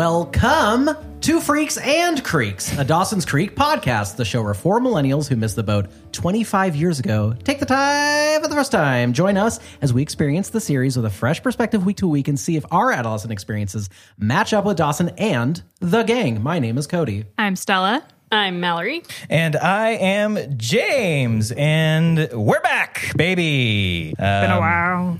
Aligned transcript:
Welcome 0.00 0.88
to 1.20 1.40
Freaks 1.42 1.76
and 1.76 2.24
Creeks, 2.24 2.74
a 2.78 2.84
Dawson's 2.84 3.26
Creek 3.26 3.54
podcast, 3.54 4.16
the 4.16 4.24
show 4.24 4.42
where 4.42 4.54
four 4.54 4.80
millennials 4.80 5.28
who 5.28 5.36
missed 5.36 5.56
the 5.56 5.62
boat 5.62 5.88
25 6.12 6.74
years 6.74 6.98
ago 6.98 7.34
take 7.44 7.60
the 7.60 7.66
time 7.66 8.40
for 8.40 8.48
the 8.48 8.54
first 8.54 8.72
time. 8.72 9.12
Join 9.12 9.36
us 9.36 9.60
as 9.82 9.92
we 9.92 10.00
experience 10.00 10.48
the 10.48 10.58
series 10.58 10.96
with 10.96 11.04
a 11.04 11.10
fresh 11.10 11.42
perspective 11.42 11.84
week 11.84 11.98
to 11.98 12.08
week 12.08 12.28
and 12.28 12.40
see 12.40 12.56
if 12.56 12.64
our 12.70 12.92
adolescent 12.92 13.30
experiences 13.30 13.90
match 14.16 14.54
up 14.54 14.64
with 14.64 14.78
Dawson 14.78 15.10
and 15.18 15.62
the 15.80 16.02
gang. 16.02 16.42
My 16.42 16.60
name 16.60 16.78
is 16.78 16.86
Cody. 16.86 17.26
I'm 17.36 17.54
Stella. 17.54 18.02
I'm 18.32 18.58
Mallory. 18.58 19.02
And 19.28 19.54
I 19.54 19.90
am 19.90 20.56
James, 20.56 21.52
and 21.52 22.26
we're 22.32 22.62
back, 22.62 23.12
baby. 23.16 24.14
Uh, 24.18 24.40
Been 24.40 24.50
a 24.50 24.60
while. 24.60 25.18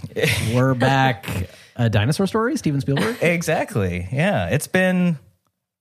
We're 0.55 0.75
back. 0.75 1.51
A 1.81 1.89
dinosaur 1.89 2.27
story, 2.27 2.59
Steven 2.59 2.79
Spielberg. 2.83 3.17
exactly. 3.23 4.07
Yeah. 4.13 4.51
It's 4.51 4.67
been 4.67 5.19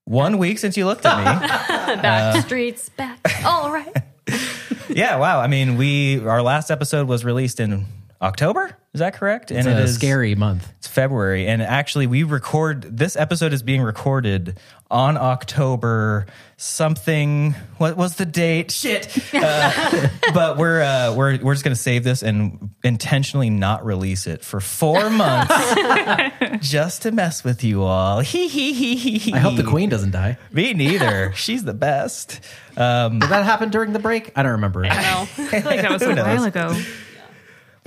one 0.05 0.37
week 0.37 0.57
since 0.57 0.77
you 0.77 0.85
looked 0.85 1.05
at 1.05 1.17
me. 1.17 1.25
Back 2.01 2.35
uh, 2.37 2.41
streets 2.41 2.87
back. 2.87 3.19
All 3.43 3.69
right. 3.69 3.93
yeah. 4.89 5.17
Wow. 5.17 5.41
I 5.41 5.47
mean, 5.47 5.75
we 5.75 6.25
our 6.25 6.41
last 6.41 6.71
episode 6.71 7.09
was 7.09 7.25
released 7.25 7.59
in 7.59 7.85
October. 8.21 8.75
Is 8.93 8.99
that 8.99 9.13
correct? 9.13 9.51
It's 9.51 9.65
and 9.65 9.75
a 9.75 9.79
it 9.79 9.83
is 9.85 9.95
scary 9.95 10.33
month. 10.35 10.67
It's 10.79 10.87
February, 10.87 11.47
and 11.47 11.61
actually, 11.61 12.07
we 12.07 12.23
record 12.23 12.97
this 12.97 13.15
episode 13.15 13.53
is 13.53 13.61
being 13.61 13.81
recorded 13.83 14.57
on 14.89 15.15
October 15.15 16.25
something. 16.57 17.53
What 17.77 17.95
was 17.97 18.15
the 18.15 18.25
date? 18.25 18.71
Shit. 18.71 19.15
Uh, 19.41 20.09
but 20.33 20.57
we're 20.57 20.81
uh, 20.81 21.13
we're 21.15 21.37
we're 21.41 21.53
just 21.53 21.63
gonna 21.63 21.75
save 21.75 22.03
this 22.03 22.23
and 22.23 22.71
intentionally 22.83 23.49
not 23.49 23.85
release 23.85 24.25
it 24.27 24.43
for 24.43 24.59
four 24.59 25.09
months, 25.11 25.53
just 26.67 27.03
to 27.03 27.11
mess 27.11 27.43
with 27.43 27.63
you 27.63 27.83
all. 27.83 28.19
Hee 28.29 28.47
hee 28.47 28.73
hee 28.73 28.95
hee 28.95 29.17
hee. 29.19 29.33
I 29.33 29.37
hope 29.39 29.55
the 29.55 29.63
queen 29.63 29.87
doesn't 29.89 30.11
die. 30.11 30.37
Me 30.51 30.73
neither. 30.73 31.31
She's 31.35 31.63
the 31.63 31.73
best. 31.75 32.41
Um, 32.75 33.19
Did 33.19 33.29
that 33.29 33.45
happen 33.45 33.69
during 33.69 33.93
the 33.93 33.99
break? 33.99 34.31
I 34.35 34.41
don't 34.43 34.53
remember. 34.53 34.81
No. 34.81 34.89
I 34.89 35.25
feel 35.25 35.61
like 35.63 35.81
that 35.81 35.91
was 35.91 36.01
a 36.01 36.05
Who 36.07 36.15
knows? 36.15 36.25
while 36.25 36.43
ago. 36.45 36.81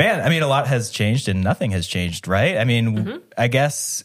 Man, 0.03 0.21
I 0.21 0.29
mean, 0.31 0.43
a 0.43 0.49
lot 0.49 0.67
has 0.67 0.91
changed 0.91 1.29
and 1.29 1.45
nothing 1.45 1.71
has 1.71 1.87
changed, 1.87 2.27
right? 2.27 2.57
I 2.57 2.65
mean, 2.65 2.97
mm-hmm. 2.97 3.17
I 3.39 3.47
guess 3.47 4.03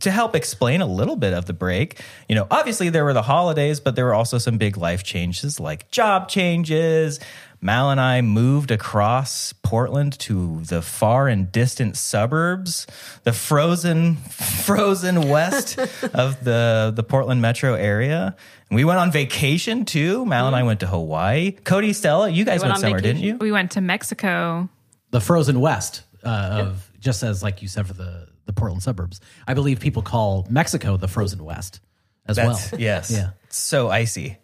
to 0.00 0.10
help 0.10 0.36
explain 0.36 0.82
a 0.82 0.86
little 0.86 1.16
bit 1.16 1.32
of 1.32 1.46
the 1.46 1.52
break, 1.52 2.00
you 2.28 2.36
know, 2.36 2.46
obviously 2.48 2.90
there 2.90 3.04
were 3.04 3.12
the 3.12 3.22
holidays, 3.22 3.80
but 3.80 3.96
there 3.96 4.04
were 4.04 4.14
also 4.14 4.38
some 4.38 4.56
big 4.56 4.76
life 4.76 5.02
changes 5.02 5.58
like 5.58 5.90
job 5.90 6.28
changes. 6.28 7.18
Mal 7.60 7.90
and 7.90 8.00
I 8.00 8.20
moved 8.20 8.70
across 8.70 9.52
Portland 9.52 10.18
to 10.20 10.62
the 10.62 10.80
far 10.80 11.26
and 11.26 11.50
distant 11.50 11.96
suburbs, 11.96 12.86
the 13.24 13.32
frozen, 13.32 14.16
frozen 14.64 15.28
west 15.28 15.78
of 16.14 16.44
the, 16.44 16.92
the 16.94 17.02
Portland 17.02 17.42
metro 17.42 17.74
area. 17.74 18.36
And 18.70 18.76
we 18.76 18.84
went 18.84 19.00
on 19.00 19.10
vacation 19.10 19.86
too. 19.86 20.24
Mal 20.24 20.46
and 20.46 20.54
I 20.54 20.60
mm-hmm. 20.60 20.66
went 20.68 20.80
to 20.80 20.86
Hawaii. 20.86 21.50
Cody, 21.50 21.92
Stella, 21.92 22.28
you 22.28 22.44
guys 22.44 22.60
went 22.60 22.70
went, 22.70 22.74
on 22.74 22.80
somewhere, 22.80 23.00
didn't 23.00 23.22
you? 23.22 23.38
We 23.38 23.50
went 23.50 23.72
to 23.72 23.80
Mexico. 23.80 24.68
The 25.12 25.20
frozen 25.20 25.60
west 25.60 26.02
uh, 26.24 26.64
of 26.64 26.90
just 26.98 27.22
as 27.22 27.42
like 27.42 27.62
you 27.62 27.68
said 27.68 27.86
for 27.86 27.94
the 27.94 28.26
the 28.46 28.52
Portland 28.52 28.82
suburbs. 28.82 29.20
I 29.46 29.54
believe 29.54 29.78
people 29.78 30.02
call 30.02 30.46
Mexico 30.50 30.96
the 30.96 31.06
frozen 31.06 31.44
west 31.44 31.78
as 32.26 32.36
That's 32.36 32.72
well. 32.72 32.80
yes. 32.80 33.10
Yeah. 33.10 33.30
So 33.48 33.88
icy. 33.88 34.38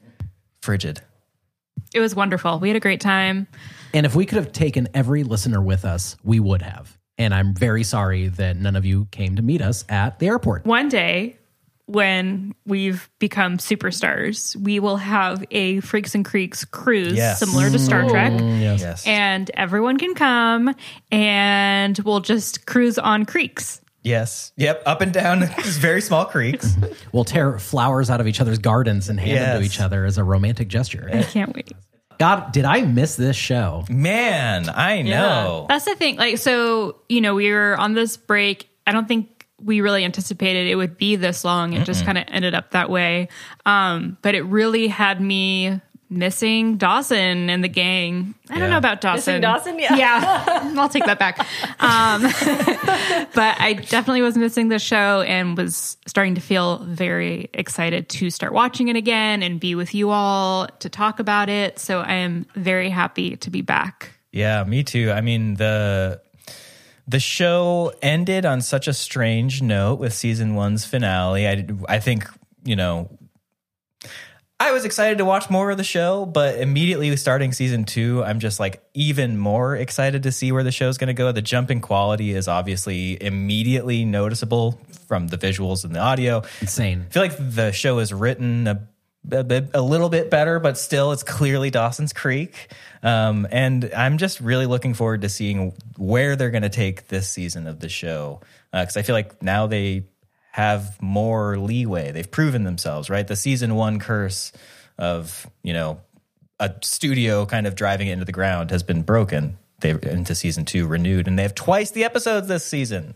Frigid. 0.62 1.00
It 1.94 2.00
was 2.00 2.14
wonderful. 2.14 2.58
We 2.58 2.68
had 2.68 2.76
a 2.76 2.80
great 2.80 3.00
time. 3.00 3.48
And 3.94 4.04
if 4.06 4.14
we 4.14 4.26
could 4.26 4.36
have 4.36 4.52
taken 4.52 4.88
every 4.94 5.24
listener 5.24 5.60
with 5.60 5.84
us, 5.84 6.16
we 6.22 6.38
would 6.38 6.62
have. 6.62 6.96
And 7.16 7.34
I'm 7.34 7.54
very 7.54 7.82
sorry 7.82 8.28
that 8.28 8.56
none 8.56 8.76
of 8.76 8.84
you 8.84 9.06
came 9.10 9.36
to 9.36 9.42
meet 9.42 9.62
us 9.62 9.84
at 9.88 10.18
the 10.18 10.26
airport. 10.26 10.64
One 10.66 10.88
day, 10.88 11.37
when 11.88 12.54
we've 12.66 13.08
become 13.18 13.56
superstars, 13.56 14.54
we 14.56 14.78
will 14.78 14.98
have 14.98 15.42
a 15.50 15.80
Freaks 15.80 16.14
and 16.14 16.22
Creeks 16.24 16.64
cruise 16.66 17.14
Yes. 17.14 17.38
similar 17.40 17.70
to 17.70 17.78
Star 17.78 18.02
mm. 18.02 18.10
Trek. 18.10 18.32
Yes. 18.80 19.06
And 19.06 19.50
everyone 19.54 19.96
can 19.96 20.14
come 20.14 20.74
and 21.10 21.98
we'll 22.04 22.20
just 22.20 22.66
cruise 22.66 22.98
on 22.98 23.24
creeks. 23.24 23.80
yes. 24.02 24.52
Yep. 24.56 24.82
Up 24.86 25.00
and 25.00 25.12
down 25.12 25.40
these 25.56 25.78
very 25.78 26.00
small 26.02 26.26
creeks. 26.26 26.76
We'll 27.12 27.24
tear 27.24 27.58
flowers 27.58 28.10
out 28.10 28.20
of 28.20 28.26
each 28.26 28.40
other's 28.40 28.58
gardens 28.58 29.08
and 29.08 29.18
hand 29.18 29.38
them 29.38 29.56
to 29.58 29.64
Yes. 29.64 29.74
each 29.74 29.80
other 29.80 30.04
as 30.04 30.18
a 30.18 30.24
romantic 30.24 30.68
gesture. 30.68 31.08
I 31.12 31.22
can't 31.22 31.54
wait. 31.54 31.72
God, 32.18 32.52
did 32.52 32.64
I 32.64 32.82
miss 32.82 33.16
this 33.16 33.36
show? 33.36 33.84
Man, 33.88 34.68
I 34.68 35.02
know. 35.02 35.66
That's 35.68 35.84
the 35.86 35.94
thing. 35.94 36.16
Like, 36.16 36.38
so, 36.38 36.96
you 37.08 37.20
know, 37.20 37.34
we 37.34 37.50
were 37.52 37.76
on 37.78 37.94
this 37.94 38.16
break. 38.16 38.68
I 38.86 38.92
don't 38.92 39.06
think 39.06 39.37
we 39.60 39.80
really 39.80 40.04
anticipated 40.04 40.68
it 40.68 40.76
would 40.76 40.96
be 40.96 41.16
this 41.16 41.44
long. 41.44 41.72
It 41.72 41.84
just 41.84 42.04
kind 42.04 42.18
of 42.18 42.24
ended 42.28 42.54
up 42.54 42.70
that 42.70 42.90
way. 42.90 43.28
Um, 43.66 44.16
but 44.22 44.34
it 44.34 44.42
really 44.42 44.88
had 44.88 45.20
me 45.20 45.80
missing 46.10 46.76
Dawson 46.76 47.50
and 47.50 47.62
the 47.62 47.68
gang. 47.68 48.34
I 48.50 48.58
don't 48.58 48.70
know 48.70 48.78
about 48.78 49.00
Dawson. 49.00 49.34
Missing 49.34 49.42
Dawson? 49.42 49.78
Yeah. 49.78 49.96
Yeah. 49.96 50.74
I'll 50.78 50.88
take 50.88 51.04
that 51.04 51.18
back. 51.18 51.38
Um, 51.80 52.22
but 53.34 53.60
I 53.60 53.74
definitely 53.74 54.22
was 54.22 54.36
missing 54.36 54.68
the 54.68 54.78
show 54.78 55.22
and 55.22 55.56
was 55.56 55.96
starting 56.06 56.34
to 56.36 56.40
feel 56.40 56.78
very 56.78 57.50
excited 57.52 58.08
to 58.10 58.30
start 58.30 58.52
watching 58.52 58.88
it 58.88 58.96
again 58.96 59.42
and 59.42 59.60
be 59.60 59.74
with 59.74 59.94
you 59.94 60.10
all 60.10 60.68
to 60.78 60.88
talk 60.88 61.18
about 61.20 61.48
it. 61.48 61.78
So 61.78 62.00
I 62.00 62.14
am 62.14 62.46
very 62.54 62.90
happy 62.90 63.36
to 63.36 63.50
be 63.50 63.60
back. 63.60 64.12
Yeah, 64.32 64.64
me 64.64 64.84
too. 64.84 65.10
I 65.10 65.20
mean, 65.20 65.54
the 65.54 66.20
the 67.08 67.18
show 67.18 67.92
ended 68.02 68.44
on 68.44 68.60
such 68.60 68.86
a 68.86 68.92
strange 68.92 69.62
note 69.62 69.98
with 69.98 70.12
season 70.12 70.54
one's 70.54 70.84
finale. 70.84 71.48
I 71.48 71.66
I 71.88 71.98
think, 71.98 72.28
you 72.64 72.76
know, 72.76 73.10
I 74.60 74.72
was 74.72 74.84
excited 74.84 75.18
to 75.18 75.24
watch 75.24 75.48
more 75.50 75.70
of 75.70 75.78
the 75.78 75.84
show, 75.84 76.26
but 76.26 76.58
immediately 76.58 77.16
starting 77.16 77.52
season 77.52 77.84
two, 77.84 78.22
I'm 78.24 78.40
just 78.40 78.60
like 78.60 78.82
even 78.92 79.38
more 79.38 79.74
excited 79.74 80.24
to 80.24 80.32
see 80.32 80.52
where 80.52 80.64
the 80.64 80.72
show's 80.72 80.98
going 80.98 81.08
to 81.08 81.14
go. 81.14 81.32
The 81.32 81.40
jump 81.40 81.70
in 81.70 81.80
quality 81.80 82.32
is 82.32 82.46
obviously 82.46 83.22
immediately 83.22 84.04
noticeable 84.04 84.78
from 85.06 85.28
the 85.28 85.38
visuals 85.38 85.84
and 85.84 85.94
the 85.94 86.00
audio. 86.00 86.42
Insane. 86.60 87.06
I 87.08 87.12
feel 87.12 87.22
like 87.22 87.36
the 87.38 87.72
show 87.72 88.00
is 88.00 88.12
written 88.12 88.88
a, 89.30 89.44
bit, 89.44 89.70
a 89.74 89.82
little 89.82 90.08
bit 90.08 90.30
better, 90.30 90.58
but 90.60 90.78
still 90.78 91.12
it's 91.12 91.22
clearly 91.22 91.70
Dawson's 91.70 92.12
Creek. 92.12 92.68
Um, 93.02 93.46
and 93.50 93.90
I'm 93.96 94.18
just 94.18 94.40
really 94.40 94.66
looking 94.66 94.94
forward 94.94 95.22
to 95.22 95.28
seeing 95.28 95.74
where 95.96 96.36
they're 96.36 96.50
going 96.50 96.62
to 96.62 96.68
take 96.68 97.08
this 97.08 97.28
season 97.28 97.66
of 97.66 97.80
the 97.80 97.88
show. 97.88 98.40
Because 98.72 98.96
I 98.96 99.02
feel 99.02 99.14
like 99.14 99.42
now 99.42 99.66
they 99.66 100.04
have 100.52 101.00
more 101.00 101.58
leeway. 101.58 102.12
They've 102.12 102.30
proven 102.30 102.64
themselves, 102.64 103.08
right? 103.08 103.26
The 103.26 103.36
season 103.36 103.74
one 103.74 103.98
curse 103.98 104.52
of, 104.98 105.48
you 105.62 105.72
know, 105.72 106.00
a 106.58 106.74
studio 106.82 107.46
kind 107.46 107.66
of 107.66 107.76
driving 107.76 108.08
it 108.08 108.12
into 108.12 108.24
the 108.24 108.32
ground 108.32 108.70
has 108.70 108.82
been 108.82 109.02
broken. 109.02 109.58
They've 109.80 110.02
into 110.02 110.34
season 110.34 110.64
two 110.64 110.86
renewed, 110.88 111.28
and 111.28 111.38
they 111.38 111.44
have 111.44 111.54
twice 111.54 111.92
the 111.92 112.02
episodes 112.02 112.48
this 112.48 112.64
season. 112.64 113.14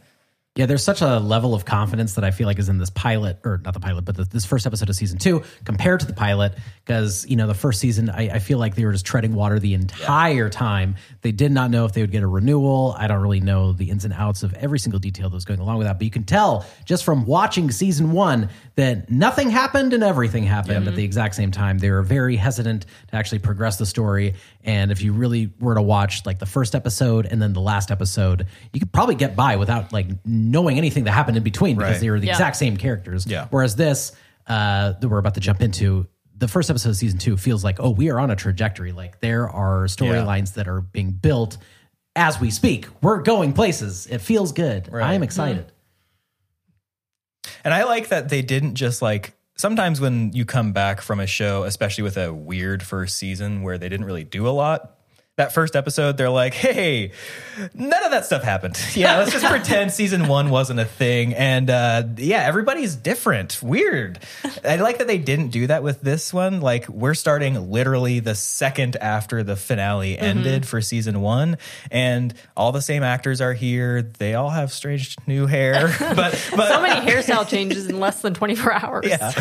Yeah, 0.55 0.67
there's 0.67 0.85
such 0.85 1.01
a 1.01 1.19
level 1.19 1.55
of 1.55 1.65
confidence 1.65 2.17
that 2.17 2.25
I 2.25 2.31
feel 2.31 2.47
like 2.47 2.59
is 2.59 2.69
in 2.69 2.77
this 2.77 2.91
pilot, 2.91 3.39
or 3.43 3.63
not 3.65 3.73
the 3.73 3.81
pilot, 3.81 4.05
but 4.05 4.17
the, 4.17 4.25
this 4.25 4.45
first 4.45 4.67
episode 4.67 4.91
of 4.91 4.95
season 4.95 5.19
two 5.19 5.43
compared 5.65 6.01
to 6.01 6.07
the 6.07 6.13
pilot. 6.13 6.59
Because, 6.85 7.25
you 7.27 7.37
know, 7.37 7.47
the 7.47 7.55
first 7.55 7.81
season, 7.81 8.11
I, 8.11 8.35
I 8.35 8.39
feel 8.39 8.59
like 8.59 8.75
they 8.75 8.85
were 8.85 8.93
just 8.93 9.07
treading 9.07 9.35
water 9.35 9.59
the 9.59 9.73
entire 9.73 10.51
time. 10.51 10.97
They 11.23 11.33
did 11.33 11.53
not 11.53 11.71
know 11.71 11.87
if 11.87 11.95
they 11.95 12.03
would 12.03 12.11
get 12.11 12.23
a 12.23 12.27
renewal. 12.27 12.95
I 12.99 13.07
don't 13.07 13.23
really 13.23 13.41
know 13.41 13.73
the 13.73 13.89
ins 13.89 14.05
and 14.05 14.13
outs 14.13 14.43
of 14.43 14.53
every 14.53 14.79
single 14.79 15.01
detail 15.01 15.31
that 15.31 15.35
was 15.35 15.47
going 15.47 15.61
along 15.61 15.79
with 15.79 15.87
that. 15.87 15.97
But 15.97 16.05
you 16.05 16.11
can 16.11 16.25
tell 16.25 16.67
just 16.85 17.03
from 17.03 17.25
watching 17.25 17.71
season 17.71 18.13
one 18.13 18.51
that 18.75 19.11
nothing 19.11 19.49
happened 19.49 19.95
and 19.95 20.05
everything 20.05 20.45
happened 20.45 20.87
at 20.87 20.95
the 20.95 21.05
exact 21.05 21.35
same 21.35 21.51
time. 21.51 21.79
They 21.79 21.91
were 21.91 22.03
very 22.03 22.37
hesitant 22.37 22.85
to 23.09 23.17
actually 23.17 23.39
progress 23.39 23.79
the 23.79 23.87
story. 23.87 24.35
And 24.65 24.93
if 24.93 25.03
you 25.03 25.13
really 25.13 25.53
were 25.61 25.75
to 25.75 25.83
watch 25.83 26.25
like 26.25 26.39
the 26.39 26.47
first 26.47 26.75
episode 26.75 27.27
and 27.27 27.43
then 27.43 27.53
the 27.53 27.61
last 27.61 27.91
episode, 27.91 28.47
you 28.73 28.79
could 28.81 28.93
probably 28.93 29.15
get 29.17 29.35
by 29.35 29.57
without 29.57 29.93
like 29.93 30.07
knowing 30.25 30.79
anything 30.79 31.05
that 31.05 31.13
happened 31.13 31.37
in 31.37 31.43
between 31.43 31.77
because 31.77 31.95
Right. 31.95 32.01
they 32.01 32.11
were 32.11 32.21
the 32.21 32.27
Yeah. 32.29 32.33
exact 32.35 32.57
same 32.57 32.77
characters. 32.77 33.27
Yeah. 33.27 33.47
Whereas 33.51 33.75
this, 33.77 34.13
uh, 34.47 34.93
that 34.93 35.09
we're 35.09 35.19
about 35.19 35.35
to 35.35 35.41
jump 35.41 35.63
into, 35.63 36.07
the 36.37 36.49
first 36.49 36.71
episode 36.71 36.91
of 36.91 36.97
season 36.97 37.19
two 37.19 37.37
feels 37.37 37.63
like, 37.63 37.79
oh, 37.81 37.91
we 37.91 38.11
are 38.11 38.19
on 38.19 38.31
a 38.31 38.37
trajectory. 38.37 38.93
Like 38.93 39.21
there 39.21 39.49
are 39.49 39.85
storylines 39.87 40.55
that 40.55 40.67
are 40.69 40.81
being 40.81 41.11
built 41.13 41.57
as 42.17 42.41
we 42.41 42.51
speak. 42.51 42.87
We're 43.01 43.23
going 43.23 43.53
places. 43.53 44.07
It 44.09 44.21
feels 44.21 44.53
good. 44.53 44.89
I 44.93 45.15
am 45.15 45.23
excited. 45.23 45.71
And 47.65 47.73
I 47.75 47.85
like 47.85 48.09
that 48.09 48.29
they 48.29 48.43
didn't 48.43 48.75
just 48.75 49.03
like 49.03 49.35
sometimes 49.57 50.01
when 50.01 50.33
you 50.33 50.45
come 50.45 50.73
back 50.73 51.01
from 51.01 51.21
a 51.21 51.27
show, 51.27 51.65
especially 51.65 52.05
with 52.05 52.17
a 52.17 52.33
weird 52.33 52.83
first 52.83 53.17
season 53.17 53.63
where 53.63 53.79
they 53.79 53.89
didn't 53.89 54.07
really 54.07 54.25
do 54.25 54.47
a 54.49 54.51
lot, 54.51 54.99
that 55.39 55.55
first 55.55 55.75
episode, 55.77 56.19
they're 56.19 56.29
like, 56.29 56.53
hey, 56.53 57.11
none 57.73 58.05
of 58.05 58.11
that 58.11 58.27
stuff 58.27 58.43
happened. 58.43 58.79
Yeah, 58.95 59.19
let's 59.19 59.33
just 59.33 59.47
pretend 59.47 59.91
season 59.91 60.29
one 60.29 60.51
wasn't 60.51 60.79
a 60.79 60.85
thing. 60.85 61.33
And 61.33 61.71
uh, 61.71 62.03
yeah, 62.19 62.43
everybody's 62.43 62.95
different. 62.95 63.59
Weird. 63.63 64.19
I 64.63 64.77
like 64.77 64.99
that 64.99 65.07
they 65.07 65.17
didn't 65.17 65.49
do 65.49 65.67
that 65.69 65.83
with 65.83 66.03
this 66.03 66.33
one. 66.35 66.61
Like, 66.61 66.87
we're 66.89 67.15
starting 67.15 67.71
literally 67.73 68.21
the 68.21 68.35
second 68.35 68.97
after 68.97 69.43
the 69.43 69.57
finale 69.57 70.19
ended 70.19 70.67
for 70.69 70.83
season 70.83 71.23
one, 71.23 71.57
and 71.91 72.35
all 72.55 72.71
the 72.73 72.83
same 72.83 73.03
actors 73.03 73.41
are 73.41 73.55
here. 73.55 74.03
They 74.03 74.35
all 74.35 74.51
have 74.51 74.71
strange 74.73 75.17
new 75.27 75.47
hair, 75.47 75.89
but, 76.01 76.17
but 76.55 76.69
So 76.69 76.83
many 76.83 77.11
hairstyle 77.11 77.49
changes 77.49 77.87
in 77.87 77.99
less 77.99 78.21
than 78.21 78.35
24 78.35 78.73
hours. 78.73 79.07
yeah. 79.09 79.33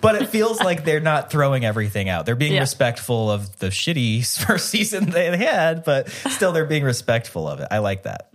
But 0.00 0.16
it 0.20 0.28
feels 0.30 0.60
like 0.60 0.84
they're 0.84 0.98
not 1.00 1.30
throwing 1.30 1.64
everything 1.64 2.08
out. 2.08 2.26
They're 2.26 2.34
being 2.34 2.54
Yeah. 2.54 2.60
respectful 2.60 3.30
of 3.30 3.56
the 3.60 3.68
shitty 3.68 4.26
first 4.46 4.68
season 4.70 5.10
they 5.10 5.35
had, 5.36 5.84
but 5.84 6.08
still 6.10 6.52
they're 6.52 6.64
being 6.66 6.84
respectful 6.84 7.48
of 7.48 7.60
it. 7.60 7.68
I 7.70 7.78
like 7.78 8.02
that. 8.04 8.30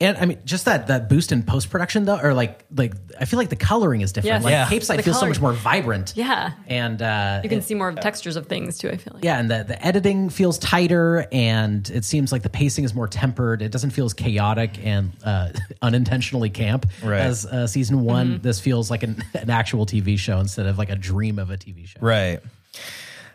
And 0.00 0.18
I 0.18 0.26
mean, 0.26 0.40
just 0.44 0.64
that 0.64 0.88
that 0.88 1.08
boost 1.08 1.30
in 1.30 1.44
post 1.44 1.70
production 1.70 2.04
though, 2.04 2.18
or 2.20 2.34
like 2.34 2.64
like 2.74 2.94
I 3.18 3.26
feel 3.26 3.38
like 3.38 3.48
the 3.48 3.56
coloring 3.56 4.00
is 4.00 4.12
different. 4.12 4.34
Yes. 4.38 4.44
Like 4.44 4.50
Yeah. 4.50 4.68
Capeside 4.68 4.98
The 4.98 5.02
feels 5.04 5.20
so 5.20 5.26
much 5.26 5.40
more 5.40 5.52
vibrant. 5.52 6.14
Yeah. 6.16 6.52
and 6.66 7.00
uh, 7.00 7.40
You 7.44 7.48
can 7.48 7.62
see 7.62 7.74
more 7.76 7.92
textures 7.92 8.34
of 8.34 8.46
things 8.48 8.76
too, 8.76 8.90
I 8.90 8.96
feel 8.96 9.14
like. 9.14 9.24
yeah, 9.24 9.38
and 9.38 9.48
the 9.48 9.62
the 9.68 9.86
editing 9.86 10.30
feels 10.30 10.58
tighter, 10.58 11.28
and 11.30 11.88
it 11.90 12.04
seems 12.04 12.32
like 12.32 12.42
the 12.42 12.50
pacing 12.50 12.82
is 12.84 12.92
more 12.92 13.06
tempered. 13.06 13.62
It 13.62 13.70
doesn't 13.70 13.90
feel 13.90 14.04
as 14.04 14.14
chaotic 14.14 14.84
and 14.84 15.12
uh, 15.24 15.50
unintentionally 15.82 16.50
camp 16.50 16.86
Right. 17.02 17.20
as 17.20 17.46
uh, 17.46 17.68
season 17.68 18.00
one. 18.00 18.40
This 18.42 18.58
feels 18.58 18.90
like 18.90 19.04
an, 19.04 19.22
an 19.34 19.48
actual 19.48 19.86
TV 19.86 20.18
show 20.18 20.40
instead 20.40 20.66
of 20.66 20.76
like 20.76 20.90
a 20.90 20.96
dream 20.96 21.38
of 21.38 21.50
a 21.50 21.56
TV 21.56 21.86
show. 21.86 22.00
Right. 22.00 22.40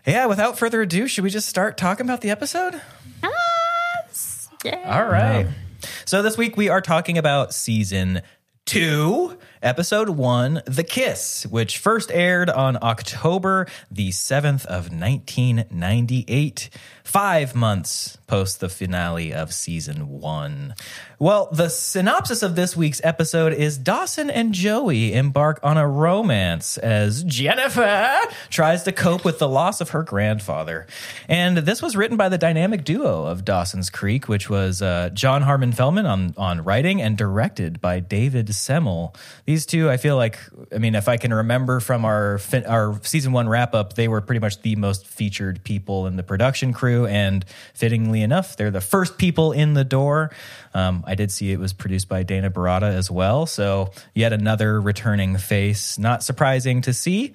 Yeah, 0.10 0.26
without 0.26 0.58
further 0.58 0.82
ado, 0.82 1.08
should 1.08 1.24
we 1.24 1.30
just 1.30 1.48
start 1.48 1.78
talking 1.78 2.04
about 2.04 2.22
the 2.22 2.32
episode? 2.32 2.82
Yeah. 4.66 5.00
All 5.00 5.06
right. 5.06 5.48
So 6.06 6.24
this 6.24 6.36
week 6.36 6.58
we 6.58 6.68
are 6.68 6.82
talking 6.82 7.20
about 7.20 7.54
season 7.54 8.24
two, 8.66 9.38
episode 9.62 10.10
one, 10.10 10.64
The 10.66 10.84
Kiss, 10.84 11.46
which 11.46 11.78
first 11.78 12.12
aired 12.12 12.50
on 12.50 12.80
October 12.82 13.68
the 13.92 14.10
7th 14.10 14.66
of 14.66 14.92
1998, 14.92 16.70
five 17.10 17.56
months 17.56 18.20
post 18.28 18.60
the 18.60 18.70
finale 18.70 19.34
of 19.34 19.52
season 19.52 20.08
one. 20.08 20.76
Well, 21.18 21.50
the 21.52 21.68
synopsis 21.68 22.44
of 22.44 22.56
this 22.56 22.78
week's 22.78 23.02
episode 23.04 23.52
is 23.52 23.78
Dawson 23.78 24.30
and 24.30 24.54
Joey 24.54 25.14
embark 25.14 25.60
on 25.64 25.78
a 25.78 25.88
romance 25.88 26.78
as 26.78 27.24
Jennifer 27.24 28.20
tries 28.52 28.84
to 28.84 28.92
cope 28.92 29.26
with 29.26 29.40
the 29.40 29.50
loss 29.50 29.82
of 29.82 29.90
her 29.90 30.04
grandfather. 30.04 30.86
And 31.28 31.58
this 31.58 31.82
was 31.82 31.98
written 31.98 32.16
by 32.16 32.30
the 32.30 32.38
dynamic 32.38 32.84
duo 32.84 33.26
of 33.26 33.44
Dawson's 33.44 33.90
Creek, 33.90 34.30
which 34.30 34.48
was 34.50 34.82
uh, 34.82 35.10
Jon 35.12 35.42
Harmon 35.42 35.72
Feldman 35.72 36.06
on, 36.06 36.36
on 36.38 36.64
writing 36.64 37.02
and 37.02 37.18
directed 37.18 37.82
by 37.82 38.00
David 38.00 38.54
Semel. 38.54 39.16
These 39.46 39.66
two, 39.66 39.90
I 39.90 39.98
feel 39.98 40.16
like, 40.16 40.38
I 40.74 40.78
mean, 40.78 40.94
if 40.94 41.08
I 41.10 41.18
can 41.18 41.34
remember 41.34 41.80
from 41.80 42.06
our 42.06 42.38
fin- 42.38 42.68
our 42.68 43.00
season 43.04 43.34
one 43.34 43.50
wrap 43.50 43.74
up, 43.74 43.94
they 43.94 44.08
were 44.08 44.22
pretty 44.22 44.40
much 44.40 44.62
the 44.62 44.76
most 44.76 45.08
featured 45.08 45.64
people 45.64 46.06
in 46.06 46.16
the 46.16 46.24
production 46.24 46.72
crew. 46.72 46.99
And 47.06 47.46
fittingly 47.74 48.22
enough, 48.22 48.58
they're 48.58 48.72
the 48.72 48.82
first 48.82 49.18
people 49.18 49.52
in 49.52 49.74
the 49.74 49.84
door. 49.84 50.32
Um, 50.74 51.04
I 51.08 51.16
did 51.16 51.32
see 51.32 51.52
it 51.52 51.60
was 51.60 51.74
produced 51.74 52.08
by 52.08 52.24
Dana 52.24 52.50
Baratta 52.50 52.94
as 52.94 53.10
well. 53.10 53.46
So, 53.46 53.92
yet 54.14 54.34
another 54.34 54.80
returning 54.80 55.38
face. 55.38 55.98
Not 55.98 56.24
surprising 56.24 56.82
to 56.82 56.94
see. 56.94 57.34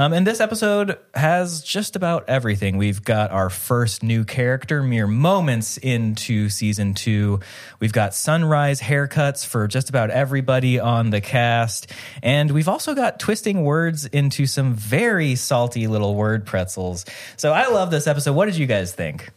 Um, 0.00 0.14
and 0.14 0.26
this 0.26 0.40
episode 0.40 0.96
has 1.12 1.62
just 1.62 1.94
about 1.94 2.26
everything. 2.26 2.78
We've 2.78 3.04
got 3.04 3.32
our 3.32 3.50
first 3.50 4.02
new 4.02 4.24
character 4.24 4.82
mere 4.82 5.06
moments 5.06 5.76
into 5.76 6.48
season 6.48 6.94
two. 6.94 7.40
We've 7.80 7.92
got 7.92 8.14
sunrise 8.14 8.80
haircuts 8.80 9.44
for 9.44 9.68
just 9.68 9.90
about 9.90 10.08
everybody 10.08 10.80
on 10.80 11.10
the 11.10 11.20
cast. 11.20 11.92
And 12.22 12.50
we've 12.50 12.66
also 12.66 12.94
got 12.94 13.20
twisting 13.20 13.62
words 13.62 14.06
into 14.06 14.46
some 14.46 14.72
very 14.72 15.34
salty 15.34 15.86
little 15.86 16.14
word 16.14 16.46
pretzels. 16.46 17.04
So 17.36 17.52
I 17.52 17.68
love 17.68 17.90
this 17.90 18.06
episode. 18.06 18.32
What 18.32 18.46
did 18.46 18.56
you 18.56 18.66
guys 18.66 18.94
think? 18.94 19.28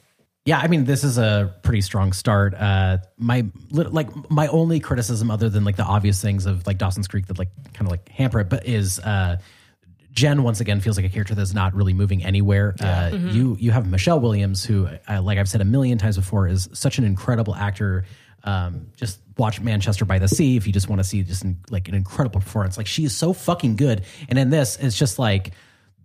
Yeah, 0.46 0.60
I 0.60 0.68
mean, 0.70 0.86
this 0.86 1.04
is 1.04 1.18
a 1.18 1.54
pretty 1.64 1.82
strong 1.82 2.14
start. 2.14 2.54
Uh, 2.54 3.00
my 3.18 3.46
like 3.70 4.10
my 4.32 4.48
only 4.48 4.80
criticism, 4.80 5.30
other 5.30 5.50
than 5.50 5.66
like 5.66 5.76
the 5.76 5.84
obvious 5.84 6.22
things 6.22 6.46
of 6.46 6.66
like 6.66 6.78
Dawson's 6.78 7.10
Creek 7.10 7.28
that 7.28 7.38
like 7.38 7.50
kind 7.74 7.86
of 7.86 7.92
like 7.92 8.08
hamper 8.08 8.40
it, 8.40 8.50
but 8.50 8.66
is 8.66 9.00
uh, 9.00 9.38
Jen 10.14 10.44
once 10.44 10.60
again 10.62 10.80
feels 10.80 10.96
like 10.96 11.06
a 11.06 11.10
character 11.10 11.34
that's 11.36 11.54
not 11.54 11.74
really 11.74 11.94
moving 11.94 12.24
anywhere. 12.24 12.76
Uh, 12.80 13.10
You 13.34 13.58
you 13.60 13.72
have 13.72 13.88
Michelle 13.90 14.20
Williams, 14.20 14.64
who, 14.64 14.88
uh, 15.10 15.22
like 15.22 15.38
I've 15.40 15.50
said 15.50 15.60
a 15.62 15.66
million 15.66 15.98
times 15.98 16.16
before, 16.18 16.48
is 16.48 16.70
such 16.74 17.00
an 17.00 17.04
incredible 17.04 17.56
actor. 17.56 18.06
Um, 18.44 18.88
just 18.96 19.20
watch 19.38 19.60
Manchester 19.62 20.06
by 20.06 20.20
the 20.20 20.28
Sea 20.28 20.58
if 20.58 20.68
you 20.68 20.74
just 20.74 20.88
want 20.90 21.00
to 21.00 21.04
see 21.04 21.24
just 21.24 21.44
an, 21.44 21.58
like 21.72 21.88
an 21.90 21.96
incredible 21.96 22.42
performance. 22.42 22.78
Like 22.78 22.88
she 22.88 23.06
is 23.06 23.16
so 23.16 23.34
fucking 23.34 23.76
good, 23.76 24.04
and 24.30 24.38
in 24.38 24.50
this, 24.52 24.78
it's 24.80 24.98
just 24.98 25.18
like 25.18 25.52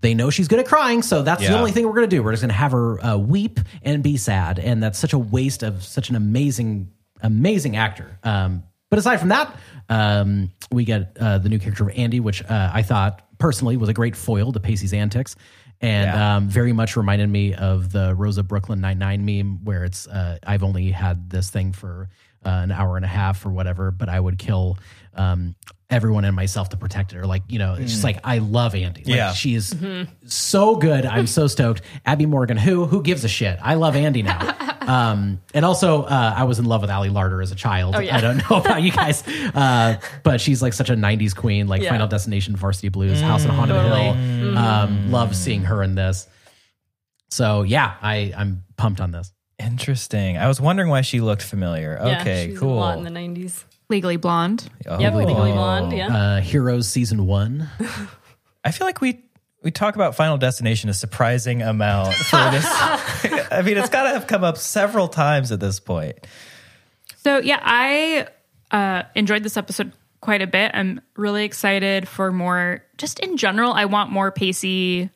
they 0.01 0.15
know 0.15 0.31
she's 0.31 0.49
good 0.49 0.61
at 0.61 0.67
crying, 0.67 1.03
so 1.03 1.23
that's 1.23 1.43
the 1.43 1.59
only 1.59 1.73
thing 1.73 1.87
we're 1.87 1.95
gonna 1.95 2.07
do. 2.07 2.23
We're 2.23 2.31
just 2.33 2.43
gonna 2.43 2.53
have 2.55 2.73
her 2.73 3.05
uh, 3.05 3.17
weep 3.19 3.61
and 3.83 4.03
be 4.03 4.17
sad, 4.17 4.59
and 4.59 4.83
that's 4.83 4.99
such 4.99 5.13
a 5.13 5.19
waste 5.19 5.63
of 5.63 5.83
such 5.85 6.09
an 6.11 6.17
amazing, 6.17 6.93
amazing 7.21 7.77
actor. 7.77 8.19
Um, 8.23 8.63
but 8.89 8.99
aside 8.99 9.19
from 9.19 9.29
that, 9.31 9.55
um, 9.91 10.51
we 10.71 10.85
get 10.85 11.17
uh, 11.21 11.39
the 11.39 11.49
new 11.51 11.59
character 11.59 11.83
of 11.89 11.91
Andie, 11.99 12.21
which 12.21 12.43
uh, 12.45 12.71
I 12.73 12.83
thought 12.83 13.28
personally 13.39 13.77
was 13.77 13.89
a 13.89 13.95
great 13.95 14.15
foil 14.17 14.53
to 14.53 14.61
Pacey's 14.61 14.93
antics, 14.93 15.37
and 15.81 16.07
Yeah. 16.07 16.37
um, 16.37 16.49
very 16.49 16.73
much 16.73 16.97
reminded 16.97 17.29
me 17.29 17.55
of 17.55 17.93
the 17.93 18.15
Rosa 18.15 18.43
Brooklyn 18.43 18.81
Nine 18.81 18.99
Nine 18.99 19.25
meme, 19.25 19.65
where 19.65 19.85
it's 19.85 20.07
uh, 20.09 20.39
I've 20.47 20.63
only 20.63 20.91
had 20.91 21.31
this 21.31 21.51
thing 21.51 21.73
for 21.73 22.09
uh, 22.45 22.49
an 22.51 22.71
hour 22.71 22.97
and 22.97 23.05
a 23.05 23.09
half 23.09 23.45
or 23.47 23.51
whatever, 23.51 23.91
but 23.91 24.09
I 24.09 24.19
would 24.21 24.39
kill. 24.39 24.79
Um, 25.15 25.57
everyone 25.91 26.25
and 26.27 26.37
myself 26.37 26.69
to 26.69 26.77
protect 26.77 27.13
it. 27.15 27.17
Or 27.19 27.27
like 27.27 27.43
you 27.49 27.59
know 27.59 27.73
it's 27.75 27.91
just 27.91 28.05
like 28.05 28.21
i 28.23 28.39
love 28.39 28.75
andie. 28.75 28.99
Like, 29.07 29.07
Yeah. 29.17 29.33
she 29.33 29.55
is 29.55 29.75
so 30.27 30.77
good. 30.77 31.07
I'm 31.07 31.27
so 31.27 31.47
stoked. 31.47 31.81
Abby 32.05 32.27
morgan 32.27 32.57
who 32.59 32.85
who 32.85 33.03
gives 33.03 33.25
a 33.25 33.29
shit? 33.29 33.59
I 33.63 33.75
love 33.75 33.97
andie 33.97 34.23
now 34.23 34.39
um 34.95 35.41
and 35.55 35.65
also 35.65 36.03
uh 36.05 36.35
i 36.37 36.45
was 36.45 36.59
in 36.59 36.65
love 36.65 36.81
with 36.81 36.91
ali 36.91 37.11
larter 37.11 37.43
as 37.43 37.53
a 37.53 37.55
child 37.55 37.95
yeah. 38.03 38.17
i 38.17 38.21
don't 38.21 38.39
know 38.51 38.57
about 38.57 38.83
you 38.83 38.91
guys 38.91 39.23
uh 39.55 39.97
but 40.23 40.41
she's 40.41 40.63
like 40.63 40.73
such 40.73 40.91
a 40.91 40.95
90s 40.95 41.37
queen 41.37 41.69
like 41.69 41.83
Yeah. 41.83 41.91
final 41.91 42.09
destination 42.09 42.57
varsity 42.57 42.89
blues 42.89 43.21
house 43.21 43.45
on 43.45 43.51
haunted 43.55 43.77
hill 43.77 44.57
um 44.59 45.13
love 45.13 45.37
seeing 45.37 45.63
her 45.65 45.83
in 45.83 45.95
this 45.95 46.27
so 47.31 47.63
yeah 47.63 47.95
i 48.03 48.33
i'm 48.37 48.65
pumped 48.77 49.01
on 49.01 49.11
this 49.13 49.33
Interesting. 49.61 50.39
I 50.39 50.47
was 50.47 50.61
wondering 50.61 50.89
why 50.89 51.01
she 51.01 51.21
looked 51.21 51.43
familiar. 51.43 51.99
Yeah, 52.01 52.21
Okay, 52.21 52.51
she's 52.51 52.61
cool. 52.61 52.75
A 52.75 52.79
lot 52.79 52.99
in 52.99 53.03
the 53.03 53.11
90s. 53.11 53.65
Legally 53.91 54.17
Blonde. 54.17 54.71
Oh. 54.87 55.01
Yep, 55.01 55.15
Legally 55.15 55.51
Blonde. 55.51 55.93
Yeah. 55.93 56.17
uh 56.17 56.41
heroes 56.41 56.89
season 56.89 57.27
one 57.27 57.69
I 58.65 58.71
feel 58.71 58.87
like 58.87 59.01
we 59.01 59.25
we 59.63 59.71
talk 59.71 59.95
about 59.97 60.15
Final 60.15 60.39
Destination 60.39 60.89
a 60.89 60.95
surprising 60.95 61.63
amount 61.63 62.15
for 62.15 62.37
this. 62.51 62.65
I 63.51 63.63
mean, 63.65 63.77
it's 63.77 63.89
got 63.89 64.05
to 64.05 64.11
have 64.11 64.27
come 64.27 64.45
up 64.45 64.57
several 64.57 65.09
times 65.09 65.51
at 65.51 65.61
this 65.61 65.81
point. 65.81 66.27
So 67.17 67.39
yeah, 67.39 67.61
I 67.63 68.29
uh, 68.71 69.03
enjoyed 69.15 69.43
this 69.43 69.57
episode 69.57 69.93
quite 70.21 70.43
a 70.43 70.47
bit. 70.47 70.71
I'm 70.75 71.01
really 71.17 71.45
excited 71.45 72.09
for 72.09 72.31
more. 72.31 72.85
Just 72.97 73.19
in 73.19 73.37
general, 73.37 73.73
I 73.73 73.87
want 73.87 74.11
more 74.11 74.31
Pacey 74.31 75.11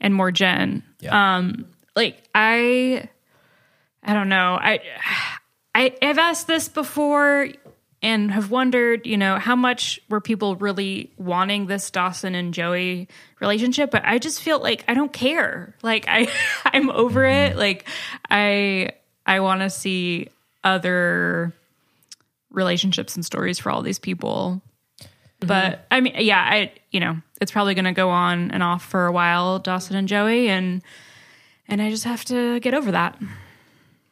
and 0.00 0.14
more 0.14 0.30
Jen. 0.30 0.84
Yeah. 1.00 1.36
Um, 1.36 1.66
like 1.96 2.22
I, 2.34 3.08
I 4.02 4.14
don't 4.14 4.28
know. 4.28 4.58
I, 4.60 4.80
I 5.74 5.94
I've 6.00 6.18
asked 6.18 6.46
this 6.46 6.68
before 6.68 7.48
and 8.02 8.30
have 8.30 8.50
wondered, 8.50 9.06
you 9.06 9.16
know, 9.16 9.38
how 9.38 9.56
much 9.56 10.00
were 10.08 10.20
people 10.20 10.56
really 10.56 11.10
wanting 11.16 11.66
this 11.66 11.90
Dawson 11.90 12.34
and 12.34 12.54
Joey 12.54 13.08
relationship? 13.40 13.90
But 13.90 14.04
I 14.04 14.18
just 14.18 14.40
feel 14.40 14.60
like 14.60 14.84
I 14.86 14.94
don't 14.94 15.12
care. 15.12 15.74
Like 15.82 16.06
I, 16.08 16.28
I'm 16.64 16.90
over 16.90 17.24
it. 17.24 17.56
Like 17.56 17.88
I, 18.30 18.90
I 19.26 19.40
want 19.40 19.62
to 19.62 19.70
see 19.70 20.28
other 20.62 21.52
relationships 22.50 23.16
and 23.16 23.24
stories 23.24 23.58
for 23.58 23.70
all 23.70 23.82
these 23.82 23.98
people. 23.98 24.62
Mm-hmm. 25.00 25.46
But 25.46 25.86
I 25.90 26.00
mean, 26.00 26.14
yeah, 26.18 26.40
I 26.40 26.72
you 26.90 27.00
know, 27.00 27.18
it's 27.40 27.52
probably 27.52 27.74
going 27.74 27.84
to 27.84 27.92
go 27.92 28.10
on 28.10 28.50
and 28.50 28.62
off 28.62 28.84
for 28.84 29.06
a 29.06 29.12
while, 29.12 29.58
Dawson 29.58 29.96
and 29.96 30.08
Joey, 30.08 30.48
and 30.48 30.82
and 31.68 31.82
I 31.82 31.90
just 31.90 32.04
have 32.04 32.24
to 32.26 32.60
get 32.60 32.74
over 32.74 32.92
that. 32.92 33.20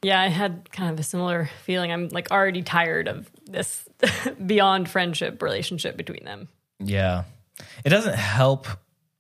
Yeah, 0.03 0.21
I 0.21 0.29
had 0.29 0.71
kind 0.71 0.93
of 0.93 1.01
a 1.01 1.03
similar 1.03 1.51
feeling. 1.65 1.91
I'm 1.91 2.09
like 2.09 2.31
already 2.31 2.63
tired 2.63 3.09
of 3.09 3.31
this 3.47 3.89
beyond 4.47 4.89
friendship 4.89 5.43
relationship 5.43 5.97
between 5.97 6.25
them. 6.25 6.49
Yeah. 6.79 7.25
It 7.85 7.89
doesn't 7.91 8.17
help 8.17 8.67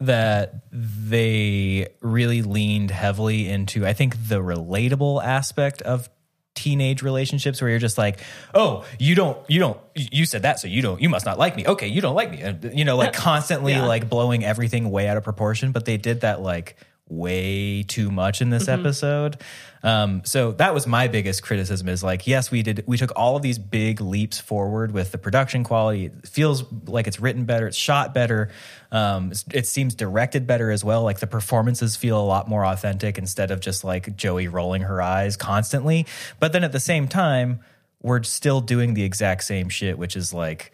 that 0.00 0.66
they 0.70 1.88
really 2.00 2.42
leaned 2.42 2.90
heavily 2.90 3.48
into, 3.48 3.86
I 3.86 3.94
think, 3.94 4.14
the 4.28 4.42
relatable 4.42 5.24
aspect 5.24 5.80
of 5.82 6.10
teenage 6.54 7.02
relationships 7.02 7.60
where 7.62 7.70
you're 7.70 7.78
just 7.78 7.96
like, 7.96 8.18
oh, 8.54 8.84
you 8.98 9.14
don't, 9.14 9.38
you 9.48 9.58
don't, 9.58 9.78
you 9.94 10.26
said 10.26 10.42
that, 10.42 10.58
so 10.58 10.68
you 10.68 10.82
don't, 10.82 11.00
you 11.00 11.08
must 11.08 11.24
not 11.24 11.38
like 11.38 11.56
me. 11.56 11.66
Okay, 11.66 11.86
you 11.88 12.00
don't 12.02 12.14
like 12.14 12.30
me. 12.30 12.42
And, 12.42 12.78
you 12.78 12.84
know, 12.84 12.96
like 12.96 13.12
constantly 13.14 13.72
Yeah. 13.72 13.86
like 13.86 14.08
blowing 14.10 14.44
everything 14.44 14.90
way 14.90 15.08
out 15.08 15.16
of 15.16 15.24
proportion. 15.24 15.72
But 15.72 15.86
they 15.86 15.96
did 15.96 16.20
that 16.22 16.42
like 16.42 16.76
way 17.08 17.82
too 17.84 18.10
much 18.10 18.40
in 18.42 18.50
this 18.50 18.68
episode. 18.68 19.36
Um, 19.82 20.22
so 20.24 20.50
that 20.52 20.74
was 20.74 20.86
my 20.86 21.06
biggest 21.06 21.42
criticism 21.44 21.88
is 21.88 22.02
like, 22.02 22.26
yes, 22.26 22.50
we 22.50 22.62
did, 22.64 22.82
we 22.86 22.96
took 22.96 23.12
all 23.14 23.36
of 23.36 23.42
these 23.42 23.58
big 23.58 24.00
leaps 24.00 24.40
forward 24.40 24.90
with 24.90 25.12
the 25.12 25.18
production 25.18 25.62
quality. 25.62 26.06
It 26.06 26.26
feels 26.26 26.64
like 26.86 27.06
it's 27.06 27.20
written 27.20 27.44
better, 27.44 27.68
it's 27.68 27.76
shot 27.76 28.12
better. 28.12 28.50
Um, 28.90 29.32
it 29.52 29.66
seems 29.66 29.94
directed 29.94 30.46
better 30.48 30.72
as 30.72 30.82
well. 30.82 31.04
Like 31.04 31.20
the 31.20 31.28
performances 31.28 31.94
feel 31.94 32.20
a 32.20 32.26
lot 32.26 32.48
more 32.48 32.66
authentic 32.66 33.18
instead 33.18 33.52
of 33.52 33.60
just 33.60 33.84
like 33.84 34.16
Joey 34.16 34.48
rolling 34.48 34.82
her 34.82 35.00
eyes 35.00 35.36
constantly. 35.36 36.06
But 36.40 36.52
then 36.52 36.64
at 36.64 36.72
the 36.72 36.80
same 36.80 37.06
time, 37.06 37.60
we're 38.02 38.24
still 38.24 38.60
doing 38.60 38.94
the 38.94 39.04
exact 39.04 39.44
same 39.44 39.68
shit, 39.68 39.98
which 39.98 40.16
is 40.16 40.34
like, 40.34 40.72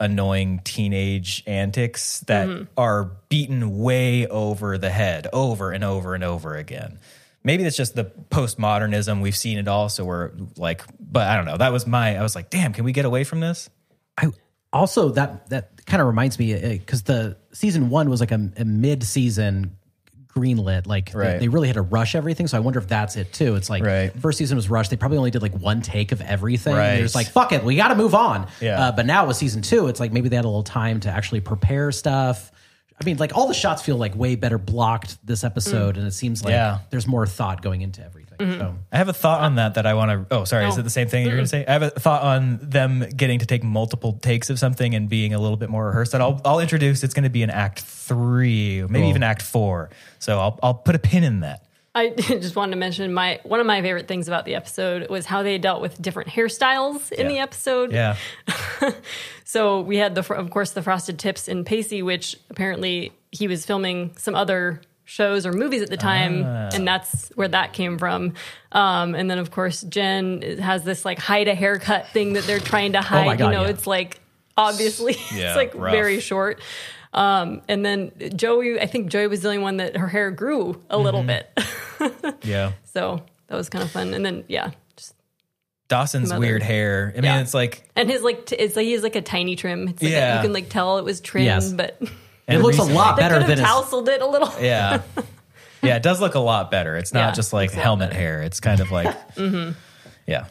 annoying 0.00 0.60
teenage 0.64 1.42
antics 1.46 2.20
that 2.20 2.48
mm-hmm. 2.48 2.64
are 2.76 3.10
beaten 3.28 3.78
way 3.78 4.26
over 4.26 4.78
the 4.78 4.90
head 4.90 5.26
over 5.32 5.72
and 5.72 5.82
over 5.84 6.14
and 6.14 6.24
over 6.24 6.56
again. 6.56 6.98
Maybe 7.44 7.64
it's 7.64 7.76
just 7.76 7.94
the 7.94 8.04
postmodernism. 8.04 9.22
We've 9.22 9.36
seen 9.36 9.58
it 9.58 9.68
all. 9.68 9.88
So 9.88 10.04
we're 10.04 10.32
like, 10.56 10.82
but 11.00 11.26
I 11.26 11.36
don't 11.36 11.46
know. 11.46 11.56
That 11.56 11.72
was 11.72 11.86
my, 11.86 12.16
I 12.16 12.22
was 12.22 12.34
like, 12.34 12.50
damn, 12.50 12.72
can 12.72 12.84
we 12.84 12.92
get 12.92 13.04
away 13.04 13.24
from 13.24 13.40
this? 13.40 13.70
I 14.18 14.30
also 14.72 15.10
that 15.10 15.48
that 15.48 15.86
kind 15.86 16.00
of 16.00 16.06
reminds 16.06 16.38
me 16.38 16.54
uh, 16.54 16.68
because 16.70 17.04
the 17.04 17.36
season 17.52 17.88
one 17.88 18.10
was 18.10 18.20
like 18.20 18.32
a, 18.32 18.50
a 18.56 18.64
mid 18.64 19.02
season 19.02 19.77
greenlit. 20.38 20.86
Like 20.86 21.12
they- 21.12 21.18
Right. 21.18 21.40
they, 21.40 21.48
really 21.48 21.68
had 21.68 21.74
to 21.74 21.82
rush 21.82 22.14
everything. 22.14 22.46
So 22.46 22.56
I 22.56 22.60
wonder 22.60 22.78
if 22.78 22.86
that's 22.88 23.16
it 23.16 23.32
too. 23.32 23.54
It's 23.56 23.68
like 23.70 23.82
Right. 23.84 24.12
first 24.20 24.38
season 24.38 24.56
was 24.56 24.68
rushed. 24.70 24.90
They 24.90 24.96
probably 24.96 25.18
only 25.18 25.30
did 25.30 25.42
like 25.42 25.54
one 25.58 25.80
take 25.82 26.12
of 26.12 26.20
everything. 26.20 26.74
Right. 26.74 26.84
And 26.88 26.96
they're 26.98 27.04
just 27.04 27.14
like, 27.14 27.28
fuck 27.28 27.52
it, 27.52 27.64
we 27.64 27.76
got 27.76 27.88
to 27.88 27.94
move 27.94 28.14
on. 28.14 28.46
Yeah. 28.60 28.80
Uh, 28.88 28.92
but 28.92 29.06
now 29.06 29.26
with 29.26 29.36
season 29.36 29.62
two, 29.62 29.86
it's 29.88 30.00
like 30.00 30.12
maybe 30.12 30.28
they 30.28 30.36
had 30.36 30.44
a 30.44 30.48
little 30.48 30.62
time 30.62 31.00
to 31.00 31.10
actually 31.10 31.40
prepare 31.40 31.90
stuff. 31.92 32.52
I 33.00 33.04
mean, 33.04 33.16
like 33.16 33.36
all 33.36 33.46
the 33.46 33.54
shots 33.54 33.80
feel 33.82 33.96
like 33.96 34.14
way 34.16 34.34
better 34.34 34.58
blocked 34.58 35.24
this 35.24 35.44
episode, 35.44 35.96
and 35.96 36.04
it 36.06 36.12
seems 36.14 36.42
like 36.44 36.50
Yeah. 36.52 36.78
there's 36.90 37.06
more 37.06 37.26
thought 37.26 37.62
going 37.62 37.80
into 37.82 38.04
everything. 38.04 38.27
Mm-hmm. 38.38 38.60
So 38.60 38.74
I 38.92 38.96
have 38.96 39.08
a 39.08 39.12
thought 39.12 39.40
on 39.42 39.56
that 39.56 39.74
that 39.74 39.86
I 39.86 39.94
want 39.94 40.28
to. 40.28 40.34
Oh, 40.34 40.44
sorry. 40.44 40.66
Is 40.66 40.76
oh. 40.76 40.80
it 40.80 40.84
the 40.84 40.90
same 40.90 41.08
thing 41.08 41.24
you're 41.26 41.34
going 41.34 41.44
to 41.44 41.48
say? 41.48 41.64
I 41.66 41.72
have 41.72 41.82
a 41.82 41.90
thought 41.90 42.22
on 42.22 42.58
them 42.62 43.04
getting 43.16 43.40
to 43.40 43.46
take 43.46 43.62
multiple 43.64 44.14
takes 44.14 44.48
of 44.50 44.58
something 44.58 44.94
and 44.94 45.08
being 45.08 45.34
a 45.34 45.38
little 45.38 45.56
bit 45.56 45.70
more 45.70 45.86
rehearsed. 45.86 46.12
That 46.12 46.20
I'll, 46.20 46.40
I'll 46.44 46.60
introduce. 46.60 47.02
It's 47.02 47.14
going 47.14 47.24
to 47.24 47.30
be 47.30 47.42
in 47.42 47.50
Act 47.50 47.80
Three, 47.80 48.82
maybe 48.82 49.00
Cool. 49.00 49.10
even 49.10 49.22
Act 49.22 49.42
Four. 49.42 49.90
So 50.18 50.38
I'll 50.38 50.58
I'll 50.62 50.74
put 50.74 50.94
a 50.94 50.98
pin 50.98 51.24
in 51.24 51.40
that. 51.40 51.64
I 51.94 52.10
just 52.16 52.54
wanted 52.54 52.72
to 52.72 52.76
mention 52.78 53.12
my 53.12 53.40
one 53.42 53.58
of 53.60 53.66
my 53.66 53.82
favorite 53.82 54.06
things 54.06 54.28
about 54.28 54.44
the 54.44 54.54
episode 54.54 55.10
was 55.10 55.26
how 55.26 55.42
they 55.42 55.58
dealt 55.58 55.80
with 55.82 56.00
different 56.00 56.28
hairstyles 56.30 57.10
in 57.10 57.26
Yeah. 57.26 57.28
the 57.28 57.38
episode. 57.38 57.92
Yeah. 57.92 58.16
So 59.44 59.80
we 59.80 59.96
had 59.96 60.14
the 60.14 60.34
of 60.34 60.50
course 60.50 60.72
the 60.72 60.82
frosted 60.82 61.18
tips 61.18 61.48
in 61.48 61.64
Pacey, 61.64 62.02
which 62.02 62.36
apparently 62.50 63.12
he 63.32 63.48
was 63.48 63.64
filming 63.64 64.14
some 64.18 64.34
other 64.34 64.82
shows 65.08 65.46
or 65.46 65.52
movies 65.52 65.80
at 65.80 65.88
the 65.88 65.96
time, 65.96 66.44
Ah. 66.44 66.68
and 66.74 66.86
that's 66.86 67.30
where 67.30 67.48
that 67.48 67.72
came 67.72 67.96
from. 67.98 68.34
Um, 68.72 69.14
and 69.14 69.30
then 69.30 69.38
of 69.38 69.50
course 69.50 69.80
Jen 69.80 70.42
has 70.60 70.84
this 70.84 71.04
like 71.04 71.18
hide 71.18 71.48
a 71.48 71.54
haircut 71.54 72.08
thing 72.08 72.34
that 72.34 72.44
they're 72.44 72.60
trying 72.60 72.92
to 72.92 73.00
hide. 73.00 73.26
Oh 73.26 73.36
God, 73.36 73.44
you 73.46 73.50
know, 73.52 73.62
yeah. 73.62 73.70
it's 73.70 73.86
like 73.86 74.20
obviously 74.56 75.14
Yeah, 75.34 75.48
it's 75.48 75.56
like 75.56 75.74
rough. 75.74 75.92
very 75.92 76.20
short. 76.20 76.60
Um, 77.14 77.62
and 77.68 77.84
then 77.86 78.12
Joey, 78.36 78.78
I 78.78 78.84
think 78.86 79.08
Joey 79.10 79.28
was 79.28 79.40
the 79.40 79.48
only 79.48 79.62
one 79.62 79.78
that 79.78 79.96
her 79.96 80.08
hair 80.08 80.30
grew 80.30 80.82
a 80.90 80.98
little 80.98 81.22
Mm-hmm. 81.22 82.10
bit. 82.26 82.36
Yeah. 82.44 82.72
So 82.92 83.22
that 83.46 83.56
was 83.56 83.70
kind 83.70 83.82
of 83.82 83.90
fun. 83.90 84.12
And 84.12 84.24
then 84.24 84.44
yeah, 84.46 84.72
just 84.96 85.14
Dawson's 85.88 86.28
Mother. 86.28 86.40
weird 86.40 86.62
hair. 86.62 87.12
I 87.12 87.16
mean, 87.16 87.24
Yeah. 87.24 87.40
it's 87.40 87.54
like 87.54 87.88
and 87.96 88.10
his 88.10 88.22
like 88.22 88.44
t- 88.44 88.56
it's 88.56 88.76
like 88.76 88.84
he 88.84 88.92
has 88.92 89.02
like 89.02 89.16
a 89.16 89.22
tiny 89.22 89.56
trim. 89.56 89.88
It's 89.88 90.02
like 90.02 90.12
Yeah. 90.12 90.36
you 90.36 90.42
can 90.42 90.52
like 90.52 90.68
tell 90.68 90.98
it 90.98 91.04
was 91.04 91.20
trimmed, 91.22 91.46
Yes. 91.46 91.72
but 91.72 91.98
it 92.48 92.54
And 92.54 92.62
looks 92.62 92.78
a 92.78 92.82
lot 92.82 93.16
they 93.16 93.22
better 93.22 93.34
could 93.34 93.42
have 93.42 93.48
than 93.48 93.58
his, 93.58 93.66
tousled 93.66 94.08
it 94.08 94.20
a 94.22 94.26
little. 94.26 94.50
Yeah. 94.60 95.02
Yeah, 95.80 95.94
it 95.94 96.02
does 96.02 96.20
look 96.20 96.34
a 96.34 96.40
lot 96.40 96.72
better. 96.72 96.96
It's 96.96 97.14
not 97.14 97.20
Yeah, 97.20 97.30
just 97.34 97.52
like 97.52 97.68
looks 97.68 97.74
a 97.74 97.76
lot 97.78 97.82
helmet 97.84 98.10
better. 98.10 98.20
hair. 98.20 98.42
It's 98.42 98.58
kind 98.58 98.80
of 98.80 98.90
like, 98.90 99.16
yeah. 100.26 100.46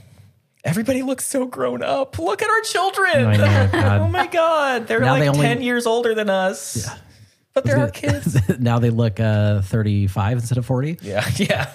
Everybody 0.64 1.04
looks 1.04 1.26
so 1.28 1.46
grown 1.46 1.84
up. 1.84 2.18
Look 2.18 2.42
at 2.42 2.50
our 2.50 2.62
children. 2.62 3.26
I 3.26 3.36
know, 3.36 4.00
oh 4.04 4.08
my 4.08 4.28
God. 4.28 4.88
They're 4.88 5.02
Now 5.02 5.12
like 5.12 5.24
they 5.24 5.28
only- 5.28 5.42
10 5.46 5.62
years 5.62 5.86
older 5.86 6.16
than 6.16 6.30
us. 6.30 6.88
But 7.54 7.66
they're 7.66 7.78
our 7.78 7.90
kids. 7.92 8.38
now 8.58 8.80
they 8.80 8.90
look 8.90 9.20
uh, 9.20 9.62
35 9.64 10.38
instead 10.38 10.58
of 10.58 10.66
40. 10.66 11.00
yeah. 11.02 11.28
Yeah. 11.36 11.74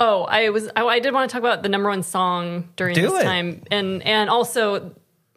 Oh, 0.00 0.22
I 0.24 0.48
was 0.48 0.68
I, 0.74 0.82
I 0.84 0.98
did 0.98 1.12
want 1.12 1.28
to 1.28 1.32
talk 1.32 1.40
about 1.42 1.62
the 1.62 1.68
number 1.68 1.88
one 1.90 2.02
song 2.02 2.68
during 2.76 2.94
Do 2.94 3.02
this 3.02 3.20
it. 3.20 3.24
time, 3.24 3.62
and 3.70 4.02
and 4.02 4.30
also, 4.30 4.94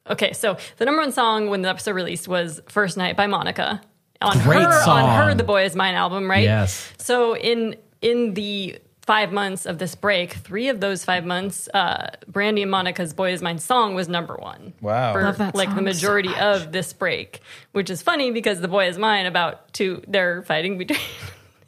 okay, 0.10 0.34
so 0.34 0.58
the 0.78 0.86
number 0.86 1.02
one 1.02 1.12
song 1.12 1.50
when 1.50 1.62
the 1.62 1.70
episode 1.70 1.92
released 1.96 2.28
was 2.28 2.62
"First 2.68 2.98
Night" 2.98 3.16
by 3.18 3.28
Monica 3.28 3.82
on 4.22 4.38
Great 4.40 4.64
her 4.64 4.82
song. 4.84 5.00
on 5.10 5.28
her 5.30 5.36
"The 5.36 5.44
Boy 5.44 5.66
Is 5.66 5.76
Mine" 5.76 5.96
album, 5.96 6.30
right? 6.30 6.44
Yes. 6.44 6.92
So 6.98 7.36
in 7.36 7.76
in 8.02 8.34
the 8.34 8.80
five 9.06 9.34
months 9.34 9.66
of 9.66 9.80
this 9.80 9.96
break, 9.96 10.32
three 10.32 10.70
of 10.70 10.80
those 10.80 11.04
five 11.04 11.26
months, 11.26 11.68
uh, 11.74 12.08
Brandy 12.26 12.62
and 12.62 12.72
Monica's 12.72 13.14
"Boy 13.14 13.34
Is 13.34 13.42
Mine" 13.42 13.60
song 13.60 13.96
was 13.96 14.08
number 14.08 14.36
one. 14.36 14.74
Wow. 14.82 15.12
For 15.14 15.24
Love 15.24 15.38
that 15.40 15.56
like 15.56 15.68
the 15.70 15.76
song 15.76 15.80
so 15.80 15.84
majority 15.84 16.30
much. 16.30 16.40
of 16.40 16.72
this 16.72 16.94
break, 16.94 17.42
which 17.74 17.90
is 17.90 18.02
funny 18.02 18.32
because 18.32 18.62
"The 18.62 18.68
Boy 18.70 18.88
Is 18.88 18.98
Mine" 18.98 19.26
about 19.26 19.74
two 19.74 20.02
they're 20.08 20.42
fighting 20.44 20.78
between. 20.78 21.00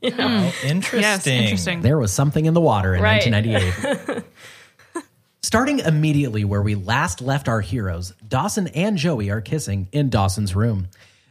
You 0.01 0.11
know, 0.11 0.27
Oh, 0.27 0.53
interesting. 0.67 0.99
Yes, 1.01 1.25
interesting. 1.25 1.81
There 1.81 1.97
was 1.97 2.11
something 2.11 2.45
in 2.45 2.53
the 2.53 2.61
water 2.61 2.93
in 2.93 3.01
Right. 3.01 3.25
1998. 3.31 4.23
Starting 5.45 5.77
immediately 5.77 6.43
where 6.43 6.63
we 6.63 6.73
last 6.73 7.21
left 7.21 7.47
our 7.47 7.61
heroes, 7.61 8.15
Dawson 8.27 8.65
and 8.69 8.97
Joey 8.97 9.29
are 9.29 9.41
kissing 9.41 9.87
in 9.91 10.09
Dawson's 10.09 10.55
room. 10.55 10.87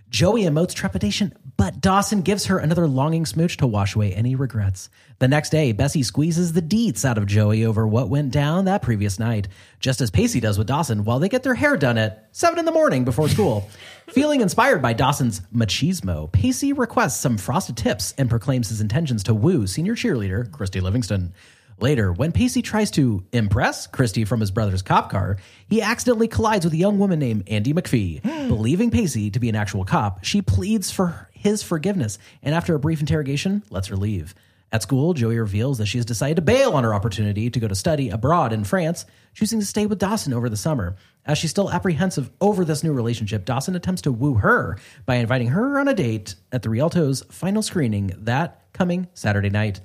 Joey 0.09 0.43
emotes 0.43 0.73
trepidation, 0.73 1.35
but 1.57 1.81
Dawson 1.81 2.23
gives 2.23 2.47
her 2.47 2.59
another 2.59 2.87
longing 2.87 3.27
smooch 3.27 3.57
to 3.57 3.67
wash 3.67 3.97
away 3.97 4.15
any 4.15 4.37
regrets. 4.37 4.89
The 5.19 5.27
next 5.27 5.51
day, 5.51 5.73
Bessie 5.73 6.05
squeezes 6.05 6.53
the 6.53 6.63
deets 6.63 7.05
out 7.05 7.19
of 7.19 7.27
Joey 7.27 7.65
over 7.65 7.89
what 7.89 8.09
went 8.09 8.31
down 8.31 8.67
that 8.67 8.83
previous 8.83 9.19
night, 9.19 9.49
just 9.81 10.01
as 10.01 10.13
Pacey 10.13 10.39
does 10.39 10.59
with 10.59 10.69
Dawson 10.69 11.03
while 11.03 11.19
they 11.19 11.29
get 11.29 11.43
their 11.43 11.55
hair 11.55 11.77
done 11.77 11.99
at 11.99 12.29
7 12.31 12.57
in 12.57 12.67
the 12.67 12.71
morning 12.71 13.05
before 13.05 13.29
school. 13.29 13.69
Feeling 14.11 14.43
inspired 14.43 14.81
by 14.81 14.93
Dawson's 14.93 15.41
machismo, 15.53 16.31
Pacey 16.31 16.73
requests 16.73 17.19
some 17.19 17.37
frosted 17.37 17.77
tips 17.77 18.15
and 18.17 18.31
proclaims 18.31 18.69
his 18.69 18.81
intentions 18.81 19.25
to 19.25 19.35
woo 19.35 19.67
senior 19.67 19.97
cheerleader 19.97 20.49
Christy 20.53 20.81
Livingston. 20.81 21.33
Later, 21.81 22.13
when 22.13 22.33
Pacey 22.33 22.63
tries 22.63 22.91
to 22.93 23.25
impress 23.33 23.87
Christy 23.87 24.25
from 24.25 24.41
his 24.41 24.51
brother's 24.51 24.83
cop 24.83 25.11
car, 25.11 25.39
he 25.69 25.83
accidentally 25.83 26.29
collides 26.29 26.65
with 26.65 26.75
a 26.75 26.79
young 26.79 26.99
woman 26.99 27.19
named 27.19 27.49
Andie 27.49 27.75
McPhee. 27.75 28.23
Believing 28.49 28.91
Pacey 28.91 29.31
to 29.31 29.41
be 29.41 29.49
an 29.49 29.57
actual 29.57 29.85
cop, 29.85 30.25
she 30.25 30.41
pleads 30.41 30.91
for 30.91 31.29
his 31.33 31.63
forgiveness 31.63 32.19
and, 32.43 32.55
after 32.55 32.75
a 32.75 32.79
brief 32.79 33.01
interrogation, 33.01 33.63
lets 33.71 33.89
her 33.89 33.97
leave. 33.97 34.35
At 34.75 34.83
school, 34.83 35.15
Joey 35.15 35.39
reveals 35.39 35.79
that 35.79 35.87
she 35.87 35.99
has 35.99 36.05
decided 36.05 36.35
to 36.35 36.43
bail 36.43 36.73
on 36.73 36.83
her 36.83 36.95
opportunity 36.95 37.49
to 37.49 37.61
go 37.61 37.69
to 37.69 37.77
study 37.77 38.09
abroad 38.09 38.53
in 38.53 38.65
France, 38.65 39.07
choosing 39.33 39.61
to 39.61 39.67
stay 39.67 39.87
with 39.87 40.01
Dawson 40.01 40.33
over 40.33 40.49
the 40.49 40.57
summer. 40.57 40.97
As 41.25 41.39
she's 41.39 41.51
still 41.51 41.71
apprehensive 41.71 42.29
over 42.41 42.65
this 42.65 42.83
new 42.83 42.93
relationship, 42.93 43.45
Dawson 43.45 43.77
attempts 43.77 44.03
to 44.03 44.11
woo 44.11 44.35
her 44.35 44.77
by 45.07 45.15
inviting 45.17 45.49
her 45.49 45.79
on 45.79 45.87
a 45.87 45.95
date 45.95 46.35
at 46.51 46.63
the 46.63 46.71
Rialto's 46.71 47.23
final 47.31 47.63
screening 47.63 48.15
that 48.19 48.73
coming 48.73 49.07
Saturday 49.15 49.49
night. 49.49 49.81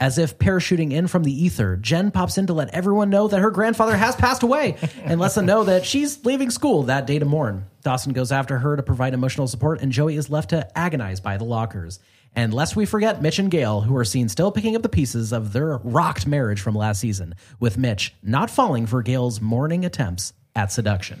As 0.00 0.18
if 0.18 0.38
parachuting 0.38 0.92
in 0.92 1.06
from 1.06 1.22
the 1.22 1.32
ether, 1.32 1.76
Jen 1.76 2.10
pops 2.10 2.36
in 2.36 2.48
to 2.48 2.52
let 2.52 2.68
everyone 2.70 3.10
know 3.10 3.28
that 3.28 3.38
her 3.40 3.50
grandfather 3.50 3.96
has 3.96 4.16
passed 4.16 4.42
away 4.42 4.76
and 5.04 5.20
lets 5.20 5.36
them 5.36 5.46
know 5.46 5.64
that 5.64 5.86
she's 5.86 6.24
leaving 6.24 6.50
school 6.50 6.84
that 6.84 7.06
day 7.06 7.18
to 7.18 7.24
mourn. 7.24 7.66
Dawson 7.82 8.12
goes 8.12 8.32
after 8.32 8.58
her 8.58 8.76
to 8.76 8.82
provide 8.82 9.14
emotional 9.14 9.46
support, 9.46 9.80
and 9.80 9.92
Joey 9.92 10.16
is 10.16 10.30
left 10.30 10.50
to 10.50 10.66
agonize 10.76 11.20
by 11.20 11.36
the 11.36 11.44
lockers. 11.44 12.00
And 12.36 12.52
lest 12.52 12.74
we 12.74 12.86
forget 12.86 13.22
Mitch 13.22 13.38
and 13.38 13.50
Gail, 13.50 13.82
who 13.82 13.96
are 13.96 14.04
seen 14.04 14.28
still 14.28 14.50
picking 14.50 14.74
up 14.74 14.82
the 14.82 14.88
pieces 14.88 15.32
of 15.32 15.52
their 15.52 15.76
rocked 15.78 16.26
marriage 16.26 16.60
from 16.60 16.74
last 16.74 17.00
season, 17.00 17.36
with 17.60 17.78
Mitch 17.78 18.14
not 18.22 18.50
falling 18.50 18.86
for 18.86 19.02
Gail's 19.02 19.40
morning 19.40 19.84
attempts 19.84 20.32
at 20.56 20.72
seduction. 20.72 21.20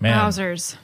Man. 0.00 0.16
Wowzers. 0.16 0.76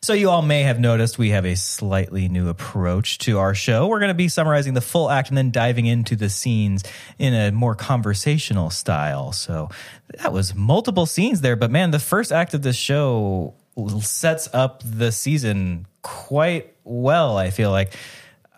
So, 0.00 0.12
you 0.12 0.30
all 0.30 0.42
may 0.42 0.62
have 0.62 0.78
noticed 0.78 1.18
we 1.18 1.30
have 1.30 1.44
a 1.44 1.56
slightly 1.56 2.28
new 2.28 2.48
approach 2.48 3.18
to 3.18 3.38
our 3.38 3.52
show. 3.52 3.88
We're 3.88 3.98
going 3.98 4.10
to 4.10 4.14
be 4.14 4.28
summarizing 4.28 4.74
the 4.74 4.80
full 4.80 5.10
act 5.10 5.28
and 5.28 5.36
then 5.36 5.50
diving 5.50 5.86
into 5.86 6.14
the 6.14 6.28
scenes 6.28 6.84
in 7.18 7.34
a 7.34 7.50
more 7.50 7.74
conversational 7.74 8.70
style. 8.70 9.32
So, 9.32 9.70
that 10.18 10.32
was 10.32 10.54
multiple 10.54 11.04
scenes 11.04 11.40
there. 11.40 11.56
But 11.56 11.72
man, 11.72 11.90
the 11.90 11.98
first 11.98 12.30
act 12.30 12.54
of 12.54 12.62
this 12.62 12.76
show 12.76 13.54
sets 14.00 14.48
up 14.52 14.82
the 14.84 15.10
season 15.10 15.86
quite 16.02 16.74
well, 16.84 17.36
I 17.36 17.50
feel 17.50 17.70
like. 17.70 17.94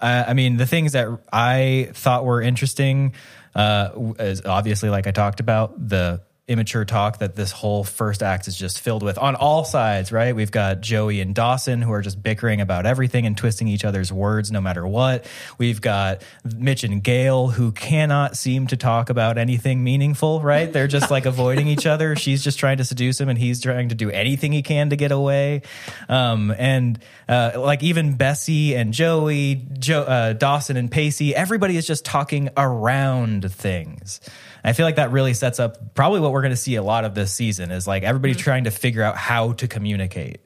I 0.01 0.25
I 0.25 0.33
mean, 0.35 0.59
the 0.59 0.67
things 0.67 0.93
that 0.93 1.09
I 1.33 1.91
thought 1.95 2.25
were 2.27 2.43
interesting 2.43 3.15
uh, 3.55 3.91
is 4.19 4.43
obviously, 4.45 4.91
like 4.91 5.07
I 5.07 5.11
talked 5.11 5.41
about, 5.41 5.89
the 5.89 6.21
immature 6.51 6.85
talk 6.85 7.19
that 7.19 7.37
this 7.37 7.53
whole 7.53 7.85
first 7.85 8.25
act 8.25 8.49
is 8.49 8.57
just 8.57 8.81
filled 8.81 9.05
with 9.05 9.17
on 9.19 9.37
all 9.37 9.65
sides, 9.65 10.11
right? 10.11 10.35
We've 10.35 10.51
got 10.51 10.81
Joey 10.81 11.21
and 11.21 11.33
Dawson 11.33 11.81
who 11.81 11.93
are 11.93 12.03
just 12.03 12.21
bickering 12.21 12.61
about 12.61 12.87
everything 12.87 13.25
and 13.25 13.37
twisting 13.37 13.69
each 13.69 13.85
other's 13.85 14.13
words 14.13 14.51
no 14.51 14.61
matter 14.61 14.85
what. 14.85 15.27
We've 15.59 15.81
got 15.81 16.23
Mitch 16.57 16.83
and 16.83 17.03
Gail 17.05 17.47
who 17.47 17.71
cannot 17.71 18.37
seem 18.37 18.67
to 18.67 18.77
talk 18.77 19.11
about 19.11 19.39
anything 19.39 19.85
meaningful, 19.85 20.41
right? 20.41 20.71
They're 20.73 20.89
just 20.89 21.09
like 21.09 21.25
avoiding 21.25 21.69
each 21.69 21.87
other. 21.87 22.17
She's 22.17 22.43
just 22.43 22.59
trying 22.59 22.79
to 22.79 22.85
seduce 22.85 23.21
him 23.21 23.29
and 23.29 23.39
he's 23.39 23.61
trying 23.61 23.91
to 23.91 23.95
do 23.95 24.11
anything 24.11 24.51
he 24.51 24.63
can 24.63 24.91
to 24.91 24.97
get 24.97 25.13
away. 25.13 25.63
Um, 26.09 26.53
and 26.59 26.99
uh, 27.29 27.53
like 27.59 27.85
even 27.85 28.17
Bessie 28.17 28.75
and 28.75 28.93
Joey, 28.93 29.65
jo- 29.79 30.03
uh, 30.03 30.33
Dawson 30.33 30.77
and 30.77 30.91
Pacey, 30.91 31.33
everybody 31.33 31.77
is 31.77 31.87
just 31.87 32.05
talking 32.05 32.51
around 32.57 33.51
things. 33.53 34.21
I 34.63 34.73
feel 34.73 34.87
like 34.87 34.97
that 34.97 35.11
really 35.11 35.35
sets 35.35 35.59
up 35.59 35.95
probably 35.95 36.21
what 36.21 36.33
we're 36.33 36.43
going 36.43 36.53
to 36.53 36.57
see 36.57 36.77
a 36.77 36.83
lot 36.83 37.05
of 37.05 37.15
this 37.15 37.33
season 37.33 37.71
is 37.71 37.87
like 37.87 38.03
everybody 38.03 38.35
trying 38.35 38.65
to 38.65 38.71
figure 38.71 39.03
out 39.03 39.17
how 39.17 39.53
to 39.53 39.69
communicate. 39.69 40.41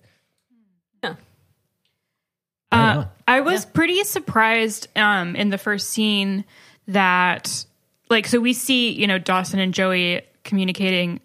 Uh, 2.75 3.07
I 3.29 3.41
was 3.41 3.65
pretty 3.65 4.03
surprised 4.05 4.89
um, 4.97 5.37
in 5.37 5.51
the 5.51 5.59
first 5.59 5.91
scene 5.91 6.45
that, 6.89 7.65
like, 8.11 8.27
so 8.27 8.41
we 8.41 8.53
see, 8.53 8.91
you 8.91 9.07
know, 9.07 9.19
Dawson 9.19 9.61
and 9.61 9.73
Joey 9.73 10.23
communicating 10.43 11.21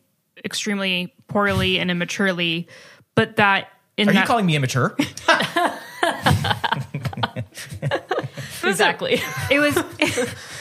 extremely 0.45 1.13
poorly 1.27 1.79
and 1.79 1.89
immaturely, 1.89 2.67
but 3.15 3.37
that 3.37 3.69
in 3.97 4.09
Are 4.09 4.13
that 4.13 4.21
you 4.21 4.27
calling 4.27 4.45
me 4.45 4.55
immature? 4.55 4.95
exactly. 8.63 9.21
it 9.51 9.59
was 9.59 9.77
it 9.99 10.17
was 10.17 10.29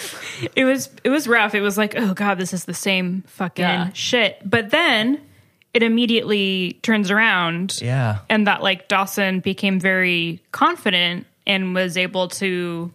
it 0.55 0.65
was 0.65 0.91
it 1.05 1.11
was 1.11 1.27
rough. 1.29 1.55
It 1.55 1.61
was 1.61 1.79
like, 1.79 1.95
oh 1.97 2.15
god, 2.15 2.39
this 2.39 2.53
is 2.53 2.65
the 2.65 2.75
same 2.75 3.23
fucking 3.27 3.63
Yeah. 3.63 3.93
shit. 3.93 4.41
But 4.45 4.71
then 4.71 5.21
it 5.75 5.83
immediately 5.83 6.79
turns 6.83 7.11
around. 7.11 7.79
Yeah. 7.81 8.19
And 8.29 8.47
that 8.47 8.63
like 8.63 8.89
Dawson 8.89 9.41
became 9.41 9.79
very 9.79 10.43
confident 10.53 11.27
and 11.47 11.75
was 11.75 11.97
able 11.97 12.29
to 12.29 12.93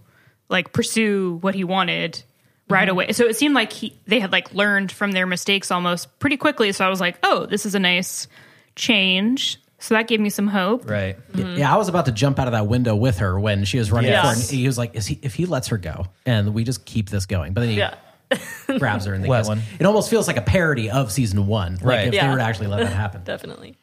like 0.49 0.73
pursue 0.73 1.37
what 1.41 1.55
he 1.55 1.63
wanted 1.63 2.21
right 2.69 2.83
mm-hmm. 2.83 2.91
away. 2.91 3.11
So 3.11 3.25
it 3.25 3.35
seemed 3.35 3.55
like 3.55 3.71
he 3.71 3.97
they 4.05 4.19
had 4.19 4.31
like 4.31 4.53
learned 4.53 4.91
from 4.91 5.11
their 5.11 5.25
mistakes 5.25 5.71
almost 5.71 6.19
pretty 6.19 6.37
quickly. 6.37 6.71
So 6.71 6.85
I 6.85 6.89
was 6.89 6.99
like, 6.99 7.17
oh, 7.23 7.45
this 7.45 7.65
is 7.65 7.75
a 7.75 7.79
nice 7.79 8.27
change. 8.75 9.59
So 9.83 9.95
that 9.95 10.07
gave 10.07 10.21
me 10.21 10.29
some 10.29 10.47
hope. 10.47 10.89
right. 10.89 11.17
Mm-hmm. 11.33 11.57
Yeah, 11.57 11.73
I 11.73 11.77
was 11.77 11.89
about 11.89 12.05
to 12.05 12.13
jump 12.13 12.39
out 12.39 12.47
of 12.47 12.53
that 12.53 12.67
window 12.67 12.95
with 12.95 13.17
her 13.17 13.37
when 13.37 13.65
she 13.65 13.77
was 13.79 13.91
running 13.91 14.11
Yes. 14.11 14.23
for 14.25 14.31
it. 14.31 14.49
And 14.49 14.59
he 14.59 14.65
was 14.65 14.77
like, 14.77 14.95
"Is 14.95 15.05
he? 15.07 15.19
If 15.21 15.35
he 15.35 15.45
lets 15.45 15.67
her 15.67 15.77
go, 15.77 16.05
and 16.25 16.53
we 16.53 16.63
just 16.63 16.85
keep 16.85 17.09
this 17.09 17.25
going." 17.25 17.51
But 17.53 17.61
then 17.61 17.69
he 17.71 17.75
Yeah. 17.77 17.95
grabs 18.79 19.03
her 19.05 19.13
and 19.13 19.21
they 19.23 19.27
Wet 19.27 19.41
kiss. 19.41 19.47
one. 19.49 19.61
It 19.79 19.85
almost 19.85 20.09
feels 20.09 20.25
like 20.27 20.37
a 20.37 20.41
parody 20.41 20.89
of 20.89 21.11
season 21.11 21.47
one. 21.47 21.73
Like 21.73 21.83
Right. 21.83 22.07
if 22.07 22.13
Yeah. 22.13 22.27
they 22.27 22.31
were 22.31 22.37
to 22.37 22.43
actually 22.43 22.67
let 22.67 22.79
that 22.79 22.93
happen. 22.93 23.21
Definitely. 23.25 23.77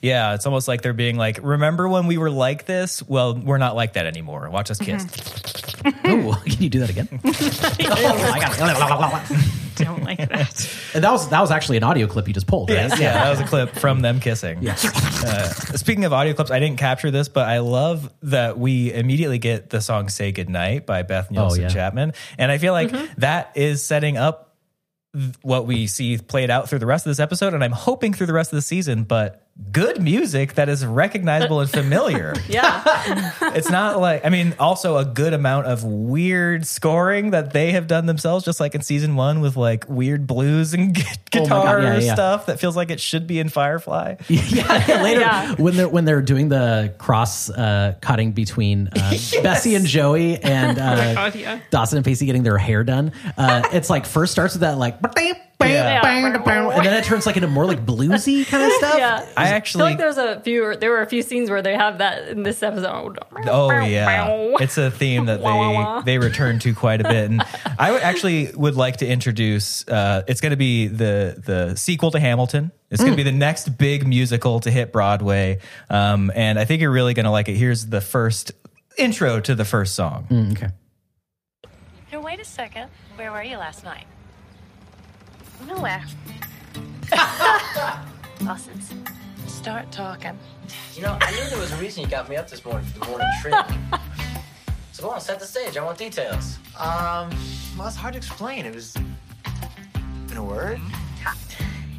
Yeah, 0.00 0.34
it's 0.34 0.46
almost 0.46 0.68
like 0.68 0.82
they're 0.82 0.92
being 0.92 1.16
like, 1.16 1.40
"Remember 1.42 1.88
when 1.88 2.06
we 2.06 2.18
were 2.18 2.30
like 2.30 2.64
this? 2.66 3.02
Well, 3.02 3.34
we're 3.36 3.58
not 3.58 3.74
like 3.74 3.94
that 3.94 4.06
anymore. 4.06 4.48
Watch 4.48 4.70
us 4.70 4.78
kiss." 4.78 5.04
Mm-hmm. 5.06 6.08
Ooh, 6.28 6.32
can 6.34 6.62
you 6.62 6.70
do 6.70 6.78
that 6.78 6.88
again? 6.90 7.08
oh, 7.24 8.32
I 8.32 8.38
got 8.38 9.30
it. 9.30 9.48
Don't 9.76 10.02
like 10.02 10.18
that. 10.28 10.76
And 10.94 11.04
that 11.04 11.10
was 11.10 11.28
that 11.28 11.40
was 11.40 11.50
actually 11.50 11.76
an 11.78 11.84
audio 11.84 12.06
clip 12.06 12.28
you 12.28 12.34
just 12.34 12.46
pulled, 12.46 12.70
right? 12.70 12.76
Yes, 12.76 13.00
yeah, 13.00 13.14
that 13.14 13.30
was 13.30 13.40
a 13.40 13.44
clip 13.44 13.70
from 13.76 14.00
them 14.00 14.20
kissing. 14.20 14.66
Uh, 14.68 15.48
speaking 15.76 16.04
of 16.04 16.12
audio 16.12 16.34
clips, 16.34 16.50
I 16.50 16.58
didn't 16.58 16.78
capture 16.78 17.10
this, 17.10 17.28
but 17.28 17.48
I 17.48 17.58
love 17.58 18.12
that 18.22 18.58
we 18.58 18.92
immediately 18.92 19.38
get 19.38 19.70
the 19.70 19.80
song 19.80 20.08
"Say 20.08 20.32
Goodnight" 20.32 20.86
by 20.86 21.02
Beth 21.02 21.30
Nielsen 21.30 21.62
yeah. 21.62 21.68
Chapman, 21.68 22.12
and 22.38 22.50
I 22.50 22.58
feel 22.58 22.72
like 22.72 22.90
that 23.16 23.52
is 23.56 23.84
setting 23.84 24.16
up 24.16 24.56
th- 25.14 25.34
what 25.42 25.66
we 25.66 25.86
see 25.86 26.18
played 26.18 26.50
out 26.50 26.68
through 26.68 26.78
the 26.80 26.86
rest 26.86 27.06
of 27.06 27.10
this 27.10 27.20
episode, 27.20 27.54
and 27.54 27.62
I'm 27.62 27.72
hoping 27.72 28.12
through 28.12 28.26
the 28.26 28.32
rest 28.32 28.52
of 28.52 28.56
the 28.56 28.62
season. 28.62 29.04
But 29.04 29.46
good 29.70 30.00
music 30.02 30.54
that 30.54 30.68
is 30.68 30.84
recognizable 30.84 31.60
and 31.60 31.70
familiar. 31.70 32.34
Yeah. 32.48 33.32
it's 33.54 33.70
not 33.70 33.98
like 34.00 34.24
I 34.24 34.28
mean, 34.28 34.54
also 34.58 34.96
a 34.98 35.04
good 35.04 35.32
amount 35.32 35.66
of 35.66 35.84
weird 35.84 36.66
scoring 36.66 37.30
that 37.30 37.52
they 37.52 37.72
have 37.72 37.86
done 37.86 38.06
themselves, 38.06 38.44
just 38.44 38.60
like 38.60 38.74
in 38.74 38.82
season 38.82 39.14
one 39.14 39.40
with 39.40 39.56
like 39.56 39.88
weird 39.88 40.26
blues 40.26 40.74
and 40.74 40.94
gu- 40.94 41.02
Oh 41.34 41.40
guitar 41.44 41.80
God, 41.80 41.82
yeah, 41.84 41.98
yeah. 42.00 42.14
stuff 42.14 42.46
that 42.46 42.60
feels 42.60 42.76
like 42.76 42.90
it 42.90 43.00
should 43.00 43.26
be 43.26 43.38
in 43.38 43.48
Firefly. 43.48 44.16
yeah, 44.28 45.00
later 45.02 45.20
Yeah. 45.20 45.54
when 45.54 45.76
they're 45.76 45.88
when 45.88 46.04
they're 46.04 46.20
doing 46.22 46.48
the 46.50 46.94
cross 46.98 47.48
uh, 47.48 47.94
cutting 48.02 48.32
between 48.32 48.88
uh, 48.88 49.10
Bessie 49.42 49.74
and 49.74 49.86
Joey 49.86 50.36
and 50.42 50.78
uh, 50.78 51.30
God. 51.30 51.62
Dawson 51.70 51.96
and 51.98 52.04
Pacey 52.04 52.26
getting 52.26 52.42
their 52.42 52.58
hair 52.58 52.84
done, 52.84 53.12
uh, 53.38 53.62
it's 53.72 53.88
like 53.88 54.04
first 54.04 54.32
starts 54.32 54.54
with 54.54 54.60
that 54.62 54.76
like 54.78 55.00
bang, 55.00 55.12
bang, 55.14 55.34
Yeah. 55.70 56.00
bang, 56.02 56.44
bang, 56.44 56.72
and 56.72 56.84
then 56.84 56.94
it 56.94 57.04
turns 57.04 57.26
like 57.26 57.36
into 57.36 57.48
more 57.48 57.66
like 57.66 57.84
bluesy 57.84 58.46
kind 58.48 58.64
of 58.64 58.72
stuff. 58.72 58.98
Yeah. 58.98 59.26
I 59.36 59.42
I 59.42 59.46
feel 59.46 59.54
actually, 59.54 59.82
like 59.84 59.98
there's 59.98 60.18
a 60.18 60.40
few. 60.40 60.76
There 60.76 60.90
were 60.90 61.02
a 61.02 61.06
few 61.06 61.22
scenes 61.22 61.50
where 61.50 61.62
they 61.62 61.74
have 61.74 61.98
that 61.98 62.28
in 62.28 62.42
this 62.42 62.62
episode. 62.62 63.18
oh 63.46 63.70
yeah, 63.70 64.56
it's 64.60 64.78
a 64.78 64.90
theme 64.90 65.26
that 65.26 65.42
they 65.42 66.12
they 66.12 66.18
return 66.18 66.58
to 66.60 66.74
quite 66.74 67.00
a 67.00 67.04
bit, 67.04 67.30
and 67.30 67.42
I 67.78 67.92
would 67.92 68.02
actually 68.02 68.50
would 68.54 68.76
like 68.76 68.98
to 68.98 69.06
introduce. 69.06 69.86
Uh, 69.86 70.22
it's 70.26 70.40
going 70.40 70.50
to 70.50 70.56
be 70.56 70.86
the 70.88 71.42
the 71.44 71.76
sequel 71.76 72.10
to 72.12 72.20
Hamilton. 72.20 72.72
It's 72.90 73.00
going 73.00 73.12
to 73.12 73.16
be 73.16 73.22
the 73.22 73.32
next 73.32 73.78
big 73.78 74.06
musical 74.06 74.60
to 74.60 74.70
hit 74.70 74.92
Broadway, 74.92 75.60
um, 75.88 76.30
and 76.34 76.58
I 76.58 76.66
think 76.66 76.82
you're 76.82 76.90
really 76.90 77.14
going 77.14 77.24
to 77.24 77.30
like 77.30 77.48
it. 77.48 77.54
Here's 77.54 77.86
the 77.86 78.02
first 78.02 78.52
intro 78.98 79.40
to 79.40 79.54
the 79.54 79.64
first 79.64 79.94
song. 79.94 80.26
Mm, 80.30 80.52
okay. 80.52 80.68
Now, 82.12 82.20
wait 82.20 82.40
a 82.40 82.44
second. 82.44 82.90
Where 83.16 83.32
were 83.32 83.42
you 83.42 83.56
last 83.56 83.84
night? 83.84 84.04
Nowhere. 85.66 86.04
Nonsense. 88.40 88.92
Start 89.46 89.90
talking. 89.92 90.38
You 90.94 91.02
know, 91.02 91.16
I 91.20 91.30
knew 91.32 91.44
there 91.50 91.58
was 91.58 91.72
a 91.72 91.76
reason 91.76 92.02
you 92.02 92.08
got 92.08 92.28
me 92.28 92.36
up 92.36 92.48
this 92.48 92.64
morning 92.64 92.84
for 92.86 92.98
the 92.98 93.06
morning 93.06 93.28
trip. 93.40 93.54
so 94.92 95.02
go 95.02 95.10
on, 95.10 95.20
set 95.20 95.38
the 95.38 95.46
stage. 95.46 95.76
I 95.76 95.84
want 95.84 95.98
details. 95.98 96.58
Um, 96.78 97.30
well, 97.78 97.86
it's 97.86 97.96
hard 97.96 98.14
to 98.14 98.18
explain. 98.18 98.66
It 98.66 98.74
was 98.74 98.96
in 100.30 100.36
a 100.36 100.44
word. 100.44 100.78
Hot. 101.22 101.36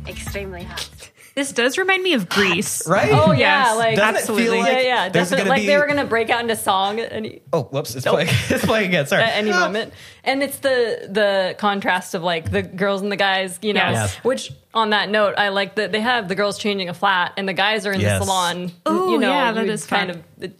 Extremely 0.07 0.63
hot. 0.63 1.11
This 1.35 1.51
does 1.51 1.79
remind 1.79 2.03
me 2.03 2.13
of 2.13 2.29
Grease, 2.29 2.87
Right? 2.87 3.09
Oh 3.11 3.31
yeah, 3.31 3.65
Yes, 3.65 3.77
like 3.77 3.95
Doesn't 3.95 4.15
absolutely. 4.17 4.45
feel 4.45 4.59
like 4.59 4.73
yeah, 4.73 4.81
yeah, 5.05 5.09
definitely. 5.09 5.49
Like 5.49 5.61
be- 5.61 5.65
they 5.67 5.77
were 5.77 5.87
gonna 5.87 6.05
break 6.05 6.29
out 6.29 6.41
into 6.41 6.55
song 6.55 6.99
at 6.99 7.11
any, 7.11 7.41
Oh, 7.51 7.63
whoops! 7.63 7.95
It's 7.95 8.05
playing. 8.05 8.27
It's 8.49 8.65
playing 8.65 8.89
again. 8.89 9.07
Sorry. 9.07 9.23
at 9.23 9.33
any 9.35 9.51
ah. 9.51 9.59
moment, 9.59 9.93
and 10.23 10.43
it's 10.43 10.59
the 10.59 11.07
the 11.09 11.55
contrast 11.57 12.13
of 12.13 12.21
like 12.21 12.51
the 12.51 12.61
girls 12.61 13.01
and 13.01 13.11
the 13.11 13.15
guys. 13.15 13.57
You 13.63 13.73
know, 13.73 13.79
Yes. 13.89 14.15
which 14.17 14.51
on 14.75 14.91
that 14.91 15.09
note, 15.09 15.33
I 15.37 15.49
like 15.49 15.75
that 15.75 15.91
they 15.91 16.01
have 16.01 16.27
the 16.27 16.35
girls 16.35 16.59
changing 16.59 16.89
a 16.89 16.93
flat 16.93 17.33
and 17.37 17.49
the 17.49 17.53
guys 17.53 17.87
are 17.87 17.91
in 17.93 17.99
Yes. 17.99 18.19
the 18.19 18.25
salon. 18.25 18.71
Ooh, 18.87 19.11
you 19.11 19.17
know, 19.17 19.29
yeah, 19.31 19.51
that 19.53 19.65
kind 19.87 20.11
fun. 20.11 20.23
of 20.43 20.51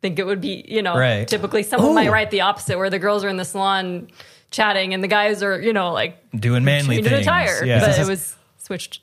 think 0.00 0.20
it 0.20 0.26
would 0.26 0.40
be. 0.40 0.64
You 0.68 0.82
know, 0.82 0.96
Right. 0.96 1.26
typically 1.26 1.64
someone 1.64 1.94
might 1.96 2.10
write 2.12 2.30
the 2.30 2.42
opposite, 2.42 2.78
where 2.78 2.88
the 2.90 3.00
girls 3.00 3.24
are 3.24 3.28
in 3.28 3.36
the 3.36 3.44
salon 3.44 4.08
chatting 4.52 4.94
and 4.94 5.02
the 5.02 5.08
guys 5.08 5.42
are 5.42 5.60
you 5.60 5.72
know 5.72 5.92
like 5.92 6.18
Doing 6.38 6.62
manly 6.64 7.02
things. 7.02 7.24
tire, 7.26 7.64
Yeah. 7.64 7.80
but 7.80 7.98
it 7.98 8.06
was 8.06 8.36
switched. 8.58 9.00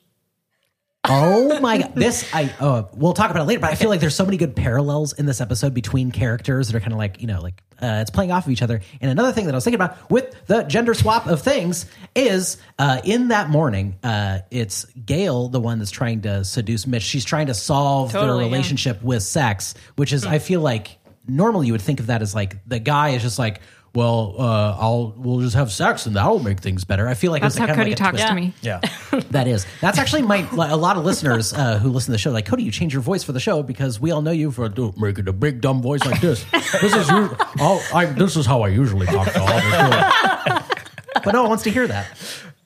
Oh 1.09 1.59
my 1.59 1.79
god! 1.79 1.95
This 1.95 2.33
I 2.33 2.53
uh, 2.59 2.83
we'll 2.93 3.13
talk 3.13 3.31
about 3.31 3.43
it 3.43 3.45
later, 3.45 3.61
but 3.61 3.71
I 3.71 3.75
feel 3.75 3.89
like 3.89 3.99
there's 3.99 4.15
so 4.15 4.25
many 4.25 4.37
good 4.37 4.55
parallels 4.55 5.13
in 5.13 5.25
this 5.25 5.41
episode 5.41 5.73
between 5.73 6.11
characters 6.11 6.67
that 6.67 6.75
are 6.75 6.79
kind 6.79 6.93
of 6.93 6.97
like 6.99 7.21
you 7.21 7.27
know 7.27 7.41
like 7.41 7.61
uh, 7.81 7.99
it's 8.01 8.09
playing 8.09 8.31
off 8.31 8.45
of 8.45 8.51
each 8.51 8.61
other. 8.61 8.81
And 9.01 9.11
another 9.11 9.31
thing 9.31 9.45
that 9.45 9.53
I 9.53 9.57
was 9.57 9.63
thinking 9.63 9.81
about 9.81 10.09
with 10.09 10.35
the 10.47 10.63
gender 10.63 10.93
swap 10.93 11.27
of 11.27 11.41
things 11.41 11.85
is 12.15 12.57
uh, 12.79 13.01
in 13.03 13.29
that 13.29 13.49
morning, 13.49 13.97
uh, 14.03 14.39
it's 14.51 14.85
Gail 14.85 15.49
the 15.49 15.59
one 15.59 15.79
that's 15.79 15.91
trying 15.91 16.21
to 16.21 16.43
seduce 16.43 16.87
Mitch. 16.87 17.03
She's 17.03 17.25
trying 17.25 17.47
to 17.47 17.53
solve 17.53 18.11
Totally, 18.11 18.27
their 18.27 18.37
yeah. 18.37 18.51
relationship 18.51 19.03
with 19.03 19.23
sex, 19.23 19.75
which 19.95 20.13
is 20.13 20.25
I 20.25 20.39
feel 20.39 20.61
like 20.61 20.97
normally 21.27 21.67
you 21.67 21.73
would 21.73 21.81
think 21.81 21.99
of 21.99 22.07
that 22.07 22.21
as 22.21 22.33
like 22.33 22.57
the 22.67 22.79
guy 22.79 23.09
is 23.09 23.21
just 23.21 23.39
like. 23.39 23.61
Well, 23.95 24.35
uh, 24.37 24.77
I'll 24.77 25.13
we'll 25.15 25.39
just 25.39 25.55
have 25.55 25.71
sex 25.71 26.05
and 26.05 26.15
that'll 26.17 26.39
make 26.39 26.59
things 26.59 26.83
better. 26.83 27.07
I 27.07 27.13
feel 27.13 27.31
like 27.31 27.41
That's 27.41 27.55
it's 27.55 27.59
how 27.59 27.67
kind 27.67 27.79
of 27.79 27.83
Cody 27.85 27.91
like 27.91 27.99
a 27.99 28.03
talks 28.03 28.17
twist. 28.17 28.27
to 28.27 28.35
me. 28.35 28.53
Yeah. 28.61 28.81
That 29.31 29.47
is. 29.47 29.65
That's 29.79 29.97
actually 29.97 30.23
my 30.23 30.47
like, 30.51 30.71
a 30.71 30.75
lot 30.75 30.97
of 30.97 31.05
listeners 31.05 31.53
uh, 31.53 31.79
who 31.79 31.89
listen 31.89 32.07
to 32.07 32.11
the 32.11 32.17
show. 32.17 32.31
Like 32.31 32.45
Cody, 32.45 32.63
you 32.63 32.71
change 32.71 32.91
your 32.91 33.01
voice 33.01 33.23
for 33.23 33.31
the 33.31 33.39
show 33.39 33.63
because 33.63 33.99
we 33.99 34.11
all 34.11 34.21
know 34.21 34.31
you 34.31 34.51
for 34.51 34.69
making 34.97 35.27
a 35.29 35.33
big 35.33 35.61
dumb 35.61 35.81
voice 35.81 36.03
like 36.03 36.19
this. 36.19 36.43
This 36.51 36.93
is 36.93 37.09
you. 37.09 37.35
I'll, 37.57 37.81
I, 37.93 38.05
this 38.05 38.35
is 38.35 38.45
how 38.45 38.61
I 38.61 38.67
usually 38.67 39.05
talk 39.05 39.31
to 39.31 39.39
all 39.39 39.47
the 39.47 39.61
show. 39.61 41.21
But 41.23 41.31
no 41.31 41.41
one 41.41 41.49
wants 41.49 41.63
to 41.63 41.71
hear 41.71 41.87
that. 41.87 42.07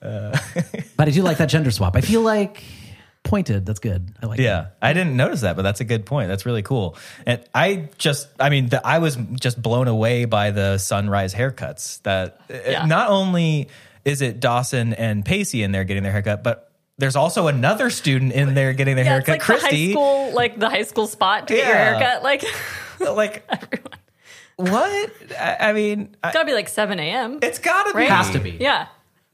but 0.00 1.08
I 1.08 1.10
do 1.10 1.22
like 1.22 1.38
that 1.38 1.48
gender 1.48 1.70
swap. 1.70 1.94
I 1.94 2.00
feel 2.00 2.22
like 2.22 2.62
pointed. 3.30 3.64
That's 3.64 3.78
good. 3.78 4.12
I 4.22 4.26
like. 4.26 4.36
That. 4.36 4.42
Yeah, 4.42 4.66
I 4.82 4.92
didn't 4.92 5.16
notice 5.16 5.40
that, 5.40 5.56
but 5.56 5.62
that's 5.62 5.80
a 5.80 5.84
good 5.84 6.04
point. 6.04 6.28
That's 6.28 6.44
really 6.44 6.62
cool. 6.62 6.96
And 7.24 7.42
I 7.54 7.88
just, 7.96 8.28
I 8.38 8.50
mean, 8.50 8.68
the, 8.68 8.86
I 8.86 8.98
was 8.98 9.16
just 9.40 9.60
blown 9.62 9.88
away 9.88 10.24
by 10.26 10.50
the 10.50 10.76
sunrise 10.78 11.32
haircuts. 11.34 12.02
That 12.02 12.40
uh, 12.50 12.54
Yeah. 12.66 12.86
not 12.86 13.08
only 13.10 13.68
is 14.04 14.20
it 14.22 14.40
Dawson 14.40 14.92
and 14.94 15.24
Pacey 15.24 15.62
in 15.62 15.72
there 15.72 15.84
getting 15.84 16.02
their 16.02 16.12
haircut, 16.12 16.42
but 16.42 16.70
there's 16.98 17.16
also 17.16 17.46
another 17.46 17.88
student 17.88 18.32
in 18.32 18.52
there 18.54 18.72
getting 18.74 18.96
their 18.96 19.04
Yeah, 19.06 19.16
it's 19.18 19.26
haircut. 19.28 19.62
like 19.62 19.70
the 19.70 19.76
high 19.86 19.90
school, 19.92 20.32
like 20.34 20.58
the 20.58 20.68
high 20.68 20.82
school 20.82 21.06
spot 21.06 21.48
to 21.48 21.54
get 21.54 21.66
your 21.66 21.74
Yeah. 21.76 21.98
haircut. 21.98 22.22
Like, 22.22 22.44
like 23.00 23.44
everyone. 23.48 23.92
what? 24.56 25.10
I, 25.38 25.56
I 25.70 25.72
mean, 25.72 26.14
It's 26.24 26.34
gotta 26.34 26.44
be 26.46 26.52
like 26.52 26.68
7 26.68 26.98
a.m. 27.00 27.38
it's 27.42 27.58
got 27.58 27.84
to 27.84 27.92
be. 27.92 27.98
right? 28.00 28.08
Has 28.10 28.30
to 28.30 28.38
be. 28.40 28.50
Yeah. 28.60 28.86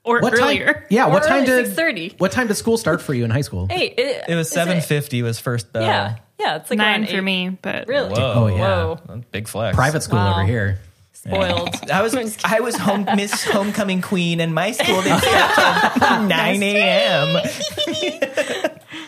Or 0.06 0.20
What 0.20 0.32
earlier. 0.32 0.72
time? 0.72 0.82
Yeah, 0.88 1.06
what 1.08 1.24
Or 1.24 1.28
time 1.28 1.44
early, 1.48 1.64
did 1.64 1.76
6:30. 1.76 2.18
What 2.20 2.32
time 2.32 2.46
did 2.46 2.54
school 2.54 2.78
start 2.78 3.02
for 3.02 3.12
you 3.12 3.24
in 3.24 3.30
high 3.30 3.40
school? 3.42 3.66
Hey, 3.68 3.88
it, 3.88 4.24
It 4.28 4.34
was 4.34 4.46
is 4.46 4.52
seven 4.52 4.80
fifty. 4.80 5.22
Was 5.22 5.38
first 5.38 5.72
bell. 5.72 5.82
Yeah, 5.82 6.16
yeah, 6.40 6.56
it's 6.56 6.70
like 6.70 6.78
Nine 6.78 7.06
for 7.06 7.20
me, 7.20 7.50
but 7.60 7.86
Really? 7.88 8.10
Whoa. 8.10 8.32
Oh, 8.36 8.46
yeah. 8.46 8.84
Whoa. 8.84 9.22
Big 9.32 9.48
flex. 9.48 9.74
Private 9.76 10.02
school 10.02 10.18
Wow. 10.18 10.34
over 10.38 10.44
here. 10.46 10.78
Spoiled. 11.12 11.74
I 11.90 12.02
was 12.02 12.14
I 12.44 12.60
was 12.60 12.76
home 12.76 13.04
Miss 13.16 13.42
Homecoming 13.44 14.00
Queen, 14.00 14.40
and 14.40 14.54
my 14.54 14.70
school 14.70 15.02
didn't 15.02 15.22
start 15.22 15.94
till 15.98 16.22
nine 16.28 16.62
a.m. 16.62 17.42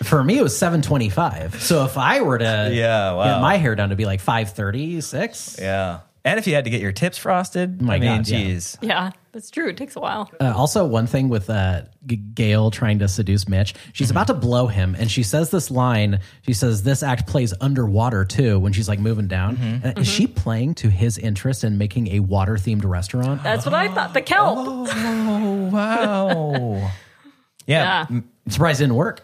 For 0.03 0.25
me, 0.25 0.39
it 0.39 0.43
was 0.43 0.57
seven 0.57 0.81
twenty-five. 0.83 1.63
So 1.63 1.85
if 1.85 1.97
I 1.99 2.23
were 2.23 2.39
to 2.39 2.71
Yeah, 2.73 3.13
wow. 3.13 3.25
get 3.35 3.41
my 3.43 3.57
hair 3.57 3.75
done, 3.75 3.91
to 3.91 3.97
be 3.97 4.05
like 4.07 4.21
five 4.21 4.51
thirty, 4.53 5.01
six. 5.01 5.57
Yeah, 5.61 6.01
and 6.25 6.39
if 6.39 6.47
you 6.47 6.55
had 6.55 6.65
to 6.65 6.71
get 6.71 6.81
your 6.81 6.93
tips 6.93 7.19
frosted, 7.19 7.83
My 7.83 7.97
I 7.97 7.99
mean, 7.99 8.17
God, 8.19 8.29
yeah. 8.29 8.39
geez. 8.39 8.79
yeah, 8.81 9.11
that's 9.33 9.51
true. 9.51 9.69
It 9.69 9.77
takes 9.77 9.97
a 9.97 10.01
while. 10.01 10.31
Uh, 10.41 10.53
also, 10.57 10.85
one 10.87 11.07
thing 11.07 11.29
with 11.29 11.49
uh, 11.51 11.83
G- 12.07 12.17
Gail 12.17 12.71
trying 12.71 12.99
to 13.01 13.09
seduce 13.09 13.49
Mitch, 13.49 13.75
she's 13.93 14.11
about 14.11 14.27
to 14.29 14.35
blow 14.35 14.67
him, 14.67 14.95
and 14.99 15.11
she 15.11 15.23
says 15.23 15.51
this 15.51 15.71
line. 15.71 16.21
She 16.43 16.53
says, 16.53 16.83
"This 16.83 17.03
act 17.03 17.27
plays 17.27 17.53
underwater 17.61 18.25
too." 18.25 18.59
When 18.59 18.73
she's 18.73 18.89
like 18.89 18.99
moving 18.99 19.29
down, 19.29 19.57
And 19.85 19.99
Is 19.99 20.07
she 20.09 20.27
playing 20.27 20.75
to 20.77 20.89
his 20.91 21.19
interest 21.19 21.65
in 21.65 21.79
making 21.79 22.09
a 22.09 22.21
water-themed 22.21 22.85
restaurant? 22.85 23.43
That's 23.43 23.65
what 23.65 23.75
I 23.75 23.89
thought. 23.89 24.15
The 24.15 24.23
kelp. 24.23 24.59
Oh 24.59 25.69
wow. 25.73 26.91
yeah, 27.67 27.83
Yeah. 27.85 28.07
I'm 28.09 28.29
surprised 28.49 28.81
it 28.81 28.85
didn't 28.85 28.97
work. 28.97 29.23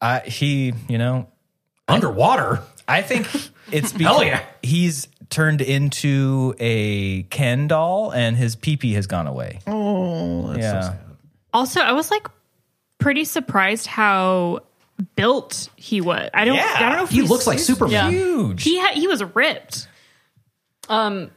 I, 0.00 0.20
he, 0.20 0.74
you 0.88 0.98
know, 0.98 1.28
Underwater. 1.88 2.60
I 2.88 3.02
think 3.02 3.28
it's 3.72 3.92
because 3.92 4.24
yeah. 4.24 4.42
he's 4.62 5.08
turned 5.30 5.60
into 5.60 6.54
a 6.58 7.24
Ken 7.24 7.68
doll, 7.68 8.10
and 8.10 8.36
his 8.36 8.56
pee 8.56 8.76
pee 8.76 8.94
has 8.94 9.06
gone 9.06 9.26
away. 9.26 9.60
Oh, 9.66 10.48
that's 10.48 10.58
yeah. 10.60 10.80
so 10.80 10.88
sad. 10.88 11.00
also 11.52 11.80
I 11.80 11.92
was 11.92 12.10
like 12.10 12.28
pretty 12.98 13.24
surprised 13.24 13.86
how 13.86 14.60
built 15.14 15.68
he 15.76 16.00
was. 16.00 16.30
I 16.32 16.44
don't. 16.44 16.56
Yeah. 16.56 16.74
I 16.76 16.88
don't 16.88 16.96
know 16.96 17.04
if 17.04 17.10
He 17.10 17.22
looks 17.22 17.46
like 17.46 17.58
super 17.58 17.86
Yeah. 17.86 18.10
Huge. 18.10 18.62
He 18.62 18.78
had, 18.78 18.94
he 18.94 19.06
was 19.06 19.22
ripped. 19.34 19.88
Um, 20.88 21.30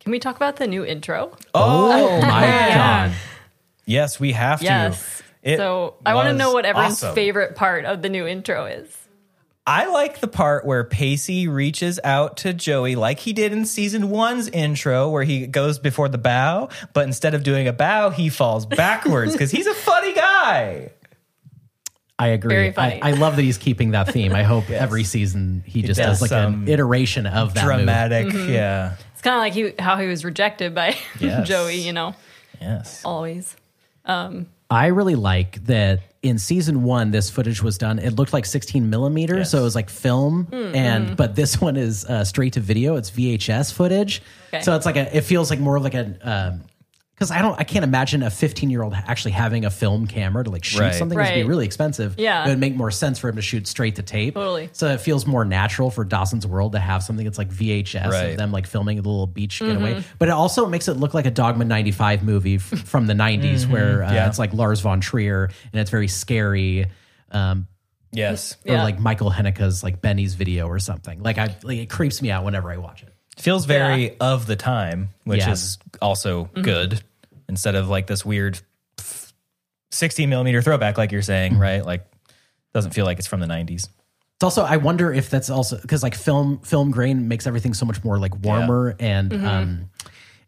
can 0.00 0.12
we 0.12 0.18
talk 0.18 0.36
about 0.36 0.56
the 0.56 0.66
new 0.66 0.84
intro? 0.84 1.34
Oh 1.54 2.20
my 2.20 2.46
god! 2.74 3.12
yes, 3.86 4.20
we 4.20 4.32
have 4.32 4.58
to. 4.58 4.64
Yes. 4.64 5.22
It 5.42 5.58
so 5.58 5.96
I 6.04 6.14
want 6.14 6.28
to 6.28 6.34
know 6.34 6.52
what 6.52 6.64
everyone's 6.64 7.02
awesome. 7.02 7.14
favorite 7.14 7.54
part 7.54 7.84
of 7.84 8.02
the 8.02 8.08
new 8.08 8.26
intro 8.26 8.64
is. 8.66 8.96
I 9.66 9.86
like 9.86 10.20
the 10.20 10.28
part 10.28 10.66
where 10.66 10.84
Pacey 10.84 11.48
reaches 11.48 11.98
out 12.04 12.36
to 12.38 12.52
Joey 12.52 12.96
like 12.96 13.18
he 13.18 13.32
did 13.32 13.52
in 13.52 13.64
season 13.64 14.10
one's 14.10 14.48
intro, 14.48 15.08
where 15.08 15.22
he 15.24 15.46
goes 15.46 15.78
before 15.78 16.10
the 16.10 16.18
bow, 16.18 16.68
but 16.92 17.06
instead 17.06 17.32
of 17.34 17.42
doing 17.42 17.66
a 17.66 17.72
bow, 17.72 18.10
he 18.10 18.28
falls 18.28 18.66
backwards 18.66 19.32
because 19.32 19.50
he's 19.50 19.66
a 19.66 19.72
funny 19.74 20.12
guy. 20.12 20.90
I 22.18 22.28
agree. 22.28 22.54
Very 22.54 22.72
funny. 22.72 23.02
I, 23.02 23.08
I 23.08 23.12
love 23.12 23.36
that 23.36 23.42
he's 23.42 23.56
keeping 23.58 23.92
that 23.92 24.12
theme. 24.12 24.34
I 24.34 24.42
hope 24.42 24.68
every 24.70 25.02
season 25.02 25.64
he 25.66 25.80
just 25.82 25.98
does 25.98 26.20
does 26.20 26.30
like 26.30 26.32
an 26.46 26.68
iteration 26.68 27.26
of 27.26 27.54
that. 27.54 27.64
move. 27.64 27.76
Dramatic. 27.76 28.26
Mm-hmm. 28.26 28.52
Yeah. 28.52 28.96
It's 29.14 29.22
kind 29.22 29.34
of 29.34 29.40
like 29.40 29.52
he, 29.54 29.72
how 29.82 29.96
he 29.96 30.06
was 30.06 30.24
rejected 30.26 30.74
by 30.74 30.94
Yes. 31.18 31.48
Joey, 31.48 31.76
you 31.76 31.92
know, 31.94 32.14
Yes. 32.60 33.02
always. 33.04 33.56
I 34.70 34.86
really 34.86 35.14
like 35.14 35.64
that 35.66 36.00
in 36.22 36.38
season 36.38 36.82
one, 36.84 37.10
this 37.10 37.28
footage 37.28 37.62
was 37.62 37.76
done. 37.76 37.98
It 37.98 38.14
looked 38.14 38.32
like 38.32 38.46
16 38.46 38.88
millimeters, 38.88 39.38
Yes. 39.38 39.50
so 39.50 39.58
it 39.58 39.62
was 39.62 39.74
like 39.74 39.90
film, 39.90 40.44
Hmm, 40.46 40.74
and 40.74 41.16
but 41.16 41.36
this 41.36 41.60
one 41.60 41.76
is 41.76 42.04
uh, 42.06 42.24
straight 42.24 42.54
to 42.54 42.60
video. 42.60 42.96
It's 42.96 43.10
VHS 43.10 43.72
footage, 43.72 44.22
Okay. 44.48 44.62
so 44.62 44.74
it's 44.74 44.86
like 44.86 44.96
a. 44.96 45.14
It 45.16 45.22
feels 45.22 45.50
like 45.50 45.60
more 45.60 45.76
of 45.76 45.82
like 45.84 45.94
a. 45.94 46.58
because 47.14 47.30
I 47.30 47.40
don't, 47.42 47.58
I 47.60 47.64
can't 47.64 47.84
imagine 47.84 48.22
a 48.24 48.30
15 48.30 48.70
year 48.70 48.82
old 48.82 48.92
actually 48.94 49.30
having 49.32 49.64
a 49.64 49.70
film 49.70 50.06
camera 50.06 50.42
to 50.44 50.50
like 50.50 50.64
shoot 50.64 50.80
Right. 50.80 50.94
something. 50.94 51.18
It'd 51.18 51.32
be 51.34 51.40
Right. 51.42 51.48
really 51.48 51.64
expensive. 51.64 52.16
Yeah. 52.18 52.44
it 52.44 52.48
would 52.48 52.58
make 52.58 52.74
more 52.74 52.90
sense 52.90 53.18
for 53.20 53.28
him 53.28 53.36
to 53.36 53.42
shoot 53.42 53.66
straight 53.68 53.96
to 53.96 54.02
tape. 54.02 54.34
Totally. 54.34 54.68
So 54.72 54.88
it 54.88 55.00
feels 55.00 55.24
more 55.26 55.44
natural 55.44 55.90
for 55.90 56.04
Dawson's 56.04 56.46
World 56.46 56.72
to 56.72 56.80
have 56.80 57.02
something 57.04 57.24
that's 57.24 57.38
like 57.38 57.50
VHS 57.50 58.10
Right. 58.10 58.30
of 58.32 58.36
them 58.36 58.50
like 58.50 58.66
filming 58.66 58.98
a 58.98 59.02
little 59.02 59.26
beach 59.28 59.60
Mm-hmm. 59.60 59.72
getaway. 59.84 60.04
But 60.18 60.28
it 60.28 60.32
also 60.32 60.66
makes 60.66 60.88
it 60.88 60.94
look 60.96 61.14
like 61.14 61.26
a 61.26 61.30
Dogma 61.30 61.64
95 61.64 62.24
movie 62.24 62.56
f- 62.56 62.62
from 62.62 63.06
the 63.06 63.14
90s 63.14 63.68
where 63.68 64.02
uh, 64.02 64.12
Yeah. 64.12 64.26
it's 64.28 64.38
like 64.40 64.52
Lars 64.52 64.80
von 64.80 65.00
Trier 65.00 65.50
and 65.72 65.80
it's 65.80 65.90
very 65.90 66.08
scary. 66.08 66.86
Um, 67.30 67.68
Yes. 68.12 68.56
or 68.66 68.74
Yeah. 68.74 68.82
like 68.82 68.98
Michael 68.98 69.30
Haneke's 69.30 69.82
like 69.84 70.00
Benny's 70.02 70.34
video 70.34 70.66
or 70.66 70.78
something. 70.80 71.22
Like 71.22 71.38
I, 71.38 71.54
like 71.62 71.78
it 71.78 71.90
creeps 71.90 72.20
me 72.20 72.30
out 72.32 72.44
whenever 72.44 72.70
I 72.72 72.76
watch 72.78 73.02
it. 73.04 73.13
Feels 73.38 73.64
very 73.66 74.04
Yeah. 74.04 74.14
of 74.20 74.46
the 74.46 74.56
time, 74.56 75.10
which 75.24 75.38
Yes. 75.38 75.62
is 75.62 75.78
also 76.00 76.44
Mm-hmm. 76.44 76.62
good 76.62 77.02
instead 77.48 77.74
of 77.74 77.88
like 77.88 78.06
this 78.06 78.24
weird 78.24 78.60
16 79.90 80.28
millimeter 80.28 80.60
throwback, 80.62 80.98
like 80.98 81.12
you're 81.12 81.22
saying, 81.22 81.52
Mm-hmm. 81.52 81.60
right? 81.62 81.84
Like, 81.86 82.06
doesn't 82.72 82.92
feel 82.92 83.04
like 83.04 83.18
it's 83.18 83.28
from 83.28 83.40
the 83.40 83.46
90s. 83.46 83.88
It's 84.36 84.42
also 84.42 84.64
I 84.64 84.78
wonder 84.78 85.12
if 85.12 85.30
that's 85.30 85.48
also 85.48 85.80
because 85.80 86.02
like 86.02 86.16
film 86.16 86.58
film 86.58 86.90
grain 86.90 87.28
makes 87.28 87.46
everything 87.46 87.72
so 87.72 87.86
much 87.86 88.02
more 88.02 88.18
like 88.18 88.34
warmer 88.42 88.96
and 88.98 89.30
Mm-hmm. 89.30 89.46
um 89.46 89.90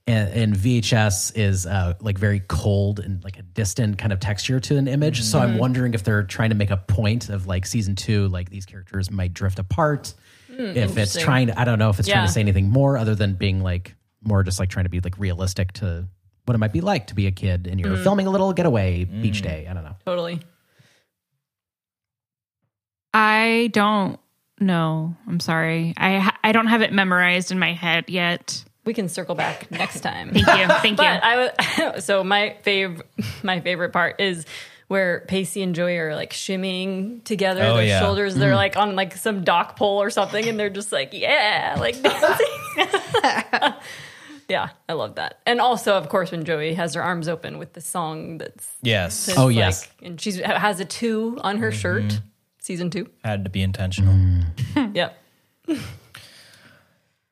and, 0.08 0.28
and 0.34 0.54
VHS 0.54 1.36
is 1.36 1.66
uh, 1.66 1.94
like 2.00 2.16
very 2.16 2.38
cold 2.40 3.00
and 3.00 3.22
like 3.24 3.38
a 3.38 3.42
distant 3.42 3.98
kind 3.98 4.12
of 4.12 4.20
texture 4.20 4.60
to 4.60 4.76
an 4.76 4.86
image. 4.86 5.22
So 5.22 5.38
Mm-hmm. 5.40 5.52
I'm 5.54 5.58
wondering 5.58 5.94
if 5.94 6.02
they're 6.04 6.22
trying 6.22 6.50
to 6.50 6.54
make 6.56 6.70
a 6.70 6.76
point 6.76 7.28
of 7.28 7.46
like 7.48 7.66
season 7.66 7.94
two, 7.96 8.28
like 8.28 8.48
these 8.50 8.66
characters 8.66 9.10
might 9.10 9.34
drift 9.34 9.58
apart. 9.58 10.14
If 10.58 10.96
it's 10.98 11.14
Hmm, 11.14 11.20
trying 11.22 11.46
to, 11.48 11.60
I 11.60 11.64
don't 11.64 11.78
know 11.78 11.90
if 11.90 11.98
it's 11.98 12.08
trying 12.08 12.26
to 12.26 12.32
say 12.32 12.40
anything 12.40 12.68
more 12.70 12.96
other 12.96 13.14
than 13.14 13.34
being 13.34 13.62
like 13.62 13.94
more 14.22 14.42
just 14.42 14.58
like 14.58 14.68
trying 14.70 14.84
to 14.86 14.90
be 14.90 15.00
like 15.00 15.18
realistic 15.18 15.72
to 15.74 16.06
what 16.46 16.54
it 16.54 16.58
might 16.58 16.72
be 16.72 16.80
like 16.80 17.08
to 17.08 17.14
be 17.14 17.26
a 17.26 17.30
kid 17.32 17.66
and 17.66 17.78
you're 17.80 17.90
Mm-hmm. 17.94 18.02
filming 18.02 18.26
a 18.26 18.30
little 18.30 18.52
getaway 18.52 19.04
beach 19.04 19.42
day. 19.42 19.66
I 19.68 19.74
don't 19.74 19.84
know. 19.84 19.96
Totally. 20.04 20.40
I 23.14 23.70
don't 23.72 24.18
know. 24.60 25.16
I'm 25.26 25.40
sorry. 25.40 25.94
I 25.96 26.32
I 26.42 26.52
don't 26.52 26.66
have 26.66 26.82
it 26.82 26.92
memorized 26.92 27.50
in 27.50 27.58
my 27.58 27.72
head 27.72 28.04
yet. 28.08 28.64
We 28.84 28.94
can 28.94 29.08
circle 29.08 29.34
back 29.34 29.70
next 29.70 30.00
time. 30.00 30.32
Thank 30.32 30.46
you. 30.46 30.66
Thank 30.80 30.96
But 30.98 31.14
you. 31.14 31.20
I 31.22 31.90
was 31.94 32.04
so 32.04 32.22
my 32.22 32.56
fav 32.64 33.02
my 33.42 33.60
favorite 33.60 33.92
part 33.92 34.20
is 34.20 34.46
where 34.88 35.24
Pacey 35.26 35.62
and 35.62 35.74
Joey 35.74 35.98
are 35.98 36.14
like 36.14 36.32
shimmying 36.32 37.24
together. 37.24 37.62
Oh, 37.64 37.76
their 37.76 37.86
yeah. 37.86 38.00
shoulders, 38.00 38.34
they're 38.34 38.52
mm. 38.52 38.56
like 38.56 38.76
on 38.76 38.94
like 38.94 39.16
some 39.16 39.42
dock 39.44 39.76
pole 39.76 40.00
or 40.00 40.10
something, 40.10 40.46
and 40.46 40.58
they're 40.58 40.70
just 40.70 40.92
like, 40.92 41.12
yeah, 41.12 41.76
like 41.78 42.00
dancing. 42.00 42.46
yeah, 44.48 44.70
I 44.88 44.92
love 44.92 45.16
that. 45.16 45.40
And 45.44 45.60
also, 45.60 45.96
of 45.96 46.08
course, 46.08 46.30
when 46.30 46.44
Joey 46.44 46.74
has 46.74 46.94
her 46.94 47.02
arms 47.02 47.28
open 47.28 47.58
with 47.58 47.72
the 47.72 47.80
song 47.80 48.38
that's, 48.38 48.68
Yes. 48.82 49.26
that's 49.26 49.38
Oh, 49.38 49.46
like- 49.46 49.56
yes. 49.56 49.88
and 50.02 50.20
she 50.20 50.32
has 50.40 50.78
a 50.80 50.84
two 50.84 51.38
on 51.42 51.58
her 51.58 51.70
mm-hmm. 51.70 51.78
shirt. 51.78 52.20
Season 52.60 52.90
two. 52.90 53.08
Had 53.24 53.44
to 53.44 53.50
be 53.50 53.62
intentional. 53.62 54.12
Mm. 54.12 54.42
Yep. 54.94 55.16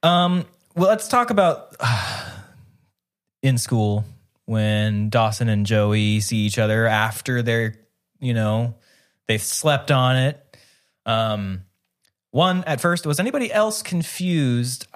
Um, 0.02 0.44
well, 0.76 0.88
let's 0.88 1.08
talk 1.08 1.30
about 1.30 1.76
in 3.42 3.58
school 3.58 4.04
when 4.46 5.08
Dawson 5.10 5.48
and 5.48 5.64
Joey 5.66 6.20
see 6.20 6.38
each 6.38 6.58
other 6.58 6.86
after 6.86 7.42
they're, 7.42 7.74
you 8.20 8.34
know, 8.34 8.74
they've 9.26 9.42
slept 9.42 9.90
on 9.90 10.16
it. 10.16 10.56
Um, 11.06 11.62
one 12.30 12.64
at 12.64 12.80
first, 12.80 13.06
was 13.06 13.20
anybody 13.20 13.52
else 13.52 13.82
confused? 13.82 14.86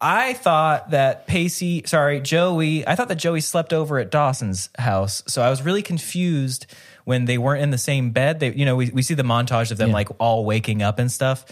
I 0.00 0.32
thought 0.32 0.90
that 0.90 1.28
Pacey, 1.28 1.84
sorry, 1.86 2.20
Joey, 2.20 2.86
I 2.86 2.96
thought 2.96 3.08
that 3.08 3.16
Joey 3.18 3.40
slept 3.40 3.72
over 3.72 3.98
at 3.98 4.10
Dawson's 4.10 4.68
house. 4.76 5.22
So 5.28 5.42
I 5.42 5.48
was 5.48 5.62
really 5.62 5.82
confused 5.82 6.66
when 7.04 7.24
they 7.26 7.38
weren't 7.38 7.62
in 7.62 7.70
the 7.70 7.78
same 7.78 8.10
bed. 8.10 8.40
They, 8.40 8.52
you 8.52 8.64
know, 8.64 8.74
we, 8.74 8.90
we 8.90 9.02
see 9.02 9.14
the 9.14 9.22
montage 9.22 9.70
of 9.70 9.78
them 9.78 9.88
Yeah. 9.90 9.94
like 9.94 10.08
all 10.18 10.44
waking 10.44 10.82
up 10.82 10.98
and 10.98 11.10
stuff. 11.10 11.44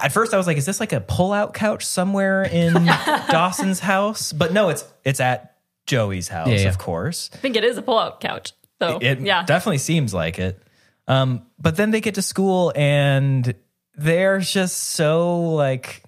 At 0.00 0.12
first 0.12 0.32
I 0.32 0.36
was 0.36 0.46
like, 0.46 0.56
is 0.58 0.64
this 0.64 0.78
like 0.78 0.92
a 0.92 1.00
pull-out 1.00 1.54
couch 1.54 1.84
somewhere 1.84 2.44
in 2.44 2.72
Dawson's 3.30 3.80
house? 3.80 4.32
But 4.32 4.52
no, 4.52 4.68
it's 4.68 4.84
it's 5.04 5.18
at 5.18 5.51
Joey's 5.86 6.28
house, 6.28 6.48
Yeah, 6.48 6.56
yeah. 6.58 6.68
of 6.68 6.78
course. 6.78 7.30
I 7.32 7.36
think 7.38 7.56
it 7.56 7.64
is 7.64 7.76
a 7.76 7.82
pull-out 7.82 8.20
couch. 8.20 8.52
though. 8.78 8.98
It 9.00 9.20
yeah. 9.20 9.44
definitely 9.44 9.78
seems 9.78 10.12
like 10.14 10.38
it. 10.38 10.60
Um, 11.08 11.46
but 11.58 11.76
then 11.76 11.90
they 11.90 12.00
get 12.00 12.14
to 12.16 12.22
school 12.22 12.72
and 12.76 13.54
they're 13.96 14.38
just 14.38 14.78
so 14.78 15.40
like, 15.52 16.02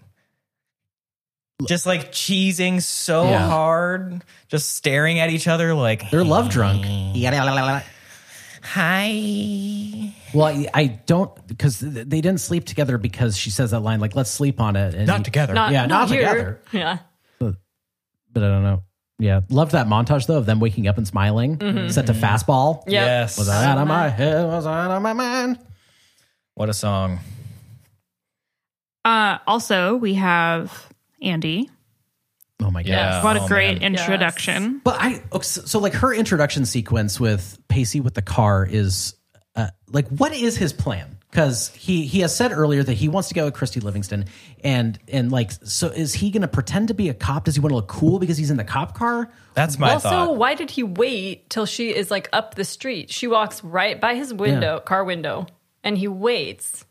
just 1.68 1.86
like 1.86 2.12
cheesing 2.12 2.80
so 2.82 3.24
Yeah. 3.28 3.48
hard, 3.48 4.22
just 4.48 4.74
staring 4.76 5.18
at 5.18 5.30
each 5.30 5.46
other 5.48 5.74
like, 5.74 6.10
They're 6.10 6.24
love 6.24 6.48
drunk. 6.50 6.84
hi. 8.62 10.12
Well, 10.32 10.46
I, 10.46 10.66
I 10.74 10.86
don't 10.86 11.46
because 11.46 11.78
they 11.80 12.04
didn't 12.04 12.38
sleep 12.40 12.64
together 12.64 12.98
because 12.98 13.36
she 13.36 13.50
says 13.50 13.70
that 13.72 13.80
line 13.80 14.00
like 14.00 14.16
"Let's 14.16 14.30
sleep 14.30 14.60
on 14.60 14.74
it." 14.76 14.94
And 14.94 15.06
Not 15.06 15.18
he- 15.18 15.24
together. 15.24 15.54
not, 15.54 15.72
Yeah, 15.72 15.86
not 15.86 16.08
here. 16.08 16.18
together. 16.20 16.60
Yeah. 16.72 16.98
but 17.38 18.42
I 18.42 18.48
don't 18.48 18.62
know. 18.64 18.82
Yeah, 19.18 19.42
loved 19.48 19.72
that 19.72 19.86
montage 19.86 20.26
though 20.26 20.38
of 20.38 20.46
them 20.46 20.58
waking 20.60 20.88
up 20.88 20.98
and 20.98 21.06
smiling, 21.06 21.58
set 21.90 22.06
to 22.08 22.12
fastball. 22.12 22.80
Mm-hmm. 22.80 22.90
Yep. 22.90 23.06
Yes. 23.06 23.38
Was 23.38 23.46
that 23.46 23.64
out 23.64 23.78
of 23.78 23.86
my 23.86 24.08
head? 24.08 24.44
Was 24.46 24.64
that 24.64 24.70
out 24.70 24.90
of 24.90 25.02
my 25.02 25.12
mind? 25.12 25.58
What 26.54 26.68
a 26.68 26.74
song. 26.74 27.20
Uh, 29.04 29.38
also, 29.46 29.96
we 29.96 30.14
have 30.14 30.88
Andie 31.22 31.70
Oh 32.62 32.70
my 32.70 32.82
god. 32.82 32.88
Yeah. 32.90 33.24
What 33.24 33.36
Oh, 33.36 33.44
a 33.44 33.48
great 33.48 33.80
man. 33.80 33.94
introduction. 33.94 34.80
But 34.84 34.96
I 35.00 35.22
okay, 35.32 35.42
so, 35.42 35.62
so 35.62 35.78
like 35.80 35.92
her 35.94 36.14
introduction 36.14 36.64
sequence 36.64 37.18
with 37.20 37.58
Pacey 37.68 38.00
with 38.00 38.14
the 38.14 38.22
car 38.22 38.64
is 38.68 39.14
uh, 39.56 39.68
like 39.88 40.08
what 40.08 40.32
is 40.32 40.56
his 40.56 40.72
plan? 40.72 41.13
Because 41.34 41.70
he 41.70 42.06
he 42.06 42.20
has 42.20 42.32
said 42.36 42.52
earlier 42.52 42.84
that 42.84 42.92
he 42.92 43.08
wants 43.08 43.26
to 43.30 43.34
go 43.34 43.46
with 43.46 43.54
Christy 43.54 43.80
Livingston, 43.80 44.26
and 44.62 44.96
and 45.08 45.32
like 45.32 45.50
so 45.64 45.88
is 45.88 46.14
he 46.14 46.30
going 46.30 46.42
to 46.42 46.46
pretend 46.48 46.86
to 46.88 46.94
be 46.94 47.08
a 47.08 47.14
cop? 47.14 47.46
Does 47.46 47.56
he 47.56 47.60
want 47.60 47.72
to 47.72 47.74
look 47.74 47.88
cool 47.88 48.20
because 48.20 48.36
he's 48.38 48.52
in 48.52 48.56
the 48.56 48.62
cop 48.62 48.96
car? 48.96 49.28
That's 49.54 49.76
my 49.76 49.88
thought. 49.88 49.94
also, 49.94 50.08
thought. 50.10 50.36
why 50.36 50.54
did 50.54 50.70
he 50.70 50.84
wait 50.84 51.50
till 51.50 51.66
she 51.66 51.92
is 51.92 52.08
like 52.08 52.28
up 52.32 52.54
the 52.54 52.62
street? 52.64 53.10
She 53.10 53.26
walks 53.26 53.64
right 53.64 54.00
by 54.00 54.14
his 54.14 54.32
window, 54.32 54.78
car 54.78 55.02
window, 55.02 55.46
and 55.82 55.98
he 55.98 56.06
waits. 56.06 56.84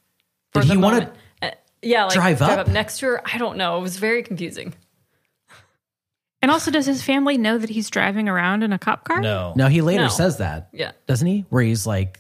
For 0.52 0.60
Did 0.62 0.72
the 0.72 0.74
he 0.74 0.78
wanna. 0.78 1.14
Uh, 1.42 1.52
yeah, 1.82 2.04
like 2.04 2.14
drive 2.14 2.42
up? 2.42 2.60
up 2.60 2.68
next 2.68 3.00
to 3.00 3.06
her. 3.06 3.22
I 3.26 3.38
don't 3.38 3.56
know. 3.56 3.78
It 3.78 3.82
was 3.82 3.96
very 3.96 4.24
confusing. 4.24 4.74
And 6.42 6.52
also, 6.52 6.70
does 6.70 6.86
his 6.86 7.02
family 7.02 7.38
know 7.38 7.58
that 7.58 7.70
he's 7.70 7.90
driving 7.90 8.28
around 8.28 8.64
in 8.64 8.74
a 8.74 8.78
cop 8.78 9.06
car? 9.06 9.22
no. 9.22 9.54
No, 9.56 9.68
he 9.68 9.80
later 9.82 10.04
No. 10.04 10.08
says 10.10 10.40
that. 10.40 10.68
Yeah. 10.74 10.92
doesn't 11.08 11.26
he? 11.28 11.46
Where 11.50 11.64
he's 11.64 11.88
like, 11.88 12.20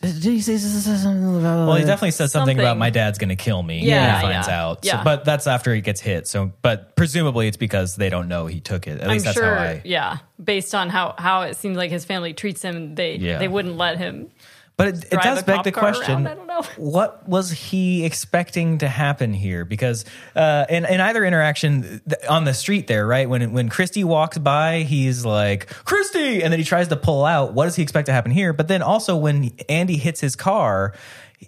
did 0.00 0.22
he 0.22 0.40
say 0.40 0.56
something 0.58 1.36
about? 1.40 1.66
Well, 1.66 1.74
he 1.76 1.84
definitely 1.84 2.12
says 2.12 2.30
something, 2.30 2.52
Something. 2.52 2.60
about 2.60 2.78
my 2.78 2.90
dad's 2.90 3.18
going 3.18 3.30
to 3.30 3.36
kill 3.36 3.62
me. 3.62 3.80
Yeah, 3.80 4.06
when 4.06 4.14
he 4.14 4.32
finds 4.32 4.48
yeah, 4.48 4.62
out. 4.64 4.84
So, 4.84 4.90
yeah. 4.92 5.02
but 5.02 5.24
that's 5.24 5.46
after 5.48 5.74
he 5.74 5.80
gets 5.80 6.00
hit. 6.00 6.28
So, 6.28 6.52
but 6.62 6.94
presumably 6.94 7.48
it's 7.48 7.56
because 7.56 7.96
they 7.96 8.08
don't 8.08 8.28
know 8.28 8.46
he 8.46 8.60
took 8.60 8.86
it. 8.86 9.00
At 9.00 9.08
least 9.08 9.26
I'm 9.26 9.34
that's 9.34 9.38
sure. 9.38 9.54
how 9.56 9.62
I. 9.62 9.82
yeah, 9.84 10.18
based 10.42 10.74
on 10.74 10.88
how 10.88 11.14
how 11.18 11.42
it 11.42 11.56
seems 11.56 11.76
like 11.76 11.90
his 11.90 12.04
family 12.04 12.32
treats 12.32 12.62
him, 12.62 12.94
they 12.94 13.16
Yeah. 13.16 13.38
they 13.38 13.48
wouldn't 13.48 13.76
let 13.76 13.98
him. 13.98 14.30
But 14.78 14.88
it, 14.88 15.04
it 15.10 15.22
does 15.22 15.42
beg 15.42 15.64
the 15.64 15.72
question: 15.72 16.14
around? 16.14 16.28
I 16.28 16.34
don't 16.36 16.46
know. 16.46 16.62
what 16.76 17.28
was 17.28 17.50
he 17.50 18.04
expecting 18.04 18.78
to 18.78 18.86
happen 18.86 19.34
here? 19.34 19.64
Because 19.64 20.04
uh, 20.36 20.66
in 20.70 20.84
in 20.84 21.00
either 21.00 21.24
interaction 21.24 22.00
th- 22.08 22.24
on 22.30 22.44
the 22.44 22.54
street 22.54 22.86
there, 22.86 23.04
right 23.04 23.28
when 23.28 23.52
when 23.52 23.68
Christy 23.70 24.04
walks 24.04 24.38
by, 24.38 24.82
he's 24.82 25.24
like 25.24 25.66
Christy, 25.84 26.44
and 26.44 26.52
then 26.52 26.60
he 26.60 26.64
tries 26.64 26.86
to 26.88 26.96
pull 26.96 27.24
out. 27.24 27.54
What 27.54 27.64
does 27.64 27.74
he 27.74 27.82
expect 27.82 28.06
to 28.06 28.12
happen 28.12 28.30
here? 28.30 28.52
But 28.52 28.68
then 28.68 28.80
also 28.80 29.16
when 29.16 29.50
Andie 29.68 29.96
hits 29.96 30.20
his 30.20 30.36
car, 30.36 30.94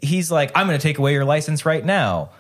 he's 0.03 0.33
like, 0.33 0.51
"I'm 0.57 0.67
going 0.67 0.79
to 0.79 0.83
take 0.83 0.99
away 0.99 1.13
your 1.13 1.25
license 1.25 1.65
right 1.65 1.85
now." 1.85 2.31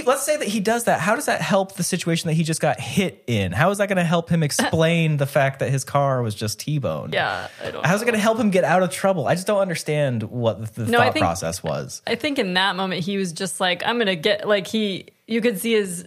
Let's 0.00 0.22
say 0.22 0.38
that 0.38 0.48
he 0.48 0.60
does 0.60 0.84
that. 0.84 1.00
How 1.00 1.14
does 1.14 1.26
that 1.26 1.42
help 1.42 1.74
the 1.74 1.82
situation 1.82 2.28
that 2.28 2.34
he 2.34 2.44
just 2.44 2.60
got 2.62 2.80
hit 2.80 3.22
in? 3.26 3.52
How 3.52 3.70
is 3.70 3.76
that 3.78 3.88
going 3.88 3.96
to 3.98 4.04
help 4.04 4.30
him 4.30 4.42
explain 4.42 5.18
the 5.18 5.26
fact 5.26 5.58
that 5.58 5.70
his 5.70 5.84
car 5.84 6.22
was 6.22 6.34
just 6.34 6.58
T-boned? 6.60 7.12
Yeah, 7.12 7.48
I 7.62 7.70
don't. 7.70 7.84
How's 7.84 8.00
it 8.00 8.06
going 8.06 8.14
to 8.14 8.20
help 8.20 8.38
him 8.38 8.50
get 8.50 8.64
out 8.64 8.82
of 8.82 8.90
trouble? 8.90 9.26
I 9.28 9.34
just 9.34 9.46
don't 9.46 9.58
understand 9.60 10.22
what 10.22 10.74
the 10.74 10.86
No, 10.86 10.98
thought 10.98 11.12
think- 11.12 11.22
process 11.24 11.62
was. 11.62 12.00
I 12.06 12.14
think 12.14 12.38
in 12.38 12.54
that 12.54 12.74
moment 12.76 13.04
he 13.04 13.18
was 13.18 13.32
just 13.32 13.60
like, 13.60 13.82
I'm 13.84 13.98
gonna 13.98 14.16
get 14.16 14.48
like 14.48 14.66
he. 14.66 15.08
You 15.26 15.40
could 15.42 15.58
see 15.58 15.72
his 15.72 16.06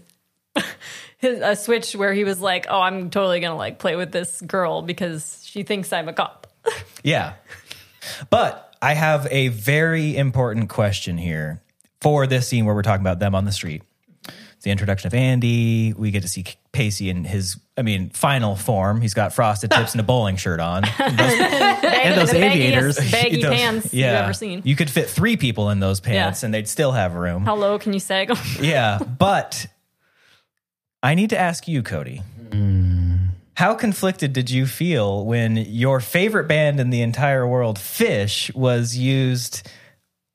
his 1.17 1.39
a 1.41 1.55
switch 1.55 1.95
where 1.95 2.13
he 2.13 2.23
was 2.23 2.41
like, 2.41 2.65
oh, 2.69 2.79
I'm 2.81 3.09
totally 3.09 3.39
gonna 3.39 3.55
like 3.57 3.77
play 3.79 3.95
with 3.95 4.11
this 4.11 4.41
girl 4.41 4.81
because 4.81 5.43
she 5.45 5.63
thinks 5.63 5.91
I'm 5.93 6.07
a 6.07 6.13
cop. 6.13 6.47
Yeah. 7.03 7.33
But 8.31 8.75
I 8.81 8.93
have 8.95 9.27
a 9.29 9.49
very 9.49 10.17
important 10.17 10.69
question 10.69 11.17
here 11.19 11.61
for 12.01 12.27
this 12.27 12.47
scene 12.47 12.65
where 12.65 12.75
we're 12.75 12.81
talking 12.83 13.01
about 13.03 13.19
them 13.19 13.35
on 13.35 13.45
the 13.45 13.51
street. 13.51 13.83
It's 14.27 14.63
the 14.63 14.71
introduction 14.71 15.07
of 15.07 15.13
Andie. 15.13 15.93
We 15.93 16.11
get 16.11 16.21
to 16.21 16.27
see 16.27 16.45
Pacey 16.71 17.09
in 17.09 17.25
his, 17.25 17.57
I 17.77 17.81
mean, 17.81 18.09
final 18.09 18.55
form. 18.55 19.01
He's 19.01 19.13
got 19.13 19.33
frosted 19.33 19.69
tips 19.71 19.91
and 19.93 19.99
a 20.01 20.03
bowling 20.03 20.37
shirt 20.37 20.59
on. 20.59 20.83
and 20.99 22.17
those 22.19 22.31
the 22.31 22.43
aviators. 22.43 22.97
baggy 23.11 23.41
Those- 23.41 23.53
pants 23.55 23.93
you've 23.93 24.05
ever 24.05 24.33
seen. 24.33 24.61
You 24.63 24.75
could 24.75 24.89
fit 24.89 25.09
three 25.09 25.35
people 25.37 25.69
in 25.69 25.79
those 25.79 25.99
pants 25.99 26.41
Yeah. 26.41 26.47
and 26.47 26.53
they'd 26.53 26.67
still 26.69 26.91
have 26.93 27.15
room. 27.15 27.43
How 27.45 27.55
low 27.55 27.77
can 27.77 27.93
you 27.93 27.99
sag 27.99 28.29
'em? 28.31 28.37
Yeah, 28.61 28.97
but 28.99 29.67
I 31.03 31.15
need 31.15 31.29
to 31.31 31.37
ask 31.37 31.67
you, 31.67 31.83
Cody. 31.83 32.21
Hmm. 32.51 33.15
How 33.55 33.73
conflicted 33.73 34.33
did 34.33 34.49
you 34.49 34.65
feel 34.65 35.23
when 35.25 35.55
your 35.55 35.99
favorite 36.01 36.47
band 36.47 36.79
in 36.79 36.89
the 36.89 37.01
entire 37.01 37.47
world, 37.47 37.77
Phish, 37.77 38.53
was 38.53 38.97
used 38.97 39.69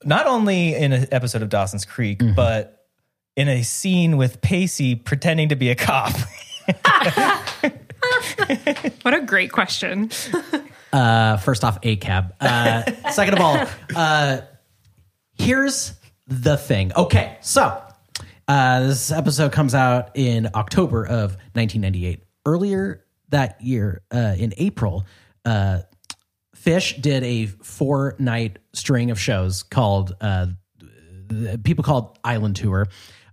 not 0.05 0.27
only 0.27 0.75
in 0.75 0.93
an 0.93 1.07
episode 1.13 1.43
of 1.43 1.49
Dawson's 1.49 1.85
Creek, 1.85 2.23
but 2.35 2.87
in 3.37 3.49
a 3.49 3.63
scene 3.63 4.17
with 4.17 4.41
Pacey 4.41 4.95
pretending 4.95 5.49
to 5.51 5.57
be 5.57 5.71
a 5.71 5.75
cop? 5.75 6.13
What 9.03 9.15
a 9.15 9.21
great 9.21 9.53
question. 9.53 10.11
Uh, 10.93 11.37
first 11.37 11.63
off, 11.63 11.79
a 11.85 11.95
cab. 11.95 12.35
Uh, 12.41 12.83
second 13.13 13.35
of 13.35 13.41
all, 13.41 13.65
uh, 13.95 14.41
here's 15.39 15.93
the 16.27 16.57
thing. 16.57 16.91
Okay, 16.97 17.39
so 17.43 17.81
uh, 18.49 18.81
this 18.81 19.13
episode 19.13 19.53
comes 19.53 19.73
out 19.73 20.11
in 20.17 20.49
October 20.53 21.05
of 21.05 21.37
1998. 21.53 22.25
Earlier 22.45 23.05
that 23.29 23.61
year, 23.61 24.03
uh, 24.11 24.35
in 24.37 24.53
April, 24.57 25.07
uh, 25.45 25.83
Phish 26.65 27.01
did 27.01 27.23
a 27.25 27.47
four 27.47 28.17
night 28.19 28.59
string 28.73 29.11
of 29.11 29.19
shows 29.19 29.63
called 29.63 30.15
uh, 30.21 30.49
people 31.65 31.83
called 31.85 32.19
Island 32.23 32.57
Tour, 32.57 32.87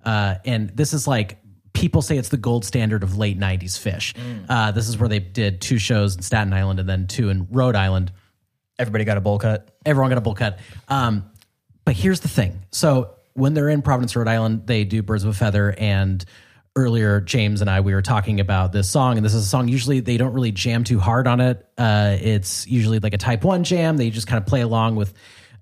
uh, 0.06 0.36
and 0.46 0.70
this 0.70 0.94
is 0.94 1.08
like 1.08 1.40
people 1.74 2.02
say 2.02 2.18
it's 2.18 2.30
the 2.30 2.38
gold 2.38 2.64
standard 2.64 3.04
of 3.04 3.18
late 3.18 3.38
'90s 3.38 3.78
Phish. 3.78 4.16
Uh, 4.48 4.72
this 4.72 4.88
is 4.88 4.98
where 4.98 5.10
they 5.10 5.20
did 5.20 5.60
two 5.60 5.78
shows 5.78 6.16
in 6.16 6.22
Staten 6.22 6.54
Island 6.54 6.80
and 6.80 6.88
then 6.88 7.08
two 7.08 7.30
in 7.30 7.48
Rhode 7.52 7.76
Island. 7.76 8.14
Everybody 8.80 9.04
got 9.04 9.18
a 9.18 9.22
bowl 9.22 9.40
cut. 9.40 9.76
Everyone 9.86 10.10
got 10.10 10.18
a 10.18 10.22
bowl 10.22 10.36
cut. 10.36 10.60
Um, 10.88 11.30
but 11.84 11.96
here's 11.96 12.22
the 12.22 12.30
thing: 12.30 12.62
so 12.72 13.16
when 13.34 13.54
they're 13.54 13.70
in 13.70 13.82
Providence, 13.82 14.16
Rhode 14.16 14.30
Island, 14.30 14.68
they 14.68 14.86
do 14.86 15.04
Birds 15.04 15.24
of 15.24 15.30
a 15.32 15.34
Feather 15.34 15.76
and. 15.78 16.24
Earlier, 16.78 17.22
James 17.22 17.62
and 17.62 17.70
I 17.70 17.82
we 17.82 17.96
were 17.96 18.04
talking 18.04 18.40
about 18.40 18.72
this 18.72 18.88
song, 18.88 19.18
and 19.18 19.26
this 19.26 19.34
is 19.34 19.44
a 19.44 19.48
song. 19.48 19.68
Usually, 19.68 20.00
they 20.00 20.16
don't 20.18 20.32
really 20.32 20.52
jam 20.52 20.84
too 20.84 21.00
hard 21.00 21.28
on 21.28 21.42
it. 21.42 21.68
Uh, 21.76 22.16
it's 22.22 22.68
usually 22.68 23.00
like 23.00 23.16
a 23.16 23.18
Type 23.18 23.44
One 23.44 23.64
jam. 23.64 23.98
They 23.98 24.12
just 24.12 24.28
kind 24.28 24.38
of 24.38 24.46
play 24.46 24.62
along 24.62 24.96
with 24.96 25.14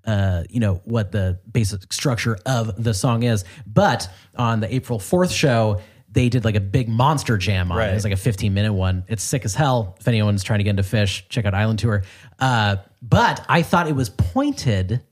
uh, 0.04 0.44
you 0.50 0.60
know 0.60 0.82
what 0.84 1.12
the 1.12 1.40
basic 1.50 1.90
structure 1.90 2.36
of 2.44 2.82
the 2.82 2.92
song 2.92 3.22
is. 3.22 3.44
But 3.66 4.08
on 4.36 4.60
the 4.60 4.72
April 4.74 4.98
fourth 4.98 5.32
show, 5.32 5.80
they 6.10 6.28
did 6.28 6.44
like 6.44 6.54
a 6.54 6.60
big 6.60 6.86
monster 6.86 7.38
jam 7.38 7.72
on 7.72 7.78
it. 7.78 7.80
Right. 7.80 7.90
It 7.92 7.94
was 7.94 8.04
like 8.04 8.12
a 8.12 8.18
fifteen 8.18 8.52
minute 8.52 8.74
one. 8.74 9.04
It's 9.08 9.22
sick 9.22 9.46
as 9.46 9.54
hell. 9.54 9.96
If 9.98 10.06
anyone's 10.06 10.44
trying 10.44 10.58
to 10.58 10.64
get 10.64 10.78
into 10.78 10.82
Phish, 10.82 11.22
check 11.30 11.46
out 11.46 11.54
Island 11.54 11.78
Tour. 11.78 12.02
Uh, 12.38 12.76
but 13.00 13.42
I 13.48 13.62
thought 13.62 13.88
it 13.88 13.96
was 13.96 14.10
pointed 14.10 15.02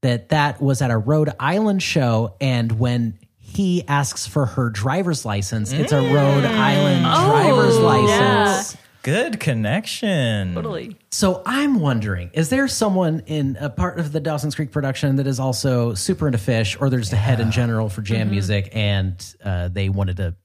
that 0.00 0.30
that 0.30 0.62
was 0.62 0.80
at 0.80 0.90
a 0.90 0.96
Rhode 0.96 1.34
Island 1.38 1.82
show, 1.82 2.34
and 2.40 2.72
when 2.72 3.18
he 3.48 3.82
asks 3.88 4.26
for 4.26 4.46
her 4.46 4.70
driver's 4.70 5.24
license, 5.24 5.72
it's 5.72 5.92
a 5.92 6.00
Rhode 6.00 6.44
Island 6.44 7.04
driver's 7.04 7.78
license. 7.78 8.76
Good 9.02 9.40
connection. 9.40 10.54
Totally. 10.54 10.96
So 11.10 11.42
I'm 11.46 11.80
wondering, 11.80 12.30
is 12.34 12.50
there 12.50 12.68
someone 12.68 13.22
in 13.26 13.56
a 13.58 13.70
part 13.70 13.98
of 13.98 14.12
the 14.12 14.20
Dawson's 14.20 14.54
Creek 14.54 14.70
production 14.70 15.16
that 15.16 15.26
is 15.26 15.40
also 15.40 15.94
super 15.94 16.26
into 16.26 16.38
Phish, 16.38 16.80
or 16.80 16.90
they're 16.90 16.98
just 16.98 17.12
a 17.12 17.16
head 17.16 17.40
in 17.40 17.50
general 17.50 17.88
for 17.88 18.02
jam 18.02 18.30
music, 18.30 18.68
and 18.72 19.34
uh, 19.42 19.68
they 19.68 19.88
wanted 19.88 20.18
to 20.18 20.36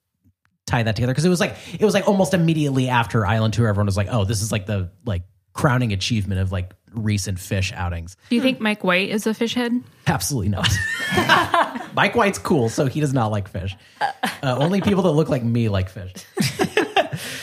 tie 0.66 0.84
that 0.84 0.96
together 0.96 1.12
because 1.12 1.26
it 1.26 1.30
was 1.30 1.42
like 1.42 1.56
it 1.78 1.84
was 1.84 1.94
like 1.94 2.08
almost 2.08 2.34
immediately 2.34 2.88
after 2.88 3.26
Island 3.26 3.54
Tour, 3.54 3.68
everyone 3.68 3.88
was 3.88 3.98
like, 3.98 4.08
"Oh, 4.10 4.24
this 4.24 4.42
is 4.42 4.52
like 4.52 4.66
the 4.66 4.92
like 5.06 5.24
crowning 5.54 5.94
achievement 5.94 6.42
of 6.42 6.52
like 6.52 6.74
recent 6.92 7.38
Phish 7.38 7.72
outings." 7.74 8.16
Do 8.30 8.36
you 8.36 8.42
think 8.42 8.60
Mike 8.60 8.84
White 8.84 9.10
is 9.10 9.26
a 9.28 9.32
Phish 9.32 9.54
head? 9.54 9.82
Absolutely 10.08 10.50
not. 10.50 10.70
Mike 11.96 12.16
White's 12.16 12.40
cool, 12.40 12.70
so 12.70 12.86
he 12.88 13.00
does 13.00 13.14
not 13.14 13.32
like 13.32 13.52
Phish. 13.52 13.76
Uh, 14.02 14.58
only 14.60 14.82
people 14.82 15.04
that 15.04 15.12
look 15.12 15.30
like 15.30 15.44
me 15.44 15.70
like 15.70 15.92
Phish. 15.94 16.24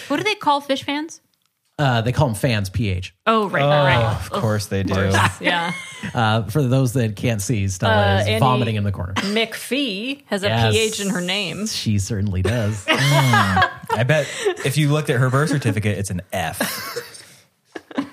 What 0.08 0.16
do 0.16 0.24
they 0.24 0.34
call 0.34 0.60
Phish 0.60 0.82
fans? 0.82 1.20
Uh, 1.78 2.00
they 2.00 2.10
call 2.10 2.26
them 2.26 2.34
fans, 2.34 2.68
PH. 2.68 3.14
Oh, 3.28 3.48
right, 3.48 3.62
right. 3.62 4.04
Of 4.16 4.28
course 4.30 4.66
they 4.66 4.82
do. 4.82 5.12
Yeah. 5.40 5.72
Uh, 6.14 6.44
for 6.44 6.62
those 6.62 6.94
that 6.94 7.14
can't 7.14 7.42
see, 7.42 7.68
Stella 7.68 8.16
Uh, 8.16 8.20
is 8.22 8.26
Andie- 8.26 8.38
vomiting 8.40 8.76
in 8.76 8.84
the 8.84 8.90
corner. 8.90 9.12
McPhee 9.16 10.22
has 10.26 10.42
a 10.42 10.46
Yes. 10.48 10.72
PH 10.72 11.00
in 11.00 11.10
her 11.10 11.20
name. 11.20 11.66
She 11.66 11.98
certainly 11.98 12.40
does. 12.40 12.86
I 12.88 14.02
bet 14.08 14.26
if 14.64 14.78
you 14.78 14.90
looked 14.90 15.10
at 15.10 15.20
her 15.20 15.28
birth 15.28 15.50
certificate, 15.50 15.98
it's 15.98 16.08
an 16.08 16.22
F. 16.32 16.58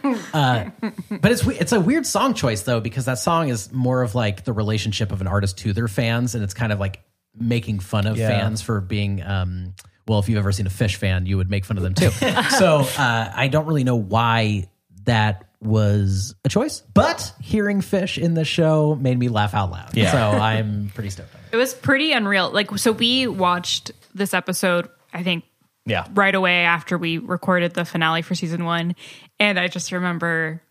but 0.34 1.32
it's 1.32 1.46
it's 1.48 1.72
a 1.72 1.80
weird 1.80 2.06
song 2.06 2.34
choice 2.34 2.64
though 2.64 2.80
because 2.80 3.06
that 3.06 3.20
song 3.20 3.50
is 3.50 3.72
more 3.72 4.02
of 4.04 4.16
like 4.16 4.44
the 4.44 4.54
relationship 4.54 5.12
of 5.12 5.22
an 5.22 5.28
artist 5.28 5.58
to 5.60 5.74
their 5.74 5.88
fans, 5.88 6.36
and 6.36 6.44
it's 6.44 6.54
kind 6.54 6.72
of 6.72 6.80
like 6.80 7.04
making 7.36 7.80
fun 7.80 8.08
of 8.08 8.18
Yeah. 8.18 8.30
fans 8.30 8.62
for 8.62 8.82
being. 8.82 9.22
Um, 9.24 9.74
well, 10.08 10.20
if 10.20 10.30
you've 10.30 10.38
ever 10.40 10.52
seen 10.54 10.68
a 10.68 10.70
Phish 10.70 10.96
fan, 10.96 11.26
you 11.26 11.36
would 11.38 11.50
make 11.50 11.66
fun 11.66 11.76
of 11.78 11.84
them 11.84 11.94
too. 11.94 12.10
so 12.58 12.78
uh, 12.98 13.32
I 13.36 13.50
don't 13.50 13.66
really 13.66 13.84
know 13.84 13.98
why 13.98 14.70
that 15.04 15.44
was 15.60 16.34
a 16.46 16.50
choice, 16.50 16.82
but 16.94 17.34
hearing 17.42 17.82
Phish 17.82 18.18
in 18.22 18.34
the 18.34 18.46
show 18.46 18.96
made 18.96 19.18
me 19.20 19.28
laugh 19.28 19.54
out 19.54 19.70
loud. 19.72 19.98
Yeah. 19.98 20.12
So 20.12 20.18
I'm 20.18 20.92
pretty 20.94 21.10
stoked. 21.10 21.34
on 21.36 21.42
it. 21.42 21.56
It 21.56 21.58
was 21.58 21.74
pretty 21.74 22.12
unreal. 22.14 22.52
Like, 22.52 22.78
so 22.78 22.92
we 22.94 23.28
watched 23.28 23.92
this 24.14 24.34
episode, 24.34 24.88
I 25.14 25.24
think, 25.24 25.44
Yeah. 25.86 26.06
right 26.14 26.34
away 26.36 26.62
after 26.64 26.98
we 26.98 27.18
recorded 27.18 27.74
the 27.74 27.84
finale 27.86 28.22
for 28.22 28.36
season 28.36 28.64
one. 28.66 28.96
And 29.40 29.60
I 29.60 29.68
just 29.68 29.92
remember 29.92 30.62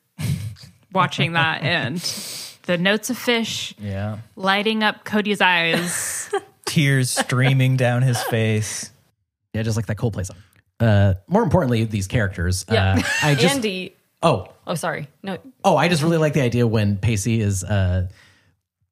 watching 0.92 1.32
that 1.32 1.62
and 1.62 1.98
the 2.62 2.78
notes 2.78 3.10
of 3.10 3.16
Phish 3.16 3.74
Yeah. 3.78 4.18
lighting 4.34 4.82
up 4.82 5.04
Cody's 5.04 5.40
eyes. 5.40 6.30
Tears 6.64 7.10
streaming 7.10 7.76
down 7.76 8.02
his 8.02 8.20
face. 8.24 8.90
Yeah, 9.54 9.62
just 9.62 9.76
like 9.76 9.86
that 9.86 9.96
Coldplay 9.96 10.26
song. 10.26 10.36
Uh, 10.80 11.14
more 11.28 11.42
importantly, 11.42 11.84
these 11.84 12.06
characters. 12.08 12.66
Yeah. 12.70 12.96
Uh, 12.98 13.02
I 13.22 13.34
just 13.34 13.54
Andie. 13.56 13.94
oh 14.22 14.48
Oh, 14.66 14.74
sorry. 14.74 15.06
No. 15.22 15.38
oh 15.64 15.76
I 15.76 15.88
just 15.88 16.02
really 16.02 16.18
like 16.18 16.32
the 16.34 16.42
idea 16.42 16.66
when 16.66 16.96
Pacey 16.96 17.40
is 17.40 17.62
uh 17.62 18.08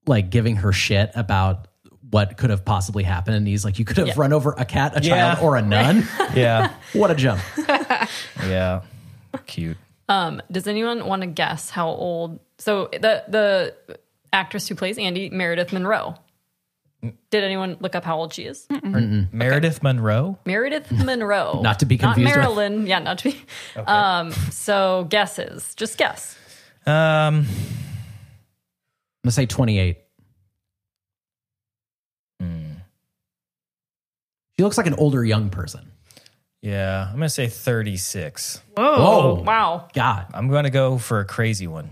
like 0.07 0.31
giving 0.31 0.57
her 0.57 0.73
shit 0.73 1.11
about 1.17 1.67
what 2.11 2.37
could 2.37 2.51
have 2.51 2.65
possibly 2.65 3.03
happened, 3.03 3.37
and 3.37 3.47
he's 3.49 3.65
like, 3.65 3.79
"You 3.81 3.85
could 3.85 3.97
have 3.97 4.07
Yeah. 4.07 4.15
run 4.17 4.33
over 4.33 4.55
a 4.57 4.65
cat, 4.65 4.93
a 4.97 5.01
child, 5.01 5.39
Yeah. 5.41 5.45
or 5.45 5.57
a 5.57 5.63
nun." 5.63 6.07
Yeah. 6.35 6.73
what 6.93 7.11
a 7.11 7.15
jump! 7.17 7.41
Yeah. 8.47 8.83
Cute. 9.47 9.77
Um, 10.09 10.43
does 10.51 10.67
anyone 10.67 11.07
want 11.07 11.23
to 11.23 11.27
guess 11.27 11.71
how 11.71 11.89
old? 11.89 12.41
So 12.59 12.89
the 12.93 13.25
the 13.29 13.75
actress 14.33 14.69
who 14.69 14.75
plays 14.75 14.99
Andie, 14.99 15.31
Meredith 15.31 15.73
Monroe. 15.73 16.15
Did 17.31 17.45
anyone 17.45 17.77
look 17.81 17.95
up 17.95 18.03
how 18.05 18.17
old 18.17 18.33
she 18.33 18.45
is? 18.45 18.67
Meredith 18.71 19.83
Monroe? 19.83 20.39
Meredith 20.47 20.91
Monroe. 21.05 21.61
Not 21.63 21.81
to 21.81 21.87
be 21.87 21.99
confused 21.99 22.27
with- 22.29 22.37
Not 22.37 22.55
Marilyn. 22.57 22.87
Yeah, 22.87 22.99
not 23.01 23.19
to 23.19 23.31
be. 23.31 23.43
Um, 23.87 24.31
so 24.33 25.07
guesses. 25.11 25.75
Just 25.75 25.99
guess. 25.99 26.37
Um, 26.87 26.93
I'm 26.93 27.47
gonna 29.25 29.33
say 29.33 29.45
28. 29.47 29.99
She 34.57 34.63
looks 34.63 34.79
like 34.79 34.87
an 34.87 34.95
older 34.95 35.25
young 35.25 35.51
person. 35.51 35.91
Yeah, 36.65 37.07
I'm 37.11 37.17
going 37.17 37.27
to 37.27 37.29
say 37.29 37.47
36. 37.47 38.63
Whoa. 38.77 38.83
Whoa. 38.83 39.43
Wow. 39.43 39.89
God, 39.93 40.27
I'm 40.33 40.49
going 40.49 40.65
to 40.65 40.71
go 40.71 40.97
for 40.99 41.21
a 41.21 41.25
crazy 41.27 41.67
one. 41.67 41.91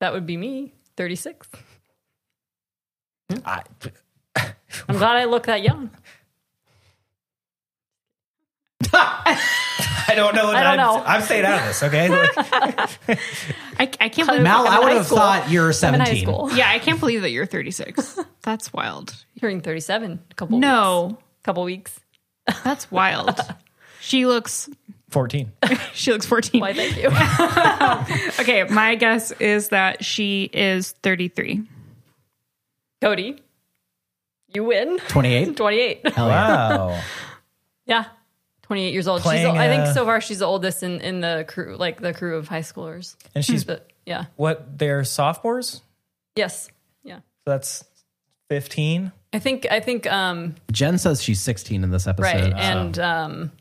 That 0.00 0.12
would 0.12 0.26
be 0.26 0.36
me. 0.36 0.74
36. 0.96 1.48
I, 3.46 3.62
I'm 4.36 4.98
glad 4.98 5.16
I 5.16 5.24
look 5.24 5.46
that 5.46 5.62
young. 5.62 5.90
I 8.92 10.12
don't 10.14 10.34
know. 10.34 10.48
I 10.50 10.62
don't 10.62 10.72
I'm, 10.72 10.76
know. 10.76 11.02
I'm 11.04 11.22
staying 11.22 11.46
out 11.46 11.60
of 11.60 11.66
this, 11.66 11.82
okay? 11.82 12.08
Like, 12.10 12.30
I, 13.78 13.90
I 14.00 14.08
can't 14.10 14.28
believe 14.28 14.42
Mal, 14.42 14.66
I'm 14.66 14.66
in 14.66 14.72
I 14.72 14.78
would 14.80 14.92
have 14.92 15.06
school. 15.06 15.18
thought 15.18 15.50
you're 15.50 15.64
I'm 15.64 15.68
in 15.70 15.74
17. 15.74 16.06
high 16.06 16.22
school. 16.22 16.52
Yeah, 16.52 16.68
I 16.70 16.78
can't 16.78 17.00
believe 17.00 17.22
that 17.22 17.30
you're 17.30 17.46
36. 17.46 18.18
That's 18.42 18.72
wild. 18.72 19.14
Hearing 19.40 19.62
37. 19.62 20.20
A 20.30 20.34
couple. 20.34 20.58
No, 20.58 21.06
Weeks. 21.06 21.22
Couple 21.42 21.64
weeks. 21.64 22.00
that's 22.62 22.90
wild. 22.90 23.40
She 24.04 24.26
looks 24.26 24.68
14. 25.08 25.50
she 25.94 26.12
looks 26.12 26.26
14. 26.26 26.60
Why? 26.60 26.74
Thank 26.74 26.96
you. 26.98 27.08
Okay, 28.40 28.64
my 28.64 28.96
guess 28.96 29.30
is 29.32 29.68
that 29.68 30.04
she 30.04 30.44
is 30.52 30.92
33. 31.02 31.62
Cody, 33.00 33.36
you 34.54 34.64
win. 34.64 34.98
28. 35.08 35.56
28. 35.56 36.08
Hell 36.14 36.28
yeah. 36.28 36.76
Wow. 36.76 37.00
Yeah. 37.86 38.04
28 38.62 38.92
years 38.92 39.08
old. 39.08 39.20
she's, 39.20 39.24
Playing, 39.30 39.56
I 39.56 39.68
think 39.68 39.94
so 39.94 40.04
far 40.04 40.20
she's 40.20 40.38
the 40.40 40.46
oldest 40.46 40.82
in, 40.82 41.00
in 41.00 41.20
the 41.20 41.44
crew, 41.48 41.76
like 41.78 42.00
the 42.00 42.12
crew 42.12 42.36
of 42.36 42.48
high 42.48 42.60
schoolers. 42.60 43.14
And 43.34 43.44
she's 43.44 43.64
But 43.64 43.90
yeah. 44.04 44.26
what? 44.36 44.78
They're 44.78 45.04
sophomores? 45.04 45.80
Yes. 46.36 46.68
Yeah. 47.04 47.18
So 47.18 47.22
that's 47.50 47.84
15. 48.50 49.12
I 49.32 49.38
think, 49.38 49.66
I 49.70 49.80
think, 49.80 50.10
um, 50.10 50.54
Jen 50.72 50.98
says 50.98 51.22
she's 51.22 51.40
16 51.40 51.84
in 51.84 51.90
this 51.90 52.06
episode. 52.06 52.26
right. 52.26 52.50
so- 52.52 52.56
And, 52.58 52.98
um, 52.98 53.52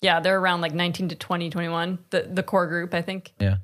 yeah, 0.00 0.20
they're 0.20 0.38
around 0.38 0.60
like 0.60 0.74
19 0.74 1.08
to 1.10 1.14
20, 1.16 1.50
21, 1.50 1.98
the, 2.10 2.28
the 2.32 2.42
core 2.42 2.66
group, 2.66 2.94
I 2.94 3.02
think. 3.02 3.32
yeah. 3.40 3.56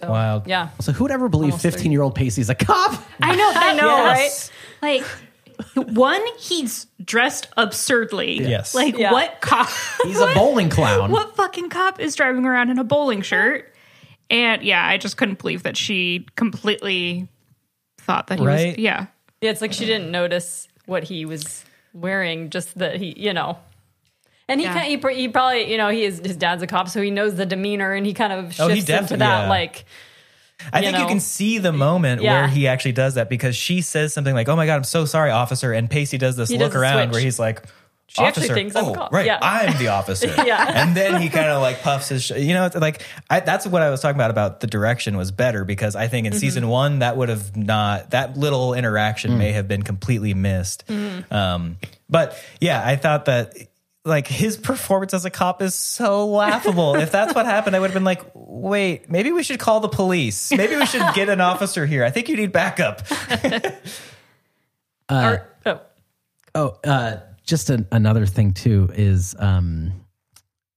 So, 0.00 0.10
Wow. 0.10 0.42
Yeah. 0.46 0.68
So 0.80 0.92
who 0.92 1.04
would 1.04 1.10
ever 1.10 1.28
believe 1.28 1.60
15 1.60 1.90
year 1.90 2.02
old 2.02 2.14
Pacey's 2.14 2.48
a 2.50 2.54
cop? 2.54 3.02
I 3.20 3.34
know, 3.34 3.50
I 3.54 3.74
know, 3.74 3.86
Yes. 3.96 4.50
right? 4.80 5.02
Like, 5.02 5.88
one, 5.88 6.20
he's 6.38 6.86
dressed 7.04 7.48
absurdly. 7.56 8.40
Yes. 8.48 8.76
Like, 8.76 8.96
Yeah. 8.96 9.10
what 9.12 9.40
cop? 9.40 9.68
He's 10.04 10.20
a 10.20 10.32
bowling 10.34 10.68
clown. 10.70 11.10
what 11.10 11.34
fucking 11.34 11.68
cop 11.70 11.98
is 11.98 12.14
driving 12.14 12.44
around 12.44 12.70
in 12.70 12.78
a 12.78 12.84
bowling 12.84 13.22
shirt? 13.22 13.74
And 14.30 14.62
yeah, 14.62 14.86
I 14.86 14.98
just 14.98 15.16
couldn't 15.16 15.40
believe 15.40 15.64
that 15.64 15.76
she 15.76 16.26
completely 16.36 17.26
thought 17.98 18.28
that 18.28 18.38
he 18.38 18.46
Right? 18.46 18.68
was. 18.76 18.78
Yeah. 18.78 19.06
Yeah. 19.40 19.50
It's 19.50 19.60
like 19.60 19.72
she 19.72 19.84
didn't 19.84 20.12
notice 20.12 20.68
what 20.86 21.02
he 21.02 21.24
was 21.24 21.64
wearing, 21.92 22.50
just 22.50 22.78
that 22.78 22.96
he, 23.00 23.18
you 23.18 23.32
know. 23.32 23.58
And 24.48 24.60
he 24.60 24.66
Yeah. 24.66 24.72
kind 24.74 24.86
he, 24.86 25.20
he 25.20 25.28
probably, 25.28 25.70
you 25.70 25.76
know, 25.78 25.90
he 25.90 26.04
is 26.04 26.20
his 26.24 26.36
dad's 26.36 26.62
a 26.62 26.66
cop, 26.66 26.88
so 26.88 27.02
he 27.02 27.10
knows 27.10 27.34
the 27.36 27.44
demeanor 27.46 27.92
and 27.92 28.06
he 28.06 28.14
kind 28.14 28.32
of 28.32 28.46
shifts 28.46 28.60
Oh, 28.60 28.68
he 28.68 28.80
into 28.80 29.16
that, 29.18 29.42
yeah. 29.44 29.48
like, 29.48 29.84
I 30.72 30.80
You 30.80 30.86
think 30.86 30.98
you 30.98 31.06
can 31.06 31.20
see 31.20 31.58
the 31.58 31.72
moment 31.72 32.22
Yeah. 32.22 32.32
where 32.40 32.48
he 32.48 32.66
actually 32.66 32.92
does 32.92 33.14
that 33.14 33.28
because 33.28 33.54
she 33.54 33.80
says 33.80 34.12
something 34.12 34.34
like, 34.34 34.48
"Oh 34.48 34.56
my 34.56 34.66
god, 34.66 34.76
I'm 34.76 34.84
so 34.84 35.04
sorry, 35.04 35.30
officer," 35.30 35.72
and 35.72 35.88
Pacey 35.88 36.18
does 36.18 36.36
this 36.36 36.48
He 36.48 36.58
look 36.58 36.72
does 36.72 36.80
around 36.80 37.04
switch. 37.08 37.12
where 37.12 37.20
he's 37.20 37.38
like, 37.38 37.62
She 38.08 38.22
actually 38.22 38.40
"Officer, 38.48 38.54
thinks 38.54 38.74
I'm 38.74 38.84
a 38.86 38.90
oh, 38.90 38.94
cop." 38.94 39.12
right, 39.12 39.26
Yeah. 39.26 39.38
I'm 39.40 39.78
the 39.78 39.88
officer." 39.88 40.26
Yeah. 40.46 40.82
and 40.82 40.96
then 40.96 41.20
he 41.22 41.28
kind 41.28 41.46
of 41.50 41.62
like 41.62 41.82
puffs 41.82 42.08
his, 42.08 42.24
sh- 42.24 42.30
you 42.38 42.54
know, 42.54 42.64
it's 42.66 42.74
like 42.74 43.02
I, 43.30 43.38
that's 43.40 43.66
what 43.68 43.82
I 43.82 43.90
was 43.90 44.00
talking 44.00 44.16
about 44.16 44.30
about 44.32 44.58
the 44.60 44.66
direction 44.66 45.16
was 45.16 45.30
better 45.30 45.64
because 45.64 45.94
I 45.94 46.08
think 46.08 46.26
in 46.26 46.32
Mm-hmm. 46.32 46.40
season 46.40 46.68
one 46.68 47.00
that 47.00 47.16
would 47.16 47.28
have 47.28 47.54
not 47.56 48.10
that 48.10 48.36
little 48.36 48.74
interaction 48.74 49.38
may 49.38 49.52
have 49.52 49.68
been 49.68 49.82
completely 49.84 50.34
missed. 50.34 50.84
Mm-hmm. 50.88 51.32
Um, 51.32 51.76
but 52.10 52.36
yeah, 52.60 52.82
I 52.84 52.96
thought 52.96 53.26
that. 53.26 53.52
Like 54.08 54.26
his 54.26 54.56
performance 54.56 55.14
as 55.14 55.24
a 55.24 55.30
cop 55.30 55.62
is 55.62 55.74
so 55.74 56.26
laughable. 56.26 56.96
if 56.96 57.12
that's 57.12 57.34
what 57.34 57.46
happened, 57.46 57.76
I 57.76 57.80
would 57.80 57.90
have 57.90 57.94
been 57.94 58.04
like, 58.04 58.22
"Wait, 58.34 59.10
maybe 59.10 59.30
we 59.30 59.42
should 59.42 59.60
call 59.60 59.80
the 59.80 59.88
police. 59.88 60.50
Maybe 60.50 60.74
we 60.74 60.86
should 60.86 61.14
get 61.14 61.28
an 61.28 61.40
officer 61.40 61.86
here. 61.86 62.04
I 62.04 62.10
think 62.10 62.28
you 62.28 62.36
need 62.36 62.50
backup." 62.52 63.02
or, 65.10 65.48
oh, 65.66 65.80
Oh, 66.54 66.78
uh, 66.84 67.18
just 67.44 67.70
an, 67.70 67.86
another 67.92 68.26
thing 68.26 68.52
too 68.52 68.90
is 68.94 69.36
um, 69.38 69.92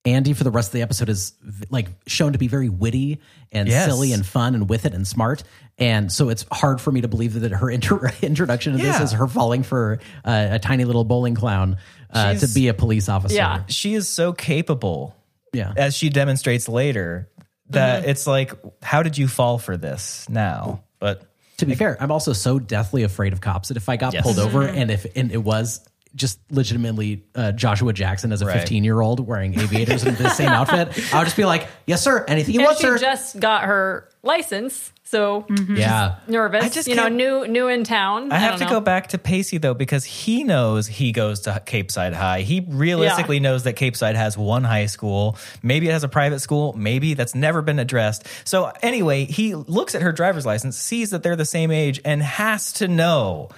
Andie 0.05 0.33
for 0.33 0.43
the 0.43 0.51
rest 0.51 0.69
of 0.69 0.73
the 0.73 0.81
episode 0.81 1.09
is 1.09 1.33
like 1.69 1.87
shown 2.07 2.33
to 2.33 2.39
be 2.39 2.47
very 2.47 2.69
witty 2.69 3.19
and 3.51 3.67
Yes. 3.67 3.85
silly 3.85 4.13
and 4.13 4.25
fun 4.25 4.55
and 4.55 4.67
with 4.69 4.85
it 4.85 4.93
and 4.95 5.07
smart, 5.07 5.43
and 5.77 6.11
so 6.11 6.29
it's 6.29 6.43
hard 6.51 6.81
for 6.81 6.91
me 6.91 7.01
to 7.01 7.07
believe 7.07 7.39
that 7.39 7.51
her 7.51 7.69
inter- 7.69 8.11
introduction 8.23 8.73
to 8.73 8.79
this 8.79 8.99
is 8.99 9.11
her 9.11 9.27
falling 9.27 9.61
for 9.63 9.99
uh, 10.25 10.47
a 10.51 10.59
tiny 10.59 10.85
little 10.85 11.03
bowling 11.03 11.35
clown 11.35 11.77
uh, 12.09 12.33
to 12.33 12.47
be 12.47 12.67
a 12.67 12.73
police 12.73 13.09
officer. 13.09 13.35
Yeah. 13.35 13.63
she 13.67 13.93
is 13.93 14.07
so 14.07 14.33
capable, 14.33 15.15
yeah. 15.53 15.73
as 15.77 15.95
she 15.95 16.09
demonstrates 16.09 16.67
later, 16.67 17.29
that 17.69 18.05
it's 18.05 18.25
like, 18.27 18.53
how 18.81 19.03
did 19.03 19.17
you 19.17 19.27
fall 19.27 19.57
for 19.59 19.77
this 19.77 20.27
now? 20.29 20.83
But 20.99 21.23
To 21.57 21.65
be 21.67 21.75
fair, 21.75 21.95
I'm 22.01 22.11
also 22.11 22.33
so 22.33 22.57
deathly 22.59 23.03
afraid 23.03 23.33
of 23.33 23.39
cops 23.41 23.67
that 23.69 23.77
if 23.77 23.87
I 23.87 23.97
got 23.97 24.13
Yes. 24.13 24.23
pulled 24.23 24.39
over 24.39 24.63
and 24.63 24.89
if 24.91 25.05
and 25.15 25.31
it 25.31 25.37
was 25.43 25.79
just 26.15 26.39
legitimately 26.51 27.23
uh, 27.35 27.51
Joshua 27.53 27.93
Jackson 27.93 28.31
as 28.33 28.41
a 28.41 28.45
Right. 28.45 28.57
15 28.59 28.83
year 28.83 28.99
old 28.99 29.19
wearing 29.25 29.57
aviators 29.59 30.03
in 30.05 30.15
the 30.15 30.29
same 30.29 30.49
outfit, 30.59 30.89
I 31.13 31.17
would 31.19 31.25
just 31.25 31.37
be 31.37 31.45
like, 31.45 31.67
"Yes, 31.87 32.01
sir. 32.03 32.25
Anything 32.27 32.55
you 32.55 32.61
and 32.61 32.65
want, 32.67 32.77
she 32.79 32.83
sir." 32.87 32.97
just 32.97 33.39
got 33.39 33.63
her 33.63 34.09
license, 34.23 34.91
so 35.03 35.45
yeah. 35.69 36.17
nervous. 36.27 36.63
I 36.65 36.69
just 36.69 36.87
you 36.87 36.95
know, 36.95 37.03
can't- 37.03 37.15
new 37.15 37.47
new 37.47 37.67
in 37.69 37.83
town. 37.83 38.31
I 38.31 38.37
have 38.39 38.51
don't 38.51 38.59
to 38.59 38.65
know. 38.65 38.71
go 38.71 38.81
back 38.81 39.07
to 39.09 39.17
Pacey 39.17 39.57
though 39.57 39.73
because 39.73 40.03
he 40.03 40.43
knows 40.43 40.85
he 40.87 41.11
goes 41.13 41.41
to 41.41 41.61
Capeside 41.65 42.13
High. 42.13 42.41
He 42.41 42.59
realistically 42.67 43.39
knows 43.39 43.63
that 43.63 43.73
Capeside 43.77 44.15
has 44.15 44.37
one 44.37 44.63
high 44.65 44.85
school. 44.87 45.37
Maybe 45.63 45.87
it 45.87 45.91
has 45.93 46.03
a 46.03 46.09
private 46.09 46.39
school. 46.39 46.73
Maybe 46.73 47.13
that's 47.13 47.35
never 47.35 47.61
been 47.61 47.79
addressed. 47.79 48.27
So 48.43 48.71
anyway, 48.81 49.25
he 49.25 49.55
looks 49.55 49.95
at 49.95 50.01
her 50.01 50.11
driver's 50.11 50.45
license, 50.45 50.77
sees 50.77 51.11
that 51.11 51.23
they're 51.23 51.35
the 51.37 51.45
same 51.45 51.71
age, 51.71 52.01
and 52.03 52.21
has 52.21 52.73
to 52.73 52.87
know 52.87 53.49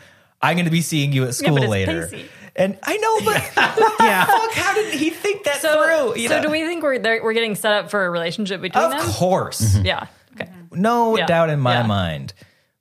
I'm 0.42 0.56
going 0.56 0.66
to 0.66 0.72
be 0.72 0.82
seeing 0.82 1.14
you 1.14 1.24
at 1.26 1.36
school 1.36 1.54
but 1.56 1.64
it's 1.64 1.72
later. 1.72 2.08
Pacey. 2.08 2.26
And 2.56 2.78
I 2.84 2.98
know, 2.98 3.20
but 3.26 3.42
what 3.42 3.98
the 3.98 4.04
fuck? 4.04 4.52
How 4.54 4.74
did 4.76 4.94
he 4.94 5.10
think 5.10 5.44
that 5.46 5.62
So, 5.62 5.84
through? 6.14 6.22
You 6.22 6.30
so 6.30 6.38
know? 6.38 6.44
do 6.44 6.50
we 6.52 6.62
think 6.66 6.84
we're 6.84 7.00
they're- 7.00 7.24
we're 7.24 7.34
getting 7.34 7.56
set 7.56 7.72
up 7.74 7.90
for 7.90 8.06
a 8.06 8.10
relationship 8.10 8.62
between 8.62 8.84
Of 8.84 8.92
them? 8.92 9.00
Of 9.00 9.08
course, 9.16 9.76
Yeah. 9.78 10.08
Okay. 10.40 10.50
no 10.72 11.18
Yeah. 11.18 11.26
doubt 11.26 11.50
in 11.50 11.60
my 11.60 11.80
Yeah. 11.80 11.88
mind. 11.88 12.34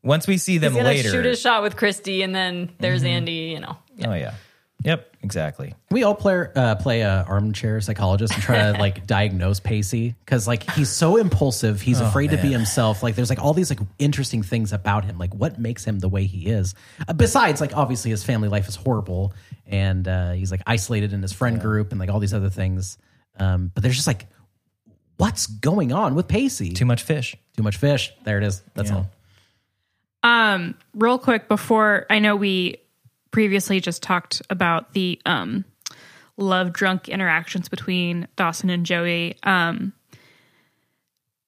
Once 0.02 0.26
we 0.26 0.37
see 0.37 0.58
them 0.58 0.74
He's 0.74 0.82
later, 0.82 1.08
shoot 1.11 1.26
a 1.26 1.37
shot 1.37 1.62
with 1.62 1.76
Christy, 1.76 2.22
and 2.22 2.35
then 2.35 2.70
there's 2.80 3.04
Andie. 3.04 3.52
You 3.52 3.61
know. 3.61 3.76
oh 4.04 4.14
yeah, 4.14 4.35
yep, 4.82 5.14
exactly. 5.22 5.74
we 5.92 6.02
all 6.02 6.16
play 6.16 6.44
uh, 6.56 6.74
play 6.74 7.02
a 7.02 7.24
armchair 7.28 7.80
psychologist 7.80 8.35
and 8.35 8.42
try 8.42 8.72
to 8.72 8.78
like 8.80 9.06
diagnose 9.06 9.61
Pacey 9.61 10.16
because 10.24 10.48
like 10.48 10.68
he's 10.72 10.88
so 10.90 11.18
impulsive, 11.18 11.80
he's 11.80 12.00
afraid 12.00 12.30
to 12.30 12.37
be 12.37 12.50
himself. 12.50 13.02
Like 13.04 13.14
there's 13.14 13.30
like 13.30 13.38
all 13.40 13.54
these 13.54 13.70
like 13.70 13.78
interesting 14.00 14.42
things 14.42 14.72
about 14.72 15.04
him. 15.04 15.18
Like 15.18 15.32
what 15.37 15.58
makes 15.61 15.85
him 15.85 16.00
the 16.00 16.08
way 16.08 16.24
he 16.24 16.46
is. 16.48 16.74
Uh, 17.06 17.12
besides, 17.12 17.61
like 17.61 17.76
obviously 17.76 18.11
his 18.11 18.24
family 18.24 18.48
life 18.48 18.66
is 18.68 18.74
horrible 18.74 19.32
and 19.66 20.07
uh, 20.09 20.33
he's 20.33 20.51
like 20.51 20.62
isolated 20.66 21.12
in 21.12 21.22
his 21.22 21.33
friend 21.33 21.61
group 21.61 21.90
and 21.92 22.01
like 22.01 22.11
all 22.11 22.18
these 22.20 22.35
other 22.35 22.51
things. 22.51 22.98
Um, 23.38 23.70
but 23.75 23.83
there's 23.83 23.94
just 23.96 24.07
like 24.07 24.27
what's 25.16 25.46
going 25.46 25.92
on 25.92 26.14
with 26.14 26.27
Pacey? 26.29 26.72
Too 26.72 26.85
much 26.85 27.03
fish. 27.03 27.37
Too 27.57 27.62
much 27.62 27.77
fish. 27.77 28.12
There 28.25 28.38
it 28.38 28.44
is. 28.44 28.62
That's 28.75 28.90
Yeah. 28.90 28.96
all. 28.96 29.11
Um, 30.25 30.75
real 30.94 31.18
quick 31.18 31.48
before 31.48 32.06
I 32.10 32.19
know 32.19 32.37
we 32.37 32.77
previously 33.31 33.81
just 33.81 34.02
talked 34.02 34.42
about 34.50 34.92
the 34.92 35.21
um 35.27 35.65
love 36.37 36.73
drunk 36.73 37.08
interactions 37.08 37.69
between 37.69 38.29
Dawson 38.37 38.69
and 38.71 38.85
Joey. 38.87 39.37
Um 39.42 39.92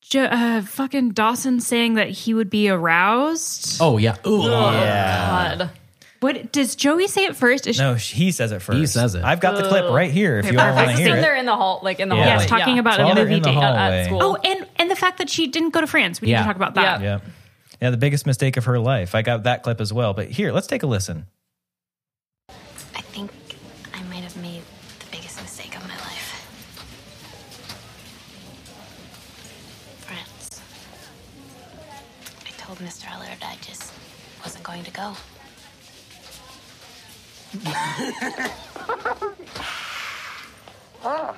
jo- 0.01 0.25
uh, 0.25 0.63
fucking 0.63 1.11
Dawson 1.11 1.61
saying 1.61 1.95
that 1.95 2.09
he 2.11 2.35
would 2.35 2.51
be 2.51 2.69
aroused. 2.69 3.79
Oh 3.81 3.99
yeah. 3.99 4.17
Ooh. 4.27 4.43
God. 4.43 5.71
What 6.25 6.53
does 6.53 6.75
Joey 6.75 7.07
say 7.07 7.27
it 7.27 7.37
first? 7.37 7.67
Is 7.67 7.79
No, 7.79 7.93
he 7.97 8.33
says 8.33 8.51
it 8.51 8.63
first. 8.63 8.79
He 8.79 8.87
says 8.87 9.15
it. 9.15 9.23
I've 9.23 9.41
got 9.41 9.57
the 9.57 9.69
clip 9.69 9.91
right 9.91 10.11
here 10.11 10.39
if 10.39 10.51
you 10.51 10.59
all 10.59 10.75
want 10.75 10.89
to 10.93 10.97
hear 10.97 11.17
it. 11.19 11.21
they're 11.21 11.37
in 11.37 11.45
the 11.45 11.55
hall, 11.55 11.81
like 11.83 12.01
in 12.01 12.09
the 12.09 12.17
Yeah. 12.17 12.23
hallway. 12.25 12.41
Yes, 12.45 12.49
talking 12.49 12.79
about 12.79 12.99
While 12.99 13.13
a 13.13 13.15
they're 13.15 13.25
movie 13.25 13.37
in 13.37 13.43
the 13.43 13.51
date. 13.51 13.57
at, 13.59 13.63
hallway. 13.63 14.01
at 14.01 14.07
school. 14.07 14.23
Oh, 14.23 14.37
and 14.43 14.67
and 14.77 14.91
the 14.91 14.97
fact 14.97 15.19
that 15.19 15.29
she 15.29 15.49
didn't 15.49 15.75
go 15.75 15.83
to 15.83 15.87
France. 15.87 16.23
We 16.23 16.27
need 16.29 16.33
Yeah. 16.33 16.39
to 16.41 16.47
talk 16.47 16.57
about 16.57 16.77
that. 16.77 17.03
Yeah. 17.03 17.07
Yeah. 17.23 17.31
Yeah, 17.83 17.91
the 17.91 17.99
biggest 17.99 18.25
mistake 18.25 18.57
of 18.57 18.65
her 18.65 18.79
life. 18.79 19.15
I 19.15 19.21
got 19.21 19.43
that 19.43 19.63
clip 19.65 19.83
as 19.83 19.93
well. 19.93 20.15
But 20.15 20.29
here, 20.31 20.51
let's 20.51 20.67
take 20.67 20.83
a 20.83 20.87
listen. 20.87 21.27
I 22.49 23.03
think 23.03 23.31
I 23.93 24.03
might 24.05 24.23
have 24.25 24.37
made 24.39 24.63
the 25.01 25.07
biggest 25.13 25.43
mistake 25.43 25.77
of 25.77 25.83
my 25.83 25.95
life. 25.97 26.31
France. 30.01 30.63
I 32.47 32.51
told 32.57 32.79
Mr. 32.79 33.11
Allard 33.11 33.43
I 33.43 33.57
just 33.61 33.93
wasn't 34.43 34.65
going 34.65 34.85
to 34.85 34.91
go. 34.91 35.15
Oh, 41.05 41.37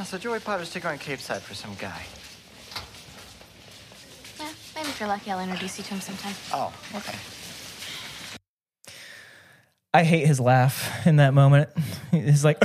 so 0.04 0.18
Joey 0.18 0.40
Potter's 0.40 0.70
taking 0.70 0.90
on 0.90 0.98
Capeside 0.98 1.42
for 1.42 1.54
some 1.54 1.74
guy. 1.78 2.02
Yeah, 4.38 4.50
maybe 4.74 4.88
if 4.88 5.00
you're 5.00 5.08
lucky, 5.08 5.30
I'll 5.30 5.40
introduce 5.40 5.78
you 5.78 5.84
to 5.84 5.90
him 5.94 6.00
sometime. 6.00 6.34
Oh, 6.52 6.72
okay. 6.94 7.16
I 9.92 10.04
hate 10.04 10.26
his 10.26 10.38
laugh 10.38 11.04
in 11.06 11.16
that 11.16 11.34
moment. 11.34 11.68
He's 12.12 12.44
like, 12.44 12.58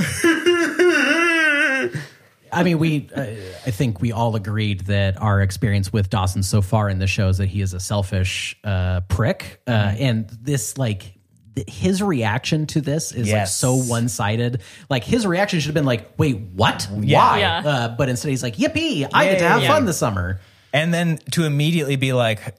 I 2.52 2.62
mean, 2.62 2.78
we, 2.78 3.10
uh, 3.14 3.22
I 3.66 3.70
think 3.72 4.00
we 4.00 4.12
all 4.12 4.36
agreed 4.36 4.82
that 4.82 5.20
our 5.20 5.42
experience 5.42 5.92
with 5.92 6.08
Dawson 6.08 6.44
so 6.44 6.62
far 6.62 6.88
in 6.88 7.00
the 7.00 7.08
show 7.08 7.28
is 7.28 7.38
that 7.38 7.46
he 7.48 7.60
is 7.62 7.74
a 7.74 7.80
selfish 7.80 8.56
uh, 8.62 9.00
prick. 9.08 9.60
Uh, 9.66 9.94
and 9.98 10.28
this, 10.30 10.78
like, 10.78 11.00
th- 11.00 11.15
his 11.66 12.02
reaction 12.02 12.66
to 12.66 12.80
this 12.80 13.12
is 13.12 13.32
like 13.32 13.46
so 13.46 13.76
one 13.76 14.08
sided. 14.08 14.60
Like, 14.90 15.04
his 15.04 15.26
reaction 15.26 15.60
should 15.60 15.68
have 15.68 15.74
been 15.74 15.86
like, 15.86 16.18
wait, 16.18 16.38
what? 16.54 16.88
Yeah. 17.00 17.18
Why? 17.18 17.38
Yeah. 17.38 17.62
Uh, 17.64 17.88
but 17.88 18.08
instead, 18.08 18.28
he's 18.28 18.42
like, 18.42 18.56
yippee, 18.56 19.08
I 19.12 19.26
get 19.26 19.38
to 19.38 19.48
have 19.48 19.62
yeah. 19.62 19.68
fun 19.68 19.86
this 19.86 19.98
summer. 19.98 20.40
and 20.72 20.92
then 20.92 21.18
to 21.32 21.44
immediately 21.44 21.96
be 21.96 22.12
like, 22.12 22.54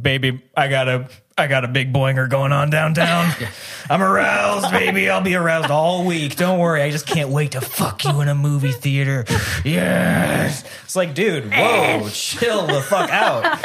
baby, 0.00 0.42
I 0.56 0.68
got 0.68 0.88
a, 0.88 1.08
I 1.36 1.46
got 1.46 1.64
a 1.64 1.68
big 1.68 1.92
boinger 1.92 2.28
going 2.28 2.52
on 2.52 2.70
downtown. 2.70 3.32
I'm 3.90 4.02
aroused, 4.02 4.70
baby. 4.70 5.10
I'll 5.10 5.22
be 5.22 5.34
aroused 5.34 5.70
all 5.70 6.04
week. 6.06 6.36
Don't 6.36 6.58
worry. 6.58 6.82
I 6.82 6.90
just 6.90 7.06
can't 7.06 7.30
wait 7.30 7.52
to 7.52 7.60
fuck 7.60 8.04
you 8.04 8.20
in 8.20 8.28
a 8.28 8.34
movie 8.34 8.72
theater. 8.72 9.24
Yes. 9.64 10.64
It's 10.84 10.96
like, 10.96 11.14
dude, 11.14 11.52
whoa, 11.52 12.08
chill 12.10 12.66
the 12.66 12.80
fuck 12.82 13.10
out. 13.10 13.60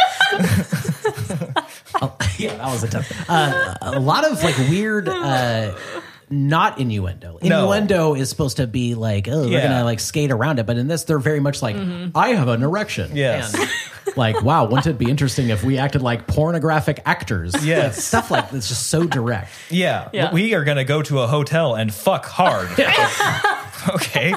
yeah, 2.37 2.55
that 2.57 2.67
was 2.71 2.83
a 2.83 2.87
tough. 2.89 3.11
Uh, 3.29 3.75
a 3.81 3.99
lot 3.99 4.29
of 4.29 4.43
like 4.43 4.57
weird, 4.69 5.07
uh, 5.09 5.75
not 6.29 6.77
innuendo. 6.79 7.39
No. 7.41 7.71
Innuendo 7.71 8.13
is 8.15 8.29
supposed 8.29 8.57
to 8.57 8.67
be 8.67 8.95
like, 8.95 9.27
oh, 9.27 9.43
they're 9.43 9.51
Yeah. 9.53 9.67
gonna 9.67 9.83
like 9.85 9.99
skate 9.99 10.31
around 10.31 10.59
it, 10.59 10.65
but 10.65 10.77
in 10.77 10.87
this, 10.87 11.03
they're 11.05 11.19
very 11.19 11.39
much 11.39 11.61
like, 11.61 11.75
I 12.15 12.29
have 12.29 12.47
an 12.49 12.63
erection. 12.63 13.15
Yes. 13.15 13.53
And, 13.55 13.69
like, 14.15 14.41
wow, 14.41 14.65
wouldn't 14.65 14.87
it 14.87 14.97
be 14.97 15.09
interesting 15.09 15.49
if 15.49 15.63
we 15.63 15.77
acted 15.77 16.01
like 16.01 16.27
pornographic 16.27 17.01
actors? 17.05 17.53
Yes. 17.65 17.95
Like, 17.95 18.03
stuff 18.03 18.31
like 18.31 18.51
that's 18.51 18.67
just 18.67 18.87
so 18.87 19.05
direct. 19.05 19.51
Yeah. 19.69 20.09
Yeah. 20.13 20.33
We 20.33 20.53
are 20.53 20.63
going 20.63 20.77
to 20.77 20.83
go 20.85 21.01
to 21.03 21.19
a 21.19 21.27
hotel 21.27 21.75
and 21.75 21.93
fuck 21.93 22.25
hard. 22.25 22.69
okay. 23.89 24.33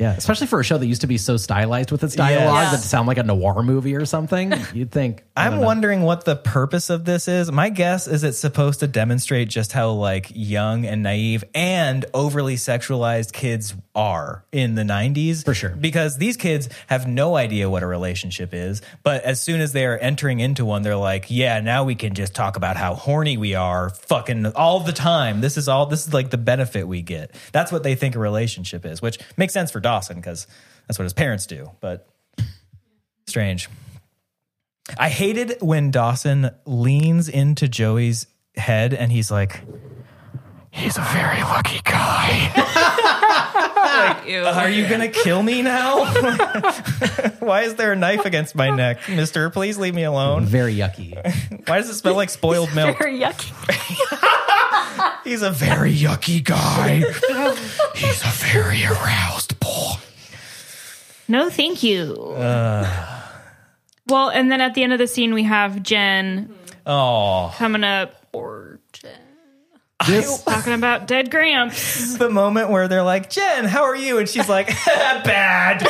Yeah, 0.00 0.12
especially 0.14 0.48
for 0.48 0.58
a 0.60 0.64
show 0.64 0.76
that 0.76 0.86
used 0.86 1.02
to 1.02 1.06
be 1.06 1.18
so 1.18 1.36
stylized 1.36 1.92
with 1.92 2.02
its 2.02 2.16
dialogue 2.16 2.64
Yes. 2.64 2.72
that 2.72 2.78
sound 2.88 3.06
like 3.06 3.18
a 3.18 3.22
noir 3.22 3.62
movie 3.62 3.94
or 3.94 4.04
something. 4.04 4.52
You'd 4.74 4.90
think. 4.90 5.22
I 5.36 5.46
I'm 5.46 5.56
know. 5.60 5.66
wondering 5.66 6.02
what 6.02 6.24
the 6.24 6.34
purpose 6.36 6.90
of 6.90 7.04
this 7.04 7.28
is. 7.28 7.50
My 7.52 7.68
guess 7.70 8.08
is 8.08 8.24
it's 8.24 8.38
supposed 8.38 8.80
to 8.80 8.86
demonstrate 8.88 9.48
just 9.48 9.72
how 9.72 9.90
like 9.90 10.32
young 10.34 10.84
and 10.84 11.02
naive 11.04 11.44
and 11.54 12.04
overly 12.12 12.56
sexualized 12.56 13.32
kids 13.32 13.74
are 13.94 14.44
in 14.50 14.74
the 14.74 14.82
90s. 14.82 15.44
For 15.44 15.54
sure. 15.54 15.70
Because 15.70 16.18
these 16.18 16.36
kids 16.36 16.68
have 16.88 17.06
no 17.06 17.36
idea 17.36 17.70
what 17.70 17.84
a 17.84 17.86
relationship 17.86 18.52
is, 18.52 18.82
but 19.04 19.22
as 19.22 19.40
soon 19.40 19.60
as 19.60 19.72
they 19.72 19.86
are 19.86 19.96
entering 19.96 20.40
into 20.40 20.64
one, 20.64 20.82
they're 20.82 20.96
like, 20.96 21.26
"Yeah, 21.28 21.60
now 21.60 21.84
we 21.84 21.94
can 21.94 22.14
just 22.14 22.34
talk 22.34 22.56
about 22.56 22.76
how 22.76 22.94
horny 22.94 23.36
we 23.36 23.54
are 23.54 23.90
fucking 23.90 24.46
all 24.56 24.80
the 24.80 24.92
time. 24.92 25.40
This 25.40 25.56
is 25.56 25.68
all 25.68 25.86
this 25.86 26.08
is 26.08 26.12
like 26.12 26.30
the 26.30 26.38
benefit 26.38 26.88
we 26.88 27.02
get." 27.02 27.32
That's 27.52 27.70
what 27.70 27.84
they 27.84 27.94
think 27.94 28.16
a 28.16 28.18
relationship 28.18 28.84
is, 28.84 29.00
which 29.00 29.18
makes 29.36 29.52
sense 29.52 29.70
for 29.70 29.78
Dawson 29.84 30.20
cuz 30.20 30.46
that's 30.88 30.98
what 30.98 31.04
his 31.04 31.12
parents 31.12 31.46
do, 31.46 31.70
but 31.80 32.08
strange. 33.26 33.68
I 34.98 35.08
hated 35.08 35.58
when 35.60 35.90
Dawson 35.90 36.50
leans 36.66 37.28
into 37.28 37.68
Joey's 37.68 38.26
head 38.56 38.92
and 38.92 39.10
he's 39.10 39.30
like, 39.30 39.62
he's 40.70 40.98
a 40.98 41.02
very 41.02 41.40
lucky 41.42 41.80
guy. 41.84 42.52
Are 44.26 44.68
you 44.70 44.88
going 44.88 45.00
to 45.00 45.08
kill 45.08 45.42
me 45.42 45.62
now? 45.62 46.04
Why 47.38 47.62
is 47.62 47.74
there 47.76 47.92
a 47.92 47.96
knife 47.96 48.24
against 48.24 48.54
my 48.54 48.70
neck, 48.70 49.08
mister? 49.08 49.50
Please 49.50 49.78
leave 49.78 49.94
me 49.94 50.04
alone. 50.04 50.46
Very 50.46 50.74
yucky. 50.74 51.14
Why 51.68 51.78
does 51.78 51.88
it 51.88 51.94
smell 51.94 52.14
like 52.14 52.30
spoiled 52.30 52.74
milk? 52.74 52.98
Very 52.98 53.18
yucky. 53.18 53.52
He's 55.24 55.42
a 55.42 55.50
very 55.50 55.94
yucky 55.94 56.42
guy. 56.42 56.98
He's 57.94 58.22
a 58.22 58.32
very 58.52 58.84
aroused 58.84 59.43
boy. 59.43 59.43
No, 61.28 61.48
thank 61.50 61.82
you. 61.82 62.14
Uh. 62.14 62.88
well, 64.08 64.28
and 64.30 64.50
then 64.52 64.60
at 64.60 64.74
the 64.74 64.82
end 64.82 64.92
of 64.92 64.98
the 64.98 65.06
scene, 65.06 65.32
we 65.34 65.44
have 65.44 65.82
Jen 65.82 66.54
Oh, 66.86 67.54
coming 67.56 67.82
up, 67.84 68.14
Or 68.32 68.78
Jen. 68.92 69.10
talking 70.44 70.74
about 70.74 71.06
dead 71.06 71.30
Gramps. 71.30 71.76
This 71.76 72.00
is 72.10 72.18
the 72.18 72.28
moment 72.28 72.68
where 72.68 72.88
they're 72.88 73.02
like, 73.02 73.30
Jen, 73.30 73.64
how 73.64 73.84
are 73.84 73.96
you? 73.96 74.18
And 74.18 74.28
she's 74.28 74.48
like, 74.50 74.66
bad. 74.86 75.80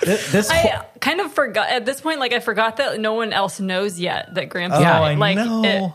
This, 0.00 0.30
this 0.32 0.50
I 0.50 0.84
kind 1.00 1.20
of 1.20 1.32
forgot 1.32 1.70
at 1.70 1.86
this 1.86 2.00
point. 2.00 2.20
Like 2.20 2.32
I 2.34 2.40
forgot 2.40 2.76
that 2.76 3.00
no 3.00 3.14
one 3.14 3.32
else 3.32 3.58
knows 3.58 3.98
yet 3.98 4.34
that 4.34 4.50
Gramps. 4.50 4.76
Oh, 4.76 4.80
died. 4.82 5.02
I 5.02 5.14
like, 5.14 5.36
know. 5.36 5.64
it- 5.64 5.92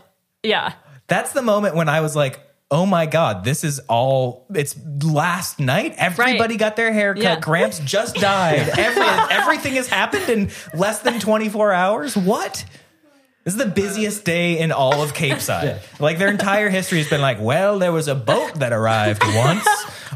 yeah. 0.48 0.72
That's 1.06 1.32
the 1.32 1.42
moment 1.42 1.76
when 1.76 1.88
I 1.88 2.00
was 2.00 2.14
like, 2.16 2.40
oh 2.70 2.86
my 2.86 3.06
God, 3.06 3.42
this 3.44 3.64
is 3.64 3.80
all, 3.88 4.46
it's 4.54 4.76
last 5.02 5.58
night. 5.58 5.94
Everybody 5.98 6.52
Right. 6.54 6.58
got 6.58 6.76
their 6.76 6.92
hair 6.92 7.14
cut. 7.14 7.22
Yeah. 7.22 7.40
Gramps 7.40 7.80
just 7.80 8.16
died. 8.16 8.68
Every, 8.78 9.02
everything 9.36 9.74
has 9.74 9.88
happened 9.88 10.28
in 10.28 10.50
less 10.74 11.00
than 11.00 11.18
24 11.18 11.72
hours. 11.72 12.16
What? 12.16 12.64
This 13.42 13.54
is 13.54 13.58
the 13.58 13.66
busiest 13.70 14.24
day 14.24 14.58
in 14.58 14.70
all 14.70 15.02
of 15.02 15.14
Capeside. 15.14 15.80
Like 15.98 16.18
their 16.18 16.28
entire 16.28 16.68
history 16.70 16.98
has 16.98 17.08
been 17.08 17.20
like, 17.22 17.40
well, 17.40 17.78
there 17.78 17.90
was 17.92 18.06
a 18.06 18.14
boat 18.14 18.54
that 18.56 18.72
arrived 18.72 19.22
once. 19.34 19.66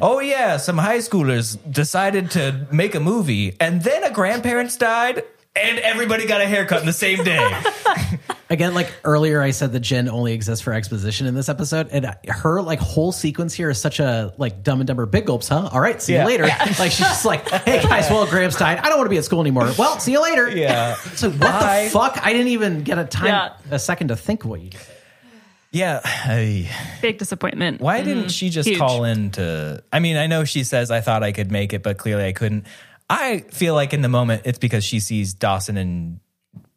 Oh 0.01 0.21
yeah, 0.21 0.57
some 0.59 0.77
high 0.79 0.99
schoolers 0.99 1.57
decided 1.71 2.31
to 2.33 2.67
make 2.71 2.95
a 2.95 3.01
movie, 3.01 3.57
and 3.61 3.83
then 3.83 4.03
a 4.05 4.11
grandparents 4.11 4.77
died, 4.77 5.23
and 5.57 5.79
everybody 5.79 6.27
got 6.27 6.41
a 6.41 6.47
haircut 6.47 6.81
in 6.81 6.87
the 6.87 6.93
same 6.93 7.23
day. 7.25 7.63
again 8.51 8.75
like 8.75 8.93
earlier 9.05 9.41
i 9.41 9.51
said 9.51 9.73
that 9.73 9.81
jen 9.81 10.09
only 10.09 10.33
exists 10.33 10.63
for 10.63 10.73
exposition 10.73 11.27
in 11.27 11.35
this 11.35 11.49
episode 11.49 11.89
and 11.91 12.15
her 12.29 12.61
like 12.61 12.79
whole 12.79 13.13
sequence 13.13 13.55
here 13.55 13.71
is 13.71 13.81
such 13.81 14.01
a 14.01 14.33
like 14.37 14.63
dumb 14.63 14.81
and 14.81 14.87
dumber 14.87 15.07
big 15.07 15.27
gulps 15.27 15.49
huh 15.49 15.69
all 15.73 15.81
right 15.81 16.01
see 16.03 16.13
Yeah. 16.13 16.23
you 16.23 16.27
later 16.29 16.43
like 16.45 16.91
she's 16.91 16.99
just 16.99 17.25
like 17.25 17.49
hey 17.49 17.83
guys 17.83 18.11
well 18.11 18.27
Graham's 18.27 18.57
died 18.57 18.79
i 18.79 18.89
don't 18.89 18.99
want 18.99 19.07
to 19.07 19.11
be 19.11 19.19
at 19.19 19.25
school 19.25 19.41
anymore 19.41 19.71
well 19.79 19.99
see 19.99 20.13
you 20.13 20.23
later 20.23 20.49
Yeah. 20.51 20.95
so 20.97 21.31
what 21.31 21.41
Bye. 21.41 21.85
the 21.85 21.91
fuck 21.91 22.19
i 22.25 22.33
didn't 22.33 22.49
even 22.49 22.83
get 22.83 22.99
a 22.99 23.05
time 23.05 23.27
Yeah. 23.27 23.53
a 23.71 23.79
second 23.79 24.09
to 24.09 24.17
think 24.17 24.45
what 24.45 24.61
you 24.61 24.71
did 24.71 24.81
Yeah. 25.73 26.01
I- 26.05 26.71
Big 27.03 27.19
disappointment. 27.19 27.81
Why 27.81 28.01
didn't 28.03 28.19
mm-hmm. 28.25 28.29
she 28.29 28.49
just 28.49 28.69
Huge. 28.69 28.79
call 28.79 29.03
in 29.05 29.33
to? 29.33 29.83
I 29.93 29.99
mean, 29.99 30.17
I 30.17 30.29
know 30.29 30.45
she 30.45 30.63
says 30.63 30.93
I 30.93 31.01
thought 31.01 31.25
I 31.25 31.33
could 31.33 31.51
make 31.51 31.73
it, 31.73 31.83
but 31.83 31.99
clearly 31.99 32.25
I 32.25 32.33
couldn't. 32.33 32.67
I 33.11 33.41
feel 33.51 33.75
like 33.75 33.93
in 33.93 34.01
the 34.01 34.09
moment 34.09 34.43
it's 34.45 34.61
because 34.61 34.85
she 34.85 35.01
sees 35.01 35.35
Dawson 35.35 35.77
and 35.77 36.21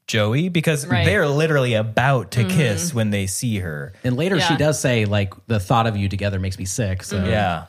Joey 0.08 0.50
because 0.50 0.88
Right. 0.88 1.06
they're 1.06 1.28
literally 1.28 1.74
about 1.74 2.32
to 2.32 2.40
mm-hmm. 2.40 2.58
kiss 2.58 2.94
when 2.94 3.12
they 3.12 3.28
see 3.28 3.60
her. 3.60 3.94
and 4.04 4.16
later 4.16 4.40
she 4.40 4.56
does 4.56 4.80
say 4.80 5.06
like 5.06 5.34
the 5.48 5.60
thought 5.60 5.86
of 5.86 5.98
you 5.98 6.10
together 6.10 6.40
makes 6.40 6.58
me 6.58 6.66
sick 6.66 7.04
so 7.04 7.18
mm-hmm. 7.18 7.28
Yeah. 7.28 7.66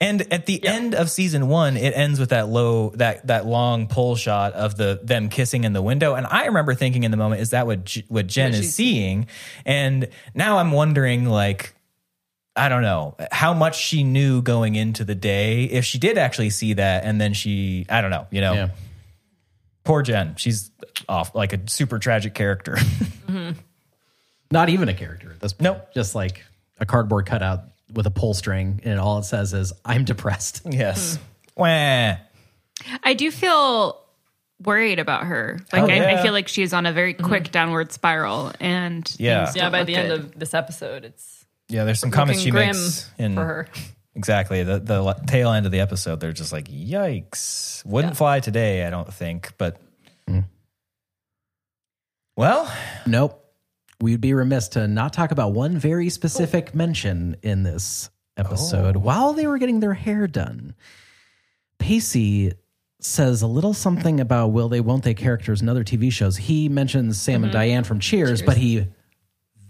And 0.00 0.32
at 0.32 0.46
the 0.46 0.64
end 0.66 0.94
of 0.94 1.10
season 1.10 1.48
one, 1.48 1.76
it 1.76 1.92
ends 1.96 2.18
with 2.20 2.30
that 2.30 2.48
low, 2.48 2.90
that 2.96 3.26
that 3.28 3.46
long 3.46 3.86
pull 3.86 4.16
shot 4.16 4.52
of 4.52 4.76
the 4.76 5.00
them 5.02 5.28
kissing 5.28 5.64
in 5.64 5.72
the 5.72 5.80
window. 5.80 6.14
And 6.14 6.26
I 6.26 6.46
remember 6.46 6.74
thinking 6.74 7.04
in 7.04 7.10
the 7.10 7.16
moment, 7.16 7.40
is 7.40 7.50
that 7.50 7.66
what 7.66 7.84
J- 7.84 8.04
what 8.08 8.26
Jen 8.26 8.50
What 8.50 8.60
is 8.60 8.74
seeing? 8.74 9.28
And 9.64 10.08
now 10.34 10.58
I'm 10.58 10.72
wondering, 10.72 11.26
like, 11.26 11.74
I 12.56 12.68
don't 12.68 12.82
know 12.82 13.16
how 13.30 13.54
much 13.54 13.78
she 13.78 14.02
knew 14.02 14.42
going 14.42 14.74
into 14.74 15.04
the 15.04 15.14
day. 15.14 15.64
If 15.64 15.84
she 15.84 15.98
did 15.98 16.18
actually 16.18 16.50
see 16.50 16.74
that, 16.74 17.04
and 17.04 17.20
then 17.20 17.32
she, 17.32 17.86
I 17.88 18.00
don't 18.00 18.10
know, 18.10 18.26
you 18.30 18.40
know, 18.40 18.52
yeah 18.52 18.68
poor 19.84 20.02
Jen. 20.02 20.34
She's 20.36 20.70
off 21.08 21.34
like 21.34 21.52
a 21.52 21.60
super 21.68 21.98
tragic 21.98 22.34
character. 22.34 22.76
Mm-hmm. 23.24 23.58
not 24.52 24.68
even 24.68 24.88
a 24.88 24.94
character 24.94 25.30
at 25.32 25.40
this 25.40 25.54
point 25.54 25.62
Nope. 25.62 25.94
just 25.94 26.14
like 26.14 26.44
a 26.78 26.86
cardboard 26.86 27.26
cutout 27.26 27.60
with 27.92 28.06
a 28.06 28.10
pull 28.10 28.34
string 28.34 28.80
and 28.84 29.00
all 29.00 29.18
it 29.18 29.24
says 29.24 29.52
is 29.54 29.72
i'm 29.84 30.04
depressed 30.04 30.60
yes. 30.70 31.16
Mm-hmm. 31.56 31.60
Wah. 31.62 32.16
I 33.02 33.14
do 33.14 33.30
feel 33.30 34.00
worried 34.62 34.98
about 34.98 35.24
her. 35.24 35.58
Like 35.72 35.82
Oh, 35.82 35.86
I, 35.86 35.94
yeah. 35.96 36.18
I 36.18 36.22
feel 36.22 36.32
like 36.32 36.48
she's 36.48 36.72
on 36.72 36.84
a 36.86 36.92
very 36.92 37.14
mm-hmm. 37.14 37.26
quick 37.26 37.50
downward 37.50 37.90
spiral, 37.92 38.52
and 38.60 39.10
Yeah. 39.18 39.50
Yeah, 39.54 39.70
by 39.70 39.78
look 39.80 39.86
the 39.88 39.96
end 39.96 40.08
good. 40.10 40.20
of 40.20 40.38
this 40.38 40.52
episode, 40.54 41.04
it's 41.04 41.44
Yeah, 41.68 41.84
there's 41.84 41.98
some 41.98 42.10
comments 42.10 42.42
she 42.42 42.50
grim 42.50 42.68
makes 42.68 43.10
in 43.18 43.34
for 43.34 43.44
her. 43.44 43.68
exactly 44.14 44.62
the 44.64 44.78
the 44.80 45.14
tail 45.26 45.50
end 45.52 45.64
of 45.66 45.72
the 45.72 45.80
episode. 45.80 46.20
They're 46.20 46.32
just 46.32 46.52
like, 46.52 46.68
"Yikes!" 46.68 47.84
Wouldn't 47.86 48.12
Yeah. 48.14 48.18
fly 48.18 48.40
today, 48.40 48.84
I 48.86 48.90
don't 48.90 49.12
think. 49.12 49.52
But 49.58 49.80
well, 52.36 52.72
Nope. 53.06 53.40
We'd 54.00 54.20
be 54.20 54.34
remiss 54.34 54.68
to 54.70 54.88
not 54.88 55.12
talk 55.12 55.30
about 55.30 55.52
one 55.52 55.78
very 55.78 56.10
specific 56.10 56.70
oh. 56.74 56.76
mention 56.76 57.36
in 57.42 57.62
this 57.62 58.10
episode. 58.36 58.96
Oh. 58.96 59.00
While 59.00 59.32
they 59.34 59.46
were 59.46 59.58
getting 59.58 59.80
their 59.80 59.94
hair 59.94 60.26
done, 60.26 60.74
Pacey 61.78 62.52
says 63.00 63.42
a 63.42 63.46
little 63.46 63.74
something 63.74 64.18
about 64.20 64.48
will 64.48 64.68
they, 64.68 64.80
won't 64.80 65.04
they 65.04 65.14
characters 65.14 65.62
in 65.62 65.68
other 65.68 65.84
TV 65.84 66.10
shows. 66.10 66.36
He 66.36 66.68
mentions 66.68 67.20
Sam 67.20 67.44
and 67.44 67.44
mm-hmm. 67.44 67.52
Diane 67.52 67.84
from 67.84 68.00
Cheers, 68.00 68.42
but 68.42 68.56
he 68.56 68.86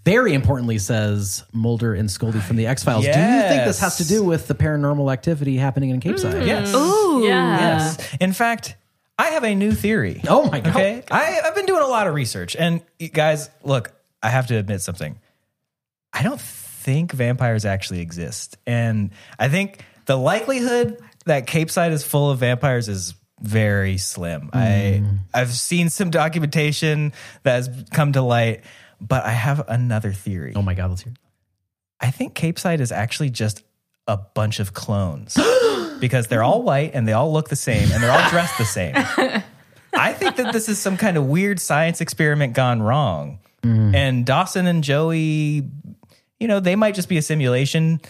very 0.04 0.34
importantly 0.34 0.78
says 0.78 1.44
Mulder 1.52 1.94
and 1.94 2.10
Scully 2.10 2.40
from 2.40 2.56
the 2.56 2.66
X 2.66 2.84
Files. 2.84 3.04
Do 3.04 3.08
you 3.08 3.14
think 3.14 3.64
this 3.64 3.80
has 3.80 3.96
to 3.98 4.06
do 4.06 4.22
with 4.22 4.46
the 4.46 4.54
paranormal 4.54 5.12
activity 5.12 5.56
happening 5.56 5.90
in 5.90 6.00
Capeside? 6.00 6.34
Mm. 6.34 6.42
Mm. 6.42 6.46
yes, 6.46 6.74
Ooh, 6.74 7.24
Yeah. 7.26 7.58
yes. 7.58 8.16
In 8.20 8.32
fact, 8.32 8.76
I 9.18 9.30
have 9.30 9.44
a 9.44 9.54
new 9.54 9.72
theory. 9.72 10.20
Oh 10.28 10.50
my 10.50 10.60
God. 10.60 10.70
Okay, 10.70 11.02
I, 11.10 11.40
I've 11.44 11.54
been 11.54 11.66
doing 11.66 11.82
a 11.82 11.86
lot 11.86 12.06
of 12.06 12.14
research, 12.14 12.56
and 12.56 12.82
you 12.98 13.08
guys, 13.08 13.48
look, 13.62 13.92
I 14.22 14.28
have 14.28 14.48
to 14.48 14.56
admit 14.56 14.80
something. 14.80 15.18
I 16.12 16.22
don't 16.22 16.40
think 16.40 17.12
vampires 17.12 17.64
actually 17.64 18.00
exist, 18.00 18.56
and 18.66 19.10
I 19.38 19.48
think 19.48 19.84
the 20.06 20.16
likelihood 20.16 20.98
that 21.26 21.46
Capeside 21.46 21.92
is 21.92 22.04
full 22.04 22.30
of 22.30 22.38
vampires 22.38 22.88
is 22.88 23.14
very 23.40 23.98
slim. 23.98 24.50
I 24.52 25.02
mm. 25.02 25.18
I've 25.32 25.52
seen 25.52 25.90
some 25.90 26.10
documentation 26.10 27.12
that 27.44 27.56
has 27.56 27.84
come 27.92 28.12
to 28.12 28.22
light, 28.22 28.62
but 29.00 29.24
I 29.24 29.30
have 29.30 29.64
another 29.68 30.12
theory. 30.12 30.54
Oh 30.56 30.62
my 30.62 30.74
God, 30.74 30.90
let's 30.90 31.02
hear. 31.02 31.12
it. 31.12 31.18
I 32.00 32.10
think 32.10 32.34
Capeside 32.34 32.80
is 32.80 32.90
actually 32.90 33.30
just 33.30 33.62
a 34.06 34.18
bunch 34.18 34.60
of 34.60 34.74
clones 34.74 35.38
because 36.00 36.26
they're 36.26 36.42
all 36.42 36.62
white 36.62 36.92
and 36.94 37.06
they 37.06 37.12
all 37.12 37.32
look 37.32 37.48
the 37.48 37.56
same 37.56 37.90
and 37.92 38.02
they're 38.02 38.10
all 38.10 38.28
dressed 38.30 38.58
the 38.58 38.64
same. 38.64 38.94
I 39.96 40.12
think 40.12 40.36
that 40.36 40.52
this 40.52 40.68
is 40.68 40.78
some 40.78 40.96
kind 40.96 41.16
of 41.16 41.26
weird 41.26 41.60
science 41.60 42.00
experiment 42.00 42.52
gone 42.54 42.82
wrong. 42.82 43.38
And 43.62 44.26
Dawson 44.26 44.66
and 44.66 44.84
Joey, 44.84 45.70
you 46.38 46.48
know, 46.48 46.60
they 46.60 46.76
might 46.76 46.94
just 46.94 47.08
be 47.08 47.16
a 47.16 47.22
simulation, 47.22 48.00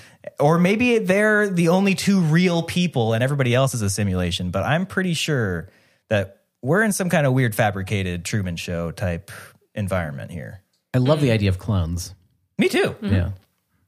or 0.41 0.59
maybe 0.59 0.99
they're 0.99 1.49
the 1.49 1.69
only 1.69 1.95
two 1.95 2.21
real 2.21 2.65
people 2.65 3.13
and 3.13 3.23
everybody 3.23 3.55
else 3.55 3.73
is 3.73 3.81
a 3.81 3.89
simulation. 3.89 4.51
But 4.51 4.65
I'm 4.65 4.85
pretty 4.85 5.15
sure 5.15 5.69
that 6.09 6.41
we're 6.61 6.83
in 6.83 6.91
some 6.91 7.09
kind 7.09 7.25
of 7.25 7.35
weird 7.35 7.55
fabricated 7.55 8.25
Truman 8.25 8.57
Show 8.57 8.91
type 8.91 9.31
environment 9.77 10.33
here. 10.33 10.63
I 10.93 10.99
love 10.99 11.21
the 11.21 11.31
idea 11.31 11.51
of 11.51 11.59
clones. 11.59 12.15
Me 12.59 12.69
too. 12.69 12.97
Yeah. 13.01 13.29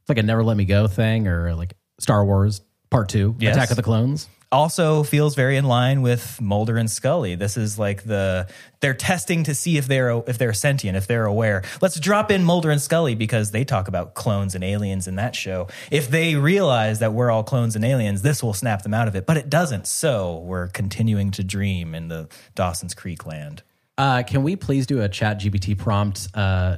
It's 0.01 0.09
like 0.09 0.19
a 0.19 0.23
Never 0.23 0.45
Let 0.45 0.57
Me 0.57 0.67
Go 0.67 0.87
thing 0.87 1.27
or 1.27 1.55
like 1.57 1.75
Star 1.99 2.25
Wars 2.25 2.61
Part 2.91 3.09
2, 3.09 3.37
Yes. 3.39 3.57
Attack 3.57 3.71
of 3.71 3.77
the 3.77 3.83
Clones. 3.83 4.29
also 4.53 5.03
feels 5.03 5.35
very 5.35 5.57
in 5.57 5.65
line 5.65 6.03
with 6.03 6.41
Mulder 6.41 6.77
and 6.77 6.89
Scully. 6.91 7.35
This 7.35 7.57
is 7.57 7.79
like 7.81 8.05
the 8.05 8.47
they're 8.81 8.95
testing 8.95 9.43
to 9.45 9.55
see 9.57 9.77
if 9.77 9.89
they're 9.89 10.23
if 10.29 10.39
they're 10.39 10.53
sentient, 10.53 10.97
if 10.97 11.07
they're 11.09 11.25
aware. 11.27 11.65
Let's 11.83 11.99
drop 11.99 12.31
in 12.31 12.45
Mulder 12.45 12.71
and 12.71 12.81
Scully 12.81 13.15
because 13.17 13.51
they 13.51 13.65
talk 13.65 13.89
about 13.89 14.15
clones 14.15 14.55
and 14.55 14.63
aliens 14.63 15.09
in 15.09 15.17
that 15.17 15.35
show. 15.35 15.67
If 15.91 16.09
they 16.09 16.37
realize 16.37 17.01
that 17.01 17.13
we're 17.13 17.31
all 17.31 17.43
clones 17.43 17.75
and 17.75 17.85
aliens, 17.85 18.23
this 18.23 18.41
will 18.43 18.55
snap 18.55 18.83
them 18.83 18.95
out 18.95 19.09
of 19.09 19.17
it. 19.17 19.27
But 19.27 19.37
it 19.37 19.51
doesn't. 19.51 19.87
So 19.89 20.39
we're 20.39 20.69
continuing 20.69 21.33
to 21.33 21.43
dream 21.45 21.95
in 21.95 22.07
the 22.09 22.29
Dawson's 22.55 22.95
Creek 22.95 23.27
land. 23.27 23.63
Uh, 23.99 24.23
can 24.23 24.43
we 24.43 24.55
please 24.57 24.87
do 24.87 25.01
a 25.03 25.09
chat 25.09 25.41
GPT 25.41 25.77
prompt? 25.77 26.29
Uh, 26.35 26.77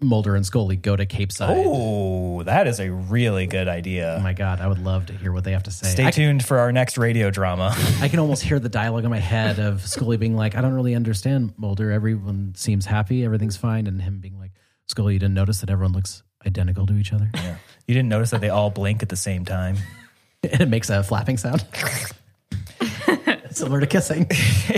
Mulder 0.00 0.36
and 0.36 0.46
Scully 0.46 0.76
go 0.76 0.94
to 0.94 1.06
Capeside. 1.06 1.64
Oh, 1.66 2.42
that 2.44 2.66
is 2.66 2.78
a 2.78 2.90
really 2.90 3.46
good 3.46 3.66
idea. 3.66 4.16
Oh 4.18 4.22
my 4.22 4.32
God, 4.32 4.60
I 4.60 4.68
would 4.68 4.78
love 4.78 5.06
to 5.06 5.12
hear 5.12 5.32
what 5.32 5.44
they 5.44 5.52
have 5.52 5.64
to 5.64 5.70
say. 5.70 5.88
Stay 5.88 6.06
I, 6.06 6.10
tuned 6.10 6.44
for 6.44 6.58
our 6.58 6.70
next 6.70 6.98
radio 6.98 7.30
drama. 7.30 7.74
I 8.00 8.08
can 8.08 8.20
almost 8.20 8.42
hear 8.42 8.60
the 8.60 8.68
dialogue 8.68 9.04
in 9.04 9.10
my 9.10 9.18
head 9.18 9.58
of 9.58 9.84
Scully 9.86 10.16
being 10.16 10.36
like, 10.36 10.54
I 10.54 10.60
don't 10.60 10.74
really 10.74 10.94
understand 10.94 11.54
Mulder. 11.56 11.90
Everyone 11.90 12.54
seems 12.56 12.86
happy. 12.86 13.24
Everything's 13.24 13.56
fine. 13.56 13.86
And 13.86 14.00
him 14.00 14.20
being 14.20 14.38
like, 14.38 14.52
Scully, 14.86 15.14
you 15.14 15.18
didn't 15.18 15.34
notice 15.34 15.60
that 15.60 15.70
everyone 15.70 15.92
looks 15.92 16.22
identical 16.46 16.86
to 16.86 16.94
each 16.94 17.12
other? 17.12 17.28
Yeah. 17.34 17.56
You 17.86 17.94
didn't 17.94 18.08
notice 18.08 18.30
that 18.30 18.40
they 18.40 18.50
all 18.50 18.70
blink 18.70 19.02
at 19.02 19.08
the 19.08 19.16
same 19.16 19.44
time. 19.44 19.76
and 20.44 20.60
it 20.60 20.68
makes 20.68 20.90
a 20.90 21.02
flapping 21.02 21.36
sound. 21.36 21.64
Similar 23.50 23.80
to 23.80 23.86
kissing. 23.86 24.30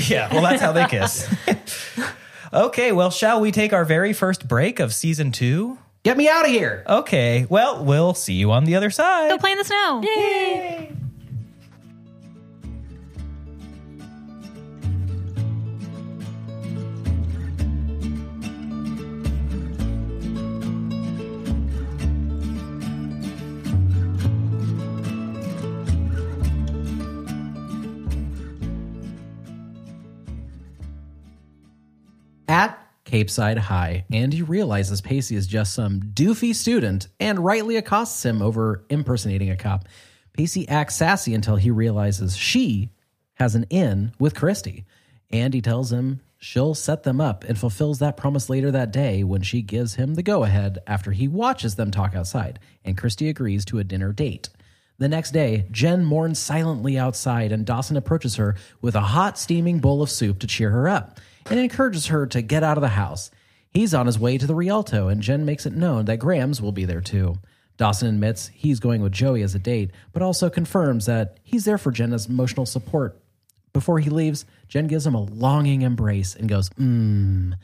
yeah, 0.08 0.32
well, 0.32 0.42
that's 0.42 0.62
how 0.62 0.72
they 0.72 0.86
kiss. 0.86 1.28
Okay, 2.52 2.92
well, 2.92 3.10
shall 3.10 3.40
we 3.40 3.50
take 3.52 3.72
our 3.72 3.84
very 3.84 4.12
first 4.12 4.46
break 4.48 4.80
of 4.80 4.92
season 4.92 5.32
two? 5.32 5.78
Get 6.02 6.16
me 6.16 6.28
out 6.28 6.46
of 6.46 6.50
here. 6.50 6.82
Okay, 6.86 7.46
well, 7.50 7.84
we'll 7.84 8.14
see 8.14 8.34
you 8.34 8.52
on 8.52 8.64
the 8.64 8.76
other 8.76 8.90
side. 8.90 9.30
Go 9.30 9.38
play 9.38 9.52
in 9.52 9.58
the 9.58 9.64
snow. 9.64 10.00
At 32.50 32.84
Capeside 33.04 33.58
High, 33.58 34.06
Andie 34.10 34.42
realizes 34.42 35.00
Pacey 35.00 35.36
is 35.36 35.46
just 35.46 35.72
some 35.72 36.00
doofy 36.00 36.52
student 36.52 37.06
and 37.20 37.38
rightly 37.38 37.76
accosts 37.76 38.24
him 38.24 38.42
over 38.42 38.84
impersonating 38.90 39.50
a 39.50 39.56
cop. 39.56 39.86
Pacey 40.32 40.68
acts 40.68 40.96
sassy 40.96 41.32
until 41.32 41.54
he 41.54 41.70
realizes 41.70 42.36
she 42.36 42.90
has 43.34 43.54
an 43.54 43.66
in 43.70 44.10
with 44.18 44.34
Christy. 44.34 44.84
Andie 45.30 45.60
tells 45.60 45.92
him 45.92 46.22
she'll 46.38 46.74
set 46.74 47.04
them 47.04 47.20
up 47.20 47.44
and 47.44 47.56
fulfills 47.56 48.00
that 48.00 48.16
promise 48.16 48.50
later 48.50 48.72
that 48.72 48.90
day 48.90 49.22
when 49.22 49.42
she 49.42 49.62
gives 49.62 49.94
him 49.94 50.14
the 50.14 50.22
go 50.24 50.42
ahead 50.42 50.80
after 50.88 51.12
he 51.12 51.28
watches 51.28 51.76
them 51.76 51.92
talk 51.92 52.16
outside, 52.16 52.58
and 52.84 52.98
Christy 52.98 53.28
agrees 53.28 53.64
to 53.66 53.78
a 53.78 53.84
dinner 53.84 54.12
date. 54.12 54.48
The 54.98 55.08
next 55.08 55.30
day, 55.30 55.68
Jen 55.70 56.04
mourns 56.04 56.40
silently 56.40 56.98
outside, 56.98 57.52
and 57.52 57.64
Dawson 57.64 57.96
approaches 57.96 58.34
her 58.34 58.56
with 58.82 58.96
a 58.96 59.00
hot, 59.00 59.38
steaming 59.38 59.78
bowl 59.78 60.02
of 60.02 60.10
soup 60.10 60.40
to 60.40 60.48
cheer 60.48 60.70
her 60.70 60.88
up 60.88 61.20
and 61.50 61.58
encourages 61.58 62.06
her 62.06 62.26
to 62.28 62.40
get 62.40 62.62
out 62.62 62.78
of 62.78 62.82
the 62.82 62.88
house. 62.88 63.30
He's 63.70 63.94
on 63.94 64.06
his 64.06 64.18
way 64.18 64.38
to 64.38 64.46
the 64.46 64.54
Rialto, 64.54 65.08
and 65.08 65.20
Jen 65.20 65.44
makes 65.44 65.66
it 65.66 65.74
known 65.74 66.06
that 66.06 66.18
Grams 66.18 66.62
will 66.62 66.72
be 66.72 66.84
there 66.84 67.00
too. 67.00 67.36
Dawson 67.76 68.08
admits 68.08 68.48
he's 68.48 68.80
going 68.80 69.00
with 69.00 69.12
Joey 69.12 69.42
as 69.42 69.54
a 69.54 69.58
date, 69.58 69.90
but 70.12 70.22
also 70.22 70.50
confirms 70.50 71.06
that 71.06 71.38
he's 71.42 71.64
there 71.64 71.78
for 71.78 71.90
Jen 71.90 72.12
as 72.12 72.26
emotional 72.26 72.66
support. 72.66 73.20
Before 73.72 73.98
he 74.00 74.10
leaves, 74.10 74.44
Jen 74.68 74.86
gives 74.86 75.06
him 75.06 75.14
a 75.14 75.22
longing 75.22 75.82
embrace 75.82 76.34
and 76.34 76.48
goes, 76.48 76.68
mmm. 76.70 77.54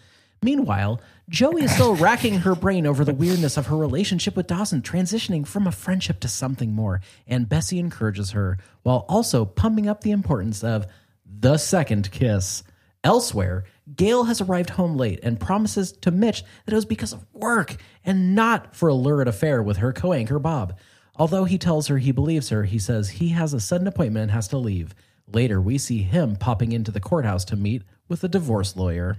Meanwhile, 0.43 1.01
Joey 1.29 1.65
is 1.65 1.73
still 1.73 1.97
racking 1.97 2.39
her 2.41 2.55
brain 2.55 2.87
over 2.87 3.05
the 3.05 3.15
weirdness 3.15 3.57
of 3.57 3.67
her 3.67 3.77
relationship 3.77 4.37
with 4.37 4.47
Dawson, 4.47 4.83
transitioning 4.83 5.47
from 5.47 5.67
a 5.67 5.73
friendship 5.73 6.21
to 6.21 6.29
something 6.29 6.73
more. 6.73 7.01
And 7.27 7.49
Bessie 7.49 7.79
encourages 7.79 8.31
her 8.31 8.59
while 8.85 9.05
also 9.09 9.45
pumping 9.45 9.89
up 9.89 10.03
the 10.03 10.13
importance 10.13 10.63
of 10.63 10.87
the 11.25 11.59
second 11.59 12.11
kiss. 12.11 12.63
Elsewhere, 13.03 13.65
Gail 13.95 14.25
has 14.25 14.41
arrived 14.41 14.71
home 14.71 14.97
late 14.97 15.21
and 15.23 15.39
promises 15.39 15.93
to 15.93 16.11
Mitch 16.11 16.43
that 16.65 16.73
it 16.73 16.75
was 16.75 16.85
because 16.85 17.13
of 17.13 17.25
work 17.33 17.77
and 18.05 18.35
not 18.35 18.75
for 18.75 18.89
a 18.89 18.95
lurid 18.95 19.29
affair 19.29 19.63
with 19.63 19.77
her 19.77 19.93
co 19.93 20.13
anchor 20.13 20.39
Bob. 20.39 20.77
Although 21.17 21.45
he 21.45 21.57
tells 21.57 21.87
her 21.87 21.99
he 21.99 22.13
believes 22.13 22.49
her, 22.49 22.65
he 22.65 22.79
says 22.79 23.11
he 23.11 23.29
has 23.31 23.55
a 23.55 23.61
sudden 23.61 23.87
appointment 23.87 24.25
and 24.25 24.33
has 24.33 24.49
to 24.49 24.59
leave. 24.59 24.95
Later, 25.33 25.61
we 25.61 25.79
see 25.79 26.03
him 26.03 26.37
popping 26.37 26.73
into 26.73 26.91
the 26.91 27.01
courthouse 27.01 27.45
to 27.47 27.57
meet 27.57 27.83
with 28.09 28.23
a 28.23 28.29
divorce 28.29 28.77
lawyer. 28.77 29.19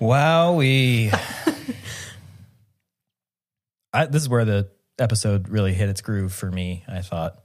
Wowee. 0.00 1.12
I, 3.92 4.06
this 4.06 4.22
is 4.22 4.28
where 4.28 4.44
the 4.44 4.68
episode 4.98 5.48
really 5.48 5.72
hit 5.72 5.88
its 5.88 6.00
groove 6.00 6.32
for 6.32 6.50
me, 6.50 6.84
I 6.86 7.00
thought. 7.00 7.42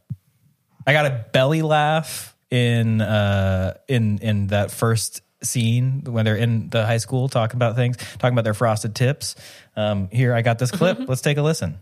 I 0.86 0.94
got 0.94 1.06
a 1.06 1.26
belly 1.32 1.62
laugh 1.62 2.36
in 2.52 3.02
uh 3.02 3.76
in 3.88 4.20
in 4.20 4.48
that 4.48 4.70
first 4.72 5.22
scene 5.42 6.04
when 6.06 6.26
they're 6.26 6.36
in 6.36 6.70
the 6.70 6.86
high 6.86 6.98
school 6.98 7.28
talking 7.30 7.56
about 7.58 7.76
things, 7.76 7.98
talking 8.20 8.34
about 8.34 8.44
their 8.44 8.54
frosted 8.54 8.94
tips. 8.94 9.36
Um 9.76 10.10
here 10.12 10.34
I 10.36 10.42
got 10.44 10.60
this 10.60 10.70
clip. 10.70 11.00
Let's 11.08 11.22
take 11.22 11.38
a 11.38 11.42
listen. 11.42 11.80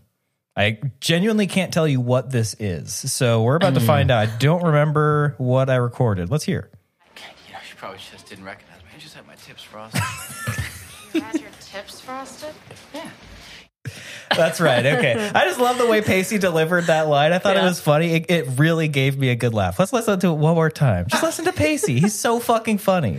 I 0.56 0.80
genuinely 1.00 1.46
can't 1.46 1.72
tell 1.72 1.86
you 1.86 2.00
what 2.00 2.30
this 2.30 2.54
is. 2.58 2.92
So 3.12 3.42
we're 3.42 3.56
about 3.56 3.74
to 3.74 3.80
find 3.80 4.10
out. 4.10 4.28
I 4.28 4.36
don't 4.38 4.62
remember 4.64 5.34
what 5.38 5.70
I 5.70 5.76
recorded. 5.76 6.30
Let's 6.30 6.44
hear. 6.44 6.70
You 7.46 7.52
know, 7.54 7.58
she 7.68 7.74
probably 7.76 7.98
just 7.98 8.28
didn't 8.28 8.44
recognize 8.44 8.78
me. 8.82 8.88
I 8.94 8.98
just 8.98 9.14
had 9.14 9.26
my 9.26 9.34
tips 9.36 9.62
frosted. 9.62 10.02
You 11.12 11.20
had 11.22 11.40
your 11.40 11.50
tips 11.60 12.00
frosted? 12.00 12.54
yeah. 12.94 13.10
That's 14.36 14.60
right. 14.60 14.84
Okay. 14.84 15.30
I 15.34 15.44
just 15.44 15.58
love 15.60 15.78
the 15.78 15.86
way 15.86 16.00
Pacey 16.02 16.38
delivered 16.38 16.84
that 16.86 17.08
line. 17.08 17.32
I 17.32 17.38
thought 17.38 17.56
it 17.56 17.62
was 17.62 17.80
funny. 17.80 18.12
It, 18.14 18.30
it 18.30 18.48
really 18.58 18.88
gave 18.88 19.18
me 19.18 19.30
a 19.30 19.36
good 19.36 19.54
laugh. 19.54 19.78
Let's 19.78 19.92
listen 19.92 20.18
to 20.20 20.28
it 20.28 20.34
one 20.34 20.54
more 20.54 20.70
time. 20.70 21.06
Just 21.08 21.22
listen 21.22 21.44
to 21.46 21.52
Pacey. 21.52 21.98
He's 22.00 22.14
so 22.18 22.38
fucking 22.40 22.78
funny. 22.78 23.10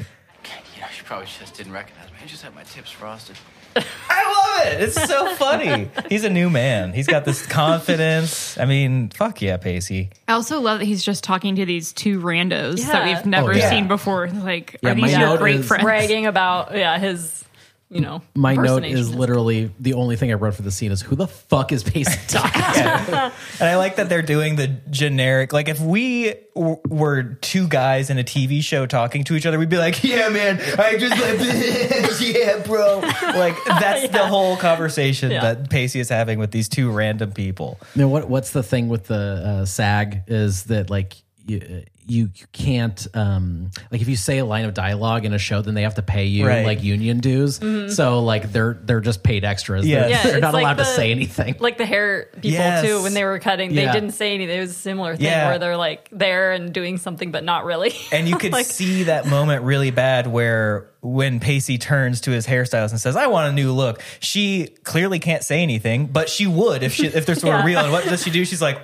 You 0.75 0.81
know, 0.81 0.87
she 0.95 1.03
probably 1.03 1.27
just 1.27 1.53
didn't 1.55 1.73
recognize 1.73 2.07
me. 2.07 2.17
I 2.23 2.27
just 2.27 2.41
had 2.43 2.55
my 2.55 2.63
tips 2.63 2.91
frosted. 2.91 3.35
I 3.73 4.63
love 4.65 4.73
it. 4.73 4.81
It's 4.83 5.01
so 5.07 5.33
funny. 5.35 5.89
He's 6.09 6.23
a 6.25 6.29
new 6.29 6.49
man. 6.49 6.91
He's 6.91 7.07
got 7.07 7.23
this 7.23 7.45
confidence. 7.45 8.57
I 8.57 8.65
mean, 8.65 9.09
fuck 9.09 9.41
yeah, 9.41 9.57
Pacey. 9.57 10.09
I 10.27 10.33
also 10.33 10.59
love 10.59 10.79
that 10.79 10.85
he's 10.85 11.03
just 11.03 11.23
talking 11.23 11.55
to 11.55 11.65
these 11.65 11.93
two 11.93 12.19
randos 12.19 12.79
Yeah. 12.79 12.85
that 12.91 13.05
we've 13.05 13.25
never 13.25 13.51
Oh, 13.53 13.55
yeah. 13.55 13.69
seen 13.69 13.87
before. 13.87 14.27
Like, 14.29 14.77
Yeah, 14.81 14.91
are 14.91 14.95
these 14.95 15.17
your 15.17 15.37
great 15.37 15.63
friends? 15.65 15.83
bragging 15.83 16.25
about 16.25 16.75
yeah 16.75 16.97
his 16.99 17.43
you 17.91 17.99
know 18.01 18.21
My 18.35 18.55
note 18.55 18.85
is 18.85 19.13
literally 19.13 19.69
the 19.79 19.93
only 19.95 20.15
thing 20.15 20.31
I 20.31 20.35
wrote 20.35 20.55
for 20.55 20.61
the 20.61 20.71
scene 20.71 20.91
is 20.91 21.01
who 21.01 21.15
the 21.15 21.27
fuck 21.27 21.71
is 21.71 21.83
Pacey 21.83 22.17
talking 22.27 22.61
to? 22.61 23.31
And 23.59 23.69
I 23.69 23.75
like 23.75 23.97
that 23.97 24.07
they're 24.09 24.21
doing 24.21 24.55
the 24.55 24.67
generic. 24.89 25.51
Like, 25.53 25.67
if 25.67 25.79
we 25.79 26.33
w- 26.55 26.79
were 26.87 27.23
two 27.41 27.67
guys 27.67 28.09
in 28.09 28.17
a 28.17 28.23
TV 28.23 28.63
show 28.63 28.85
talking 28.85 29.23
to 29.25 29.35
each 29.35 29.45
other, 29.45 29.59
we'd 29.59 29.69
be 29.69 29.77
like, 29.77 30.03
"Yeah, 30.03 30.29
man, 30.29 30.59
I 30.79 30.97
just, 30.97 31.11
like, 31.21 32.21
yeah, 32.35 32.59
bro." 32.65 32.99
Like, 32.99 33.55
that's 33.65 34.09
the 34.11 34.25
whole 34.25 34.55
conversation 34.57 35.31
Yeah. 35.31 35.41
that 35.53 35.69
Pacey 35.69 35.99
is 35.99 36.09
having 36.09 36.39
with 36.39 36.51
these 36.51 36.69
two 36.69 36.89
random 36.91 37.31
people. 37.33 37.79
No, 37.95 38.07
what 38.07 38.29
what's 38.29 38.51
the 38.51 38.63
thing 38.63 38.87
with 38.87 39.07
the 39.07 39.15
uh, 39.61 39.65
SAG 39.65 40.23
is 40.27 40.63
that 40.65 40.89
like 40.89 41.17
you 41.51 41.83
you, 42.07 42.29
you 42.35 42.45
can't 42.51 43.07
um 43.13 43.69
like 43.91 44.01
if 44.01 44.09
you 44.09 44.15
say 44.15 44.39
a 44.39 44.45
line 44.45 44.65
of 44.65 44.73
dialogue 44.73 45.23
in 45.23 45.33
a 45.33 45.37
show, 45.37 45.61
then 45.61 45.75
they 45.75 45.83
have 45.83 45.95
to 45.95 46.01
pay 46.01 46.25
you 46.25 46.47
Right. 46.47 46.65
like 46.65 46.83
union 46.83 47.19
dues. 47.19 47.59
So 47.95 48.23
like 48.23 48.51
they're 48.51 48.73
they're 48.81 49.01
just 49.01 49.23
paid 49.23 49.45
extras. 49.45 49.85
Yeah. 49.85 49.99
They're, 50.01 50.09
Yeah, 50.09 50.23
they're 50.23 50.39
not 50.39 50.53
like 50.53 50.63
allowed 50.63 50.77
to 50.77 50.85
say 50.85 51.11
anything. 51.11 51.55
like 51.59 51.77
the 51.77 51.85
hair 51.85 52.25
people 52.33 52.49
Yes. 52.51 52.83
too 52.85 53.03
when 53.03 53.13
they 53.13 53.23
were 53.23 53.37
cutting 53.39 53.71
Yeah. 53.71 53.85
they 53.85 53.99
didn't 53.99 54.11
say 54.13 54.33
anything 54.33 54.57
it 54.57 54.61
was 54.61 54.71
a 54.71 54.73
similar 54.73 55.15
thing 55.15 55.25
Yeah. 55.25 55.49
where 55.49 55.59
they're 55.59 55.77
like 55.77 56.09
there 56.11 56.51
and 56.53 56.73
doing 56.73 56.97
something 56.97 57.31
but 57.31 57.43
not 57.43 57.65
really 57.65 57.93
And 58.11 58.27
you 58.27 58.35
could 58.41 58.51
Like- 58.51 58.65
see 58.65 59.03
that 59.03 59.27
moment 59.27 59.63
really 59.63 59.91
bad 59.91 60.25
where 60.27 60.89
when 61.01 61.39
Pacey 61.39 61.77
turns 61.77 62.21
to 62.21 62.31
his 62.31 62.45
hairstylist 62.45 62.91
and 62.91 62.99
says, 62.99 63.15
I 63.15 63.25
want 63.27 63.49
a 63.49 63.51
new 63.53 63.71
look, 63.71 64.01
she 64.19 64.67
clearly 64.83 65.17
can't 65.17 65.43
say 65.43 65.61
anything, 65.63 66.05
but 66.07 66.29
she 66.29 66.45
would 66.45 66.83
if 66.83 66.93
she 66.93 67.07
if 67.07 67.25
this 67.25 67.43
were 67.43 67.49
Yeah. 67.57 67.65
real. 67.65 67.79
And 67.79 67.91
what 67.91 68.03
does 68.05 68.21
she 68.23 68.29
do? 68.31 68.43
She's 68.45 68.61
like 68.61 68.79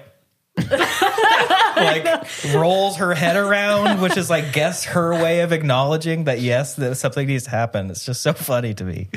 like 1.83 2.53
rolls 2.55 2.97
her 2.97 3.13
head 3.13 3.35
around, 3.35 4.01
which 4.01 4.17
is 4.17 4.29
like 4.29 4.53
guess 4.53 4.85
her 4.85 5.11
way 5.13 5.41
of 5.41 5.51
acknowledging 5.53 6.25
that 6.25 6.39
yes, 6.41 6.75
that 6.75 6.95
something 6.95 7.27
needs 7.27 7.45
to 7.45 7.49
happen. 7.49 7.89
It's 7.89 8.05
just 8.05 8.21
so 8.21 8.33
funny 8.33 8.73
to 8.75 8.83
me. 8.83 9.09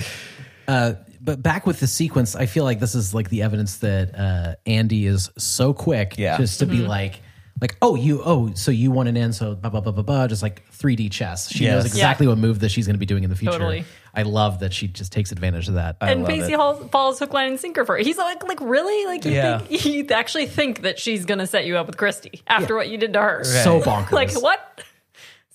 Uh, 0.68 0.94
but 1.20 1.42
back 1.42 1.66
with 1.66 1.80
the 1.80 1.86
sequence, 1.86 2.36
I 2.36 2.46
feel 2.46 2.64
like 2.64 2.80
this 2.80 2.94
is 2.94 3.12
like 3.14 3.28
the 3.28 3.42
evidence 3.42 3.78
that 3.78 4.14
uh, 4.18 4.54
Andie 4.66 5.06
is 5.06 5.30
so 5.36 5.72
quick 5.74 6.16
Yeah. 6.16 6.36
just 6.38 6.60
to 6.60 6.66
Mm-hmm. 6.66 6.76
be 6.76 6.86
like, 6.86 7.20
like, 7.60 7.76
oh, 7.82 7.94
you, 7.94 8.22
oh, 8.24 8.52
so 8.54 8.70
you 8.70 8.90
want 8.90 9.08
an 9.10 9.16
in, 9.18 9.32
so 9.34 9.54
blah, 9.54 9.68
blah, 9.68 9.80
blah, 9.80 9.92
blah, 9.92 10.02
blah, 10.02 10.26
just 10.28 10.42
like 10.42 10.66
3D 10.72 11.10
chess. 11.10 11.50
She 11.50 11.66
knows 11.66 11.84
Yes. 11.84 11.92
exactly 11.92 12.26
what 12.26 12.38
move 12.38 12.60
that 12.60 12.70
she's 12.70 12.86
going 12.86 12.94
to 12.94 12.98
be 13.00 13.04
doing 13.06 13.22
in 13.24 13.28
the 13.30 13.36
future. 13.36 13.52
Totally. 13.58 13.84
I 14.14 14.22
love 14.22 14.60
that 14.60 14.72
she 14.72 14.88
just 14.88 15.12
takes 15.12 15.30
advantage 15.32 15.68
of 15.68 15.74
that. 15.74 15.96
and 16.00 16.22
love 16.22 16.28
Pacey 16.30 16.52
it. 16.52 16.56
Hall 16.56 16.74
falls 16.74 17.18
hook, 17.18 17.32
line, 17.32 17.48
and 17.50 17.60
sinker 17.60 17.84
for 17.84 17.96
it. 17.98 18.04
He's 18.06 18.18
like, 18.18 18.42
like 18.46 18.60
really? 18.60 19.06
Like 19.06 19.24
you 19.24 19.32
Yeah. 19.32 19.58
think 19.58 19.84
you 19.84 20.06
actually 20.10 20.46
think 20.46 20.82
that 20.82 20.98
she's 20.98 21.24
gonna 21.24 21.46
set 21.46 21.64
you 21.66 21.76
up 21.78 21.86
with 21.86 21.96
Christy 21.96 22.42
after 22.46 22.74
what 22.74 22.88
you 22.88 22.98
did 22.98 23.12
to 23.12 23.20
her? 23.20 23.44
so 23.44 23.80
bonkers. 23.80 24.12
Like 24.12 24.32
what? 24.42 24.82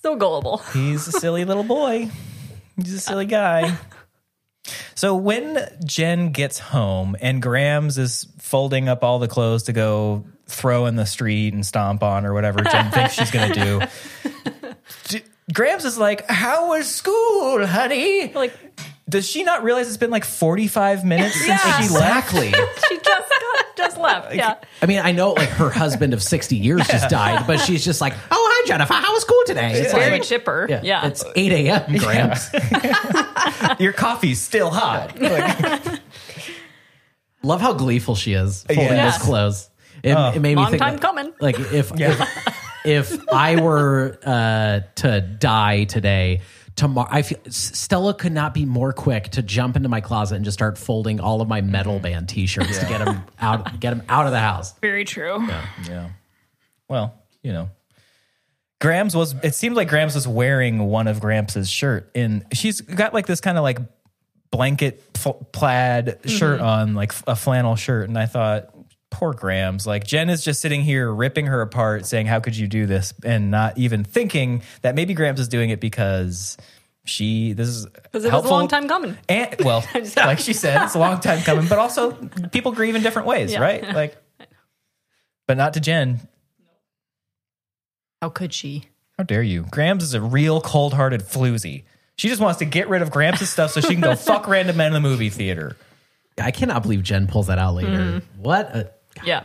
So 0.01 0.15
gullible. 0.15 0.57
He's 0.73 1.07
a 1.07 1.11
silly 1.11 1.45
little 1.45 1.63
boy. 1.63 2.09
He's 2.77 2.93
a 2.93 2.99
silly 2.99 3.25
guy. 3.25 3.77
So 4.95 5.13
when 5.15 5.59
Jen 5.83 6.31
gets 6.31 6.57
home 6.57 7.15
and 7.21 7.41
Grams 7.41 7.97
is 7.97 8.25
folding 8.39 8.87
up 8.89 9.03
all 9.03 9.19
the 9.19 9.27
clothes 9.27 9.63
to 9.63 9.73
go 9.73 10.23
throw 10.47 10.85
in 10.85 10.95
the 10.95 11.05
street 11.05 11.53
and 11.53 11.63
stomp 11.65 12.01
on 12.01 12.25
or 12.25 12.33
whatever 12.33 12.61
Jen 12.63 12.89
thinks 12.91 13.13
she's 13.13 13.29
going 13.29 13.51
to 13.53 13.59
do, 13.59 13.81
J- 15.07 15.23
Grams 15.53 15.85
is 15.85 15.97
like, 15.97 16.27
"How 16.29 16.69
was 16.69 16.87
school, 16.87 17.65
honey?" 17.65 18.31
Like 18.33 18.53
Does 19.07 19.27
she 19.29 19.43
not 19.43 19.63
realize 19.63 19.87
it's 19.87 19.97
been 19.97 20.09
like 20.09 20.25
45 20.25 21.05
minutes 21.05 21.35
since 21.35 21.47
Yeah. 21.47 21.79
she 21.81 21.89
left? 21.93 22.33
Exactly. 22.33 22.47
she 22.89 22.95
just 22.97 23.05
got, 23.29 23.77
just 23.77 23.97
left. 23.99 24.33
Yeah. 24.33 24.55
I 24.81 24.87
mean, 24.87 24.99
I 24.99 25.11
know 25.11 25.33
like 25.33 25.49
her 25.49 25.69
husband 25.69 26.15
of 26.15 26.23
60 26.23 26.55
years 26.55 26.87
just 26.87 27.09
died, 27.11 27.45
but 27.45 27.59
she's 27.59 27.85
just 27.85 28.01
like, 28.01 28.13
oh, 28.31 28.49
hi, 28.51 28.67
Jennifer. 28.67 28.93
How 28.95 29.13
was 29.13 29.21
school 29.21 29.43
today? 29.45 29.73
It's 29.73 29.93
Very 29.93 30.09
like, 30.13 30.23
chipper. 30.23 30.65
yeah, 30.67 30.81
Yeah. 30.83 31.05
It's 31.05 31.23
8 31.35 31.51
a.m., 31.51 31.97
Grams. 31.99 32.49
Your 33.79 33.93
coffee's 33.93 34.41
still 34.41 34.71
hot. 34.71 35.19
Like, 35.21 36.01
Love 37.43 37.61
how 37.61 37.73
gleeful 37.73 38.15
she 38.15 38.33
is 38.33 38.63
folding 38.63 38.85
Yeah. 38.85 39.11
those 39.11 39.21
clothes. 39.21 39.69
It, 40.01 40.13
oh. 40.15 40.31
it 40.33 40.39
made 40.39 40.55
me 40.55 40.63
Long 40.63 40.71
think 40.71 40.81
time 40.81 40.93
like, 40.93 41.01
coming. 41.01 41.33
Like 41.39 41.59
if 41.59 41.91
if, 41.99 42.19
if 42.85 43.27
I 43.31 43.61
were 43.61 44.19
uh, 44.23 44.81
to 44.95 45.21
die 45.21 45.85
today, 45.85 46.41
tomorrow 46.75 47.07
I 47.09 47.21
feel 47.21 47.39
Stella 47.49 48.13
could 48.13 48.31
not 48.31 48.53
be 48.53 48.65
more 48.65 48.93
quick 48.93 49.29
to 49.31 49.41
jump 49.41 49.75
into 49.75 49.89
my 49.89 50.01
closet 50.01 50.35
and 50.35 50.45
just 50.45 50.57
start 50.57 50.77
folding 50.77 51.19
all 51.19 51.41
of 51.41 51.47
my 51.47 51.61
metal 51.61 51.99
band 51.99 52.29
T-shirts 52.29 52.79
to 52.79 52.85
get 52.85 53.03
them 53.03 53.23
out, 53.39 53.79
get 53.79 53.91
them 53.91 54.03
out 54.09 54.25
of 54.25 54.31
the 54.31 54.39
house. 54.39 54.77
Very 54.79 55.05
true. 55.05 55.45
Yeah. 55.87 56.09
Well, 56.87 57.13
you 57.43 57.53
know. 57.53 57.69
Grams 58.81 59.15
was 59.15 59.33
it 59.41 59.55
seemed 59.55 59.75
like 59.77 59.87
Grams 59.87 60.15
was 60.15 60.27
wearing 60.27 60.79
one 60.79 61.07
of 61.07 61.21
Gramps' 61.21 61.67
shirt 61.69 62.11
and 62.13 62.45
she's 62.53 62.81
got 62.81 63.13
like 63.13 63.25
this 63.25 63.39
kind 63.39 63.57
of 63.57 63.63
like 63.63 63.79
blanket 64.51 65.01
f- 65.15 65.37
plaid 65.53 66.19
shirt 66.25 66.59
on 66.59 66.93
like 66.93 67.13
a 67.25 67.37
flannel 67.37 67.77
shirt 67.77 68.09
and 68.09 68.17
I 68.17 68.25
thought 68.25 68.74
poor 69.15 69.33
Grams 69.33 69.87
like 69.87 70.03
Jen 70.05 70.29
is 70.29 70.43
just 70.43 70.59
sitting 70.59 70.81
here 70.81 71.11
ripping 71.11 71.45
her 71.47 71.61
apart 71.61 72.05
saying 72.05 72.25
how 72.27 72.39
could 72.41 72.55
you 72.57 72.67
do 72.67 72.85
this 72.85 73.13
and 73.23 73.49
not 73.49 73.77
even 73.77 74.03
thinking 74.03 74.61
that 74.81 74.93
maybe 74.95 75.13
Grams 75.13 75.39
is 75.39 75.47
doing 75.47 75.69
it 75.69 75.79
because 75.79 76.57
she 77.05 77.53
this 77.53 77.67
is 77.69 77.85
Because 77.85 78.25
it 78.25 78.31
was 78.33 78.45
a 78.45 78.49
long 78.49 78.67
time 78.67 78.87
coming. 78.87 79.17
and 79.29 79.55
well 79.63 79.85
like 80.17 80.39
she 80.39 80.53
said 80.53 80.83
it's 80.83 80.95
a 80.95 80.99
long 80.99 81.19
time 81.21 81.39
coming 81.43 81.67
but 81.67 81.77
also 81.79 82.11
people 82.51 82.71
grieve 82.73 82.95
in 82.95 83.03
different 83.03 83.27
ways 83.27 83.51
Yeah. 83.53 83.61
right 83.61 83.83
like 83.93 84.17
but 85.47 85.55
not 85.57 85.73
to 85.75 85.79
Jen 85.79 86.19
How 88.21 88.29
could 88.29 88.53
she? 88.53 88.85
how 89.17 89.23
dare 89.23 89.43
you? 89.43 89.65
Grams 89.71 90.03
is 90.03 90.13
a 90.13 90.21
real 90.21 90.59
cold 90.59 90.93
hearted 90.93 91.21
floozy. 91.21 91.83
She 92.17 92.27
just 92.27 92.41
wants 92.41 92.59
to 92.59 92.65
get 92.65 92.89
rid 92.89 93.01
of 93.01 93.11
Gramps' 93.11 93.49
stuff 93.49 93.71
so 93.71 93.79
she 93.81 93.89
can 93.93 94.01
go 94.01 94.15
fuck 94.17 94.47
random 94.47 94.75
men 94.77 94.87
in 94.87 94.93
the 94.93 94.99
movie 94.99 95.29
theater. 95.29 95.77
I 96.37 96.51
cannot 96.51 96.81
believe 96.81 97.01
Jen 97.01 97.27
pulls 97.27 97.47
that 97.47 97.57
out 97.57 97.75
later. 97.75 97.89
Mm-hmm. 97.91 98.41
What? 98.41 98.75
A, 98.75 98.91
Yeah. 99.23 99.43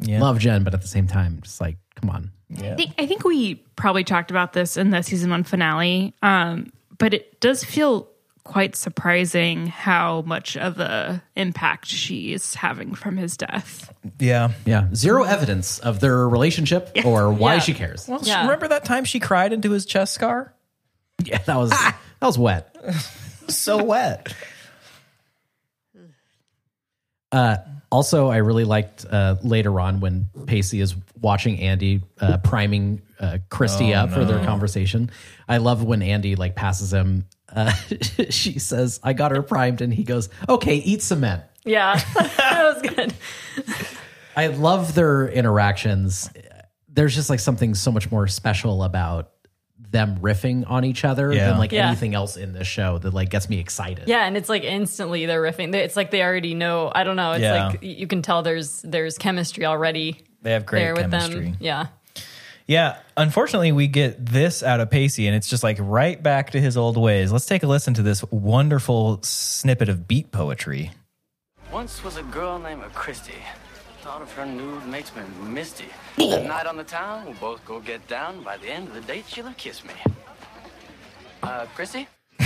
Yeah. 0.00 0.20
Love 0.20 0.38
Jen, 0.38 0.64
but 0.64 0.74
at 0.74 0.82
the 0.82 0.88
same 0.88 1.06
time, 1.06 1.40
just 1.42 1.60
like, 1.60 1.76
come 1.96 2.10
on. 2.10 2.30
I 2.56 2.74
think, 2.76 2.92
I 2.98 3.06
think 3.06 3.24
we 3.24 3.56
probably 3.76 4.04
talked 4.04 4.30
about 4.30 4.52
this 4.54 4.76
in 4.76 4.90
the 4.90 5.02
season 5.02 5.30
one 5.30 5.42
finale, 5.44 6.14
um, 6.22 6.72
but 6.96 7.12
it 7.14 7.40
does 7.40 7.62
feel 7.64 8.08
quite 8.44 8.74
surprising 8.74 9.66
how 9.66 10.22
much 10.22 10.56
of 10.56 10.80
a 10.80 11.22
impact 11.36 11.86
she's 11.86 12.54
having 12.54 12.94
from 12.94 13.18
his 13.18 13.36
death. 13.36 13.92
Yeah. 14.18 14.52
Yeah, 14.64 14.88
zero 14.94 15.24
evidence 15.24 15.78
of 15.80 16.00
their 16.00 16.26
relationship 16.26 16.90
or 17.04 17.30
why 17.30 17.54
Yeah. 17.54 17.60
she 17.60 17.74
cares. 17.74 18.08
Well, 18.08 18.20
Yeah. 18.22 18.42
remember 18.42 18.68
that 18.68 18.86
time 18.86 19.04
she 19.04 19.20
cried 19.20 19.52
into 19.52 19.72
his 19.72 19.84
chest 19.84 20.14
scar? 20.14 20.54
Yeah, 21.24 21.38
that 21.44 21.56
was 21.56 21.70
that 21.70 21.96
was 22.22 22.38
wet. 22.38 22.74
So 23.48 23.82
wet. 23.82 24.32
Also, 27.90 28.28
I 28.28 28.36
really 28.38 28.64
liked 28.64 29.06
uh, 29.08 29.36
later 29.42 29.80
on 29.80 30.00
when 30.00 30.28
Pacey 30.46 30.80
is 30.80 30.94
watching 31.20 31.58
Andie 31.60 32.02
uh, 32.20 32.38
priming 32.38 33.00
uh, 33.18 33.38
Christy 33.48 33.94
Oh, 33.94 34.00
up 34.00 34.10
for 34.10 34.24
their 34.24 34.44
conversation. 34.44 35.10
I 35.48 35.56
love 35.56 35.82
when 35.82 36.02
Andie 36.02 36.36
like 36.36 36.54
passes 36.54 36.92
him. 36.92 37.26
Uh, 37.50 37.72
she 38.30 38.58
says, 38.58 39.00
"I 39.02 39.14
got 39.14 39.30
her 39.30 39.42
primed," 39.42 39.80
and 39.80 39.92
he 39.92 40.04
goes, 40.04 40.28
"Okay, 40.48 40.76
eat 40.76 41.02
cement." 41.02 41.42
Yeah. 41.64 41.98
that 42.14 42.74
was 42.74 42.94
good. 42.94 43.14
I 44.36 44.48
love 44.48 44.94
their 44.94 45.28
interactions. 45.28 46.30
There's 46.88 47.14
just 47.14 47.30
like 47.30 47.40
something 47.40 47.74
so 47.74 47.90
much 47.90 48.10
more 48.10 48.26
special 48.26 48.82
about 48.82 49.30
them 49.90 50.18
riffing 50.20 50.64
on 50.68 50.84
each 50.84 51.04
other 51.04 51.32
Yeah. 51.32 51.48
than 51.48 51.58
like 51.58 51.72
Yeah. 51.72 51.86
anything 51.88 52.14
else 52.14 52.36
in 52.36 52.52
this 52.52 52.66
show 52.66 52.98
that 52.98 53.14
like 53.14 53.30
gets 53.30 53.48
me 53.48 53.58
excited. 53.58 54.04
Yeah, 54.06 54.26
and 54.26 54.36
it's 54.36 54.48
like 54.48 54.62
instantly 54.64 55.24
they're 55.26 55.42
riffing. 55.42 55.74
It's 55.74 55.96
like 55.96 56.10
they 56.10 56.22
already 56.22 56.54
know. 56.54 56.92
I 56.94 57.04
don't 57.04 57.16
know. 57.16 57.32
It's 57.32 57.42
Yeah. 57.42 57.68
like 57.68 57.82
you 57.82 58.06
can 58.06 58.20
tell 58.22 58.42
there's 58.42 58.82
there's 58.82 59.16
chemistry 59.18 59.64
already 59.64 60.18
They 60.42 60.52
have 60.52 60.66
great 60.66 60.80
there 60.80 60.94
with 60.94 61.10
chemistry. 61.10 61.44
them. 61.46 61.56
Yeah. 61.60 61.86
Yeah. 62.66 62.96
Unfortunately, 63.16 63.72
we 63.72 63.86
get 63.86 64.24
this 64.26 64.62
out 64.62 64.80
of 64.80 64.90
Pacey, 64.90 65.26
and 65.26 65.34
it's 65.34 65.48
just 65.48 65.62
like 65.62 65.78
right 65.80 66.22
back 66.22 66.50
to 66.50 66.60
his 66.60 66.76
old 66.76 66.98
ways. 66.98 67.32
Let's 67.32 67.46
take 67.46 67.62
a 67.62 67.66
listen 67.66 67.94
to 67.94 68.02
this 68.02 68.22
wonderful 68.30 69.20
snippet 69.22 69.88
of 69.88 70.06
beat 70.06 70.30
poetry. 70.32 70.90
Once 71.72 72.04
was 72.04 72.16
a 72.18 72.22
girl 72.24 72.58
named 72.58 72.82
Christy. 72.94 73.32
Thought 74.08 74.22
of 74.22 74.32
her 74.32 74.46
nude 74.46 74.86
makes 74.86 75.14
me 75.14 75.20
misty. 75.42 75.84
That 76.16 76.46
night 76.46 76.64
on 76.64 76.78
the 76.78 76.82
town, 76.84 77.26
we'll 77.26 77.34
both 77.34 77.62
go 77.66 77.78
get 77.78 78.06
down. 78.08 78.42
By 78.42 78.56
the 78.56 78.68
end 78.70 78.88
of 78.88 78.94
the 78.94 79.02
date, 79.02 79.26
she'll 79.28 79.44
have 79.44 79.58
kissed 79.58 79.84
me. 79.84 79.92
Uh, 81.42 81.66
Christy? 81.74 82.08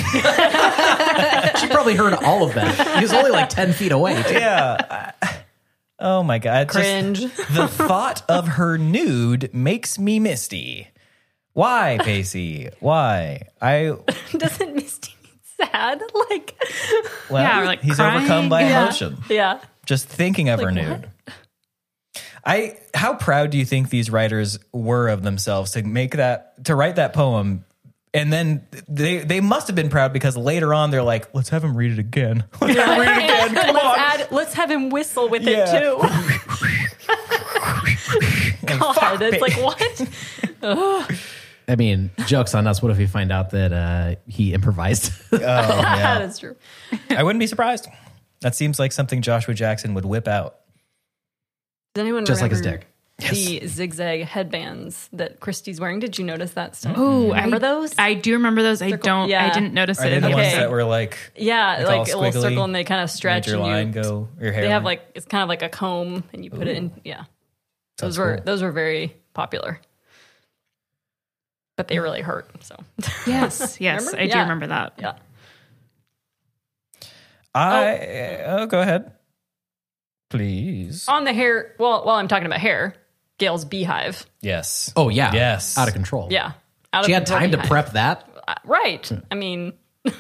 She 1.61 1.69
probably 1.69 1.95
heard 1.95 2.15
all 2.15 2.43
of 2.43 2.55
that. 2.55 2.97
He 2.97 3.03
was 3.03 3.13
only 3.13 3.31
like 3.31 3.49
10 3.49 3.75
feet 3.75 3.93
away. 3.93 4.21
too. 4.25 4.35
yeah. 4.35 5.13
Oh 6.01 6.25
my 6.25 6.41
god. 6.41 6.65
Just 6.67 6.75
Cringe. 6.75 7.21
the 7.53 7.69
thought 7.69 8.23
of 8.29 8.49
her 8.49 8.77
nude 8.77 9.55
makes 9.55 10.01
me 10.01 10.19
misty. 10.19 10.89
Why, 11.53 11.99
Pacey? 12.03 12.71
Why? 12.81 13.43
I 13.61 13.97
Doesn't 14.33 14.75
Misty 14.75 15.15
mean 15.23 15.69
sad? 15.71 16.03
Like, 16.29 16.57
well, 17.31 17.43
Yeah, 17.45 17.65
like 17.67 17.83
he's 17.83 17.95
crying. 17.97 18.17
overcome 18.19 18.49
by 18.49 18.63
Yeah. 18.63 18.83
emotion. 18.83 19.19
yeah. 19.29 19.61
Just 19.87 20.09
thinking 20.09 20.49
of 20.49 20.59
her 20.61 20.73
Like, 20.73 20.75
nude. 20.75 21.11
I 22.45 22.79
how 22.95 23.15
proud 23.15 23.51
do 23.51 23.59
you 23.59 23.65
think 23.65 23.89
these 23.91 24.11
writers 24.11 24.59
were 24.73 25.09
of 25.09 25.23
themselves 25.23 25.73
to 25.73 25.83
make 25.83 26.17
that 26.17 26.65
to 26.65 26.75
write 26.75 26.97
that 26.97 27.13
poem? 27.13 27.65
And 28.15 28.31
then 28.33 28.67
they 28.89 29.19
they 29.19 29.41
must 29.41 29.69
have 29.69 29.77
been 29.77 29.89
proud 29.89 30.13
because 30.13 30.37
later 30.37 30.75
on 30.75 30.91
they're 30.91 31.03
like, 31.03 31.35
let's 31.35 31.49
have 31.51 31.65
him 31.65 31.77
read 31.77 31.93
it 31.93 31.99
again. 31.99 32.45
Let's 32.61 32.77
have 32.79 32.89
him 32.91 33.01
read 33.01 33.09
it 33.09 33.25
again. 33.25 33.55
Come 33.55 33.75
let's 33.75 33.87
on. 33.87 33.99
add. 33.99 34.29
Let's 34.33 34.55
have 34.55 34.71
him 34.71 34.91
whistle 34.91 35.29
with 35.29 35.43
Yeah. 35.45 35.65
it 35.75 35.81
too. 35.81 35.97
God, 38.67 39.23
it's 39.23 39.41
like 39.41 39.55
what? 39.55 41.09
I 41.69 41.77
mean, 41.77 42.11
joke's 42.27 42.55
on 42.55 42.67
us. 42.67 42.83
What 42.83 42.91
if 42.93 42.99
we 42.99 43.07
find 43.07 43.31
out 43.33 43.51
that 43.51 43.73
uh, 43.73 44.17
he 44.27 44.53
improvised? 44.53 45.13
Oh, 45.33 45.39
yeah. 45.39 46.19
That's 46.19 46.39
true. 46.39 46.57
I 47.11 47.23
wouldn't 47.23 47.41
be 47.41 47.47
surprised. 47.47 47.89
That 48.41 48.55
seems 48.55 48.79
like 48.79 48.93
something 48.93 49.23
Joshua 49.23 49.55
Jackson 49.55 49.95
would 49.95 50.05
whip 50.05 50.27
out. 50.29 50.57
Does 51.95 52.03
anyone 52.03 52.25
Just 52.25 52.41
like 52.43 52.51
his 52.51 52.61
remember 52.61 52.79
dick. 52.79 52.89
The 53.31 53.67
zigzag 53.69 54.25
headbands 54.25 55.09
that 55.13 55.39
Christie's 55.39 55.79
wearing. 55.79 56.01
Did 56.01 56.19
you 56.19 56.25
notice 56.25 56.53
that 56.55 56.75
stuff? 56.75 56.95
Oh, 56.97 57.29
remember 57.29 57.57
I, 57.57 57.59
those? 57.61 57.95
I 57.97 58.15
do 58.15 58.33
remember 58.33 58.63
those. 58.63 58.83
I 58.83 58.91
don't. 58.93 59.29
yeah. 59.29 59.47
I 59.47 59.51
didn't 59.51 59.75
notice 59.75 60.01
Are 60.01 60.07
it. 60.07 60.11
they 60.11 60.17
in 60.17 60.23
the 60.23 60.29
the 60.31 60.35
ones 60.35 60.47
Okay. 60.49 60.57
that 60.57 60.71
were 60.73 60.83
like 60.85 61.19
yeah, 61.37 61.85
Like 61.85 61.87
all 61.87 61.99
like 61.99 62.13
a 62.13 62.17
little 62.19 62.23
squiggly, 62.41 62.43
circle, 62.43 62.65
and 62.65 62.75
they 62.75 62.83
kind 62.85 63.01
of 63.03 63.11
stretch 63.11 63.47
your 63.47 63.57
and 63.59 63.67
you, 63.67 63.73
line 63.73 63.93
go 63.93 64.29
your 64.41 64.51
hair? 64.51 64.63
They 64.63 64.71
have 64.71 64.83
like 64.83 65.03
it's 65.15 65.27
kind 65.27 65.43
of 65.43 65.49
like 65.49 65.63
a 65.63 65.69
comb, 65.69 66.25
and 66.33 66.43
you 66.45 66.51
put 66.51 66.67
it 66.67 66.77
in. 66.77 66.91
Yeah, 67.05 67.25
those 67.99 68.17
Sounds 68.17 68.19
were 68.19 68.37
cool. 68.37 68.45
those 68.45 68.63
were 68.63 68.73
very 68.73 69.15
popular, 69.35 69.81
but 71.77 71.87
they 71.87 72.01
really 72.01 72.23
hurt. 72.23 72.51
So 72.65 72.75
Yes, 73.27 73.77
yes, 73.81 74.07
Remember? 74.07 74.21
I 74.21 74.27
do 74.27 74.31
Yeah. 74.31 74.43
remember 74.43 74.67
that. 74.69 74.95
yeah, 74.99 75.13
I 77.55 78.41
oh. 78.47 78.57
oh 78.63 78.67
go 78.67 78.81
ahead. 78.81 79.13
Please. 80.33 81.09
on 81.09 81.25
the 81.25 81.33
hair. 81.33 81.75
Well, 81.79 82.05
while 82.05 82.17
I'm 82.17 82.29
talking 82.29 82.47
about 82.47 82.61
hair, 82.61 82.95
Gail's 83.39 83.65
beehive. 83.65 84.27
Yes. 84.41 84.93
oh, 84.97 85.09
yeah. 85.09 85.33
Yes. 85.33 85.79
Out 85.79 85.89
of 85.89 85.95
control. 85.95 86.29
Yeah, 86.31 86.53
out 86.93 87.07
She 87.07 87.13
of 87.13 87.15
had 87.15 87.27
control 87.27 87.41
time 87.41 87.51
to 87.53 87.69
prep 87.69 87.93
that. 87.93 88.29
Uh, 88.47 88.55
right. 88.65 89.11
I 89.31 89.35
mean, 89.35 89.73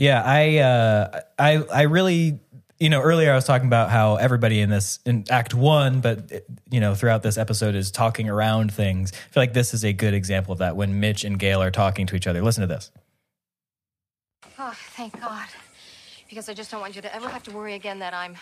Yeah, 0.00 0.22
I 0.24 0.56
uh 0.56 1.20
I 1.38 1.56
I 1.58 1.82
really 1.82 2.40
you 2.78 2.88
know, 2.88 3.02
earlier 3.02 3.30
I 3.30 3.34
was 3.34 3.44
talking 3.44 3.66
about 3.66 3.90
how 3.90 4.16
everybody 4.16 4.62
in 4.62 4.70
this 4.70 4.98
in 5.04 5.26
act 5.28 5.52
1 5.52 6.00
but 6.00 6.32
you 6.70 6.80
know, 6.80 6.94
throughout 6.94 7.22
this 7.22 7.36
episode 7.36 7.74
is 7.74 7.90
talking 7.90 8.26
around 8.30 8.72
things. 8.72 9.12
I 9.12 9.16
feel 9.30 9.42
like 9.42 9.52
this 9.52 9.74
is 9.74 9.84
a 9.84 9.92
good 9.92 10.14
example 10.14 10.52
of 10.52 10.60
that 10.60 10.74
when 10.74 11.00
Mitch 11.00 11.22
and 11.22 11.38
Gail 11.38 11.62
are 11.62 11.70
talking 11.70 12.06
to 12.06 12.16
each 12.16 12.26
other. 12.26 12.40
Listen 12.40 12.62
to 12.62 12.66
this. 12.66 12.90
Oh, 14.58 14.72
thank 14.74 15.20
God. 15.20 15.48
Because 16.30 16.48
I 16.48 16.54
just 16.54 16.70
don't 16.70 16.80
want 16.80 16.96
you 16.96 17.02
to 17.02 17.14
ever 17.14 17.28
have 17.28 17.42
to 17.44 17.50
worry 17.50 17.74
again 17.74 17.98
that 17.98 18.14
I'm. 18.14 18.36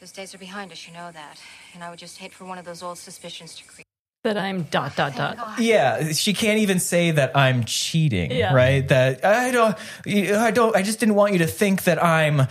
Those 0.00 0.12
days 0.12 0.34
are 0.34 0.38
behind 0.38 0.70
us, 0.72 0.86
you 0.86 0.92
know 0.92 1.10
that. 1.12 1.40
And 1.72 1.82
I 1.82 1.88
would 1.88 1.98
just 1.98 2.18
hate 2.18 2.32
for 2.32 2.44
one 2.44 2.58
of 2.58 2.64
those 2.66 2.82
old 2.82 2.98
suspicions 2.98 3.54
to 3.56 3.64
creep. 3.64 3.86
that 4.24 4.36
I'm 4.36 4.64
dot 4.64 4.96
dot 4.96 5.14
Thank 5.14 5.36
dot. 5.36 5.56
God. 5.56 5.60
Yeah, 5.60 6.12
she 6.12 6.34
can't 6.34 6.58
even 6.58 6.80
say 6.80 7.12
that 7.12 7.34
I'm 7.36 7.64
cheating, 7.64 8.32
Yeah. 8.32 8.52
right? 8.52 8.86
That 8.88 9.24
I 9.24 9.50
don't 9.52 9.76
I 10.06 10.50
don't 10.50 10.76
I 10.76 10.82
just 10.82 10.98
didn't 11.00 11.14
want 11.14 11.32
you 11.32 11.38
to 11.38 11.46
think 11.46 11.84
that 11.84 12.02
I'm 12.02 12.38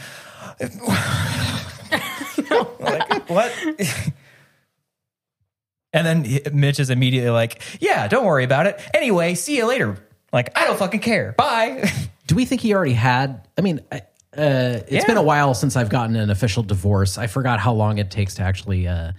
like 2.80 3.30
what? 3.30 3.52
and 5.94 6.06
then 6.06 6.40
Mitch 6.54 6.80
is 6.80 6.90
immediately 6.90 7.30
like, 7.30 7.62
"Yeah, 7.82 8.08
don't 8.08 8.26
worry 8.26 8.44
about 8.46 8.68
it. 8.68 8.80
Anyway, 8.94 9.36
see 9.36 9.58
you 9.58 9.66
later." 9.66 9.98
Like, 10.32 10.58
I 10.58 10.66
don't 10.66 10.80
fucking 10.80 11.02
care. 11.02 11.34
Bye. 11.38 11.92
Do 12.28 12.36
we 12.36 12.46
think 12.46 12.62
he 12.62 12.74
already 12.74 12.94
had? 12.94 13.46
I 13.58 13.62
mean, 13.62 13.82
I- 13.92 14.02
uh, 14.38 14.80
it's 14.88 14.92
Yeah. 14.92 15.06
been 15.06 15.18
a 15.18 15.24
while 15.24 15.54
since 15.54 15.76
I've 15.76 15.90
gotten 15.90 16.16
an 16.16 16.30
official 16.30 16.64
divorce. 16.64 17.18
I 17.18 17.28
forgot 17.28 17.60
how 17.60 17.74
long 17.74 17.98
it 17.98 18.10
takes 18.12 18.36
to 18.36 18.44
actually. 18.44 18.88
Uh, 18.88 19.12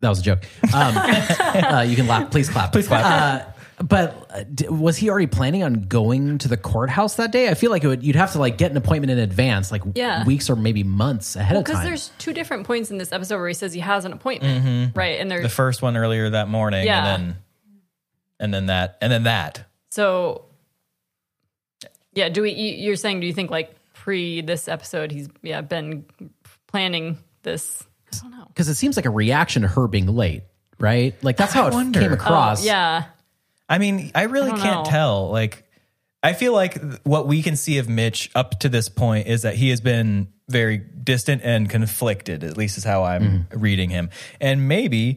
that 0.00 0.08
was 0.08 0.20
a 0.20 0.22
joke. 0.22 0.44
Um, 0.74 0.96
uh, 0.98 1.84
you 1.88 1.96
can 1.96 2.06
laugh. 2.06 2.30
Please 2.30 2.48
clap. 2.50 2.72
Please 2.72 2.86
clap. 2.86 3.04
Uh, 3.04 3.50
but 3.82 4.30
uh, 4.32 4.44
d- 4.54 4.68
was 4.68 4.96
he 4.98 5.08
already 5.10 5.26
planning 5.26 5.62
on 5.64 5.84
going 5.88 6.38
to 6.38 6.48
the 6.48 6.56
courthouse 6.56 7.16
that 7.16 7.32
day? 7.32 7.48
I 7.48 7.54
feel 7.54 7.70
like 7.70 7.84
it 7.84 7.88
would, 7.88 8.02
you'd 8.04 8.14
have 8.16 8.32
to 8.32 8.38
like 8.38 8.56
get 8.58 8.70
an 8.70 8.76
appointment 8.76 9.10
in 9.10 9.18
advance, 9.18 9.72
like 9.72 9.82
Yeah. 9.94 10.24
weeks 10.24 10.48
or 10.50 10.56
maybe 10.56 10.84
months 10.84 11.36
ahead 11.36 11.56
of 11.56 11.64
time. 11.64 11.72
Because 11.74 11.84
there's 11.84 12.10
two 12.18 12.32
different 12.32 12.66
points 12.66 12.90
in 12.90 12.98
this 12.98 13.12
episode 13.12 13.38
where 13.38 13.48
he 13.48 13.54
says 13.54 13.72
he 13.72 13.80
has 13.80 14.04
an 14.04 14.12
appointment, 14.12 14.94
right? 14.94 15.18
And 15.20 15.30
the 15.30 15.48
first 15.48 15.80
one 15.82 15.96
earlier 15.96 16.30
that 16.30 16.48
morning 16.48 16.84
Yeah. 16.86 17.14
and 17.14 17.24
then 17.30 17.36
and 18.40 18.54
then 18.54 18.66
that 18.66 18.98
and 19.00 19.10
then 19.12 19.22
that. 19.24 19.64
so. 19.90 20.44
Yeah, 22.12 22.28
do 22.28 22.42
we? 22.42 22.52
You're 22.52 22.94
saying? 22.96 23.20
Do 23.20 23.26
you 23.26 23.32
think 23.32 23.50
like 23.50 23.74
pre 24.04 24.42
this 24.42 24.68
episode, 24.68 25.10
he's 25.10 25.28
yeah 25.42 25.62
been 25.62 26.04
planning 26.66 27.18
this? 27.42 27.82
I 28.12 28.18
don't 28.18 28.30
know. 28.30 28.44
because 28.48 28.68
it 28.68 28.74
seems 28.74 28.96
like 28.96 29.06
a 29.06 29.10
reaction 29.10 29.62
to 29.62 29.68
her 29.68 29.88
being 29.88 30.06
late, 30.06 30.42
right? 30.78 31.14
Like 31.24 31.38
that's 31.38 31.54
how 31.54 31.68
it 31.68 31.72
wonder. 31.72 32.00
came 32.00 32.12
across. 32.12 32.62
Oh, 32.62 32.66
yeah, 32.66 33.04
I 33.66 33.78
mean, 33.78 34.12
I 34.14 34.24
really 34.24 34.52
I 34.52 34.58
can't 34.58 34.84
know. 34.84 34.90
tell. 34.90 35.30
Like, 35.30 35.64
I 36.22 36.34
feel 36.34 36.52
like 36.52 36.78
what 37.04 37.26
we 37.26 37.42
can 37.42 37.56
see 37.56 37.78
of 37.78 37.88
Mitch 37.88 38.30
up 38.34 38.60
to 38.60 38.68
this 38.68 38.90
point 38.90 39.26
is 39.26 39.42
that 39.42 39.54
he 39.54 39.70
has 39.70 39.80
been 39.80 40.28
very 40.50 40.76
distant 40.76 41.40
and 41.42 41.70
conflicted, 41.70 42.44
at 42.44 42.58
least 42.58 42.76
is 42.76 42.84
how 42.84 43.04
I'm 43.04 43.22
mm-hmm. 43.22 43.58
reading 43.58 43.88
him. 43.88 44.10
And 44.38 44.68
maybe 44.68 45.16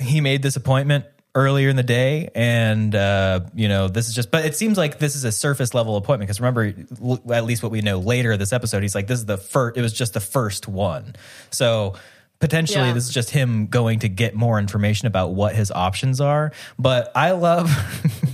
he 0.00 0.20
made 0.20 0.42
this 0.42 0.54
appointment 0.54 1.04
earlier 1.34 1.68
in 1.68 1.76
the 1.76 1.82
day 1.84 2.28
and 2.34 2.92
uh 2.94 3.38
you 3.54 3.68
know 3.68 3.86
this 3.86 4.08
is 4.08 4.14
just 4.14 4.32
but 4.32 4.44
it 4.44 4.56
seems 4.56 4.76
like 4.76 4.98
this 4.98 5.14
is 5.14 5.22
a 5.22 5.30
surface 5.30 5.74
level 5.74 5.96
appointment 5.96 6.26
because 6.26 6.40
remember 6.40 6.74
l- 7.00 7.22
at 7.32 7.44
least 7.44 7.62
what 7.62 7.70
we 7.70 7.80
know 7.82 7.98
later 8.00 8.36
this 8.36 8.52
episode 8.52 8.82
he's 8.82 8.96
like 8.96 9.06
this 9.06 9.20
is 9.20 9.26
the 9.26 9.36
first 9.36 9.76
it 9.76 9.80
was 9.82 9.92
just 9.92 10.12
the 10.12 10.18
first 10.20 10.66
one 10.66 11.14
so 11.52 11.94
potentially 12.40 12.86
Yeah. 12.88 12.94
this 12.94 13.06
is 13.06 13.14
just 13.14 13.30
him 13.30 13.68
going 13.68 14.00
to 14.00 14.08
get 14.08 14.34
more 14.34 14.58
information 14.58 15.06
about 15.06 15.28
what 15.28 15.54
his 15.54 15.70
options 15.70 16.20
are 16.20 16.50
but 16.80 17.12
i 17.14 17.30
love 17.30 17.70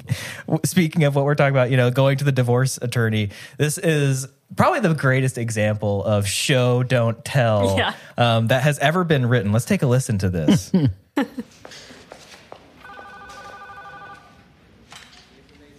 speaking 0.65 1.05
of 1.05 1.15
what 1.15 1.27
we're 1.27 1.35
talking 1.35 1.55
about 1.55 1.71
you 1.71 1.77
know 1.77 1.91
going 1.91 2.17
to 2.17 2.25
the 2.25 2.33
divorce 2.33 2.79
attorney 2.81 3.29
this 3.59 3.77
is 3.77 4.27
probably 4.55 4.81
the 4.81 4.95
greatest 4.95 5.37
example 5.37 6.03
of 6.05 6.27
show 6.27 6.83
don't 6.83 7.23
tell 7.27 7.77
Yeah. 7.77 7.93
um, 8.17 8.47
that 8.47 8.63
has 8.63 8.79
ever 8.79 9.05
been 9.05 9.27
written 9.27 9.53
let's 9.53 9.67
take 9.67 9.83
a 9.83 9.87
listen 9.87 10.17
to 10.19 10.31
this 10.31 10.73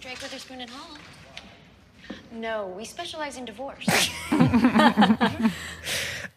Drake 0.00 0.20
Witherspoon 0.22 0.60
and 0.60 0.70
Hall. 0.70 0.96
No, 2.38 2.68
we 2.76 2.84
specialize 2.84 3.36
in 3.36 3.44
divorce. 3.44 3.86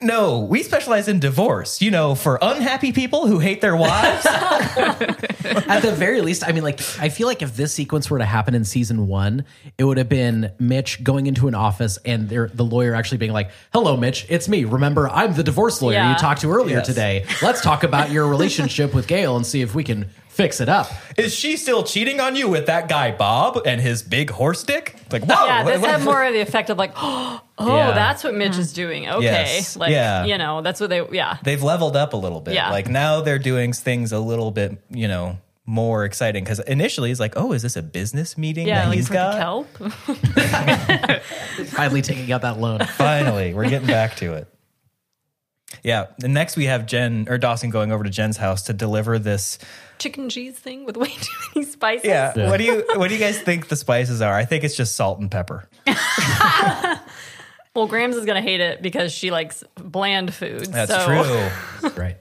No, 0.04 0.40
we 0.40 0.64
specialize 0.64 1.08
in 1.08 1.20
divorce, 1.20 1.80
you 1.80 1.92
know, 1.92 2.16
for 2.16 2.40
unhappy 2.42 2.92
people 2.92 3.28
who 3.28 3.38
hate 3.38 3.62
their 3.62 3.76
wives. 3.76 4.26
At 4.26 5.82
the 5.82 5.92
very 5.96 6.22
least, 6.22 6.44
I 6.44 6.54
mean, 6.54 6.64
like, 6.64 6.80
I 7.00 7.10
feel 7.10 7.28
like 7.28 7.44
if 7.44 7.56
this 7.56 7.72
sequence 7.72 8.10
were 8.10 8.18
to 8.18 8.26
happen 8.26 8.56
in 8.56 8.66
season 8.66 9.08
one, 9.08 9.46
it 9.78 9.84
would 9.84 10.00
have 10.00 10.10
been 10.10 10.54
Mitch 10.58 11.04
going 11.04 11.28
into 11.28 11.48
an 11.48 11.54
office 11.54 12.00
and 12.04 12.28
the 12.30 12.66
lawyer 12.66 12.96
actually 12.96 13.20
being 13.20 13.32
like, 13.32 13.52
"Hello, 13.74 13.96
Mitch, 13.96 14.26
it's 14.28 14.50
me. 14.50 14.66
Remember, 14.66 15.08
I'm 15.08 15.36
the 15.36 15.44
divorce 15.44 15.84
lawyer 15.84 15.94
Yeah. 15.98 16.14
you 16.14 16.18
talked 16.18 16.42
to 16.42 16.52
earlier 16.52 16.78
Yes. 16.78 16.88
today. 16.88 17.26
Let's 17.44 17.62
talk 17.62 17.84
about 17.84 18.10
your 18.10 18.28
relationship 18.28 18.96
with 18.96 19.06
Gail 19.06 19.36
and 19.36 19.46
see 19.46 19.62
if 19.62 19.76
we 19.76 19.84
can 19.84 20.10
fix 20.34 20.60
it 20.62 20.70
up." 20.70 20.90
Is 21.18 21.34
she 21.36 21.58
still 21.58 21.84
cheating 21.84 22.20
on 22.20 22.36
you 22.36 22.48
with 22.50 22.66
that 22.68 22.88
guy 22.90 23.12
Bob 23.12 23.60
and 23.66 23.80
his 23.82 24.02
big 24.04 24.30
horse 24.30 24.64
dick? 24.64 24.96
Like, 25.12 25.24
whoa. 25.26 25.46
yeah. 25.46 25.64
This 25.64 25.84
had 25.86 26.04
more 26.04 26.24
of 26.24 26.34
the 26.34 26.40
effect 26.42 26.70
of 26.70 26.78
like, 26.78 26.94
oh, 26.96 27.42
Yeah. 27.60 27.92
that's 27.92 28.24
what 28.24 28.34
Mitch 28.34 28.58
is 28.58 28.74
doing. 28.74 29.08
Okay, 29.10 29.24
Yes. 29.26 29.76
like 29.78 29.92
Yeah. 29.92 30.26
you 30.26 30.38
know, 30.38 30.62
that's 30.62 30.80
what 30.80 30.90
they. 30.90 31.06
Yeah, 31.12 31.38
They've 31.44 31.62
leveled 31.62 31.96
up 31.96 32.14
a 32.14 32.18
little 32.18 32.40
bit. 32.42 32.54
Yeah. 32.56 32.72
Like 32.72 32.88
now 32.90 33.22
they're 33.22 33.40
doing 33.40 33.74
things 33.74 34.12
a 34.12 34.20
little 34.20 34.52
bit, 34.52 34.82
you 34.90 35.08
know, 35.08 35.38
more 35.66 36.06
exciting. 36.06 36.44
Because 36.44 36.60
initially 36.62 37.12
it's 37.12 37.20
like, 37.20 37.34
oh, 37.36 37.52
is 37.54 37.62
this 37.62 37.76
a 37.76 37.82
business 37.84 38.38
meeting 38.38 38.68
yeah, 38.68 38.82
that 38.84 38.88
like 38.90 38.96
he's 38.98 39.08
for 39.08 39.14
got? 39.14 39.38
kelp. 39.38 39.68
Finally 41.68 42.02
taking 42.02 42.32
out 42.32 42.42
that 42.42 42.60
loan. 42.60 42.80
Finally, 42.80 43.54
we're 43.54 43.70
getting 43.70 43.88
back 43.88 44.16
to 44.18 44.34
it. 44.34 44.48
Yeah. 45.84 46.08
And 46.24 46.34
next 46.34 46.56
we 46.56 46.66
have 46.66 46.86
Jen 46.86 47.28
or 47.30 47.38
Dawson 47.38 47.70
going 47.70 47.92
over 47.92 48.04
to 48.04 48.10
Jen's 48.10 48.38
house 48.38 48.64
to 48.64 48.74
deliver 48.74 49.18
this 49.20 49.58
chicken 50.00 50.30
cheese 50.30 50.58
thing 50.58 50.86
with 50.86 50.98
way 50.98 51.10
too 51.10 51.34
many 51.56 51.66
spices. 51.66 52.06
Yeah. 52.06 52.50
What 52.50 52.58
do 52.58 52.64
you 52.64 52.84
what 52.96 53.08
do 53.10 53.16
you 53.16 53.20
guys 53.20 53.40
think 53.40 53.68
the 53.68 53.76
spices 53.76 54.22
are? 54.22 54.34
I 54.34 54.46
think 54.46 54.64
it's 54.64 54.76
just 54.76 54.96
salt 54.96 55.20
and 55.20 55.30
pepper. 55.32 55.68
Well, 57.74 57.88
Grams 57.88 58.18
is 58.18 58.26
gonna 58.26 58.42
hate 58.42 58.60
it 58.60 58.82
because 58.82 59.14
she 59.14 59.32
likes 59.32 59.64
bland 59.76 60.34
food. 60.34 60.66
That's 60.66 60.92
so. 60.92 61.06
true. 61.06 61.90
right. 61.96 62.18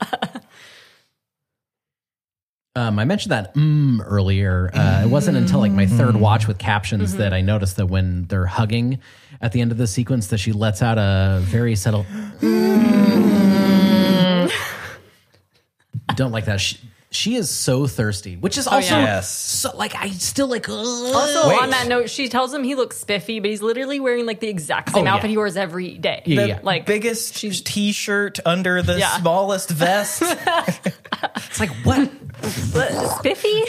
Um, 2.77 3.01
I 3.01 3.05
mentioned 3.05 3.33
that 3.33 3.55
mm 3.55 3.99
earlier. 4.05 4.71
Uh, 4.73 5.03
it 5.05 5.09
wasn't 5.09 5.37
until 5.37 5.59
like 5.59 5.73
my 5.73 5.87
third 5.87 6.15
watch 6.15 6.47
with 6.47 6.59
captions 6.59 7.17
that 7.17 7.35
I 7.35 7.41
noticed 7.41 7.77
that 7.79 7.87
when 7.87 8.27
they're 8.27 8.47
hugging 8.47 9.01
at 9.41 9.53
the 9.53 9.61
end 9.61 9.73
of 9.73 9.79
the 9.79 9.87
sequence, 9.87 10.29
that 10.29 10.39
she 10.39 10.53
lets 10.53 10.83
out 10.83 10.99
a 10.99 11.41
very 11.43 11.75
subtle. 11.77 12.05
Don't 16.17 16.33
like 16.33 16.47
that. 16.47 16.61
She, 16.61 16.79
she 17.13 17.35
is 17.37 17.51
so 17.51 17.87
thirsty, 17.87 18.37
which 18.37 18.59
is 18.59 18.67
oh, 18.69 18.73
also 18.73 18.95
yeah. 18.97 19.03
Yes. 19.05 19.31
so 19.31 19.75
like 19.77 19.95
I 19.97 20.11
still 20.11 20.47
like. 20.49 20.69
Uh, 20.69 20.75
also, 20.75 21.49
Wait. 21.49 21.61
on 21.63 21.71
that 21.71 21.89
note, 21.89 22.11
she 22.11 22.29
tells 22.29 22.53
him 22.53 22.63
he 22.63 22.75
looks 22.75 22.99
spiffy, 22.99 23.41
but 23.41 23.51
he's 23.51 23.63
literally 23.63 23.99
wearing 24.01 24.27
like 24.27 24.41
the 24.41 24.49
exact 24.49 24.91
same 24.91 25.03
Oh, 25.03 25.05
yeah. 25.05 25.15
outfit 25.15 25.31
he 25.31 25.37
wears 25.37 25.57
every 25.57 25.97
day. 25.99 26.23
Yeah, 26.27 26.41
The- 26.43 26.49
yeah. 26.49 26.61
Like 26.63 26.87
biggest 26.87 27.37
t-shirt 27.37 28.39
under 28.45 28.83
the 28.83 28.99
Yeah. 28.99 29.17
smallest 29.19 29.71
vest. 29.71 30.23
it's 31.47 31.61
like 31.61 31.71
what 31.85 32.11
but 32.73 33.09
spiffy. 33.19 33.63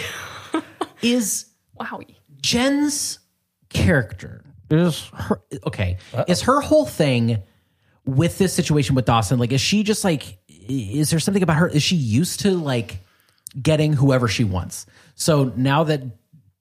is 1.02 1.46
Wowie. 1.80 2.16
Jen's 2.42 3.20
character 3.70 4.41
is 4.80 5.10
her 5.14 5.42
okay. 5.66 5.98
Is 6.28 6.42
her 6.42 6.62
whole 6.62 6.86
thing 6.86 7.44
with 8.06 8.38
this 8.38 8.54
situation 8.54 8.96
with 8.96 9.06
Dawson 9.06 9.38
like 9.38 9.52
is 9.52 9.62
she 9.62 9.84
just 9.84 10.04
like 10.04 10.40
is 10.48 11.12
there 11.12 11.20
something 11.20 11.44
about 11.44 11.58
her 11.58 11.68
is 11.68 11.84
she 11.84 11.96
used 11.96 12.40
to 12.42 12.52
like 12.52 13.00
getting 13.60 13.94
whoever 13.94 14.28
she 14.28 14.44
wants. 14.44 14.86
So 15.16 15.52
now 15.56 15.84
that 15.86 16.02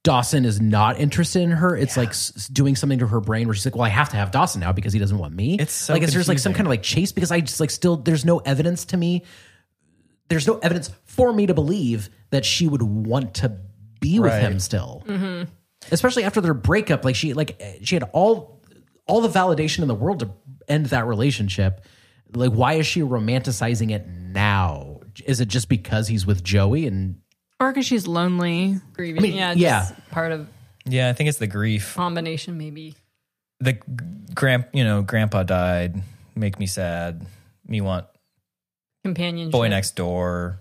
Dawson 0.03 0.45
is 0.45 0.61
not 0.61 0.99
interested 0.99 1.43
in 1.43 1.51
her, 1.51 1.77
it's 1.77 1.97
like 1.97 2.09
s- 2.11 2.49
doing 2.49 2.75
something 2.75 3.01
to 3.01 3.07
her 3.07 3.21
brain 3.21 3.47
where 3.47 3.55
she's 3.55 3.67
like, 3.67 3.77
"Well, 3.77 3.85
I 3.85 3.91
have 3.91 4.09
to 4.11 4.17
have 4.17 4.31
Dawson 4.31 4.61
now 4.61 4.73
because 4.73 4.93
he 4.93 4.99
doesn't 4.99 5.19
want 5.19 5.35
me." 5.35 5.59
It's 5.59 5.73
so 5.73 5.93
like, 5.93 6.03
is 6.03 6.15
there's 6.15 6.29
like 6.29 6.39
some 6.39 6.55
kind 6.55 6.67
of 6.67 6.71
like 6.71 6.83
chase 6.83 7.13
because 7.13 7.31
I 7.31 7.41
just 7.41 7.61
like 7.61 7.71
still 7.71 7.97
there's 7.97 8.25
no 8.25 8.39
evidence 8.39 8.87
to 8.87 8.97
me. 8.97 9.25
There's 10.29 10.47
no 10.47 10.59
evidence 10.59 10.91
for 11.05 11.33
me 11.33 11.47
to 11.47 11.55
believe 11.55 12.09
that 12.31 12.47
she 12.47 12.67
would 12.67 12.83
want 12.83 13.35
to 13.35 13.59
be 14.01 14.19
with 14.21 14.33
him 14.33 14.59
still, 14.59 15.03
mm-hmm. 15.07 15.51
Especially 15.91 16.25
after 16.25 16.41
their 16.41 16.55
breakup. 16.55 17.05
Like 17.05 17.17
she 17.17 17.35
like 17.35 17.61
she 17.83 17.95
had 17.95 18.05
all 18.13 18.61
all 19.07 19.21
the 19.21 19.29
validation 19.29 19.81
in 19.81 19.89
the 19.89 19.95
world 19.95 20.21
to 20.21 20.31
end 20.69 20.87
that 20.87 21.07
relationship. 21.07 21.85
Like, 22.33 22.53
why 22.53 22.75
is 22.75 22.87
she 22.87 23.01
romanticizing 23.01 23.91
it 23.91 24.07
now? 24.07 25.01
Is 25.27 25.41
it 25.41 25.49
just 25.49 25.69
because 25.69 26.07
he's 26.07 26.25
with 26.25 26.45
Joey 26.45 26.87
and 26.87 27.21
Or 27.59 27.73
because 27.73 27.87
she's 27.87 28.07
lonely. 28.07 28.77
Grieving. 28.93 29.23
mean, 29.23 29.35
yeah, 29.35 29.53
yeah. 29.53 29.81
just 29.81 30.11
part 30.11 30.33
of 30.33 30.49
yeah, 30.87 31.09
I 31.09 31.13
think 31.13 31.29
it's 31.29 31.39
the 31.39 31.47
grief. 31.47 31.95
combination, 31.95 32.57
maybe. 32.57 32.95
The 33.61 33.79
grand, 34.35 34.67
you 34.73 34.85
know, 34.85 35.03
grandpa 35.03 35.43
died. 35.43 36.01
Make 36.35 36.59
me 36.59 36.67
sad. 36.67 37.27
Me 37.67 37.81
want 37.81 38.07
Companionship. 39.05 39.53
boy 39.53 39.69
next 39.69 39.97
door. 39.97 40.61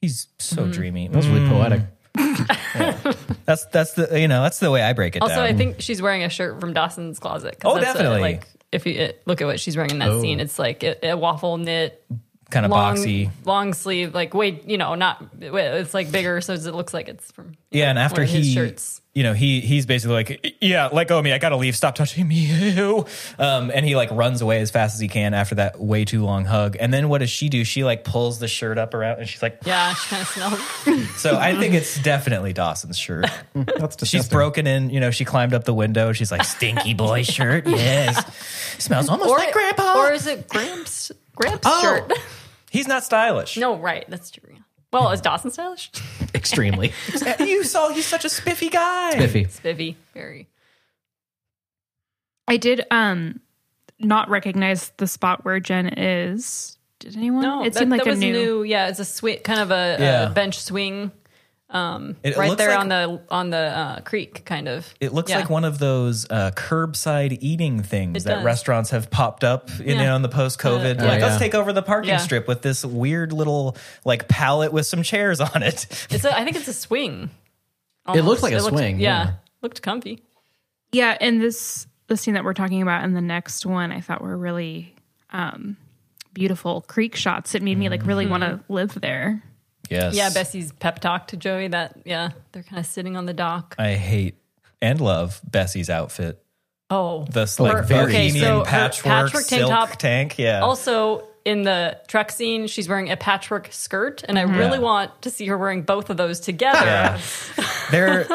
He's 0.00 0.28
so 0.38 0.62
mm-hmm. 0.62 0.70
dreamy. 0.70 1.08
that's 1.08 1.26
really 1.26 1.40
mm. 1.40 1.50
poetic? 1.50 1.82
That's 3.46 3.64
that's 3.66 3.92
the 3.94 4.20
you 4.20 4.28
know 4.28 4.42
that's 4.42 4.60
the 4.60 4.70
way 4.70 4.82
I 4.82 4.92
break 4.92 5.16
it 5.16 5.22
Also, 5.22 5.34
down. 5.36 5.44
I 5.44 5.52
think 5.54 5.80
she's 5.80 6.00
wearing 6.00 6.22
a 6.22 6.28
shirt 6.28 6.60
from 6.60 6.72
Dawson's 6.72 7.18
closet. 7.18 7.58
'cause 7.58 7.72
Oh, 7.72 7.80
that's 7.80 7.90
a- 7.96 8.02
definitely. 8.02 8.20
like 8.20 8.46
if 8.70 8.86
you 8.86 8.92
it, 8.92 9.22
look 9.26 9.40
at 9.40 9.46
what 9.46 9.58
she's 9.58 9.76
wearing 9.76 9.90
in 9.90 9.98
that 9.98 10.10
oh. 10.10 10.20
scene, 10.20 10.38
it's 10.38 10.58
like 10.58 10.84
a, 10.84 11.08
a 11.10 11.16
waffle 11.16 11.56
knit, 11.58 12.00
kind 12.50 12.64
of 12.64 12.70
long, 12.70 12.94
boxy. 12.96 13.30
long 13.44 13.74
sleeve, 13.74 14.14
like 14.14 14.34
wait, 14.34 14.68
you 14.68 14.78
know, 14.78 14.94
not 14.94 15.24
it's 15.40 15.94
like 15.94 16.12
bigger, 16.12 16.40
so 16.40 16.52
it 16.52 16.62
looks 16.66 16.94
like 16.94 17.08
it's 17.08 17.32
from 17.32 17.54
Yeah, 17.72 17.90
and 17.90 17.98
after 17.98 18.20
one 18.20 18.28
of 18.28 18.30
his 18.30 18.46
he, 18.46 18.54
shirts. 18.54 19.00
You 19.14 19.22
know, 19.24 19.32
he 19.32 19.60
he's 19.60 19.86
basically 19.86 20.14
like, 20.14 20.56
yeah, 20.60 20.88
let 20.92 21.08
go 21.08 21.18
of 21.18 21.24
me. 21.24 21.32
I 21.32 21.38
gotta 21.38 21.56
leave. 21.56 21.74
Stop 21.76 21.94
touching 21.96 22.26
me. 22.28 22.46
Um, 23.38 23.70
and 23.74 23.84
he 23.86 23.96
like 23.96 24.10
runs 24.10 24.42
away 24.42 24.60
as 24.60 24.70
fast 24.70 24.94
as 24.94 25.00
he 25.00 25.08
can 25.08 25.32
after 25.34 25.54
that 25.56 25.80
way 25.80 26.04
too 26.04 26.22
long 26.24 26.44
hug. 26.44 26.76
And 26.78 26.92
then 26.92 27.08
what 27.08 27.18
does 27.18 27.30
she 27.30 27.48
do? 27.48 27.64
She 27.64 27.84
like 27.84 28.04
pulls 28.04 28.38
the 28.38 28.48
shirt 28.48 28.76
up 28.78 28.92
around 28.94 29.18
and 29.20 29.28
she's 29.28 29.42
like, 29.42 29.60
Yeah, 29.64 29.94
she 29.94 30.08
kind 30.10 30.22
of 30.22 30.28
smells. 30.84 31.10
so 31.20 31.36
I 31.38 31.54
think 31.56 31.74
it's 31.74 32.00
definitely 32.02 32.52
Dawson's 32.52 32.98
shirt. 32.98 33.26
That's 33.54 34.06
She's 34.06 34.28
broken 34.28 34.66
in. 34.66 34.90
You 34.90 35.00
know, 35.00 35.10
she 35.10 35.24
climbed 35.24 35.54
up 35.54 35.64
the 35.64 35.74
window. 35.74 36.12
She's 36.12 36.30
like, 36.30 36.44
stinky 36.44 36.92
boy 36.94 37.22
shirt. 37.22 37.66
Yes, 37.66 38.22
smells 38.78 39.08
almost 39.08 39.30
like 39.30 39.52
Grandpa. 39.52 39.94
or 39.98 40.12
is 40.12 40.26
it 40.26 40.48
Gramps? 40.48 41.10
Gramps 41.34 41.62
Oh. 41.64 41.80
shirt? 41.82 42.12
he's 42.70 42.86
not 42.86 43.04
stylish. 43.04 43.56
no, 43.56 43.76
right, 43.78 44.04
that's 44.08 44.30
true. 44.30 44.54
Well, 44.92 45.10
is 45.12 45.20
Dawson 45.20 45.50
stylish? 45.50 45.90
extremely 46.34 46.92
you 47.40 47.64
saw 47.64 47.90
he's 47.90 48.06
such 48.06 48.24
a 48.24 48.28
spiffy 48.28 48.68
guy. 48.68 49.10
spiffy. 49.12 49.44
Vivi, 49.44 49.96
very. 50.14 50.48
I 52.48 52.56
did 52.56 52.82
um 52.90 53.40
not 53.98 54.28
recognize 54.28 54.90
the 54.96 55.06
spot 55.06 55.44
where 55.44 55.60
Jen 55.60 55.88
is. 55.88 56.78
Did 56.98 57.16
anyone? 57.16 57.42
No, 57.42 57.62
it 57.64 57.72
that, 57.72 57.78
seemed 57.78 57.90
like 57.90 58.02
that 58.04 58.08
a 58.08 58.10
was 58.10 58.18
new. 58.20 58.32
new. 58.32 58.62
Yeah, 58.62 58.88
it's 58.88 58.98
a 59.00 59.04
sweet 59.04 59.44
kind 59.44 59.60
of 59.60 59.70
a, 59.70 59.96
Yeah. 59.98 60.30
a 60.30 60.32
bench 60.32 60.60
swing, 60.60 61.10
um, 61.70 62.16
It 62.22 62.36
right 62.36 62.56
there 62.58 62.70
like- 62.70 62.78
on 62.80 62.88
the 62.88 63.20
on 63.30 63.50
the 63.50 63.56
uh, 63.58 64.00
creek, 64.00 64.44
kind 64.44 64.68
of. 64.68 64.92
It 65.00 65.12
looks 65.12 65.30
Yeah. 65.30 65.38
like 65.38 65.50
one 65.50 65.64
of 65.64 65.78
those 65.78 66.26
uh, 66.30 66.50
curbside 66.56 67.38
eating 67.40 67.82
things 67.82 68.24
It 68.24 68.28
that 68.28 68.34
does. 68.36 68.44
restaurants 68.44 68.90
have 68.90 69.10
popped 69.10 69.44
up 69.44 69.70
in, 69.80 69.98
Yeah. 69.98 70.16
in 70.16 70.22
the 70.22 70.28
post 70.28 70.58
COVID. 70.58 71.00
Uh, 71.00 71.04
like, 71.06 71.20
yeah. 71.20 71.26
let's 71.26 71.38
take 71.38 71.54
over 71.54 71.72
the 71.72 71.82
parking 71.82 72.10
Yeah. 72.10 72.16
strip 72.18 72.48
with 72.48 72.62
this 72.62 72.84
weird 72.84 73.32
little 73.32 73.76
like 74.04 74.26
pallet 74.28 74.72
with 74.72 74.86
some 74.86 75.02
chairs 75.02 75.40
on 75.40 75.62
it. 75.62 75.86
It's 76.10 76.24
a, 76.24 76.36
I 76.36 76.44
think 76.44 76.56
it's 76.56 76.68
a 76.68 76.72
swing. 76.72 77.30
It 78.14 78.22
looked 78.22 78.42
like 78.42 78.52
a 78.52 78.58
looked- 78.58 78.76
swing, 78.76 78.98
Yeah, 78.98 79.24
yeah. 79.24 79.30
looked 79.62 79.80
comfy. 79.82 80.22
Yeah, 80.92 81.16
and 81.20 81.40
this 81.40 81.86
the 82.08 82.16
scene 82.16 82.34
that 82.34 82.42
we're 82.42 82.54
talking 82.54 82.82
about 82.82 83.04
and 83.04 83.14
the 83.14 83.20
next 83.20 83.64
one 83.64 83.92
I 83.92 84.00
thought 84.00 84.20
were 84.20 84.36
really 84.36 84.94
um 85.32 85.76
beautiful 86.32 86.80
creek 86.82 87.14
shots. 87.14 87.54
It 87.54 87.62
made 87.62 87.78
me 87.78 87.88
like 87.88 88.04
really 88.06 88.26
want 88.26 88.42
to 88.42 88.60
live 88.68 89.00
there. 89.00 89.42
Yes. 89.90 90.14
Yeah, 90.14 90.30
Bessie's 90.30 90.72
pep 90.72 91.00
talk 91.00 91.26
to 91.28 91.36
Joey. 91.36 91.68
That 91.68 91.96
yeah, 92.04 92.30
they're 92.52 92.62
kind 92.62 92.78
of 92.78 92.86
sitting 92.86 93.16
on 93.16 93.26
the 93.26 93.34
dock. 93.34 93.74
I 93.78 93.94
hate 93.94 94.36
and 94.80 95.00
love 95.00 95.40
Bessie's 95.44 95.90
outfit. 95.90 96.42
Oh, 96.88 97.24
This 97.30 97.60
Like, 97.60 97.72
like 97.74 97.84
very- 97.84 98.06
bohemian 98.12 98.36
Okay, 98.36 98.40
so 98.44 98.58
her 98.60 98.64
patchwork, 98.64 99.04
patchwork 99.04 99.46
tank 99.46 99.60
silk 99.60 99.70
top- 99.70 99.96
tank. 99.96 100.38
Yeah. 100.38 100.60
Also, 100.60 101.24
in 101.44 101.62
the 101.62 101.98
truck 102.08 102.30
scene, 102.32 102.66
she's 102.66 102.88
wearing 102.88 103.10
a 103.10 103.16
patchwork 103.16 103.68
skirt, 103.72 104.24
and 104.28 104.38
I 104.38 104.42
really 104.42 104.78
Yeah. 104.78 104.84
want 104.84 105.22
to 105.22 105.30
see 105.30 105.46
her 105.46 105.56
wearing 105.58 105.82
both 105.82 106.10
of 106.10 106.16
those 106.16 106.40
together. 106.40 106.84
yeah. 106.84 107.20
there 107.90 108.26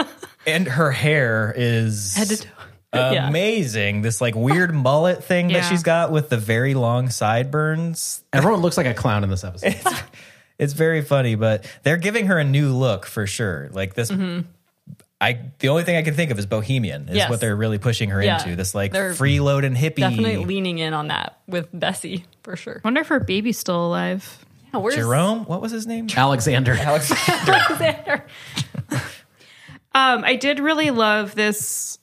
and 0.47 0.67
her 0.67 0.91
hair 0.91 1.53
is 1.55 2.15
Head 2.15 2.27
to 2.29 2.37
toe. 2.37 2.49
Yeah. 2.93 3.27
amazing. 3.27 4.03
This 4.03 4.21
like 4.21 4.35
weird 4.35 4.73
mullet 4.73 5.21
thing 5.21 5.49
Yeah. 5.49 5.59
that 5.59 5.69
she's 5.69 5.83
got 5.83 6.11
with 6.11 6.29
the 6.29 6.37
very 6.37 6.75
long 6.75 7.09
sideburns. 7.09 8.23
Everyone 8.31 8.61
looks 8.61 8.77
like 8.77 8.85
a 8.85 8.93
clown 8.93 9.25
in 9.25 9.29
this 9.29 9.43
episode. 9.43 9.75
It's 10.57 10.73
very 10.73 11.01
funny, 11.01 11.35
but 11.35 11.65
they're 11.83 11.97
giving 11.97 12.27
her 12.27 12.37
a 12.39 12.43
new 12.43 12.69
look 12.73 13.05
for 13.05 13.27
sure. 13.27 13.69
Like 13.71 13.93
this, 13.93 14.11
I 15.21 15.39
the 15.59 15.69
only 15.69 15.83
thing 15.83 15.95
I 15.95 16.01
can 16.01 16.13
think 16.13 16.31
of 16.31 16.39
is 16.39 16.45
Bohemian 16.45 17.03
is 17.03 17.07
Mm-hmm. 17.07 17.15
Yes. 17.15 17.29
what 17.29 17.39
they're 17.39 17.55
really 17.55 17.77
pushing 17.77 18.09
her 18.09 18.21
Yeah. 18.23 18.37
into. 18.41 18.55
This 18.55 18.73
like 18.75 18.91
They're 18.93 19.13
freeloading 19.13 19.75
hippie. 19.75 19.95
Definitely 19.97 20.37
leaning 20.37 20.77
in 20.79 20.93
on 20.93 21.07
that 21.09 21.39
with 21.47 21.67
Bessie 21.73 22.25
for 22.43 22.55
sure. 22.55 22.81
Wonder 22.83 23.01
if 23.01 23.07
her 23.07 23.19
baby's 23.19 23.57
still 23.57 23.85
alive. 23.87 24.45
Yeah, 24.73 24.79
where's 24.81 24.95
Jerome, 24.95 25.45
what 25.45 25.61
was 25.61 25.71
his 25.71 25.87
name? 25.87 26.07
Alexander. 26.15 26.73
Alexander? 26.79 28.25
Um, 29.93 30.25
I 30.25 30.35
did 30.35 30.59
really 30.59 30.91
love 30.91 31.35
this 31.35 31.99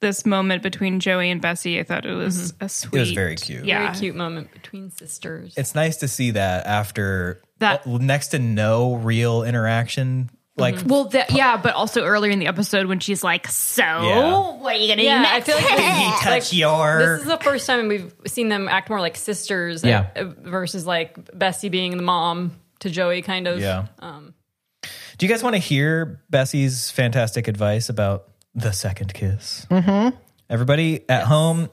this 0.00 0.26
moment 0.26 0.62
between 0.64 0.98
Joey 1.00 1.30
and 1.30 1.40
Bessie. 1.40 1.78
I 1.78 1.84
thought 1.84 2.04
it 2.04 2.12
was 2.14 2.52
a 2.60 2.68
sweet. 2.68 2.96
It 2.96 3.00
was 3.00 3.12
very 3.12 3.36
cute. 3.36 3.64
Yeah, 3.64 3.84
Very 3.86 3.98
cute 3.98 4.16
moment 4.16 4.52
between 4.52 4.90
sisters. 4.90 5.54
It's 5.56 5.74
nice 5.74 5.96
to 5.98 6.08
see 6.08 6.32
that 6.32 6.66
after 6.66 7.40
That- 7.58 7.86
uh, 7.86 7.98
next 7.98 8.28
to 8.28 8.38
no 8.38 8.94
real 8.94 9.42
interaction. 9.42 10.30
Like 10.58 10.76
Well, 10.86 11.04
that, 11.10 11.32
yeah, 11.32 11.58
but 11.58 11.74
also 11.74 12.02
earlier 12.02 12.30
in 12.32 12.38
the 12.38 12.46
episode 12.46 12.86
when 12.86 12.98
she's 12.98 13.22
like, 13.22 13.46
"So, 13.48 13.82
Yeah. 13.82 14.52
what 14.58 14.74
are 14.74 14.78
you 14.78 14.88
gonna 14.88 15.02
yeah, 15.02 15.18
do 15.20 15.26
I 15.28 15.32
next?" 15.34 15.46
feel 15.46 15.56
like 15.56 15.78
we 15.78 16.10
touch 16.22 16.24
like, 16.24 16.52
your 16.54 16.98
This 16.98 17.20
is 17.20 17.26
the 17.26 17.36
first 17.36 17.66
time 17.66 17.88
we've 17.88 18.14
seen 18.26 18.48
them 18.48 18.66
act 18.66 18.88
more 18.88 18.98
like 19.00 19.16
sisters, 19.16 19.84
Yeah. 19.84 20.06
uh, 20.16 20.24
versus 20.24 20.86
like 20.86 21.18
Bessie 21.38 21.68
being 21.68 21.98
the 21.98 22.02
mom 22.02 22.52
to 22.80 22.88
Joey, 22.88 23.20
kind 23.20 23.46
of. 23.46 23.60
Yeah. 23.60 23.88
Um, 23.98 24.32
Do 25.18 25.26
you 25.26 25.28
guys 25.28 25.42
want 25.42 25.54
to 25.56 25.60
hear 25.60 26.22
Bessie's 26.30 26.90
fantastic 26.90 27.48
advice 27.48 27.90
about 27.90 28.28
the 28.54 28.72
second 28.72 29.12
kiss? 29.12 29.66
Mm-hmm. 29.70 30.16
Everybody 30.48 31.04
at 31.10 31.24
home, 31.24 31.68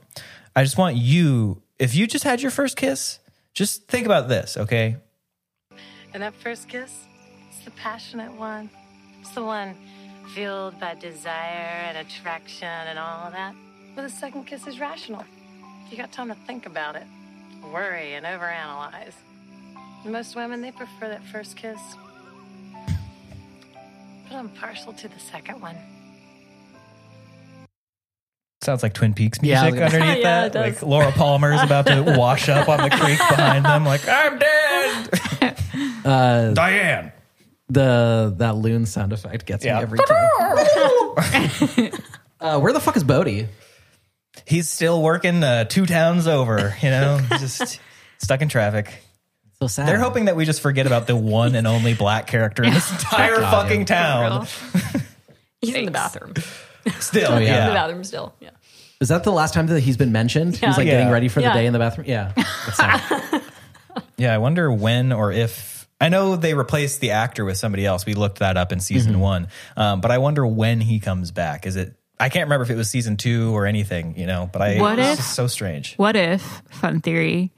I 0.58 0.64
just 0.64 0.78
want 0.78 0.98
you, 0.98 1.62
if 1.80 1.96
you 1.96 2.06
just 2.06 2.26
had 2.26 2.42
your 2.42 2.52
first 2.52 2.76
kiss, 2.76 3.20
just 3.54 3.88
think 3.88 4.06
about 4.06 4.28
this, 4.28 4.58
okay? 4.58 4.98
And 6.14 6.22
that 6.22 6.34
first 6.36 6.70
kiss, 6.70 7.06
it's 7.50 7.66
the 7.66 7.72
passionate 7.72 8.32
one. 8.34 8.70
It's 9.22 9.32
the 9.32 9.44
one 9.44 9.76
fueled 10.34 10.80
by 10.80 10.96
desire 10.96 11.32
and 11.88 11.98
attraction 11.98 12.68
and 12.68 13.00
all 13.00 13.26
of 13.26 13.34
that. 13.34 13.56
But 13.96 14.04
the 14.04 14.10
second 14.10 14.46
kiss 14.46 14.68
is 14.68 14.80
rational. 14.80 15.24
You 15.90 15.98
got 15.98 16.12
time 16.12 16.30
to 16.30 16.36
think 16.48 16.66
about 16.66 16.96
it, 16.96 17.04
worry, 17.72 18.14
and 18.14 18.26
overanalyze. 18.26 19.14
Most 20.06 20.36
women, 20.36 20.62
they 20.62 20.72
prefer 20.72 21.10
that 21.10 21.24
first 21.24 21.56
kiss. 21.56 21.80
But 22.74 24.36
I'm 24.36 24.50
partial 24.50 24.94
to 24.94 25.08
the 25.08 25.20
second 25.20 25.62
one. 25.62 25.78
Sounds 28.64 28.82
like 28.84 28.94
Twin 28.94 29.14
Peaks 29.14 29.40
Yeah, 29.42 29.62
I 29.62 29.66
was 29.66 29.74
music 29.74 29.92
gonna- 29.92 30.04
underneath 30.06 30.24
Yeah, 30.26 30.48
that. 30.50 30.60
Like 30.60 30.82
Laura 30.82 31.12
Palmer 31.12 31.52
is 31.54 31.62
about 31.62 31.86
to 31.88 32.02
wash 32.18 32.48
up 32.50 32.70
on 32.70 32.78
the 32.82 32.90
creek 32.90 33.18
behind 33.20 33.66
them, 33.66 33.86
like, 33.86 34.02
I'm 34.08 34.40
dead. 34.40 35.58
Uh, 36.06 36.54
Diane. 36.54 37.12
The 37.70 38.34
that 38.38 38.56
loon 38.58 38.86
sound 38.86 39.14
effect 39.14 39.46
gets 39.46 39.64
Yeah. 39.64 39.78
me 39.78 39.84
every 39.84 40.00
time. 40.00 41.92
uh, 42.42 42.60
where 42.60 42.74
the 42.74 42.80
fuck 42.82 42.98
is 42.98 43.04
Bodie? 43.04 43.48
He's 44.46 44.68
still 44.70 45.02
working 45.02 45.44
uh, 45.44 45.64
two 45.66 45.86
towns 45.86 46.28
over, 46.28 46.76
you 46.82 46.90
know, 46.90 47.20
just 47.40 47.80
stuck 48.18 48.42
in 48.42 48.50
traffic. 48.50 48.94
So 49.60 49.68
sad. 49.68 49.88
They're 49.88 50.00
hoping 50.00 50.26
that 50.26 50.36
we 50.36 50.44
just 50.46 50.60
forget 50.62 50.86
about 50.88 51.08
the 51.08 51.16
one 51.16 51.56
and 51.56 51.66
only 51.68 51.94
black 51.94 52.28
character 52.28 52.64
in 52.64 52.74
this 52.74 52.92
entire 52.92 53.38
fucking 53.40 53.86
town. 53.86 54.46
He's 55.62 55.74
in 55.76 55.86
the 55.86 55.92
bathroom. 55.92 56.34
Still, 57.00 57.32
Oh, 57.32 57.36
In 57.38 57.44
the 57.44 57.50
yeah. 57.50 57.68
yeah. 57.68 57.74
bathroom 57.74 58.04
still. 58.04 58.34
Yeah. 58.40 58.50
Is 59.00 59.10
that 59.10 59.24
the 59.24 59.32
last 59.32 59.54
time 59.54 59.68
that 59.68 59.80
he's 59.82 59.98
been 59.98 60.12
mentioned? 60.12 60.56
He's 60.56 60.78
like 60.78 60.88
Yeah. 60.88 60.94
getting 61.00 61.10
ready 61.12 61.28
for 61.28 61.40
the 61.42 61.48
Yeah. 61.48 61.54
day 61.54 61.66
in 61.66 61.74
the 61.74 61.80
bathroom. 61.80 62.08
Yeah. 62.08 62.32
That's 62.36 62.78
sad. 62.78 63.42
Yeah, 64.18 64.34
I 64.34 64.38
wonder 64.40 64.72
when 64.72 65.12
or 65.12 65.32
if. 65.32 65.88
I 66.02 66.10
know 66.10 66.36
they 66.36 66.54
replaced 66.54 67.00
the 67.00 67.12
actor 67.12 67.46
with 67.46 67.58
somebody 67.58 67.86
else. 67.86 68.06
We 68.06 68.14
looked 68.14 68.40
that 68.40 68.58
up 68.58 68.72
in 68.72 68.80
season 68.80 69.20
one. 69.20 69.48
Um, 69.78 70.02
but 70.02 70.12
I 70.12 70.18
wonder 70.20 70.46
when 70.46 70.82
he 70.82 71.00
comes 71.00 71.32
back. 71.32 71.66
Is 71.66 71.76
it. 71.76 71.96
I 72.20 72.30
can't 72.30 72.46
remember 72.46 72.64
if 72.64 72.70
it 72.70 72.76
was 72.76 72.90
season 72.90 73.18
two 73.18 73.56
or 73.56 73.66
anything, 73.66 74.18
you 74.18 74.26
know, 74.28 74.50
but 74.52 74.62
I. 74.62 74.78
What 74.80 75.00
it's 75.00 75.10
if- 75.12 75.18
just 75.18 75.34
so 75.36 75.48
strange. 75.48 75.96
What 75.96 76.16
if, 76.16 76.42
fun 76.70 77.02
theory, 77.02 77.52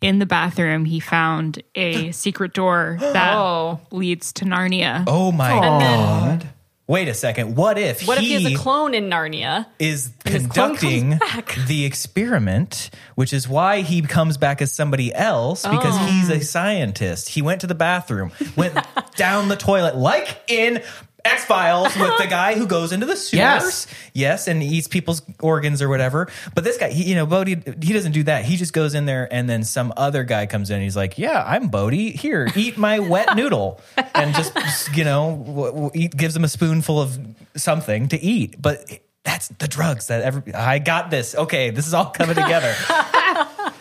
in 0.00 0.18
the 0.18 0.26
bathroom 0.26 0.84
he 0.84 0.98
found 1.00 1.62
a 1.74 2.10
secret 2.12 2.52
door 2.54 2.96
that 3.00 3.34
Oh. 3.36 3.80
leads 3.90 4.32
to 4.34 4.44
Narnia? 4.44 5.04
Oh 5.06 5.30
my 5.32 5.50
And 5.52 5.80
then- 5.80 6.38
God. 6.40 6.48
Wait 6.88 7.06
a 7.06 7.12
second. 7.12 7.54
What 7.54 7.76
if 7.76 8.06
What 8.08 8.16
if 8.16 8.24
he 8.24 8.32
has 8.32 8.46
a 8.46 8.54
clone 8.56 8.94
in 8.94 9.10
Narnia? 9.10 9.66
is 9.78 10.10
his 10.24 10.46
clone 10.46 10.76
comes 10.76 10.80
conducting 10.80 11.18
back? 11.18 11.54
the 11.66 11.84
experiment, 11.84 12.88
which 13.14 13.34
is 13.34 13.46
why 13.46 13.82
he 13.82 14.00
comes 14.00 14.38
back 14.38 14.62
as 14.62 14.72
somebody 14.72 15.14
else 15.14 15.62
because 15.62 15.94
Oh. 15.94 16.06
he's 16.06 16.30
a 16.30 16.40
scientist. 16.40 17.28
He 17.28 17.42
went 17.42 17.60
to 17.60 17.66
the 17.66 17.74
bathroom, 17.74 18.32
went 18.56 18.74
down 19.16 19.48
the 19.48 19.56
toilet, 19.56 19.96
like 19.96 20.40
in 20.48 20.82
X 21.28 21.44
Files 21.44 21.96
with 21.96 22.18
the 22.18 22.26
guy 22.30 22.54
who 22.54 22.66
goes 22.66 22.92
into 22.92 23.06
the 23.06 23.16
sewers. 23.16 23.38
Yes. 23.38 23.86
Yes, 24.14 24.48
and 24.48 24.62
eats 24.62 24.88
people's 24.88 25.22
organs 25.40 25.80
or 25.82 25.88
whatever. 25.88 26.28
But 26.54 26.64
this 26.64 26.76
guy, 26.78 26.90
he, 26.90 27.04
you 27.04 27.14
know, 27.14 27.26
Bodie, 27.26 27.56
he 27.82 27.92
doesn't 27.92 28.12
do 28.12 28.22
that. 28.24 28.44
He 28.44 28.56
just 28.56 28.72
goes 28.72 28.94
in 28.94 29.06
there, 29.06 29.28
and 29.32 29.48
then 29.48 29.62
some 29.62 29.92
other 29.96 30.24
guy 30.24 30.46
comes 30.46 30.70
in. 30.70 30.76
And 30.76 30.82
he's 30.82 30.96
like, 30.96 31.18
"Yeah, 31.18 31.42
I'm 31.46 31.68
Bodie. 31.68 32.10
Here, 32.10 32.48
eat 32.56 32.76
my 32.78 32.98
wet 32.98 33.36
noodle," 33.36 33.80
and 34.14 34.34
just 34.34 34.52
you 34.96 35.04
know, 35.04 35.42
w- 35.46 35.70
w- 35.72 35.90
eat, 35.94 36.16
gives 36.16 36.34
him 36.34 36.44
a 36.44 36.48
spoonful 36.48 37.00
of 37.00 37.18
something 37.56 38.08
to 38.08 38.20
eat. 38.20 38.60
But 38.60 38.84
that's 39.24 39.48
the 39.48 39.68
drugs 39.68 40.08
that 40.08 40.22
every. 40.22 40.52
I 40.54 40.78
got 40.80 41.10
this. 41.10 41.34
Okay, 41.34 41.70
this 41.70 41.86
is 41.86 41.94
all 41.94 42.06
coming 42.10 42.34
together. 42.34 42.74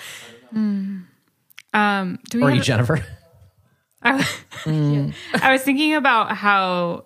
Um, 1.73 2.19
do 2.29 2.37
we 2.39 2.43
or 2.43 2.49
have- 2.49 2.57
you, 2.57 2.63
Jennifer. 2.63 3.05
I, 4.01 4.25
I 4.65 5.51
was 5.51 5.63
thinking 5.63 5.95
about 5.95 6.35
how 6.35 7.05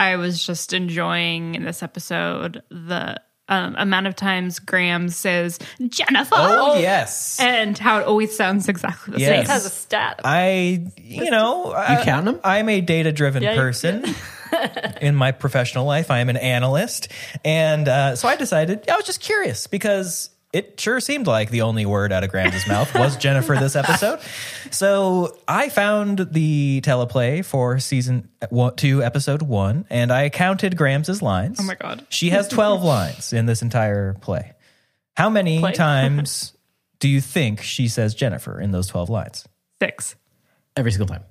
I 0.00 0.16
was 0.16 0.44
just 0.44 0.72
enjoying 0.72 1.54
in 1.54 1.64
this 1.64 1.82
episode 1.82 2.62
the 2.70 3.20
um, 3.48 3.74
amount 3.76 4.06
of 4.06 4.16
times 4.16 4.58
Grams 4.58 5.14
says 5.14 5.58
Jennifer, 5.88 6.36
oh 6.36 6.78
yes, 6.78 7.38
and 7.38 7.76
how 7.76 7.98
it 8.00 8.06
always 8.06 8.34
sounds 8.34 8.68
exactly 8.68 9.14
the 9.14 9.20
Yes. 9.20 9.44
It 9.44 9.50
has 9.50 9.66
a 9.66 9.70
stat. 9.70 10.20
I. 10.24 10.86
You 10.96 11.30
know, 11.30 11.66
you 11.66 12.04
count 12.04 12.24
them. 12.24 12.40
I'm 12.42 12.68
a 12.68 12.80
data 12.80 13.12
driven 13.12 13.42
Yeah, 13.42 13.54
person. 13.56 14.04
in 15.00 15.14
my 15.14 15.32
professional 15.32 15.84
life. 15.84 16.10
I 16.10 16.20
am 16.20 16.28
an 16.28 16.36
analyst. 16.36 17.08
And 17.44 17.86
uh, 17.88 18.16
so 18.16 18.26
I 18.26 18.36
decided, 18.36 18.88
I 18.88 18.96
was 18.96 19.04
just 19.04 19.20
curious 19.20 19.66
because 19.66 20.30
it 20.52 20.80
sure 20.80 21.00
seemed 21.00 21.26
like 21.26 21.50
the 21.50 21.62
only 21.62 21.86
word 21.86 22.12
out 22.12 22.24
of 22.24 22.30
Grams' 22.30 22.66
mouth 22.66 22.92
was 22.94 23.16
Jennifer 23.16 23.54
this 23.56 23.76
episode. 23.76 24.20
So 24.72 25.36
I 25.48 25.68
found 25.68 26.28
the 26.30 26.80
teleplay 26.84 27.44
for 27.44 27.80
season 27.80 28.28
uh, 28.40 28.46
one, 28.50 28.76
two, 28.76 29.02
episode 29.02 29.42
one, 29.42 29.84
and 29.90 30.12
I 30.12 30.28
counted 30.28 30.76
Grams' 30.76 31.20
lines. 31.22 31.58
Oh 31.60 31.64
my 31.64 31.74
God. 31.74 32.06
She 32.08 32.30
has 32.30 32.46
12 32.46 32.84
lines 32.84 33.32
in 33.32 33.46
this 33.46 33.62
entire 33.62 34.14
play. 34.14 34.52
How 35.16 35.28
many 35.28 35.58
Play? 35.58 35.72
times 35.72 36.56
do 37.00 37.08
you 37.08 37.20
think 37.20 37.62
she 37.62 37.88
says 37.88 38.14
Jennifer 38.14 38.60
in 38.60 38.70
those 38.70 38.86
12 38.86 39.10
lines? 39.10 39.44
six. 39.82 40.14
Every 40.76 40.92
single 40.92 41.08
time. 41.08 41.24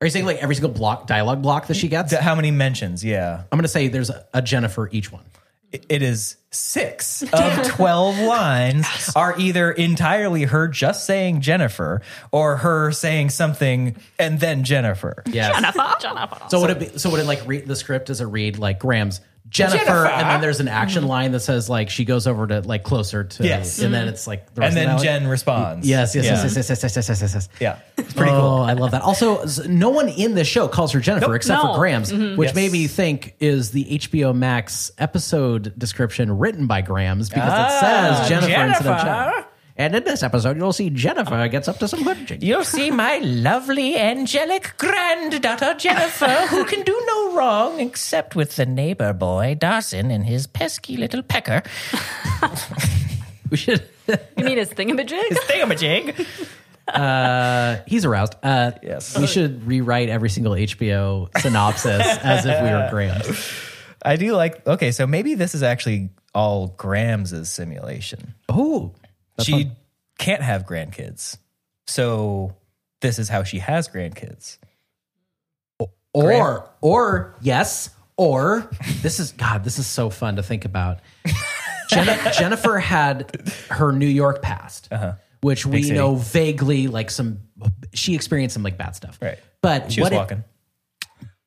Are 0.00 0.06
you 0.06 0.10
saying 0.10 0.24
like 0.26 0.38
every 0.38 0.54
single 0.54 0.70
block 0.70 1.06
dialogue 1.06 1.42
block 1.42 1.66
that 1.66 1.76
she 1.76 1.88
gets? 1.88 2.14
How 2.14 2.34
many 2.34 2.50
mentions? 2.50 3.04
Yeah. 3.04 3.42
I'm 3.50 3.56
going 3.58 3.62
to 3.62 3.68
say 3.68 3.88
there's 3.88 4.10
a, 4.10 4.24
a 4.32 4.40
Jennifer 4.40 4.88
each 4.92 5.10
one. 5.12 5.24
It 5.70 6.02
is 6.02 6.36
six 6.50 7.22
of 7.22 7.62
12 7.68 8.18
lines 8.20 8.86
are 9.14 9.38
either 9.38 9.70
entirely 9.70 10.44
her 10.44 10.66
just 10.66 11.04
saying 11.04 11.42
Jennifer 11.42 12.00
or 12.32 12.56
her 12.56 12.90
saying 12.90 13.30
something 13.30 13.96
and 14.18 14.40
then 14.40 14.64
Jennifer. 14.64 15.22
Yeah. 15.26 15.70
Jonathan. 16.00 16.48
So 16.48 16.60
would 16.60 16.70
it 16.70 16.78
be? 16.78 16.98
So 16.98 17.10
would 17.10 17.20
it 17.20 17.26
like 17.26 17.46
read 17.46 17.66
the 17.66 17.76
script? 17.76 18.08
as 18.10 18.20
a 18.20 18.26
read 18.26 18.58
like 18.58 18.78
Grams' 18.78 19.20
Jennifer, 19.50 19.76
Jennifer. 19.76 20.06
and 20.06 20.28
then 20.30 20.40
there's 20.40 20.60
an 20.60 20.68
action 20.68 21.02
mm-hmm. 21.02 21.10
line 21.10 21.32
that 21.32 21.40
says 21.40 21.70
like 21.70 21.90
she 21.90 22.04
goes 22.04 22.26
over 22.26 22.46
to 22.46 22.60
like 22.60 22.82
closer 22.82 23.24
to, 23.24 23.44
Yes. 23.44 23.80
and 23.80 23.92
then 23.94 24.08
it's 24.08 24.26
like 24.26 24.54
the 24.54 24.60
rest 24.60 24.76
And 24.76 24.88
then? 24.90 24.98
Jen 24.98 25.26
responds. 25.26 25.88
Yes, 25.88 26.14
yes, 26.14 26.24
Yeah. 26.24 26.42
yes, 26.42 26.56
yes, 26.56 26.68
yes, 26.68 26.82
yes, 26.82 26.96
yes, 26.96 27.08
yes, 27.08 27.20
yes, 27.22 27.34
yes. 27.34 27.48
Yeah. 27.60 27.78
It's 27.96 28.12
pretty 28.12 28.32
oh, 28.32 28.40
cool. 28.40 28.60
I 28.62 28.74
love 28.74 28.90
that. 28.90 29.02
Also, 29.02 29.38
s- 29.42 29.66
no 29.66 29.90
one 29.90 30.08
in 30.08 30.34
this 30.34 30.46
show 30.48 30.68
calls 30.68 30.92
her 30.92 31.00
Jennifer 31.00 31.34
except 31.34 31.62
No. 31.62 31.72
for 31.72 31.78
Grams, 31.78 32.12
mm-hmm. 32.12 32.36
which 32.36 32.48
Yes. 32.48 32.54
made 32.56 32.72
me 32.72 32.86
think 32.86 33.34
is 33.40 33.70
the 33.70 33.84
HBO 33.98 34.34
Max 34.34 34.90
episode 34.98 35.72
description 35.78 36.38
written 36.38 36.66
by 36.66 36.82
Grams 36.82 37.28
because 37.28 37.52
it 37.52 37.80
says 37.80 38.16
ah, 38.20 38.26
Jennifer, 38.28 38.46
instead 38.48 38.86
of 38.86 39.00
Jennifer. 39.02 39.32
Jen. 39.36 39.44
And 39.78 39.94
in 39.94 40.02
this 40.02 40.24
episode, 40.24 40.56
you'll 40.56 40.72
see 40.72 40.90
Jennifer 40.90 41.46
gets 41.46 41.68
up 41.68 41.78
to 41.78 41.86
some 41.86 42.04
whipping. 42.04 42.42
You'll 42.42 42.64
see 42.64 42.90
my 42.90 43.18
lovely 43.18 43.96
angelic 43.96 44.74
granddaughter 44.76 45.74
Jennifer, 45.74 46.26
who 46.48 46.64
can 46.64 46.82
do 46.82 47.00
no 47.06 47.36
wrong 47.36 47.78
except 47.78 48.34
with 48.34 48.56
the 48.56 48.66
neighbor 48.66 49.12
boy 49.12 49.56
Dawson 49.58 50.10
and 50.10 50.26
his 50.26 50.48
pesky 50.48 50.96
little 50.96 51.22
pecker. 51.22 51.62
We 53.50 53.56
should. 53.56 53.88
You 54.36 54.44
mean 54.44 54.58
his 54.58 54.70
thingamajig? 54.70 55.28
His 55.28 55.38
thingamajig. 55.38 56.26
Uh, 56.88 57.76
he's 57.86 58.04
aroused. 58.04 58.34
Uh, 58.42 58.72
Yes. 58.82 59.16
We 59.18 59.26
should 59.26 59.66
rewrite 59.66 60.08
every 60.08 60.28
single 60.30 60.52
HBO 60.54 61.28
synopsis 61.40 62.04
as 62.22 62.44
if 62.46 62.62
we 62.62 62.68
were 62.70 62.88
Grams. 62.90 63.52
I 64.04 64.16
do 64.16 64.32
like. 64.34 64.66
Okay, 64.66 64.90
so 64.90 65.06
maybe 65.06 65.34
this 65.34 65.54
is 65.54 65.62
actually 65.62 66.10
all 66.34 66.68
Grams' 66.76 67.48
simulation. 67.50 68.34
Oh, 68.48 68.92
she 69.40 69.70
can't 70.18 70.42
have 70.42 70.66
grandkids, 70.66 71.38
so 71.86 72.56
this 73.00 73.18
is 73.18 73.28
how 73.28 73.42
she 73.44 73.58
has 73.58 73.88
grandkids. 73.88 74.58
or 76.12 76.68
or 76.80 77.36
yes, 77.40 77.90
or 78.16 78.68
this 79.02 79.20
is 79.20 79.32
God. 79.32 79.64
This 79.64 79.78
is 79.78 79.86
so 79.86 80.10
fun 80.10 80.36
to 80.36 80.42
think 80.42 80.64
about. 80.64 81.00
Jen- 81.90 82.32
Jennifer 82.34 82.78
had 82.78 83.40
her 83.70 83.92
New 83.92 84.06
York 84.06 84.42
past, 84.42 84.90
which 85.40 85.64
we 85.64 85.78
Uh-huh. 85.78 85.82
city. 85.84 85.96
know 85.96 86.14
vaguely, 86.16 86.86
like 86.88 87.10
some. 87.10 87.38
She 87.94 88.14
experienced 88.14 88.54
some 88.54 88.62
like 88.62 88.76
bad 88.76 88.94
stuff, 88.96 89.18
Right. 89.22 89.38
But 89.62 89.90
She 89.92 90.00
was 90.00 90.10
what 90.10 90.12
if- 90.12 90.18
walking. 90.18 90.44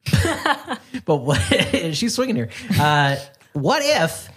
but 1.06 1.16
what 1.18 1.38
she's 1.94 2.14
swinging 2.16 2.36
here. 2.36 2.50
Uh, 2.80 3.18
what 3.54 3.82
if 3.84 4.30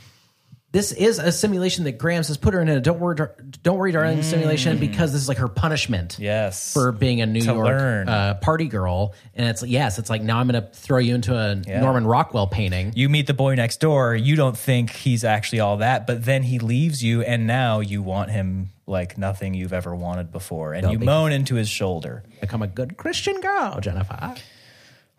this 0.74 0.90
is 0.90 1.20
a 1.20 1.30
simulation 1.30 1.84
that 1.84 1.98
Grams 1.98 2.26
has 2.26 2.36
put 2.36 2.52
her 2.52 2.60
in 2.60 2.68
a 2.68 2.80
don't 2.80 2.98
worry, 2.98 3.14
don't 3.62 3.78
worry, 3.78 3.92
darling 3.92 4.24
simulation 4.24 4.78
because 4.78 5.12
this 5.12 5.22
is 5.22 5.28
like 5.28 5.38
her 5.38 5.46
punishment. 5.46 6.16
Mm. 6.16 6.24
Yes. 6.24 6.72
For 6.72 6.90
being 6.90 7.20
a 7.20 7.26
New 7.26 7.42
To 7.42 7.46
York 7.46 7.66
learn. 7.68 8.08
uh, 8.08 8.34
party 8.42 8.66
girl, 8.66 9.14
and 9.36 9.48
it's 9.48 9.62
yes, 9.62 10.00
it's 10.00 10.10
like 10.10 10.20
now 10.22 10.40
I'm 10.40 10.48
going 10.48 10.60
to 10.60 10.68
throw 10.68 10.98
you 10.98 11.14
into 11.14 11.32
a 11.32 11.54
Norman 11.54 12.04
Rockwell 12.08 12.48
painting. 12.48 12.92
you 12.96 13.08
meet 13.08 13.28
the 13.28 13.34
boy 13.34 13.54
next 13.54 13.78
door, 13.78 14.16
you 14.16 14.34
don't 14.34 14.58
think 14.58 14.90
he's 14.90 15.22
actually 15.22 15.60
all 15.60 15.76
that, 15.76 16.08
but 16.08 16.24
then 16.24 16.42
he 16.42 16.58
leaves 16.58 17.04
you, 17.04 17.22
and 17.22 17.46
now 17.46 17.78
you 17.78 18.02
want 18.02 18.30
him 18.32 18.70
like 18.84 19.16
nothing 19.16 19.54
you've 19.54 19.72
ever 19.72 19.94
wanted 19.94 20.32
before, 20.32 20.74
and 20.74 20.90
you 20.90 20.98
moan 20.98 21.30
into 21.30 21.54
his 21.54 21.68
shoulder. 21.68 22.24
Become 22.40 22.62
a 22.62 22.66
good 22.66 22.96
Christian 22.96 23.40
girl, 23.40 23.78
Jennifer. 23.80 24.34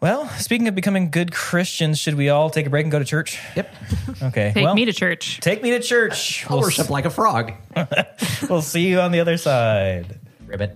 Well, 0.01 0.27
speaking 0.37 0.67
of 0.67 0.75
becoming 0.75 1.09
good 1.09 1.31
Christians, 1.31 1.97
should 1.99 2.15
we 2.15 2.29
all 2.29 2.49
take 2.49 2.67
a 2.67 2.69
break 2.69 2.83
and 2.83 2.91
go 2.91 2.99
to 2.99 3.05
church? 3.05 3.39
Yep, 3.55 3.75
Okay. 4.23 4.51
Take 4.53 4.63
well, 4.63 4.75
me 4.75 4.85
to 4.85 4.93
church. 4.93 5.39
take 5.39 5.63
me 5.63 5.71
to 5.71 5.79
church. 5.79 6.45
I'll 6.49 6.57
We'll, 6.57 6.65
worship 6.67 6.89
like 6.89 7.05
a 7.05 7.09
frog. 7.09 7.53
we'll 8.49 8.61
see 8.61 8.87
you 8.87 8.99
on 8.99 9.11
the 9.11 9.19
other 9.21 9.37
side. 9.37 10.19
Ribbit. 10.45 10.75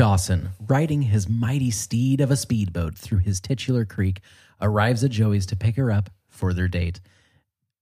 Dawson, 0.00 0.48
riding 0.66 1.02
his 1.02 1.28
mighty 1.28 1.70
steed 1.70 2.22
of 2.22 2.30
a 2.30 2.36
speedboat 2.36 2.96
through 2.96 3.18
his 3.18 3.38
titular 3.38 3.84
creek, 3.84 4.22
arrives 4.58 5.04
at 5.04 5.10
Joey's 5.10 5.44
to 5.44 5.56
pick 5.56 5.76
her 5.76 5.90
up 5.90 6.08
for 6.26 6.54
their 6.54 6.68
date. 6.68 7.00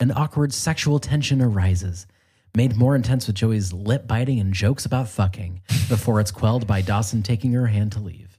An 0.01 0.11
awkward 0.11 0.53
sexual 0.53 0.99
tension 0.99 1.41
arises. 1.41 2.09
made 2.57 2.75
more 2.75 2.97
intense 2.97 3.29
with 3.29 3.37
Joey's 3.37 3.73
lip 3.73 4.09
biting 4.09 4.41
and 4.41 4.53
jokes 4.53 4.85
about 4.85 5.09
fucking 5.09 5.63
before 5.89 6.19
it's 6.19 6.33
quelled 6.33 6.67
by 6.67 6.83
Dawson 6.83 7.23
taking 7.23 7.53
her 7.53 7.69
hand 7.69 7.93
to 7.93 8.01
leave. 8.01 8.37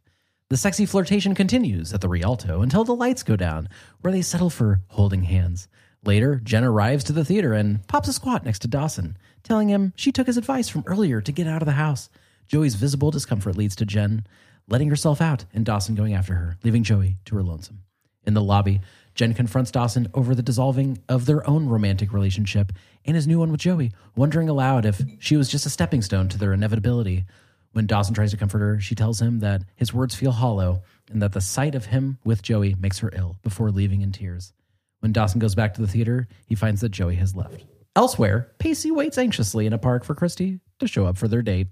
The 0.49 0.57
sexy 0.57 0.85
flirtation 0.85 1.33
continues 1.33 1.93
at 1.93 2.01
the 2.01 2.09
Rialto 2.09 2.61
until 2.61 2.83
the 2.83 2.93
lights 2.93 3.23
go 3.23 3.37
down, 3.37 3.69
where 4.01 4.11
they 4.11 4.21
settle 4.21 4.49
for 4.49 4.81
holding 4.89 5.23
hands. 5.23 5.69
Later, 6.03 6.41
Jen 6.43 6.65
arrives 6.65 7.05
to 7.05 7.13
the 7.13 7.23
theater 7.23 7.53
and 7.53 7.87
pops 7.87 8.09
a 8.09 8.13
squat 8.13 8.43
next 8.43 8.59
to 8.63 8.67
Dawson, 8.67 9.15
telling 9.41 9.69
him 9.69 9.93
she 9.95 10.11
took 10.11 10.27
his 10.27 10.35
advice 10.35 10.67
from 10.67 10.83
earlier 10.85 11.21
to 11.21 11.31
get 11.31 11.47
out 11.47 11.61
of 11.61 11.65
the 11.65 11.71
house. 11.71 12.09
Joey's 12.49 12.75
visible 12.75 13.11
discomfort 13.11 13.55
leads 13.55 13.75
to 13.77 13.85
Jen 13.85 14.25
letting 14.67 14.89
herself 14.89 15.21
out 15.21 15.45
and 15.53 15.65
Dawson 15.65 15.95
going 15.95 16.13
after 16.13 16.33
her, 16.33 16.57
leaving 16.63 16.83
Joey 16.83 17.17
to 17.25 17.35
her 17.35 17.43
lonesome. 17.43 17.83
In 18.25 18.33
the 18.33 18.41
lobby, 18.41 18.81
Jen 19.15 19.33
confronts 19.33 19.71
Dawson 19.71 20.07
over 20.13 20.35
the 20.35 20.43
dissolving 20.43 20.99
of 21.07 21.25
their 21.25 21.47
own 21.49 21.67
romantic 21.67 22.11
relationship 22.11 22.71
and 23.05 23.15
his 23.15 23.27
new 23.27 23.39
one 23.39 23.51
with 23.51 23.61
Joey, 23.61 23.91
wondering 24.15 24.49
aloud 24.49 24.85
if 24.85 25.01
she 25.19 25.37
was 25.37 25.49
just 25.49 25.65
a 25.65 25.69
stepping 25.69 26.01
stone 26.01 26.27
to 26.29 26.37
their 26.37 26.53
inevitability. 26.53 27.25
When 27.71 27.85
Dawson 27.85 28.15
tries 28.15 28.31
to 28.31 28.37
comfort 28.37 28.59
her, 28.59 28.79
she 28.79 28.95
tells 28.95 29.21
him 29.21 29.39
that 29.39 29.63
his 29.75 29.93
words 29.93 30.15
feel 30.15 30.31
hollow 30.31 30.81
and 31.09 31.21
that 31.21 31.33
the 31.33 31.41
sight 31.41 31.75
of 31.75 31.85
him 31.85 32.17
with 32.23 32.41
Joey 32.41 32.75
makes 32.79 32.99
her 32.99 33.11
ill 33.15 33.37
before 33.43 33.71
leaving 33.71 34.01
in 34.01 34.11
tears. 34.11 34.53
When 34.99 35.13
Dawson 35.13 35.39
goes 35.39 35.55
back 35.55 35.75
to 35.75 35.81
the 35.81 35.87
theater, 35.87 36.27
he 36.47 36.55
finds 36.55 36.81
that 36.81 36.89
Joey 36.89 37.15
has 37.15 37.35
left. 37.35 37.63
Elsewhere, 37.95 38.51
Pacey 38.59 38.91
waits 38.91 39.17
anxiously 39.17 39.65
in 39.65 39.73
a 39.73 39.77
park 39.77 40.03
for 40.03 40.15
Christy 40.15 40.59
to 40.79 40.87
show 40.87 41.05
up 41.05 41.17
for 41.17 41.27
their 41.27 41.41
date. 41.41 41.67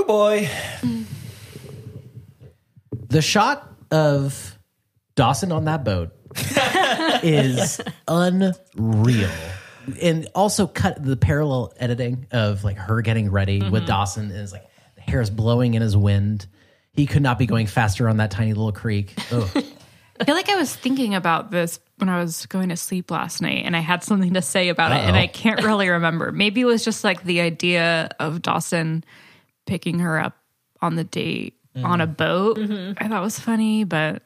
Oh 0.00 0.04
boy. 0.04 0.48
The 3.08 3.20
shot 3.20 3.70
of 3.90 4.58
Dawson 5.14 5.52
on 5.52 5.66
that 5.66 5.84
boat 5.84 6.12
is 7.22 7.82
unreal. 8.08 9.30
And 10.00 10.26
also 10.34 10.66
cut 10.66 11.04
the 11.04 11.18
parallel 11.18 11.74
editing 11.76 12.26
of 12.30 12.64
like 12.64 12.78
her 12.78 13.02
getting 13.02 13.30
ready 13.30 13.58
with 13.60 13.82
mm-hmm. 13.82 13.86
Dawson 13.86 14.30
is 14.30 14.52
like 14.52 14.64
the 14.94 15.02
hair 15.02 15.20
is 15.20 15.28
blowing 15.28 15.74
in 15.74 15.82
his 15.82 15.98
wind. 15.98 16.46
He 16.94 17.04
could 17.04 17.22
not 17.22 17.38
be 17.38 17.44
going 17.44 17.66
faster 17.66 18.08
on 18.08 18.16
that 18.16 18.30
tiny 18.30 18.54
little 18.54 18.72
creek. 18.72 19.12
Ugh. 19.30 19.50
I 20.20 20.24
feel 20.24 20.34
like 20.34 20.48
I 20.48 20.56
was 20.56 20.74
thinking 20.74 21.14
about 21.14 21.50
this 21.50 21.78
when 21.98 22.08
I 22.08 22.20
was 22.22 22.46
going 22.46 22.70
to 22.70 22.76
sleep 22.76 23.10
last 23.10 23.42
night 23.42 23.64
and 23.66 23.76
I 23.76 23.80
had 23.80 24.02
something 24.02 24.32
to 24.32 24.42
say 24.42 24.70
about 24.70 24.92
it 24.92 25.00
and 25.00 25.14
I 25.14 25.26
can't 25.26 25.62
really 25.62 25.90
remember. 25.90 26.32
Maybe 26.32 26.62
it 26.62 26.66
was 26.66 26.86
just 26.86 27.04
like 27.04 27.22
the 27.22 27.42
idea 27.42 28.08
of 28.18 28.40
Dawson 28.40 29.04
picking 29.70 30.00
her 30.00 30.18
up 30.18 30.36
on 30.82 30.96
the 30.96 31.04
date 31.04 31.54
on 31.76 32.00
a 32.00 32.06
boat. 32.06 32.58
I 32.58 33.08
thought 33.08 33.22
was 33.22 33.38
funny, 33.38 33.84
but 33.84 34.22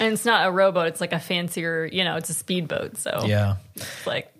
And 0.00 0.12
it's 0.14 0.24
not 0.24 0.46
a 0.48 0.50
rowboat; 0.50 0.86
it's 0.88 1.00
like 1.00 1.12
a 1.12 1.20
fancier, 1.20 1.84
you 1.92 2.02
know, 2.04 2.16
it's 2.16 2.30
a 2.30 2.34
speedboat. 2.34 2.96
So 2.96 3.24
Yeah. 3.26 3.56
it's 3.76 4.06
like 4.06 4.32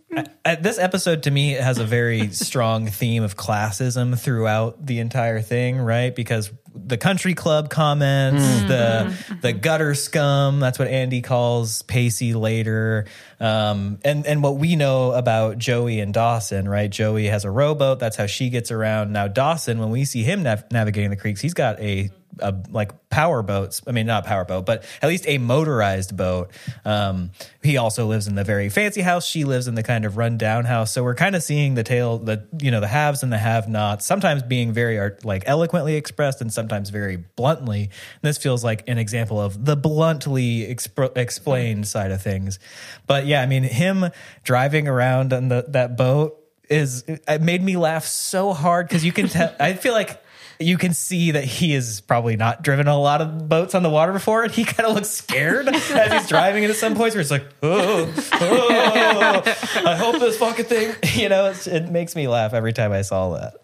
Uh, 0.45 0.55
this 0.61 0.79
episode 0.79 1.25
to 1.25 1.31
me 1.31 1.51
has 1.53 1.79
a 1.79 1.85
very 1.85 2.29
strong 2.33 2.87
theme 2.87 3.23
of 3.23 3.37
classism 3.37 4.19
throughout 4.19 4.85
the 4.87 5.01
entire 5.01 5.41
thing, 5.43 5.79
right? 5.79 6.15
Because 6.15 6.51
the 6.85 6.97
country 6.97 7.35
club 7.35 7.71
comments, 7.71 8.45
the 8.69 9.15
the 9.43 9.53
gutter 9.53 9.95
scum, 9.95 10.61
that's 10.61 10.79
what 10.79 10.89
Andie 10.89 11.23
calls 11.23 11.83
Pacey 11.83 12.35
later. 12.35 13.07
Um, 13.41 13.99
and 14.05 14.27
and 14.27 14.43
what 14.43 14.57
we 14.57 14.77
know 14.77 15.13
about 15.13 15.59
Joey 15.59 16.01
and 16.01 16.13
Dawson, 16.13 16.69
right? 16.69 16.91
Joey 16.91 17.27
has 17.27 17.45
a 17.45 17.51
rowboat, 17.51 17.99
that's 17.99 18.17
how 18.17 18.27
she 18.27 18.51
gets 18.51 18.71
around. 18.71 19.13
Now 19.13 19.29
Dawson, 19.29 19.79
when 19.79 19.91
we 19.91 20.05
see 20.05 20.23
him 20.23 20.43
nav- 20.43 20.71
navigating 20.71 21.11
the 21.11 21.17
creeks, 21.17 21.41
he's 21.41 21.55
got 21.55 21.81
a 21.81 22.11
a, 22.41 22.55
like 22.71 23.09
power 23.11 23.43
boats. 23.43 23.83
I 23.87 23.93
mean, 23.93 24.07
not 24.07 24.27
power 24.27 24.45
boat, 24.45 24.67
but 24.67 24.85
at 25.03 25.09
least 25.09 25.27
a 25.27 25.39
motorized 25.39 26.17
boat. 26.17 26.51
Um, 26.85 27.31
he 27.63 27.77
also 27.77 28.07
lives 28.07 28.27
in 28.27 28.35
the 28.35 28.45
very 28.45 28.69
fancy 28.69 29.01
house. 29.01 29.27
She 29.27 29.45
lives 29.45 29.69
in 29.69 29.75
the 29.75 29.83
kind 29.83 30.05
of 30.05 30.17
rundown 30.17 30.65
house. 30.65 30.93
So 30.93 31.03
we're 31.03 31.15
kind 31.15 31.35
of 31.35 31.43
seeing 31.43 31.75
the 31.75 31.83
tale, 31.83 32.19
the 32.19 32.47
you 32.61 32.71
know, 32.71 32.81
the 32.81 32.89
haves 32.89 33.23
and 33.23 33.33
the 33.33 33.39
have-nots. 33.39 34.05
Sometimes 34.05 34.43
being 34.43 34.73
very 34.73 35.13
like 35.25 35.45
eloquently 35.47 35.97
expressed, 35.97 36.41
and 36.41 36.53
sometimes 36.53 36.91
very 36.91 37.17
bluntly. 37.17 37.83
And 37.83 38.23
this 38.23 38.39
feels 38.39 38.63
like 38.63 38.89
an 38.89 38.99
example 38.99 39.41
of 39.41 39.65
the 39.65 39.77
bluntly 39.77 40.61
expr- 40.61 41.17
explained 41.17 41.89
side 41.89 42.11
of 42.11 42.23
things. 42.23 42.59
But 43.07 43.27
yeah, 43.27 43.43
I 43.43 43.47
mean, 43.47 43.63
him 43.63 44.11
driving 44.45 44.89
around 44.89 45.33
on 45.33 45.49
the 45.49 45.65
that 45.69 45.97
boat 45.97 46.43
is 46.69 47.05
it 47.07 47.41
made 47.41 47.63
me 47.63 47.77
laugh 47.77 48.05
so 48.05 48.53
hard 48.53 48.89
because 48.89 49.05
you 49.05 49.13
can 49.13 49.29
tell. 49.29 49.55
I 49.61 49.75
feel 49.75 49.93
like 49.93 50.21
you 50.59 50.79
can 50.79 50.95
see 50.95 51.33
that 51.33 51.45
he 51.45 51.75
is 51.75 52.01
probably 52.01 52.37
not 52.37 52.63
driven 52.63 52.89
a 52.89 52.99
lot 52.99 53.21
of 53.21 53.49
boats 53.49 53.75
on 53.75 53.83
the 53.83 53.91
water 53.91 54.13
before, 54.13 54.45
and 54.45 54.53
he 54.53 54.65
kind 54.65 54.89
of 54.89 54.95
looks 54.95 55.11
scared 55.11 55.69
as 55.69 56.13
he's 56.13 56.29
driving 56.29 56.63
into 56.63 56.75
some 56.75 56.95
points 56.95 57.15
where 57.15 57.23
it's 57.23 57.31
like, 57.31 57.47
oh, 57.63 58.13
oh, 58.33 59.43
I 59.87 59.97
hope 59.97 60.19
this 60.19 60.39
fucking 60.39 60.65
thing, 60.67 60.95
you 61.15 61.29
know, 61.29 61.51
it's, 61.51 61.67
it 61.67 61.91
makes 61.91 62.17
me 62.17 62.29
laugh 62.29 62.55
every 62.55 62.73
time 62.73 62.93
I 62.93 63.03
saw 63.03 63.35
that. 63.35 63.55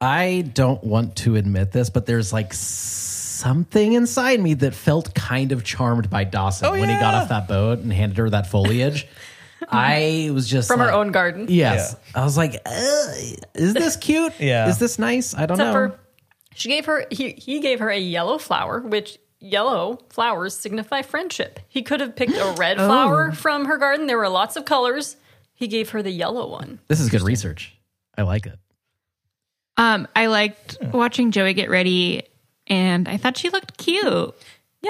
I 0.00 0.50
don't 0.52 0.84
want 0.84 1.16
to 1.16 1.36
admit 1.36 1.72
this, 1.72 1.88
but 1.88 2.04
there's 2.04 2.32
like 2.32 2.52
something 2.52 3.94
inside 3.94 4.40
me 4.40 4.54
that 4.54 4.74
felt 4.74 5.14
kind 5.14 5.52
of 5.52 5.64
charmed 5.64 6.10
by 6.10 6.24
Dawson 6.24 6.66
oh, 6.66 6.70
when 6.72 6.88
he 6.88 6.94
got 6.96 7.14
off 7.14 7.28
that 7.30 7.48
boat 7.48 7.78
and 7.78 7.92
handed 7.92 8.18
her 8.18 8.30
that 8.30 8.46
foliage. 8.46 9.06
I 9.70 10.30
was 10.32 10.48
just 10.48 10.68
from 10.68 10.80
her 10.80 10.92
own 10.92 11.12
garden. 11.12 11.46
Yes, 11.48 11.96
I 12.14 12.24
was 12.24 12.36
like, 12.36 12.54
"Uh, 12.66 13.12
"Is 13.54 13.74
this 13.74 13.96
cute? 13.96 14.32
Yeah. 14.40 14.68
is 14.68 14.78
this 14.78 14.98
nice? 14.98 15.34
I 15.34 15.46
don't 15.46 15.58
Except 15.60 15.66
know." 15.74 15.88
for 15.90 16.00
she 16.54 16.68
gave 16.68 16.86
her 16.86 17.04
he 17.10 17.32
he 17.32 17.60
gave 17.60 17.80
her 17.80 17.90
a 17.90 17.98
yellow 17.98 18.38
flower, 18.38 18.80
which 18.80 19.18
yellow 19.40 19.98
flowers 20.10 20.56
signify 20.56 21.02
friendship. 21.02 21.60
He 21.68 21.82
could 21.82 22.00
have 22.00 22.16
picked 22.16 22.36
a 22.36 22.54
red 22.58 22.78
Oh. 22.80 22.86
flower 22.86 23.32
from 23.32 23.66
her 23.66 23.76
garden. 23.76 24.06
There 24.06 24.16
were 24.18 24.28
lots 24.28 24.56
of 24.56 24.64
colors. 24.64 25.16
He 25.54 25.68
gave 25.68 25.90
her 25.90 26.02
the 26.02 26.10
yellow 26.10 26.50
one. 26.50 26.80
this 26.88 27.00
is 27.00 27.08
good 27.08 27.22
research. 27.22 27.76
I 28.16 28.22
like 28.22 28.46
it. 28.46 28.58
um 29.76 30.08
I 30.16 30.26
liked 30.26 30.78
watching 30.92 31.30
Joey 31.32 31.54
get 31.54 31.68
ready 31.70 32.22
and 32.66 33.06
I 33.08 33.16
thought 33.16 33.36
she 33.36 33.50
looked 33.50 33.76
cute. 33.76 34.34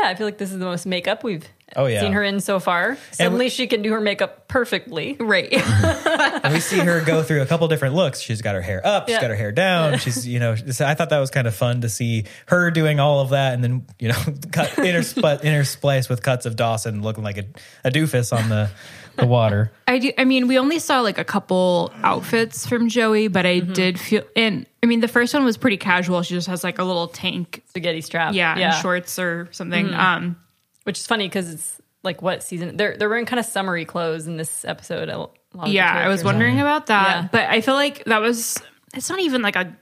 Yeah, 0.02 0.08
I 0.08 0.14
feel 0.14 0.26
like 0.26 0.36
this 0.38 0.52
is 0.52 0.58
the 0.58 0.64
most 0.66 0.84
makeup 0.84 1.24
we've 1.24 1.46
Oh, 1.74 1.86
yeah. 1.86 2.00
seen 2.00 2.12
her 2.12 2.22
in 2.22 2.40
so 2.40 2.60
far. 2.60 2.96
Suddenly 3.12 3.48
she 3.48 3.66
can 3.66 3.82
do 3.82 3.92
her 3.92 4.00
makeup 4.00 4.46
perfectly. 4.48 5.16
Right. 5.18 5.52
And 6.46 6.54
we 6.54 6.60
see 6.60 6.78
her 6.78 7.00
go 7.04 7.22
through 7.24 7.42
a 7.42 7.46
couple 7.46 7.66
different 7.66 7.94
looks. 7.96 8.20
She's 8.20 8.40
got 8.40 8.54
her 8.54 8.62
hair 8.62 8.80
up, 8.86 9.08
she's 9.08 9.14
Yeah. 9.14 9.20
got 9.22 9.30
her 9.30 9.36
hair 9.36 9.50
down. 9.52 9.98
She's, 9.98 10.26
you 10.28 10.38
know, 10.38 10.52
I 10.52 10.94
thought 10.94 11.10
that 11.10 11.18
was 11.18 11.30
kind 11.30 11.46
of 11.48 11.54
fun 11.56 11.80
to 11.80 11.88
see 11.88 12.24
her 12.46 12.70
doing 12.70 13.00
all 13.00 13.20
of 13.20 13.30
that, 13.30 13.54
and 13.54 13.64
then 13.64 13.86
you 13.98 14.08
know, 14.08 14.14
cut 14.52 14.68
interspl- 14.76 15.40
interspliced 15.42 16.08
with 16.08 16.22
cuts 16.22 16.46
of 16.46 16.54
Dawson 16.56 17.02
looking 17.02 17.24
like 17.24 17.38
a, 17.38 17.44
a 17.84 17.90
doofus 17.90 18.36
on 18.36 18.48
the 18.48 18.70
the 19.16 19.26
water. 19.26 19.70
I 19.86 19.98
do. 19.98 20.12
I 20.18 20.24
mean, 20.24 20.48
we 20.48 20.58
only 20.58 20.78
saw 20.78 21.00
like 21.00 21.18
a 21.18 21.24
couple 21.24 21.92
outfits 22.02 22.66
from 22.66 22.88
Joey, 22.88 23.28
but 23.28 23.46
I 23.46 23.60
did 23.60 23.98
feel. 23.98 24.22
And 24.34 24.66
I 24.82 24.86
mean, 24.86 25.00
the 25.00 25.08
first 25.08 25.34
one 25.34 25.44
was 25.44 25.56
pretty 25.56 25.76
casual. 25.76 26.22
She 26.22 26.34
just 26.34 26.48
has 26.48 26.62
like 26.64 26.78
a 26.78 26.84
little 26.84 27.08
tank, 27.08 27.62
Spaghetti 27.68 28.00
strap. 28.00 28.34
yeah, 28.34 28.56
yeah. 28.58 28.72
and 28.74 28.82
shorts 28.82 29.18
or 29.18 29.48
something. 29.52 29.92
Um, 29.94 30.36
Which 30.84 30.98
is 30.98 31.06
funny 31.06 31.26
because 31.26 31.52
it's 31.52 31.80
like 32.02 32.22
what 32.22 32.42
season? 32.42 32.76
They're 32.76 32.96
they're 32.96 33.08
wearing 33.08 33.26
kind 33.26 33.40
of 33.40 33.46
summery 33.46 33.84
clothes 33.84 34.26
in 34.26 34.36
this 34.36 34.64
episode. 34.64 35.08
A 35.08 35.18
lot 35.18 35.30
of 35.54 35.68
yeah, 35.68 35.84
I 35.86 36.08
was 36.08 36.22
characters 36.22 36.24
wondering 36.24 36.60
about 36.60 36.86
that, 36.86 37.22
Yeah. 37.22 37.28
but 37.32 37.48
I 37.50 37.60
feel 37.60 37.74
like 37.74 38.04
that 38.04 38.20
was. 38.20 38.56
It's 38.94 39.10
not 39.10 39.20
even 39.20 39.42
like 39.42 39.56
a 39.56 39.76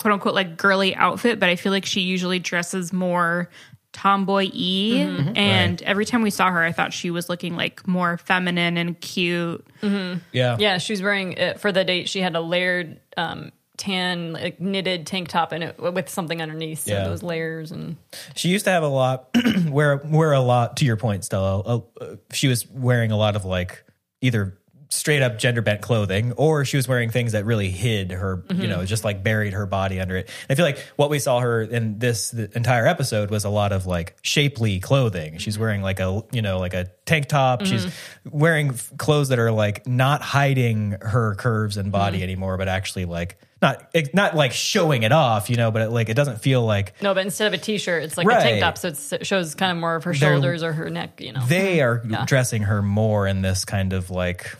quote 0.00 0.12
unquote 0.12 0.34
like 0.34 0.56
girly 0.56 0.94
outfit, 0.94 1.40
but 1.40 1.48
I 1.48 1.56
feel 1.56 1.72
like 1.72 1.84
she 1.86 2.00
usually 2.02 2.38
dresses 2.38 2.92
more 2.92 3.48
tomboy 3.96 4.50
y. 4.52 5.32
And 5.34 5.80
every 5.82 6.04
time 6.04 6.20
we 6.22 6.28
saw 6.30 6.50
her, 6.50 6.62
I 6.62 6.72
thought 6.72 6.92
she 6.92 7.10
was 7.10 7.28
looking 7.30 7.56
like 7.56 7.86
more 7.88 8.18
feminine 8.18 8.76
and 8.76 9.00
cute. 9.00 9.66
Yeah, 9.82 10.56
Yeah, 10.58 10.78
she 10.78 10.92
was 10.92 11.00
wearing 11.02 11.32
it 11.32 11.60
for 11.60 11.72
the 11.72 11.82
date. 11.84 12.08
She 12.08 12.20
had 12.20 12.36
a 12.36 12.40
layered 12.40 13.00
um, 13.16 13.52
tan, 13.78 14.34
like 14.34 14.60
knitted 14.60 15.06
tank 15.06 15.28
top, 15.28 15.52
and 15.52 15.64
it 15.64 15.78
with 15.78 16.08
something 16.10 16.42
underneath. 16.42 16.80
So 16.80 16.92
Yeah. 16.92 17.04
those 17.04 17.22
layers 17.22 17.72
and 17.72 17.96
She 18.34 18.48
used 18.50 18.66
to 18.66 18.70
have 18.70 18.82
a 18.82 18.88
lot, 18.88 19.28
wear 19.66 19.96
wear 20.04 20.32
a 20.32 20.40
lot. 20.40 20.76
To 20.78 20.84
your 20.84 20.96
point, 20.96 21.24
Stella, 21.24 21.60
uh, 21.60 21.80
uh, 22.00 22.16
she 22.32 22.48
was 22.48 22.68
wearing 22.68 23.12
a 23.12 23.16
lot 23.16 23.34
of 23.36 23.44
like 23.46 23.82
either 24.20 24.58
straight 24.88 25.22
up 25.22 25.38
gender 25.38 25.62
bent 25.62 25.80
clothing, 25.80 26.32
or 26.32 26.64
she 26.64 26.76
was 26.76 26.86
wearing 26.86 27.10
things 27.10 27.32
that 27.32 27.44
really 27.44 27.70
hid 27.70 28.12
her, 28.12 28.44
you 28.50 28.66
know, 28.66 28.78
mm-hmm. 28.78 28.86
just 28.86 29.04
like 29.04 29.22
buried 29.22 29.52
her 29.52 29.66
body 29.66 30.00
under 30.00 30.16
it. 30.16 30.30
And 30.48 30.50
I 30.50 30.54
feel 30.54 30.64
like 30.64 30.78
what 30.96 31.10
we 31.10 31.18
saw 31.18 31.40
her 31.40 31.62
in 31.62 31.98
this 31.98 32.30
the 32.30 32.50
entire 32.56 32.86
episode 32.86 33.30
was 33.30 33.44
a 33.44 33.50
lot 33.50 33.72
of 33.72 33.86
like 33.86 34.16
shapely 34.22 34.80
clothing. 34.80 35.38
She's 35.38 35.54
mm-hmm. 35.54 35.62
wearing 35.62 35.82
like 35.82 36.00
a 36.00 36.22
you 36.32 36.42
know 36.42 36.58
like 36.58 36.74
a 36.74 36.86
tank 37.04 37.26
top. 37.26 37.64
She's 37.64 37.86
mm-hmm. 37.86 38.38
wearing 38.38 38.68
f- 38.70 38.92
clothes 38.96 39.28
that 39.30 39.38
are 39.38 39.52
like 39.52 39.86
not 39.86 40.22
hiding 40.22 40.92
her 41.00 41.34
curves 41.34 41.76
and 41.76 41.90
body 41.90 42.22
anymore, 42.22 42.56
but 42.56 42.68
actually 42.68 43.04
like. 43.04 43.38
Not, 43.62 43.90
not 44.12 44.36
like 44.36 44.52
showing 44.52 45.02
it 45.02 45.12
off, 45.12 45.48
you 45.48 45.56
know, 45.56 45.70
but 45.70 45.82
it, 45.82 45.88
like 45.88 46.10
it 46.10 46.14
doesn't 46.14 46.42
feel 46.42 46.64
like 46.64 47.02
no, 47.02 47.14
but 47.14 47.24
instead 47.24 47.46
of 47.46 47.54
a 47.54 47.58
t-shirt, 47.58 48.02
it's 48.04 48.18
like 48.18 48.26
a 48.26 48.30
tank 48.30 48.60
top, 48.60 48.76
so 48.76 48.88
it 48.88 49.26
shows 49.26 49.54
kind 49.54 49.72
of 49.72 49.78
more 49.78 49.96
of 49.96 50.04
her 50.04 50.12
They're- 50.12 50.34
shoulders 50.34 50.62
or 50.62 50.74
her 50.74 50.90
neck. 50.90 51.22
You 51.22 51.32
know, 51.32 51.44
they 51.46 51.80
are 51.80 51.96
dressing 52.26 52.64
her 52.64 52.82
more 52.82 53.26
in 53.26 53.40
this 53.40 53.64
kind 53.64 53.94
of 53.94 54.10
like 54.10 54.54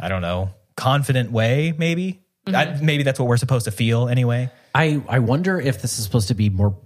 i 0.00 0.08
don't 0.08 0.22
know 0.22 0.50
confident 0.76 1.32
way 1.32 1.74
maybe? 1.76 2.22
I, 2.46 2.78
maybe 2.80 3.02
that's 3.02 3.18
what 3.18 3.28
we're 3.28 3.36
supposed 3.36 3.66
to 3.66 3.70
feel 3.70 4.08
anyway. 4.08 4.50
I 4.74 5.02
I 5.06 5.18
wonder 5.18 5.60
if 5.60 5.82
this 5.82 5.98
is 5.98 6.04
supposed 6.04 6.28
to 6.28 6.34
be 6.34 6.48
more 6.48 6.78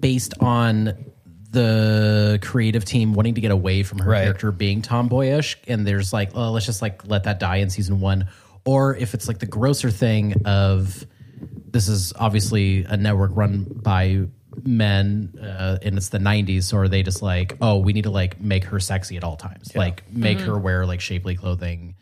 based 0.00 0.34
on 0.40 1.12
the 1.50 2.38
creative 2.42 2.84
team 2.84 3.12
wanting 3.14 3.34
to 3.34 3.40
get 3.40 3.50
away 3.50 3.82
from 3.82 3.98
her 3.98 4.10
Right. 4.10 4.22
character 4.24 4.50
being 4.50 4.82
tomboyish, 4.82 5.56
and 5.68 5.86
there's 5.86 6.12
like, 6.12 6.30
oh, 6.34 6.50
let's 6.50 6.66
just 6.66 6.82
like 6.82 7.06
let 7.06 7.24
that 7.24 7.38
die 7.38 7.56
in 7.56 7.70
season 7.70 8.00
one, 8.00 8.28
or 8.64 8.96
if 8.96 9.14
it's 9.14 9.28
like 9.28 9.38
the 9.38 9.46
grosser 9.46 9.90
thing 9.90 10.42
of 10.44 11.06
this 11.70 11.86
is 11.86 12.12
obviously 12.18 12.84
a 12.84 12.96
network 12.96 13.30
run 13.34 13.64
by 13.64 14.24
men 14.64 15.34
uh, 15.40 15.78
and 15.82 15.96
it's 15.96 16.08
the 16.08 16.18
90s 16.18 16.64
so 16.64 16.76
are 16.76 16.88
they 16.88 17.02
just 17.02 17.22
like 17.22 17.56
oh 17.60 17.78
we 17.78 17.92
need 17.92 18.02
to 18.02 18.10
like 18.10 18.40
make 18.40 18.64
her 18.64 18.80
sexy 18.80 19.16
at 19.16 19.22
all 19.24 19.36
times. 19.36 19.74
Like 19.76 20.10
make 20.10 20.40
her 20.40 20.58
wear 20.58 20.84
like 20.84 21.00
shapely 21.00 21.36
clothing 21.36 21.94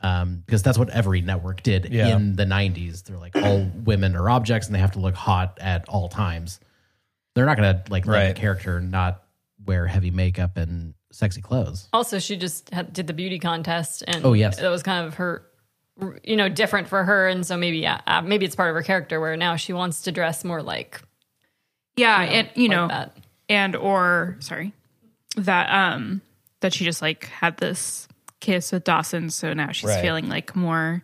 um, 0.00 0.42
because 0.44 0.62
that's 0.62 0.76
what 0.78 0.90
every 0.90 1.20
network 1.22 1.62
did 1.62 1.88
Yeah. 1.92 2.16
in 2.16 2.36
the 2.36 2.44
90s 2.44 3.04
they're 3.04 3.16
like 3.18 3.34
all 3.36 3.64
women 3.84 4.14
are 4.16 4.28
objects 4.28 4.66
and 4.68 4.74
they 4.74 4.80
have 4.80 4.92
to 4.92 4.98
look 5.00 5.14
hot 5.14 5.58
at 5.60 5.88
all 5.88 6.08
times 6.08 6.60
they're 7.34 7.46
not 7.46 7.56
gonna 7.56 7.82
like 7.88 8.06
let 8.06 8.12
Right. 8.18 8.30
a 8.30 8.34
character 8.34 8.80
not 8.80 9.22
wear 9.64 9.86
heavy 9.86 10.10
makeup 10.10 10.56
and 10.56 10.94
sexy 11.12 11.40
clothes 11.40 11.88
Also, 11.92 12.18
she 12.18 12.36
just 12.36 12.68
had, 12.70 12.92
did 12.92 13.06
the 13.06 13.12
beauty 13.14 13.38
contest, 13.38 14.02
and 14.06 14.24
Oh, 14.24 14.32
yes. 14.34 14.58
that 14.58 14.68
was 14.68 14.82
kind 14.82 15.06
of 15.06 15.14
her, 15.14 15.46
you 16.22 16.36
know, 16.36 16.48
different 16.50 16.88
for 16.88 17.02
her, 17.04 17.26
and 17.28 17.44
so 17.46 17.56
maybe 17.56 17.78
yeah, 17.78 18.00
uh, 18.06 18.20
maybe 18.20 18.44
it's 18.44 18.54
part 18.54 18.68
of 18.68 18.74
her 18.76 18.82
character 18.82 19.18
where 19.18 19.34
now 19.36 19.56
she 19.56 19.72
wants 19.72 20.02
to 20.02 20.12
dress 20.12 20.44
more 20.44 20.62
like 20.62 21.00
Yeah, 21.96 22.22
you 22.22 22.28
know, 22.28 22.32
and 22.36 22.48
you 22.54 22.68
like 22.68 22.76
know, 22.76 22.88
that. 22.88 23.16
and 23.48 23.76
or 23.76 24.36
sorry, 24.40 24.72
that 25.36 25.70
um 25.72 26.20
that 26.60 26.74
she 26.74 26.84
just 26.84 27.00
like 27.00 27.24
had 27.26 27.56
this 27.56 28.06
kiss 28.46 28.72
with 28.72 28.84
Dawson, 28.84 29.30
so 29.30 29.52
now 29.52 29.72
she's 29.72 29.88
Right. 29.90 30.00
feeling 30.00 30.28
like 30.28 30.54
more 30.56 31.02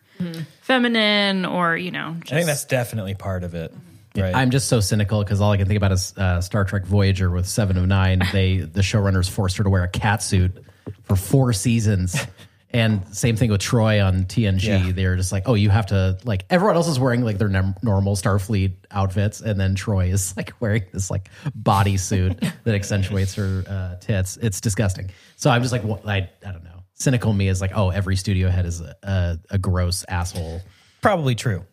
feminine, 0.63 1.45
or 1.45 1.77
you 1.77 1.91
know, 1.91 2.17
just, 2.21 2.33
I 2.33 2.37
think 2.37 2.47
that's 2.47 2.65
definitely 2.65 3.15
part 3.15 3.45
of 3.45 3.55
it. 3.55 3.75
Right. 4.17 4.35
I'm 4.35 4.51
just 4.51 4.69
so 4.69 4.81
cynical 4.81 5.23
because 5.25 5.41
all 5.41 5.53
I 5.53 5.57
can 5.57 5.67
think 5.67 5.79
about 5.79 5.93
is 5.93 6.13
uh, 6.19 6.41
Star 6.43 6.65
Trek 6.65 6.85
Voyager 6.85 7.31
with 7.31 7.47
Seven 7.49 7.77
of 7.79 7.87
Nine. 7.87 8.21
They 8.33 8.59
the 8.59 8.83
showrunners 8.83 9.29
forced 9.29 9.57
her 9.57 9.65
to 9.65 9.71
wear 9.71 9.83
a 9.85 9.89
cat 9.89 10.23
suit 10.23 10.65
for 11.05 11.17
four 11.17 11.53
seasons, 11.55 12.15
and 12.71 13.03
same 13.15 13.37
thing 13.37 13.51
with 13.51 13.61
Troi 13.63 14.07
on 14.07 14.25
TNG. 14.25 14.65
Yeah. 14.87 14.93
They're 14.93 15.17
just 15.17 15.33
like, 15.33 15.45
oh, 15.49 15.55
you 15.55 15.71
have 15.71 15.87
to 15.87 16.19
like 16.25 16.45
everyone 16.51 16.77
else 16.77 16.89
is 16.89 17.01
wearing 17.01 17.23
like 17.25 17.39
their 17.39 17.49
nem- 17.49 17.75
normal 17.83 18.15
Starfleet 18.15 18.73
outfits, 18.91 19.41
and 19.41 19.59
then 19.59 19.75
Troi 19.75 20.13
is 20.13 20.35
like 20.37 20.53
wearing 20.61 20.85
this 20.93 21.11
like 21.11 21.31
bodysuit 21.61 22.39
that 22.65 22.75
accentuates 22.75 23.35
her 23.35 23.65
uh, 23.67 23.97
tits. 24.01 24.37
It's 24.43 24.61
disgusting. 24.61 25.11
So 25.37 25.51
I'm 25.51 25.63
just 25.63 25.73
like, 25.73 25.83
wh- 25.83 26.07
I 26.07 26.29
I 26.47 26.53
don't 26.53 26.65
know. 26.65 26.72
Cynical 27.03 27.33
me 27.33 27.49
is 27.49 27.61
like, 27.61 27.73
oh, 27.75 27.91
every 27.91 28.17
studio 28.17 28.49
head 28.49 28.67
is 28.67 28.81
a, 28.81 28.95
a, 29.03 29.39
a 29.51 29.59
gross 29.59 30.05
asshole. 30.09 30.63
Probably 31.01 31.35
true. 31.35 31.65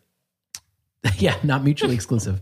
yeah, 1.18 1.36
not 1.42 1.64
mutually 1.64 1.94
exclusive. 1.94 2.40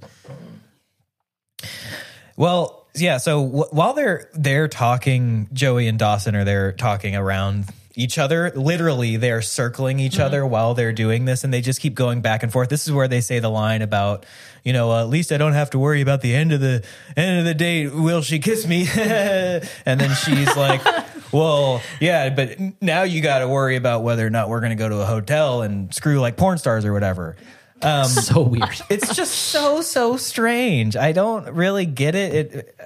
Well, 2.37 2.87
yeah. 2.95 3.19
So 3.19 3.45
w- 3.45 3.69
while 3.71 3.93
they're 3.93 4.31
they're 4.35 4.69
talking, 4.69 5.49
Joey 5.53 5.89
and 5.89 5.99
Dawson 5.99 6.35
are 6.35 6.45
there 6.45 6.73
talking 6.73 7.15
around 7.15 7.67
each 7.95 8.17
other. 8.17 8.53
Literally, 8.55 9.17
they're 9.17 9.43
circling 9.43 9.99
each 9.99 10.19
other 10.21 10.47
while 10.47 10.75
they're 10.75 10.93
doing 10.93 11.25
this, 11.25 11.45
and 11.45 11.53
they 11.53 11.61
just 11.61 11.81
keep 11.81 11.95
going 11.95 12.21
back 12.21 12.43
and 12.43 12.53
forth. 12.53 12.69
This 12.69 12.87
is 12.87 12.93
where 12.93 13.09
they 13.09 13.21
say 13.21 13.41
the 13.41 13.49
line 13.49 13.83
about, 13.83 14.25
you 14.65 14.73
know, 14.73 14.93
uh, 14.93 15.03
at 15.03 15.09
least 15.09 15.33
I 15.33 15.37
don't 15.37 15.55
have 15.55 15.71
to 15.71 15.79
worry 15.79 16.01
about 16.01 16.21
the 16.21 16.35
end 16.35 16.53
of 16.53 16.61
the 16.61 16.85
end 17.17 17.41
of 17.41 17.45
the 17.45 17.55
date. 17.55 17.93
Will 17.93 18.23
she 18.23 18.39
kiss 18.39 18.67
me? 18.67 18.87
and 18.97 20.01
then 20.01 20.15
she's 20.15 20.57
like. 20.57 20.81
Well, 21.33 21.83
yeah, 22.01 22.31
but 22.31 22.59
now 22.83 23.03
you 23.03 23.21
got 23.21 23.41
to 23.41 23.49
worry 23.49 23.77
about 23.77 24.03
whether 24.03 24.27
or 24.27 24.31
not 24.31 24.49
we're 24.49 24.61
going 24.61 24.71
to 24.71 24.77
go 24.77 24.89
to 24.89 25.01
a 25.01 25.07
hotel 25.07 25.63
and 25.63 25.93
screw 25.95 26.21
like 26.21 26.37
porn 26.37 26.59
stars 26.59 26.85
or 26.85 26.93
whatever. 26.93 27.37
Um, 27.83 28.07
so 28.07 28.43
weird. 28.43 28.81
it's 28.91 29.15
just 29.15 29.35
so 29.35 29.83
so 29.83 30.17
strange. 30.17 30.97
I 30.97 31.13
don't 31.13 31.51
really 31.51 31.87
get 31.87 32.15
it. 32.15 32.55
It 32.55 32.81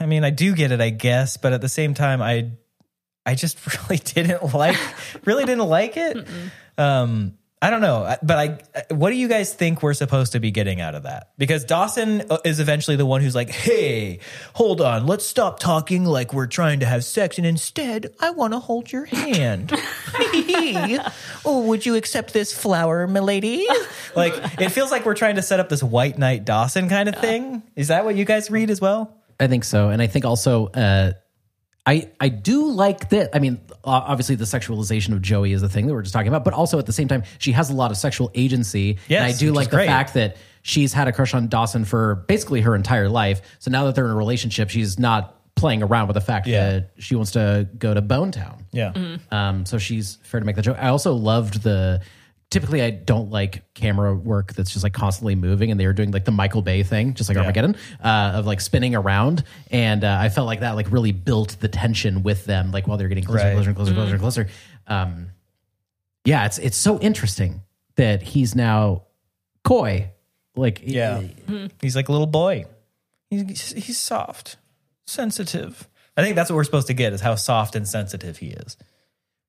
I 0.00 0.06
mean, 0.06 0.24
I 0.24 0.30
do 0.30 0.54
get 0.54 0.72
it, 0.72 0.80
I 0.80 0.90
guess, 0.90 1.36
but 1.36 1.52
at 1.52 1.60
the 1.60 1.68
same 1.68 1.94
time 1.94 2.22
I 2.22 2.52
I 3.26 3.34
just 3.34 3.58
really 3.88 3.98
didn't 3.98 4.54
like 4.54 4.78
really 5.24 5.44
didn't 5.44 5.68
like 5.68 5.96
it. 5.96 6.26
Um 6.78 7.34
I 7.60 7.70
don't 7.70 7.80
know, 7.80 8.16
but 8.22 8.38
I. 8.38 8.94
What 8.94 9.10
do 9.10 9.16
you 9.16 9.26
guys 9.26 9.52
think 9.52 9.82
we're 9.82 9.94
supposed 9.94 10.32
to 10.32 10.40
be 10.40 10.52
getting 10.52 10.80
out 10.80 10.94
of 10.94 11.02
that? 11.02 11.32
Because 11.38 11.64
Dawson 11.64 12.22
uh, 12.30 12.38
is 12.44 12.60
eventually 12.60 12.96
the 12.96 13.06
one 13.06 13.20
who's 13.20 13.34
like, 13.34 13.50
"Hey, 13.50 14.20
hold 14.54 14.80
on, 14.80 15.06
let's 15.06 15.26
stop 15.26 15.58
talking 15.58 16.04
like 16.04 16.32
we're 16.32 16.46
trying 16.46 16.80
to 16.80 16.86
have 16.86 17.04
sex, 17.04 17.36
and 17.36 17.46
instead, 17.46 18.14
I 18.20 18.30
want 18.30 18.52
to 18.52 18.60
hold 18.60 18.92
your 18.92 19.06
hand." 19.06 19.72
oh, 21.44 21.64
would 21.66 21.84
you 21.84 21.96
accept 21.96 22.32
this 22.32 22.52
flower, 22.52 23.08
milady? 23.08 23.66
Like, 24.14 24.34
it 24.60 24.70
feels 24.70 24.92
like 24.92 25.04
we're 25.04 25.14
trying 25.14 25.36
to 25.36 25.42
set 25.42 25.58
up 25.58 25.68
this 25.68 25.82
white 25.82 26.16
knight 26.16 26.44
Dawson 26.44 26.88
kind 26.88 27.08
of 27.08 27.16
thing. 27.16 27.62
Is 27.74 27.88
that 27.88 28.04
what 28.04 28.14
you 28.14 28.24
guys 28.24 28.50
read 28.50 28.70
as 28.70 28.80
well? 28.80 29.16
I 29.40 29.48
think 29.48 29.64
so, 29.64 29.88
and 29.88 30.00
I 30.00 30.06
think 30.06 30.24
also 30.24 30.68
uh, 30.68 31.12
I 31.88 32.10
I 32.20 32.28
do 32.28 32.70
like 32.70 33.08
that. 33.10 33.34
I 33.34 33.38
mean, 33.38 33.60
obviously 33.84 34.34
the 34.34 34.44
sexualization 34.44 35.12
of 35.14 35.22
Joey 35.22 35.52
is 35.52 35.60
the 35.62 35.68
thing 35.68 35.86
that 35.86 35.94
we're 35.94 36.02
just 36.02 36.12
talking 36.12 36.28
about, 36.28 36.44
but 36.44 36.52
also 36.54 36.78
at 36.78 36.86
the 36.86 36.92
same 36.92 37.08
time 37.08 37.22
she 37.38 37.52
has 37.52 37.70
a 37.70 37.74
lot 37.74 37.90
of 37.90 37.96
sexual 37.96 38.30
agency. 38.34 38.98
Yes, 39.08 39.22
and 39.22 39.34
I 39.34 39.38
do 39.38 39.52
like 39.52 39.70
the 39.70 39.76
great. 39.76 39.86
fact 39.86 40.14
that 40.14 40.36
she's 40.62 40.92
had 40.92 41.08
a 41.08 41.12
crush 41.12 41.32
on 41.34 41.48
Dawson 41.48 41.84
for 41.84 42.24
basically 42.28 42.60
her 42.60 42.74
entire 42.74 43.08
life. 43.08 43.40
So 43.58 43.70
now 43.70 43.84
that 43.86 43.94
they're 43.94 44.04
in 44.04 44.10
a 44.10 44.16
relationship, 44.16 44.68
she's 44.70 44.98
not 44.98 45.34
playing 45.54 45.82
around 45.82 46.06
with 46.08 46.14
the 46.14 46.20
fact 46.20 46.46
Yeah. 46.46 46.70
that 46.70 46.90
she 46.98 47.14
wants 47.16 47.32
to 47.32 47.68
go 47.78 47.92
to 47.94 48.00
Bone 48.00 48.30
Town. 48.32 48.64
Yeah. 48.70 49.16
Um, 49.32 49.64
so 49.66 49.78
she's 49.78 50.18
fair 50.22 50.38
to 50.40 50.46
make 50.46 50.56
the 50.56 50.62
joke. 50.62 50.76
I 50.78 50.88
also 50.88 51.14
loved 51.14 51.62
the. 51.62 52.00
Typically, 52.50 52.80
I 52.82 52.88
don't 52.90 53.30
like 53.30 53.74
camera 53.74 54.14
work 54.14 54.54
that's 54.54 54.70
just 54.72 54.82
like 54.82 54.94
constantly 54.94 55.34
moving, 55.34 55.70
and 55.70 55.78
they 55.78 55.86
were 55.86 55.92
doing 55.92 56.10
like 56.12 56.24
the 56.24 56.30
Michael 56.30 56.62
Bay 56.62 56.82
thing, 56.82 57.12
just 57.12 57.28
like 57.28 57.36
Armageddon, 57.36 57.76
uh, 58.02 58.32
of 58.36 58.46
like 58.46 58.62
spinning 58.62 58.94
around. 58.94 59.44
And 59.70 60.02
uh, 60.02 60.16
I 60.18 60.30
felt 60.30 60.46
like 60.46 60.60
that 60.60 60.74
like 60.74 60.90
really 60.90 61.12
built 61.12 61.58
the 61.60 61.68
tension 61.68 62.22
with 62.22 62.46
them, 62.46 62.72
like 62.72 62.86
while 62.86 62.96
they're 62.96 63.08
getting 63.08 63.24
closer, 63.24 63.44
Right. 63.44 63.52
closer, 63.52 63.68
and 63.68 63.76
closer, 63.76 63.92
closer, 63.92 64.12
and 64.12 64.20
closer. 64.20 64.48
Um, 64.86 65.26
yeah, 66.24 66.46
it's 66.46 66.56
it's 66.58 66.76
so 66.78 66.98
interesting 67.00 67.60
that 67.96 68.22
he's 68.22 68.54
now 68.54 69.02
coy, 69.62 70.10
like 70.56 70.80
Yeah. 70.84 71.22
He's 71.82 71.96
like 71.96 72.08
a 72.08 72.12
little 72.12 72.26
boy. 72.26 72.64
He's, 73.28 73.72
he's 73.72 73.98
soft, 73.98 74.56
sensitive. 75.06 75.86
I 76.16 76.22
think 76.22 76.34
that's 76.34 76.48
what 76.50 76.56
we're 76.56 76.64
supposed 76.64 76.86
to 76.86 76.94
get 76.94 77.12
is 77.12 77.20
how 77.20 77.34
soft 77.34 77.76
and 77.76 77.86
sensitive 77.86 78.38
he 78.38 78.48
is. 78.48 78.76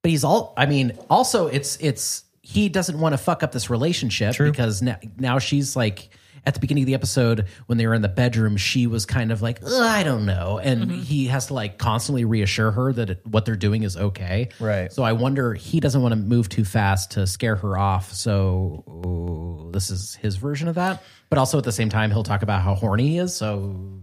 but 0.01 0.11
he's 0.11 0.23
all 0.23 0.53
i 0.57 0.65
mean 0.65 0.97
also 1.09 1.47
it's 1.47 1.77
it's 1.81 2.23
he 2.49 2.67
doesn't 2.67 2.99
want 2.99 3.13
to 3.13 3.17
fuck 3.17 3.43
up 3.43 3.51
this 3.51 3.69
relationship 3.69 4.33
True. 4.33 4.49
because 4.49 4.81
now, 4.81 4.97
now 5.17 5.37
she's 5.37 5.75
like 5.75 6.09
at 6.47 6.55
the 6.55 6.59
beginning 6.59 6.81
of 6.81 6.87
the 6.87 6.95
episode 6.95 7.45
when 7.67 7.77
they 7.77 7.85
were 7.85 7.93
in 7.93 8.01
the 8.01 8.09
bedroom 8.09 8.57
she 8.57 8.87
was 8.87 9.05
kind 9.05 9.31
of 9.31 9.43
like 9.43 9.63
i 9.63 10.01
don't 10.01 10.25
know. 10.25 10.57
And 10.57 10.85
mm-hmm. 10.85 11.01
he 11.01 11.27
has 11.27 11.47
to 11.47 11.53
like 11.53 11.77
constantly 11.77 12.25
reassure 12.25 12.71
her 12.71 12.91
that 12.93 13.11
it, 13.11 13.27
what 13.27 13.45
they're 13.45 13.55
doing 13.55 13.83
is 13.83 13.95
okay. 13.95 14.49
Right. 14.59 14.91
so 14.91 15.03
i 15.03 15.13
wonder 15.13 15.53
he 15.53 15.79
doesn't 15.79 16.01
want 16.01 16.13
to 16.13 16.19
move 16.19 16.49
too 16.49 16.65
fast 16.65 17.11
to 17.11 17.27
scare 17.27 17.55
her 17.55 17.77
off. 17.77 18.11
So 18.13 18.83
ooh, 18.87 19.69
this 19.71 19.91
is 19.91 20.15
his 20.15 20.37
version 20.37 20.67
of 20.67 20.75
that. 20.75 21.03
But 21.29 21.37
also 21.37 21.59
at 21.59 21.65
the 21.65 21.71
same 21.71 21.89
time 21.89 22.09
he'll 22.09 22.23
talk 22.23 22.41
about 22.41 22.63
how 22.63 22.73
horny 22.73 23.09
he 23.09 23.17
is 23.19 23.35
so 23.35 24.01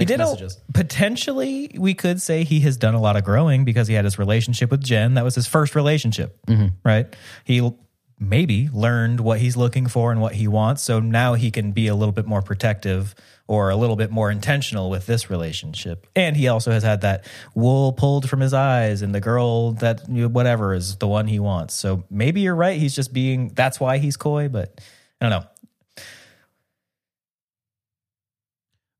He 0.00 0.06
did 0.06 0.20
a, 0.20 0.50
potentially. 0.72 1.70
We 1.78 1.94
could 1.94 2.20
say 2.20 2.44
he 2.44 2.60
has 2.60 2.76
done 2.76 2.94
a 2.94 3.00
lot 3.00 3.16
of 3.16 3.24
growing 3.24 3.64
because 3.64 3.86
he 3.86 3.94
had 3.94 4.04
his 4.04 4.18
relationship 4.18 4.70
with 4.70 4.82
Jen. 4.82 5.14
That 5.14 5.24
was 5.24 5.34
his 5.34 5.46
first 5.46 5.74
relationship, 5.74 6.38
mm-hmm. 6.46 6.68
right? 6.84 7.14
He 7.44 7.70
maybe 8.18 8.68
learned 8.72 9.20
what 9.20 9.40
he's 9.40 9.56
looking 9.56 9.86
for 9.86 10.12
and 10.12 10.20
what 10.20 10.34
he 10.34 10.46
wants, 10.46 10.82
so 10.82 11.00
now 11.00 11.34
he 11.34 11.50
can 11.50 11.72
be 11.72 11.86
a 11.86 11.94
little 11.94 12.12
bit 12.12 12.26
more 12.26 12.42
protective 12.42 13.14
or 13.46 13.70
a 13.70 13.76
little 13.76 13.96
bit 13.96 14.10
more 14.10 14.30
intentional 14.30 14.90
with 14.90 15.06
this 15.06 15.28
relationship. 15.28 16.06
And 16.14 16.36
he 16.36 16.46
also 16.46 16.70
has 16.70 16.82
had 16.82 17.00
that 17.00 17.26
wool 17.54 17.92
pulled 17.92 18.28
from 18.28 18.40
his 18.40 18.54
eyes, 18.54 19.02
and 19.02 19.14
the 19.14 19.20
girl 19.20 19.72
that 19.72 20.08
whatever 20.08 20.74
is 20.74 20.96
the 20.96 21.08
one 21.08 21.26
he 21.26 21.40
wants. 21.40 21.74
So 21.74 22.04
maybe 22.10 22.42
you're 22.42 22.54
right. 22.54 22.78
He's 22.78 22.94
just 22.94 23.12
being. 23.12 23.48
That's 23.54 23.80
why 23.80 23.98
he's 23.98 24.16
coy, 24.16 24.48
but 24.48 24.80
I 25.20 25.28
don't 25.28 25.40
know. 25.40 25.48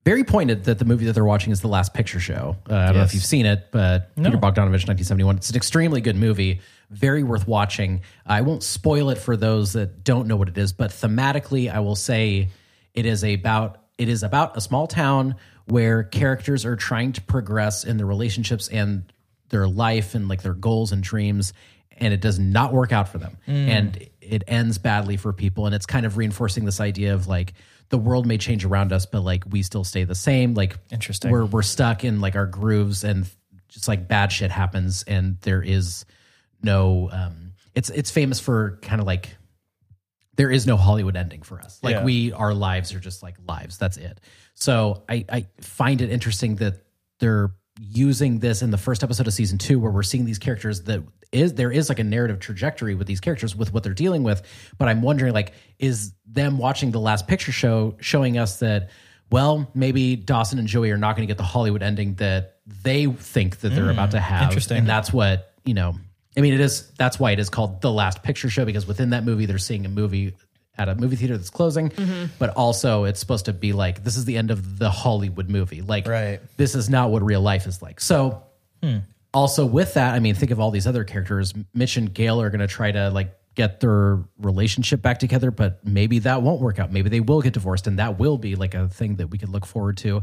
Very 0.05 0.24
pointed 0.24 0.64
that 0.64 0.78
the 0.78 0.85
movie 0.85 1.05
that 1.06 1.12
they're 1.12 1.24
watching 1.24 1.52
is 1.52 1.60
The 1.60 1.68
Last 1.68 1.93
Picture 1.94 2.20
Show. 2.20 2.56
Uh, 2.68 2.74
I 2.74 2.86
don't 2.86 2.94
know 2.97 3.01
if 3.02 3.06
Yes. 3.09 3.14
you've 3.14 3.24
seen 3.24 3.47
it, 3.47 3.66
but. 3.70 4.14
Peter 4.16 4.31
Bogdanovich, 4.39 4.86
1971. 4.89 5.36
It's 5.36 5.51
an 5.51 5.56
extremely 5.56 6.01
good 6.01 6.16
movie, 6.16 6.60
very 6.90 7.22
worth 7.22 7.47
watching. 7.47 8.01
I 8.27 8.40
won't 8.40 8.62
spoil 8.62 9.10
it 9.10 9.18
for 9.18 9.36
those 9.36 9.74
that 9.74 10.02
don't 10.02 10.27
know 10.27 10.36
what 10.36 10.48
it 10.48 10.56
is, 10.59 10.72
but 10.72 10.90
thematically, 10.90 11.72
I 11.72 11.81
will 11.81 11.97
say 11.97 12.48
it 12.94 13.06
is 13.06 13.22
about 13.24 13.77
it 13.98 14.09
is 14.09 14.22
about 14.22 14.56
a 14.56 14.60
small 14.62 14.86
town 14.86 15.35
where 15.66 16.02
characters 16.05 16.64
are 16.64 16.74
trying 16.77 17.12
to 17.12 17.20
progress 17.20 17.85
in 17.85 17.98
their 17.98 18.06
relationships 18.06 18.66
and 18.68 19.12
their 19.51 19.68
life 19.68 20.14
and 20.14 20.27
like 20.27 20.40
their 20.43 20.55
goals 20.55 20.90
and 20.90 21.02
dreams 21.02 21.52
and 21.98 22.14
it 22.14 22.20
does 22.22 22.39
not 22.39 22.72
work 22.72 22.93
out 22.93 23.09
for 23.10 23.18
them 23.18 23.36
and 23.47 24.09
it 24.31 24.43
ends 24.47 24.78
badly 24.78 25.16
for 25.16 25.32
people 25.32 25.66
and 25.66 25.74
it's 25.74 25.86
kind 25.86 26.07
of 26.07 26.16
reinforcing 26.16 26.65
this 26.65 26.81
idea 26.81 27.15
of 27.15 27.27
like 27.27 27.52
the 27.89 27.98
world 27.98 28.27
may 28.27 28.39
change 28.39 28.65
around 28.65 28.93
us 28.93 29.07
but 29.07 29.20
like 29.20 29.44
we 29.51 29.62
still 29.62 29.85
stay 29.85 30.05
the 30.05 30.15
same 30.15 30.55
like 30.55 30.77
Interesting. 30.90 31.31
we're 31.31 31.44
we're 31.44 31.62
stuck 31.62 32.05
in 32.05 32.20
like 32.20 32.36
our 32.36 32.47
grooves 32.47 33.05
and 33.05 33.28
just 33.69 33.89
like 33.89 34.09
bad 34.09 34.31
shit 34.32 34.51
happens 34.51 35.02
and 35.05 35.39
there 35.43 35.62
is 35.62 36.05
no 36.62 37.09
um 37.12 37.52
it's 37.74 37.90
it's 37.90 38.11
famous 38.11 38.40
for 38.40 38.78
kind 38.82 39.01
of 39.01 39.07
like 39.07 39.36
there 40.36 40.51
is 40.51 40.66
no 40.66 40.78
Hollywood 40.78 41.16
ending 41.16 41.43
for 41.43 41.61
us. 41.61 41.78
Like 41.82 41.97
Yeah. 41.97 42.05
we, 42.05 42.32
our 42.32 42.55
lives 42.55 42.94
are 42.94 43.01
just 43.01 43.23
like 43.23 43.36
lives. 43.47 43.77
That's 43.77 43.98
it. 43.98 44.20
So 44.55 45.02
I, 45.07 45.27
I 45.28 45.47
find 45.61 46.01
it 46.01 46.09
interesting 46.11 46.57
that 46.57 46.82
they're 47.19 47.51
using 47.78 48.39
this 48.39 48.62
in 48.62 48.70
the 48.70 48.78
first 48.78 49.02
episode 49.02 49.27
of 49.27 49.35
season 49.35 49.59
two, 49.59 49.78
where 49.78 49.90
we're 49.93 50.02
seeing 50.02 50.24
these 50.24 50.39
characters 50.39 50.85
that 50.85 51.02
is 51.32 51.55
there 51.55 51.70
is 51.70 51.89
like 51.89 51.98
a 51.98 52.05
narrative 52.05 52.40
trajectory 52.40 52.94
with 52.94 53.07
these 53.07 53.20
characters 53.20 53.55
with 53.55 53.73
what 53.73 53.82
they're 53.82 53.94
dealing 53.94 54.23
with. 54.23 54.43
But 54.78 54.89
I'm 54.89 55.02
wondering, 55.02 55.32
like, 55.32 55.52
is 55.78 56.12
them 56.27 56.59
watching 56.59 56.90
the 56.90 57.01
last 57.01 57.28
picture 57.28 57.52
show 57.52 57.97
showing 58.01 58.39
us 58.39 58.59
that? 58.59 58.90
Well, 59.31 59.70
maybe 59.74 60.16
Dawson 60.16 60.59
and 60.59 60.66
Joey 60.66 60.90
are 60.90 60.98
not 60.98 61.15
going 61.15 61.27
to 61.27 61.31
get 61.31 61.36
the 61.36 61.44
Hollywood 61.44 61.85
ending 61.85 62.15
that 62.15 62.57
they 62.82 63.07
think 63.07 63.61
that 63.61 63.69
they're 63.69 63.90
about 63.90 64.11
to 64.11 64.19
hmm, 64.19 64.24
have. 64.24 64.43
interesting. 64.43 64.78
And 64.78 64.89
that's 64.89 65.12
what, 65.12 65.52
you 65.65 65.73
know, 65.73 65.94
I 66.36 66.40
mean, 66.40 66.52
it 66.52 66.61
is, 66.61 66.90
that's 66.98 67.20
why 67.20 67.31
it 67.31 67.39
is 67.39 67.48
called 67.48 67.81
The 67.81 67.93
Last 67.93 68.24
Picture 68.24 68.51
Show 68.51 68.65
because 68.65 68.89
within 68.89 69.11
that 69.11 69.24
movie, 69.24 69.47
they're 69.47 69.59
seeing 69.59 69.86
a 69.86 69.89
movie 69.89 70.35
at 70.77 70.89
a 70.89 70.94
movie 70.94 71.15
theater 71.15 71.36
that's 71.36 71.51
closing, 71.51 71.90
mm-hmm. 71.90 72.27
but 72.39 72.51
also 72.51 73.05
it's 73.05 73.20
supposed 73.20 73.44
to 73.44 73.52
be 73.52 73.73
like, 73.73 74.02
this 74.02 74.16
is 74.16 74.24
the 74.24 74.36
end 74.36 74.51
of 74.51 74.78
the 74.78 74.90
Hollywood 74.90 75.48
movie. 75.48 75.82
Like, 75.82 76.09
Right. 76.09 76.40
this 76.57 76.74
is 76.74 76.89
not 76.89 77.11
what 77.11 77.23
real 77.23 77.40
life 77.40 77.66
is 77.66 77.82
like. 77.82 78.01
So, 78.01 78.43
hmm. 78.82 78.98
Also 79.32 79.65
with 79.66 79.94
that, 79.94 80.15
I 80.15 80.19
mean, 80.20 80.35
think 80.35 80.51
of 80.51 80.61
all 80.61 80.70
these 80.70 80.86
other 80.86 81.05
characters. 81.05 81.55
Mitch 81.74 81.97
and 81.97 82.12
Gail 82.12 82.40
are 82.40 82.51
going 82.51 82.61
to 82.61 82.66
try 82.66 82.90
to 82.93 83.11
like 83.11 83.36
get 83.55 83.81
their 83.81 84.19
relationship 84.39 85.02
back 85.02 85.19
together, 85.19 85.51
but 85.51 85.85
maybe 85.86 86.20
that 86.20 86.43
won't 86.43 86.61
work 86.61 86.78
out. 86.78 86.93
Maybe 86.93 87.09
they 87.11 87.20
will 87.20 87.40
get 87.43 87.52
divorced, 87.52 87.86
and 87.86 87.98
that 87.98 88.19
will 88.19 88.39
be 88.39 88.55
like 88.57 88.74
a 88.74 88.89
thing 88.89 89.16
that 89.16 89.28
we 89.28 89.39
could 89.39 89.48
look 89.48 89.66
forward 89.66 89.97
to. 89.98 90.23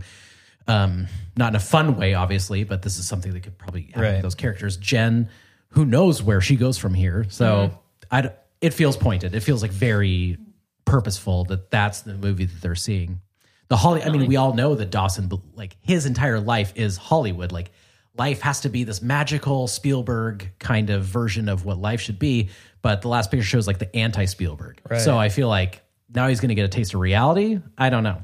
Um, 0.67 1.07
not 1.37 1.49
in 1.49 1.55
a 1.55 1.59
fun 1.59 1.95
way, 1.97 2.13
obviously, 2.13 2.63
but 2.65 2.81
this 2.81 2.97
is 2.99 3.07
something 3.07 3.31
that 3.33 3.41
could 3.43 3.57
probably 3.57 3.83
happen 3.83 4.01
Right. 4.01 4.13
with 4.13 4.21
those 4.23 4.35
characters. 4.35 4.75
Jen, 4.77 5.29
who 5.69 5.85
knows 5.85 6.21
where 6.21 6.41
she 6.41 6.55
goes 6.57 6.77
from 6.77 6.93
here? 6.93 7.25
So 7.29 7.71
I 8.11 8.31
it 8.59 8.73
feels 8.73 8.97
pointed. 8.97 9.35
It 9.35 9.41
feels 9.41 9.61
like 9.61 9.71
very 9.71 10.37
purposeful 10.85 11.43
that 11.45 11.69
that's 11.69 12.01
the 12.01 12.15
movie 12.15 12.45
that 12.45 12.61
they're 12.61 12.75
seeing. 12.75 13.21
The 13.69 13.77
Holly. 13.77 14.01
I 14.03 14.09
mean, 14.09 14.27
we 14.27 14.35
all 14.37 14.53
know 14.53 14.75
that 14.75 14.89
Dawson, 14.89 15.29
like 15.55 15.77
his 15.81 16.05
entire 16.05 16.39
life 16.39 16.73
is 16.75 16.97
Hollywood. 16.97 17.51
Like 17.51 17.71
life 18.17 18.41
has 18.41 18.61
to 18.61 18.69
be 18.69 18.83
this 18.83 19.01
magical 19.01 19.67
Spielberg 19.67 20.51
kind 20.59 20.89
of 20.89 21.03
version 21.03 21.49
of 21.49 21.65
what 21.65 21.77
life 21.77 22.01
should 22.01 22.19
be. 22.19 22.49
But 22.81 23.01
the 23.01 23.07
last 23.07 23.31
picture 23.31 23.45
shows 23.45 23.67
like 23.67 23.79
the 23.79 23.93
anti 23.95 24.25
Spielberg. 24.25 24.81
So 24.99 25.17
I 25.17 25.29
feel 25.29 25.47
like 25.47 25.81
now 26.13 26.27
he's 26.27 26.39
going 26.39 26.49
to 26.49 26.55
get 26.55 26.65
a 26.65 26.69
taste 26.69 26.93
of 26.93 26.99
reality. 26.99 27.59
I 27.77 27.89
don't 27.89 28.03
know. 28.03 28.21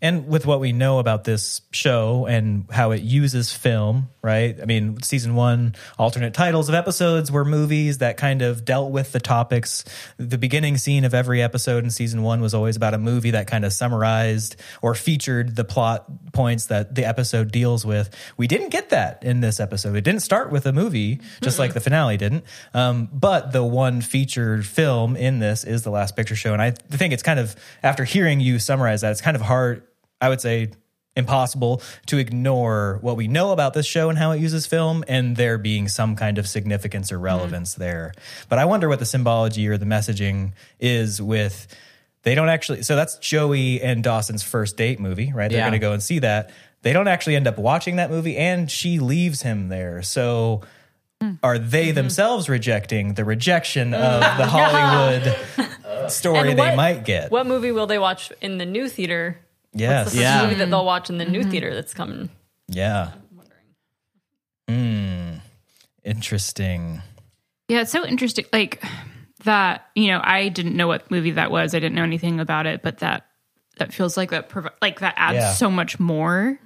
And 0.00 0.28
with 0.28 0.46
what 0.46 0.60
we 0.60 0.72
know 0.72 0.98
about 0.98 1.24
this 1.24 1.60
show 1.72 2.26
and 2.26 2.66
how 2.70 2.92
it 2.92 3.02
uses 3.02 3.52
film, 3.52 4.08
right? 4.22 4.58
I 4.60 4.64
mean, 4.64 5.02
season 5.02 5.34
one, 5.34 5.74
alternate 5.98 6.34
titles 6.34 6.68
of 6.68 6.74
episodes 6.74 7.30
were 7.30 7.44
movies 7.44 7.98
that 7.98 8.16
kind 8.16 8.42
of 8.42 8.64
dealt 8.64 8.90
with 8.90 9.12
the 9.12 9.20
topics. 9.20 9.84
The 10.16 10.38
beginning 10.38 10.78
scene 10.78 11.04
of 11.04 11.14
every 11.14 11.42
episode 11.42 11.84
in 11.84 11.90
season 11.90 12.22
one 12.22 12.40
was 12.40 12.54
always 12.54 12.76
about 12.76 12.94
a 12.94 12.98
movie 12.98 13.32
that 13.32 13.46
kind 13.46 13.64
of 13.64 13.72
summarized 13.72 14.56
or 14.80 14.94
featured 14.94 15.54
the 15.56 15.64
plot 15.64 16.32
points 16.32 16.66
that 16.66 16.94
the 16.94 17.04
episode 17.04 17.52
deals 17.52 17.84
with. 17.84 18.08
We 18.36 18.46
didn't 18.46 18.70
get 18.70 18.90
that 18.90 19.22
in 19.22 19.40
this 19.40 19.60
episode. 19.60 19.96
It 19.96 20.02
didn't 20.02 20.22
start 20.22 20.50
with 20.50 20.64
a 20.66 20.72
movie, 20.72 21.20
just 21.42 21.58
like 21.58 21.74
the 21.74 21.80
finale 21.80 22.16
didn't. 22.16 22.44
Um, 22.72 23.08
but 23.12 23.52
the 23.52 23.64
one 23.64 24.00
featured 24.00 24.66
film 24.66 25.16
in 25.16 25.40
this 25.40 25.64
is 25.64 25.82
The 25.82 25.90
Last 25.90 26.16
Picture 26.16 26.36
Show. 26.36 26.52
And 26.52 26.62
I 26.62 26.70
think 26.70 27.12
it's 27.12 27.22
kind 27.22 27.38
of, 27.38 27.54
after 27.82 28.04
hearing 28.04 28.40
you 28.40 28.58
summarize 28.58 29.02
that, 29.02 29.10
it's 29.10 29.20
kind 29.20 29.36
of 29.36 29.42
hard, 29.42 29.57
I 30.20 30.28
would 30.28 30.40
say, 30.40 30.70
impossible 31.18 31.82
to 32.06 32.16
ignore 32.16 32.98
what 33.02 33.16
we 33.16 33.26
know 33.26 33.50
about 33.50 33.74
this 33.74 33.84
show 33.84 34.08
and 34.08 34.16
how 34.16 34.30
it 34.30 34.40
uses 34.40 34.66
film 34.66 35.04
and 35.08 35.36
there 35.36 35.58
being 35.58 35.88
some 35.88 36.14
kind 36.16 36.38
of 36.38 36.46
significance 36.46 37.10
or 37.10 37.18
relevance 37.18 37.72
mm-hmm. 37.72 37.82
there. 37.82 38.12
But 38.48 38.60
I 38.60 38.64
wonder 38.64 38.88
what 38.88 39.00
the 39.00 39.04
symbology 39.04 39.68
or 39.68 39.76
the 39.76 39.84
messaging 39.84 40.52
is 40.80 41.20
with 41.20 41.66
they 42.22 42.34
don't 42.34 42.48
actually 42.48 42.82
so 42.82 42.96
that's 42.96 43.18
Joey 43.18 43.82
and 43.82 44.02
Dawson's 44.02 44.42
first 44.42 44.76
date 44.76 45.00
movie, 45.00 45.32
right? 45.34 45.50
They're 45.50 45.58
Yeah. 45.58 45.64
going 45.64 45.72
to 45.72 45.78
go 45.78 45.92
and 45.92 46.02
see 46.02 46.20
that. 46.20 46.50
They 46.82 46.92
don't 46.92 47.08
actually 47.08 47.34
end 47.34 47.48
up 47.48 47.58
watching 47.58 47.96
that 47.96 48.10
movie 48.10 48.36
and 48.36 48.70
she 48.70 49.00
leaves 49.00 49.42
him 49.42 49.68
there. 49.68 50.02
So 50.02 50.62
hmm. 51.20 51.32
are 51.42 51.58
they 51.58 51.86
mm-hmm. 51.86 51.96
themselves 51.96 52.48
rejecting 52.48 53.14
the 53.14 53.24
rejection 53.24 53.92
of 53.92 54.22
mm. 54.22 54.36
the 54.36 54.46
Hollywood 54.46 55.36
uh. 55.84 56.08
story 56.08 56.50
And 56.50 56.58
they 56.58 56.76
might 56.76 57.04
get? 57.04 57.32
What 57.32 57.48
movie 57.48 57.72
will 57.72 57.88
they 57.88 57.98
watch 57.98 58.32
in 58.40 58.58
the 58.58 58.66
new 58.66 58.88
theater? 58.88 59.38
Yes. 59.72 60.06
What's 60.06 60.16
the 60.16 60.22
first 60.22 60.34
Yeah. 60.34 60.42
movie 60.42 60.54
that 60.56 60.70
they'll 60.70 60.84
watch 60.84 61.10
in 61.10 61.18
the 61.18 61.24
new 61.24 61.44
theater 61.44 61.74
that's 61.74 61.94
coming? 61.94 62.30
Yeah. 62.68 63.12
Hmm. 64.68 65.34
Interesting. 66.04 67.00
Yeah, 67.68 67.82
it's 67.82 67.92
so 67.92 68.06
interesting. 68.06 68.46
Like 68.52 68.82
that, 69.44 69.86
you 69.94 70.08
know, 70.08 70.20
I 70.22 70.48
didn't 70.48 70.76
know 70.76 70.86
what 70.88 71.10
movie 71.10 71.32
that 71.32 71.50
was. 71.50 71.74
I 71.74 71.80
didn't 71.80 71.94
know 71.94 72.02
anything 72.02 72.40
about 72.40 72.66
it, 72.66 72.82
but 72.82 72.98
that 72.98 73.26
that 73.78 73.92
feels 73.92 74.16
like 74.16 74.30
that. 74.30 74.48
Provi- 74.48 74.70
like 74.82 75.00
that 75.00 75.14
adds 75.16 75.36
Yeah. 75.36 75.52
so 75.52 75.70
much 75.70 75.98
more. 76.00 76.58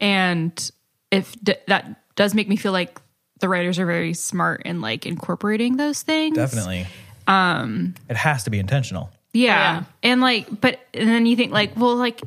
And 0.00 0.70
if 1.10 1.34
d- 1.42 1.56
that 1.66 2.00
does 2.16 2.34
make 2.34 2.48
me 2.48 2.56
feel 2.56 2.70
like 2.72 3.00
the 3.40 3.48
writers 3.48 3.78
are 3.78 3.86
very 3.86 4.14
smart 4.14 4.62
in 4.64 4.80
like 4.80 5.06
incorporating 5.06 5.76
those 5.76 6.02
things. 6.02 6.36
Definitely. 6.36 6.86
Um, 7.26 7.94
it 8.08 8.16
has 8.16 8.44
to 8.44 8.50
be 8.50 8.58
intentional. 8.58 9.10
Yeah. 9.38 9.74
Yeah. 9.80 9.84
And 10.02 10.20
like, 10.20 10.60
but 10.60 10.80
and 10.94 11.08
then 11.08 11.26
you 11.26 11.36
think 11.36 11.52
like, 11.52 11.76
well, 11.76 11.96
like, 11.96 12.20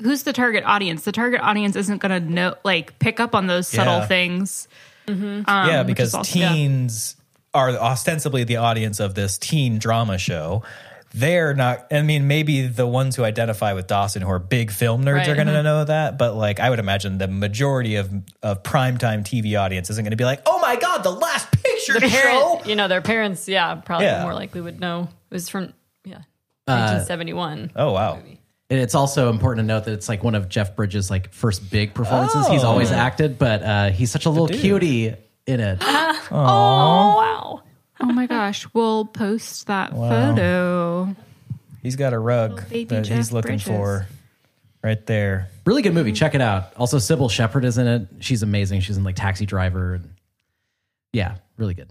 who's 0.00 0.22
the 0.24 0.32
target 0.32 0.64
audience? 0.64 1.04
The 1.04 1.12
target 1.12 1.40
audience 1.40 1.76
isn't 1.76 1.98
going 2.00 2.22
to 2.22 2.28
know, 2.28 2.54
like, 2.64 2.98
pick 2.98 3.20
up 3.20 3.34
on 3.34 3.46
those 3.46 3.66
subtle 3.68 3.98
Yeah. 3.98 4.06
things. 4.06 4.68
Mm-hmm. 5.06 5.48
Um, 5.50 5.68
yeah, 5.68 5.82
because 5.82 6.08
is 6.08 6.14
also- 6.14 6.38
yeah. 6.38 6.52
teens 6.52 7.16
are 7.54 7.70
ostensibly 7.70 8.44
the 8.44 8.56
audience 8.56 9.00
of 9.00 9.14
this 9.14 9.38
teen 9.38 9.78
drama 9.78 10.18
show. 10.18 10.62
They're 11.14 11.54
not. 11.54 11.86
I 11.90 12.02
mean, 12.02 12.28
maybe 12.28 12.66
the 12.66 12.86
ones 12.86 13.16
who 13.16 13.24
identify 13.24 13.72
with 13.72 13.86
Dawson, 13.86 14.20
who 14.20 14.28
are 14.28 14.38
big 14.38 14.70
film 14.70 15.02
nerds, 15.06 15.14
Right. 15.16 15.28
are 15.28 15.34
going 15.36 15.46
to 15.46 15.62
know 15.62 15.82
that. 15.82 16.18
But 16.18 16.34
like, 16.34 16.60
I 16.60 16.68
would 16.68 16.78
imagine 16.78 17.16
the 17.16 17.26
majority 17.28 17.96
of 17.96 18.12
of 18.42 18.62
primetime 18.62 19.24
TV 19.24 19.58
audience 19.58 19.88
isn't 19.88 20.04
going 20.04 20.10
to 20.10 20.16
be 20.18 20.26
like, 20.26 20.42
"Oh 20.44 20.58
my 20.60 20.76
god, 20.76 21.02
the 21.02 21.10
last 21.10 21.50
picture 21.50 21.98
show." 21.98 22.08
Parent, 22.08 22.66
you 22.66 22.76
know, 22.76 22.88
their 22.88 23.00
parents, 23.00 23.48
yeah, 23.48 23.76
probably 23.76 24.06
Yeah. 24.06 24.22
more 24.22 24.34
likely 24.34 24.60
would 24.60 24.80
know. 24.80 25.08
It 25.30 25.34
was 25.34 25.48
from 25.48 25.62
yeah, 25.64 25.70
1971. 26.68 27.72
Oh 27.76 27.92
wow, 27.92 28.14
And 28.70 28.78
it's 28.78 28.94
also 28.94 29.30
important 29.30 29.64
to 29.66 29.74
note 29.74 29.84
that 29.84 29.92
it's 29.92 30.08
like 30.08 30.22
one 30.22 30.34
of 30.34 30.48
Jeff 30.48 30.76
Bridges' 30.76 31.10
like 31.10 31.32
first 31.32 31.70
big 31.70 31.94
performances. 31.94 32.46
He's 32.48 32.64
Oh. 32.64 32.68
always 32.68 32.90
acted, 32.92 33.38
but 33.38 33.62
uh, 33.62 33.90
he's 33.90 34.10
such 34.10 34.26
a 34.26 34.30
little 34.30 34.46
dude. 34.46 34.60
cutie 34.60 35.14
in 35.46 35.60
it. 35.60 35.78
oh 35.82 36.26
wow. 36.30 37.62
Oh 38.00 38.06
my 38.06 38.26
gosh. 38.26 38.66
We'll 38.74 39.04
post 39.06 39.66
that 39.66 39.90
photo. 39.92 41.14
he's 41.82 41.96
got 41.96 42.12
a 42.12 42.18
rug 42.18 42.68
baby 42.68 42.84
that 42.84 43.06
he's 43.06 43.32
looking 43.32 43.52
Bridges. 43.56 43.66
for 43.66 44.06
right 44.84 45.04
there. 45.06 45.48
really 45.64 45.82
good 45.82 45.94
movie. 45.94 46.12
Check 46.12 46.34
it 46.34 46.40
out. 46.40 46.72
Also, 46.76 46.98
Cybill 46.98 47.30
Shepherd 47.30 47.64
is 47.64 47.78
in 47.78 47.86
it. 47.88 48.08
She's 48.20 48.42
amazing. 48.42 48.80
She's 48.82 48.96
in 48.96 49.04
like 49.04 49.16
Taxi 49.16 49.46
Driver. 49.46 49.94
And 49.94 50.10
yeah, 51.12 51.36
really 51.56 51.74
good. 51.74 51.90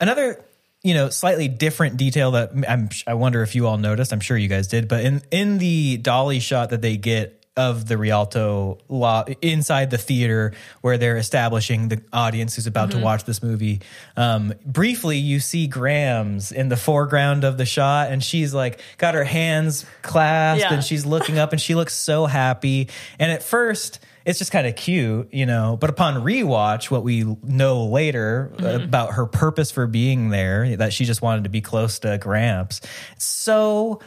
Another, 0.00 0.44
you 0.82 0.94
know, 0.94 1.08
slightly 1.10 1.48
different 1.48 1.96
detail 1.96 2.32
that 2.32 2.50
I'm, 2.68 2.88
I 3.06 3.14
wonder 3.14 3.42
if 3.42 3.54
you 3.54 3.66
all 3.66 3.78
noticed. 3.78 4.12
I'm 4.12 4.20
sure 4.20 4.36
you 4.36 4.48
guys 4.48 4.68
did, 4.68 4.88
but 4.88 5.04
in 5.04 5.22
in 5.30 5.58
the 5.58 5.96
dolly 5.96 6.38
shot 6.40 6.70
that 6.70 6.82
they 6.82 6.96
get 6.96 7.34
of 7.56 7.88
the 7.88 7.98
Rialto 7.98 8.78
law 8.88 9.24
inside 9.42 9.90
the 9.90 9.98
theater 9.98 10.52
where 10.80 10.96
they're 10.96 11.16
establishing 11.16 11.88
the 11.88 12.00
audience 12.12 12.54
who's 12.54 12.68
about 12.68 12.92
to 12.92 12.98
watch 13.00 13.24
this 13.24 13.42
movie. 13.42 13.80
Um, 14.16 14.54
briefly, 14.64 15.18
you 15.18 15.40
see 15.40 15.66
Grams 15.66 16.52
in 16.52 16.68
the 16.68 16.76
foreground 16.76 17.42
of 17.42 17.58
the 17.58 17.66
shot, 17.66 18.12
and 18.12 18.22
she's 18.22 18.54
like 18.54 18.80
got 18.96 19.14
her 19.14 19.24
hands 19.24 19.84
clasped 20.02 20.62
Yeah. 20.70 20.74
and 20.74 20.84
she's 20.84 21.04
looking 21.04 21.36
up 21.36 21.50
and 21.50 21.60
she 21.60 21.74
looks 21.74 21.94
so 21.94 22.26
happy. 22.26 22.88
And 23.18 23.32
at 23.32 23.42
first, 23.42 23.98
it's 24.28 24.38
just 24.38 24.52
kind 24.52 24.66
of 24.66 24.76
cute, 24.76 25.32
you 25.32 25.46
know. 25.46 25.78
But 25.80 25.88
upon 25.88 26.16
rewatch, 26.16 26.90
what 26.90 27.02
we 27.02 27.24
know 27.42 27.86
later 27.86 28.52
uh, 28.58 28.62
mm-hmm. 28.62 28.84
about 28.84 29.14
her 29.14 29.24
purpose 29.24 29.70
for 29.70 29.86
being 29.86 30.28
there, 30.28 30.76
that 30.76 30.92
she 30.92 31.06
just 31.06 31.22
wanted 31.22 31.44
to 31.44 31.50
be 31.50 31.62
close 31.62 32.00
to 32.00 32.18
Gramps. 32.18 32.82
So 33.16 34.00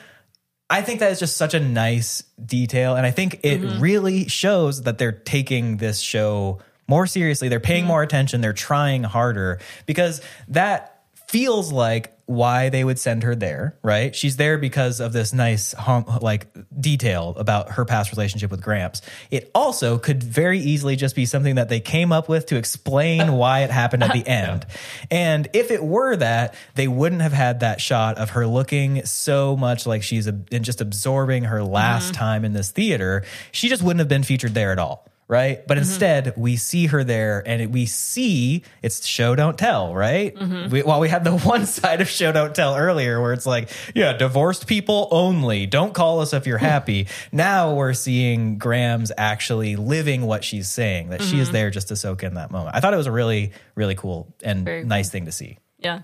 I 0.70 0.84
think 0.84 1.00
that 1.00 1.12
is 1.12 1.18
just 1.18 1.38
such 1.38 1.56
a 1.56 1.60
nice 1.60 2.22
detail. 2.46 2.96
And 2.96 3.04
I 3.04 3.10
think 3.10 3.40
it 3.42 3.62
mm-hmm. 3.62 3.82
really 3.82 4.28
shows 4.28 4.84
that 4.84 5.00
they're 5.00 5.12
taking 5.12 5.78
this 5.78 6.00
show 6.00 6.60
more 6.88 7.08
seriously. 7.08 7.50
They're 7.50 7.60
paying 7.60 7.82
mm-hmm. 7.82 7.88
more 7.88 8.04
attention. 8.04 8.42
They're 8.42 8.54
trying 8.54 9.02
harder 9.02 9.60
because 9.88 10.22
that 10.50 11.04
feels 11.30 11.72
like 11.72 12.16
why 12.32 12.70
they 12.70 12.84
would 12.84 12.98
send 12.98 13.24
her 13.24 13.36
there, 13.36 13.78
right? 13.84 14.16
She's 14.16 14.38
there 14.38 14.58
because 14.58 15.00
of 15.00 15.14
this 15.14 15.34
nice, 15.34 15.74
hum, 15.74 16.06
like, 16.22 16.48
detail 16.80 17.34
about 17.38 17.72
her 17.72 17.86
past 17.86 18.12
relationship 18.12 18.50
with 18.52 18.62
Gramps. 18.62 19.02
It 19.30 19.52
also 19.54 19.98
could 19.98 20.24
very 20.24 20.60
easily 20.60 20.96
just 20.96 21.16
be 21.16 21.26
something 21.26 21.56
that 21.56 21.70
they 21.70 21.80
came 21.80 22.12
up 22.12 22.30
with 22.30 22.48
to 22.48 22.56
explain 22.56 23.34
why 23.42 23.62
it 23.62 23.70
happened 23.70 24.04
at 24.04 24.14
the 24.14 24.26
end. 24.28 24.66
And 25.10 25.50
if 25.54 25.72
it 25.72 25.84
were 25.84 26.16
that, 26.16 26.56
they 26.76 26.88
wouldn't 26.88 27.22
have 27.22 27.34
had 27.34 27.60
that 27.60 27.82
shot 27.82 28.18
of 28.18 28.32
her 28.32 28.48
looking 28.48 29.06
so 29.06 29.58
much 29.58 29.86
like 29.86 30.04
she's 30.04 30.28
a, 30.28 30.40
and 30.52 30.64
just 30.64 30.82
absorbing 30.82 31.46
her 31.46 31.64
last 31.64 32.14
mm-hmm. 32.14 32.20
time 32.20 32.46
in 32.46 32.54
this 32.54 32.72
theater. 32.72 33.24
She 33.52 33.70
just 33.70 33.84
wouldn't 33.84 34.00
have 34.00 34.10
been 34.10 34.24
featured 34.24 34.54
there 34.54 34.72
at 34.72 34.80
all. 34.80 35.11
Right? 35.32 35.66
But 35.66 35.76
mm-hmm. 35.76 35.84
instead, 35.84 36.34
we 36.36 36.58
see 36.58 36.88
her 36.88 37.06
there 37.06 37.42
and 37.46 37.74
we 37.74 37.86
see 37.86 38.64
it's 38.82 39.06
show 39.06 39.34
don't 39.34 39.58
tell, 39.58 39.96
right? 39.96 40.36
Mm-hmm. 40.36 40.70
We, 40.70 40.84
while 40.84 41.00
we 41.00 41.08
had 41.08 41.24
the 41.24 41.38
one 41.38 41.66
side 41.66 42.02
of 42.02 42.10
show 42.10 42.34
don't 42.34 42.54
tell 42.54 42.76
earlier 42.76 43.22
where 43.22 43.32
it's 43.32 43.46
like, 43.46 43.70
yeah, 43.96 44.12
divorced 44.12 44.68
people 44.68 45.08
only. 45.10 45.68
Don't 45.68 45.94
call 45.94 46.20
us 46.20 46.34
if 46.34 46.46
you're 46.46 46.58
happy. 46.74 47.08
now 47.32 47.74
we're 47.74 47.94
seeing 47.94 48.58
Grams 48.58 49.10
actually 49.18 49.78
living 49.78 50.24
what 50.24 50.44
she's 50.44 50.70
saying, 50.70 51.12
that 51.12 51.22
she 51.22 51.40
is 51.40 51.48
mm-hmm. 51.48 51.54
there 51.54 51.70
just 51.70 51.88
to 51.88 51.96
soak 51.96 52.24
in 52.24 52.34
that 52.34 52.52
moment. 52.52 52.76
I 52.76 52.82
thought 52.82 52.94
it 52.94 52.98
was 52.98 53.08
a 53.08 53.12
really, 53.14 53.54
really 53.76 53.96
cool 53.96 54.36
and 54.44 54.66
nice 54.86 55.10
thing 55.10 55.28
to 55.28 55.32
see. 55.32 55.58
Yeah. 55.80 56.02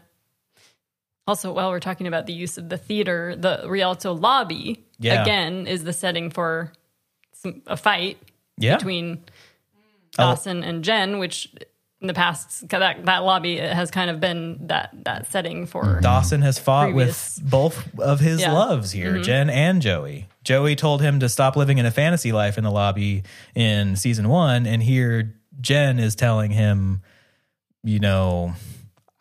Also, 1.27 1.51
while 1.51 1.69
we're 1.69 1.81
talking 1.81 2.07
about 2.07 2.27
the 2.27 2.33
use 2.33 2.57
of 2.57 2.69
the 2.69 2.77
theater, 2.77 3.35
the 3.35 3.65
Rialto 3.67 4.13
lobby 4.13 4.85
Yeah. 4.99 5.21
again 5.21 5.67
is 5.67 5.83
the 5.83 5.91
setting 5.91 6.29
for 6.29 6.71
some, 7.33 7.61
a 7.67 7.75
fight 7.75 8.17
Yeah. 8.57 8.77
between 8.77 9.23
Oh. 10.19 10.23
Dawson 10.23 10.63
and 10.63 10.83
Jen, 10.83 11.19
which 11.19 11.53
in 12.01 12.07
the 12.07 12.13
past 12.13 12.69
that 12.69 13.05
that 13.05 13.19
lobby 13.19 13.57
has 13.57 13.89
kind 13.91 14.09
of 14.09 14.19
been 14.19 14.67
that 14.67 14.89
that 15.03 15.31
setting 15.31 15.65
for 15.65 15.83
mm-hmm. 15.83 16.01
Dawson 16.01 16.41
has 16.41 16.59
fought 16.59 16.91
Previous- 16.91 17.37
with 17.37 17.49
both 17.49 17.99
of 17.99 18.19
his 18.19 18.41
Yeah. 18.41 18.51
loves 18.51 18.91
here, 18.91 19.13
mm-hmm. 19.13 19.23
Jen 19.23 19.49
and 19.49 19.81
Joey. 19.81 20.27
Joey 20.43 20.75
told 20.75 21.01
him 21.01 21.19
to 21.19 21.29
stop 21.29 21.55
living 21.55 21.77
in 21.77 21.85
a 21.85 21.91
fantasy 21.91 22.31
life 22.31 22.57
in 22.57 22.63
the 22.63 22.71
lobby 22.71 23.23
in 23.53 23.95
season 23.95 24.29
one, 24.29 24.65
and 24.65 24.81
here 24.81 25.35
Jen 25.59 25.99
is 25.99 26.15
telling 26.15 26.51
him, 26.51 27.01
you 27.83 27.99
know, 27.99 28.53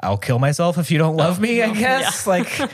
I'll 0.02 0.18
kill 0.18 0.38
myself 0.38 0.78
if 0.78 0.90
you 0.90 0.98
don't 0.98 1.16
love 1.16 1.38
oh, 1.38 1.42
me. 1.42 1.62
I 1.62 1.72
guess 1.74 2.26
like. 2.26 2.48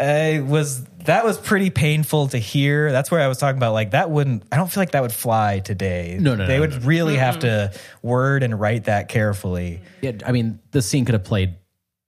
I 0.00 0.40
was 0.40 0.84
that 1.04 1.24
was 1.24 1.38
pretty 1.38 1.70
painful 1.70 2.28
to 2.28 2.38
hear. 2.38 2.90
That's 2.92 3.10
where 3.10 3.20
I 3.20 3.28
was 3.28 3.38
talking 3.38 3.56
about 3.58 3.72
like 3.72 3.90
that 3.92 4.10
wouldn't 4.10 4.44
I 4.52 4.56
don't 4.56 4.70
feel 4.70 4.80
like 4.80 4.92
that 4.92 5.02
would 5.02 5.12
fly 5.12 5.58
today. 5.60 6.16
No, 6.20 6.34
no, 6.34 6.46
They 6.46 6.54
no, 6.56 6.60
would 6.60 6.70
no, 6.70 6.78
no. 6.78 6.86
really 6.86 7.16
have 7.16 7.40
to 7.40 7.72
word 8.02 8.42
and 8.42 8.58
write 8.58 8.84
that 8.84 9.08
carefully. 9.08 9.80
Yeah, 10.00 10.12
I 10.24 10.32
mean, 10.32 10.60
the 10.70 10.82
scene 10.82 11.04
could 11.04 11.14
have 11.14 11.24
played 11.24 11.56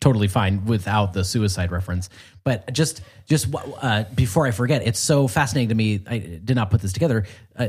totally 0.01 0.29
fine 0.29 0.65
without 0.65 1.13
the 1.13 1.25
suicide 1.25 1.71
reference. 1.71 2.11
But 2.45 2.73
just, 2.73 3.03
just 3.29 3.47
uh, 3.81 4.05
before 4.17 4.47
I 4.49 4.51
forget, 4.51 4.85
it's 4.85 4.99
so 4.99 5.29
fascinating 5.29 5.69
to 5.69 5.75
me. 5.77 6.01
I 6.09 6.19
did 6.19 6.57
not 6.57 6.71
put 6.73 6.81
this 6.81 6.93
together. 6.93 7.25
Uh, 7.57 7.69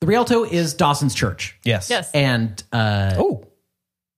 the 0.00 0.06
Rialto 0.06 0.44
is 0.44 0.74
Dawson's 0.74 1.14
church, 1.14 1.56
Yes. 1.64 1.88
yes 1.90 2.10
and 2.12 2.60
uh, 2.72 3.14
Oh. 3.16 3.44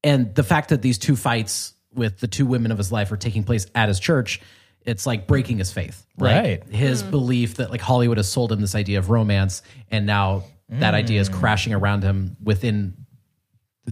and 0.05 0.35
the 0.35 0.43
fact 0.43 0.71
that 0.71 0.81
these 0.83 0.99
two 0.99 1.17
fights 1.17 1.75
with 1.95 2.21
the 2.21 2.29
two 2.29 2.47
women 2.47 2.71
of 2.73 2.79
his 2.79 2.93
life 2.93 3.11
are 3.13 3.17
taking 3.17 3.45
place 3.45 3.67
at 3.75 3.89
his 3.89 3.99
church 4.01 4.41
it's 4.87 5.07
like 5.07 5.27
breaking 5.27 5.59
his 5.59 5.73
faith 5.73 6.07
like 6.19 6.45
Right. 6.45 6.65
his 6.69 7.03
hmm. 7.03 7.11
belief 7.11 7.57
that 7.57 7.71
like 7.71 7.81
hollywood 7.81 8.17
has 8.17 8.29
sold 8.29 8.53
him 8.53 8.61
this 8.61 8.75
idea 8.75 8.99
of 8.99 9.11
romance 9.11 9.63
and 9.91 10.07
now 10.07 10.45
that 10.69 10.95
idea 10.95 11.21
is 11.21 11.29
hmm. 11.29 11.35
crashing 11.35 11.75
around 11.75 12.03
him 12.03 12.37
within 12.43 12.95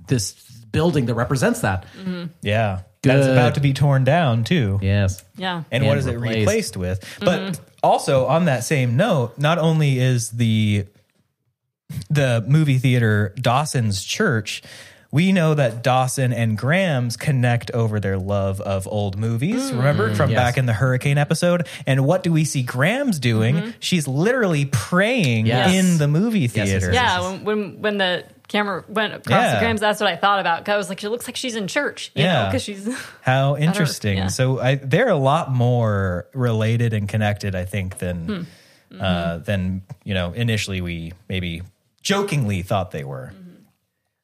this 0.07 0.33
building 0.71 1.07
that 1.07 1.15
represents 1.15 1.61
that 1.61 1.87
mm-hmm. 1.99 2.27
Yeah. 2.43 2.83
That's 3.03 3.27
Good. 3.27 3.33
about 3.33 3.55
to 3.55 3.61
be 3.61 3.73
torn 3.73 4.03
down 4.05 4.43
too. 4.45 4.79
yes 4.83 5.25
yeah 5.37 5.63
And, 5.71 5.83
And 5.83 5.87
what 5.87 5.99
is 5.99 6.07
it 6.07 6.15
replaced. 6.15 6.39
replaced 6.39 6.77
with? 6.77 7.17
But 7.21 7.41
mm-hmm. 7.41 7.65
also 7.83 8.27
on 8.27 8.47
that 8.47 8.65
same 8.65 8.97
note, 8.97 9.39
not 9.39 9.59
only 9.59 9.99
is 9.99 10.31
the 10.33 10.85
the 12.11 12.45
movie 12.47 12.79
theater 12.79 13.35
Dawson's 13.37 14.05
church, 14.05 14.63
we 15.11 15.33
know 15.33 15.55
that 15.55 15.83
Dawson 15.83 16.33
and 16.35 16.57
Grams 16.59 17.17
connect 17.17 17.71
over 17.71 17.99
their 17.99 18.19
love 18.19 18.61
of 18.61 18.87
old 18.87 19.17
movies. 19.17 19.73
Remember 19.73 20.15
from 20.15 20.31
Yes. 20.31 20.39
back 20.39 20.59
in 20.59 20.67
the 20.67 20.75
hurricane 20.75 21.17
episode? 21.17 21.67
And 21.87 22.05
what 22.05 22.23
do 22.23 22.31
we 22.33 22.45
see 22.45 22.63
Grams 22.63 23.19
doing? 23.19 23.73
She's 23.81 24.07
literally 24.07 24.67
praying 24.67 25.47
Yes. 25.47 25.73
in 25.75 25.97
the 25.99 26.09
movie 26.09 26.47
theater. 26.47 26.93
yes. 26.93 26.95
yeah 26.95 27.21
when, 27.31 27.45
when 27.45 27.81
when 27.81 27.99
the 27.99 28.25
camera 28.49 28.85
went 28.89 29.13
across 29.15 29.31
Yeah. 29.43 29.55
the 29.55 29.61
grams 29.61 29.81
that's 29.81 30.01
what 30.01 30.09
i 30.11 30.17
thought 30.17 30.41
about 30.41 30.67
i 30.71 30.77
was 30.79 30.89
like 30.89 31.01
she 31.01 31.09
looks 31.09 31.27
like 31.29 31.37
she's 31.37 31.55
in 31.55 31.69
church 31.69 32.11
you 32.15 32.25
Yeah. 32.25 32.47
because 32.47 32.63
she's 32.63 32.89
How 33.21 33.57
interesting. 33.59 34.17
yeah. 34.17 34.29
So 34.29 34.59
I, 34.59 34.77
they're 34.77 35.11
a 35.11 35.17
lot 35.17 35.53
more 35.53 36.29
related 36.33 36.95
and 36.95 37.07
connected, 37.07 37.55
I 37.55 37.67
think, 37.67 37.99
than 37.99 38.27
Hmm. 38.91 39.01
uh, 39.01 39.05
Mm-hmm. 39.05 39.43
than 39.45 39.83
you 40.05 40.15
know 40.15 40.33
initially 40.33 40.81
we 40.81 41.13
maybe 41.29 41.61
jokingly 42.03 42.63
thought 42.63 42.91
they 42.91 43.05
were. 43.05 43.33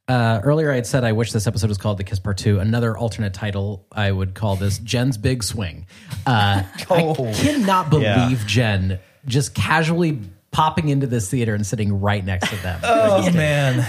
Uh, 0.08 0.40
earlier 0.44 0.70
i 0.70 0.74
had 0.74 0.86
said 0.86 1.02
i 1.04 1.12
wish 1.12 1.32
this 1.32 1.46
episode 1.46 1.68
was 1.68 1.78
called 1.78 1.98
the 1.98 2.04
kiss 2.04 2.18
part 2.18 2.36
two 2.36 2.58
another 2.58 2.96
alternate 2.96 3.32
title 3.32 3.86
i 3.92 4.10
would 4.10 4.34
call 4.34 4.56
this 4.56 4.78
jen's 4.78 5.16
big 5.16 5.42
swing 5.42 5.86
uh, 6.26 6.62
Oh. 6.90 7.26
i 7.28 7.32
cannot 7.32 7.90
believe 7.90 8.06
Yeah. 8.06 8.46
jen 8.46 8.98
just 9.26 9.54
casually 9.54 10.20
popping 10.50 10.88
into 10.88 11.06
this 11.06 11.30
theater 11.30 11.54
and 11.54 11.66
sitting 11.66 12.00
right 12.00 12.24
next 12.24 12.50
to 12.50 12.56
them 12.56 12.80
Oh 12.84 13.30
man. 13.32 13.86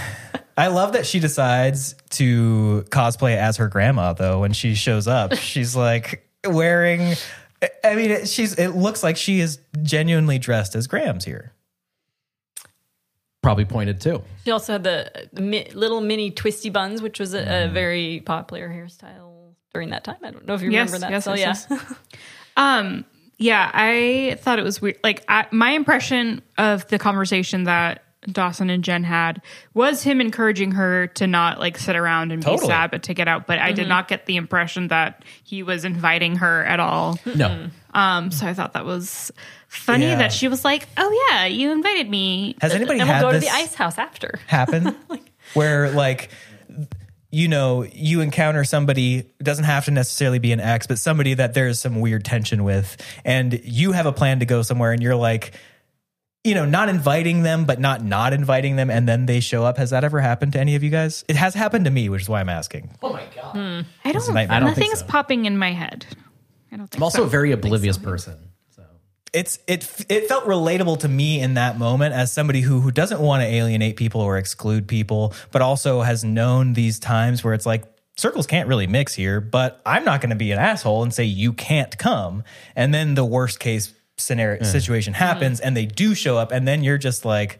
I 0.58 0.68
love 0.68 0.94
that 0.94 1.04
she 1.04 1.20
decides 1.20 1.94
to 2.12 2.84
cosplay 2.88 3.36
as 3.36 3.58
her 3.58 3.68
grandma 3.68 4.14
though 4.14 4.40
when 4.40 4.54
she 4.54 4.74
shows 4.74 5.06
up. 5.06 5.34
She's 5.38 5.76
like 5.76 6.26
wearing 6.46 7.14
I 7.84 7.94
mean 7.94 8.10
it, 8.10 8.28
she's 8.28 8.54
it 8.58 8.68
looks 8.70 9.02
like 9.02 9.16
she 9.18 9.40
is 9.40 9.58
genuinely 9.82 10.38
dressed 10.38 10.74
as 10.74 10.86
Grams 10.86 11.24
here. 11.26 11.52
Probably 13.46 13.64
pointed 13.64 14.00
too 14.00 14.22
she 14.44 14.50
also 14.50 14.72
had 14.72 14.82
the, 14.82 15.28
the 15.32 15.42
mi- 15.42 15.70
little 15.72 16.00
mini 16.00 16.30
twisty 16.30 16.70
buns 16.70 17.00
which 17.00 17.20
was 17.20 17.32
a, 17.32 17.38
a 17.38 17.68
mm. 17.68 17.72
very 17.72 18.22
popular 18.26 18.68
hairstyle 18.68 19.54
during 19.72 19.90
that 19.90 20.02
time 20.02 20.16
i 20.24 20.30
don't 20.30 20.46
know 20.46 20.54
if 20.54 20.62
you 20.62 20.70
Yes, 20.70 20.88
remember 20.88 21.06
that 21.06 21.12
yes, 21.12 21.24
so 21.24 21.34
yes, 21.34 21.66
yeah 21.70 21.78
Um, 22.56 23.04
yeah, 23.38 23.70
I 23.72 24.38
thought 24.40 24.58
it 24.58 24.64
was 24.64 24.80
weird. 24.80 24.98
Like 25.04 25.24
I, 25.28 25.46
my 25.50 25.72
impression 25.72 26.42
of 26.56 26.88
the 26.88 26.98
conversation 26.98 27.64
that 27.64 28.02
Dawson 28.32 28.70
and 28.70 28.82
Jen 28.82 29.04
had 29.04 29.42
was 29.74 30.02
him 30.02 30.20
encouraging 30.20 30.72
her 30.72 31.06
to 31.08 31.26
not 31.26 31.60
like 31.60 31.78
sit 31.78 31.96
around 31.96 32.32
and 32.32 32.42
Totally. 32.42 32.66
be 32.66 32.66
sad, 32.66 32.90
but 32.90 33.04
to 33.04 33.14
get 33.14 33.28
out. 33.28 33.46
But 33.46 33.58
I 33.58 33.72
did 33.72 33.82
mm-hmm. 33.82 33.90
not 33.90 34.08
get 34.08 34.26
the 34.26 34.36
impression 34.36 34.88
that 34.88 35.24
he 35.44 35.62
was 35.62 35.84
inviting 35.84 36.36
her 36.36 36.64
at 36.64 36.80
all. 36.80 37.18
no 37.26 37.48
mm-hmm. 37.48 37.66
Um, 37.96 38.30
so 38.30 38.46
I 38.46 38.52
thought 38.54 38.74
that 38.74 38.84
was 38.84 39.32
funny 39.68 40.04
Yeah. 40.06 40.16
that 40.18 40.32
she 40.32 40.48
was 40.48 40.64
like, 40.64 40.86
"Oh 40.96 41.26
yeah, 41.30 41.46
you 41.46 41.72
invited 41.72 42.08
me." 42.10 42.54
Has 42.60 42.72
anybody 42.74 43.00
and 43.00 43.08
had 43.08 43.22
we'll 43.22 43.30
go 43.30 43.34
to 43.34 43.40
this 43.40 43.48
the 43.48 43.54
ice 43.56 43.74
house 43.74 43.96
after 43.98 44.38
happen 44.46 44.94
where 45.54 45.90
like 45.90 46.30
you 47.30 47.48
know 47.48 47.84
you 47.92 48.20
encounter 48.20 48.64
somebody 48.64 49.18
it 49.18 49.42
doesn't 49.42 49.64
have 49.64 49.86
to 49.86 49.90
necessarily 49.90 50.38
be 50.38 50.52
an 50.52 50.60
ex 50.60 50.86
but 50.86 50.98
somebody 50.98 51.34
that 51.34 51.54
there's 51.54 51.80
some 51.80 52.00
weird 52.00 52.24
tension 52.24 52.64
with 52.64 52.96
and 53.24 53.60
you 53.64 53.92
have 53.92 54.06
a 54.06 54.12
plan 54.12 54.40
to 54.40 54.46
go 54.46 54.62
somewhere 54.62 54.92
and 54.92 55.02
you're 55.02 55.16
like 55.16 55.52
you 56.44 56.54
know 56.54 56.64
not 56.64 56.88
inviting 56.88 57.42
them 57.42 57.64
but 57.64 57.80
not 57.80 58.02
not 58.04 58.32
inviting 58.32 58.76
them 58.76 58.90
and 58.90 59.08
then 59.08 59.26
they 59.26 59.40
show 59.40 59.64
up 59.64 59.76
has 59.76 59.90
that 59.90 60.04
ever 60.04 60.20
happened 60.20 60.52
to 60.52 60.60
any 60.60 60.76
of 60.76 60.82
you 60.84 60.90
guys 60.90 61.24
it 61.28 61.34
has 61.36 61.52
happened 61.54 61.84
to 61.84 61.90
me 61.90 62.08
which 62.08 62.22
is 62.22 62.28
why 62.28 62.40
i'm 62.40 62.48
asking 62.48 62.88
oh 63.02 63.12
my 63.12 63.24
god 63.34 63.84
I 64.04 64.12
don't. 64.12 64.34
nightmare. 64.34 64.56
I 64.56 64.60
don't 64.60 64.74
think 64.74 64.86
nothing's 64.90 65.00
so. 65.00 65.06
popping 65.06 65.46
in 65.46 65.58
my 65.58 65.72
head. 65.72 66.06
I 66.76 66.78
don't 66.78 66.88
think 66.88 66.98
i'm 66.98 67.02
also 67.02 67.18
so. 67.18 67.24
a 67.24 67.28
very 67.28 67.52
oblivious 67.52 67.96
person 67.96 68.36
so 68.68 68.82
it's 69.32 69.58
it 69.66 70.04
it 70.10 70.28
felt 70.28 70.44
relatable 70.44 71.00
to 71.00 71.08
me 71.08 71.40
in 71.40 71.54
that 71.54 71.78
moment 71.78 72.14
as 72.14 72.30
somebody 72.30 72.60
who 72.60 72.80
who 72.80 72.90
doesn't 72.90 73.18
want 73.18 73.42
to 73.42 73.46
alienate 73.46 73.96
people 73.96 74.20
or 74.20 74.36
exclude 74.36 74.86
people, 74.86 75.34
but 75.52 75.62
also 75.62 76.02
has 76.02 76.22
known 76.22 76.74
these 76.74 76.98
times 76.98 77.42
where 77.42 77.54
it's 77.54 77.64
like 77.66 77.84
circles 78.18 78.46
can't 78.46 78.68
really 78.68 78.86
mix 78.86 79.14
here, 79.14 79.40
but 79.40 79.80
I'm 79.86 80.04
not 80.04 80.20
going 80.20 80.30
to 80.30 80.36
be 80.36 80.52
an 80.52 80.58
asshole 80.58 81.02
and 81.02 81.12
say 81.12 81.24
you 81.24 81.54
can't 81.54 81.96
come. 81.96 82.44
And 82.74 82.92
then 82.92 83.14
the 83.14 83.24
worst 83.24 83.58
case 83.58 83.94
scenario 84.18 84.62
situation 84.62 85.12
mm-hmm. 85.12 85.22
happens 85.22 85.60
and 85.60 85.76
they 85.76 85.86
do 85.86 86.14
show 86.14 86.38
up 86.38 86.52
and 86.52 86.68
then 86.68 86.82
you're 86.82 86.98
just 86.98 87.24
like 87.24 87.58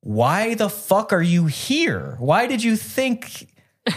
why 0.00 0.54
the 0.54 0.68
fuck 0.68 1.12
are 1.12 1.22
you 1.22 1.46
here? 1.46 2.16
Why 2.18 2.48
did 2.48 2.64
you 2.64 2.76
think 2.76 3.48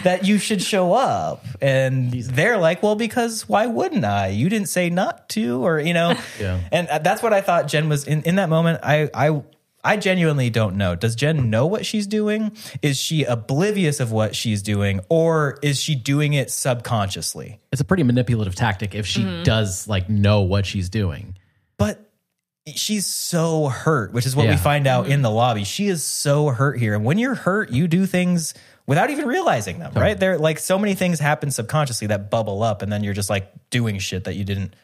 that 0.02 0.26
you 0.26 0.38
should 0.38 0.60
show 0.62 0.92
up? 0.92 1.44
And 1.60 2.12
they're 2.12 2.58
like, 2.58 2.82
well, 2.82 2.96
because 2.96 3.48
why 3.48 3.66
wouldn't 3.66 4.04
I? 4.04 4.28
You 4.28 4.48
didn't 4.48 4.68
say 4.68 4.90
not 4.90 5.28
to, 5.30 5.64
or, 5.64 5.78
you 5.80 5.94
know, 5.94 6.14
Yeah. 6.40 6.60
and 6.72 6.88
uh, 6.88 6.98
that's 6.98 7.22
what 7.22 7.32
I 7.32 7.40
thought 7.40 7.68
Jen 7.68 7.88
was 7.88 8.06
in, 8.06 8.22
in 8.22 8.36
that 8.36 8.48
moment. 8.48 8.80
I, 8.82 9.08
I, 9.14 9.42
I 9.84 9.96
genuinely 9.96 10.50
don't 10.50 10.74
know. 10.76 10.96
Does 10.96 11.14
Jen 11.14 11.48
know 11.48 11.66
what 11.66 11.86
she's 11.86 12.08
doing? 12.08 12.56
Is 12.82 12.98
she 12.98 13.22
oblivious 13.22 14.00
of 14.00 14.10
what 14.10 14.34
she's 14.34 14.60
doing, 14.60 14.98
or 15.08 15.60
is 15.62 15.80
she 15.80 15.94
doing 15.94 16.32
it 16.32 16.50
subconsciously? 16.50 17.60
it's 17.70 17.80
a 17.80 17.84
pretty 17.84 18.02
manipulative 18.02 18.54
tactic 18.56 18.94
if 18.94 19.06
she 19.06 19.42
does 19.44 19.86
like 19.86 20.08
know 20.08 20.40
what 20.40 20.64
she's 20.66 20.88
doing 20.88 21.36
But 21.76 22.10
she's 22.74 23.06
so 23.06 23.68
hurt, 23.68 24.12
which 24.12 24.26
is 24.26 24.34
what 24.34 24.48
we 24.48 24.56
find 24.56 24.86
out 24.88 25.06
in 25.08 25.22
the 25.22 25.30
lobby. 25.30 25.62
She 25.62 25.86
is 25.86 26.02
so 26.02 26.48
hurt 26.48 26.78
here. 26.80 26.94
And 26.94 27.04
when 27.04 27.18
you're 27.18 27.34
hurt, 27.36 27.70
you 27.70 27.86
do 27.86 28.06
things 28.06 28.54
without 28.86 29.10
even 29.10 29.26
realizing 29.26 29.78
them, 29.78 29.92
right? 29.94 30.18
There 30.18 30.38
like 30.38 30.58
so 30.58 30.78
many 30.78 30.94
things 30.94 31.18
happen 31.20 31.50
subconsciously 31.50 32.06
that 32.08 32.30
bubble 32.30 32.62
up 32.62 32.82
and 32.82 32.92
then 32.92 33.02
you're 33.04 33.14
just 33.14 33.30
like 33.30 33.52
doing 33.70 33.98
shit 33.98 34.24
that 34.24 34.34
you 34.36 34.44
didn't 34.44 34.74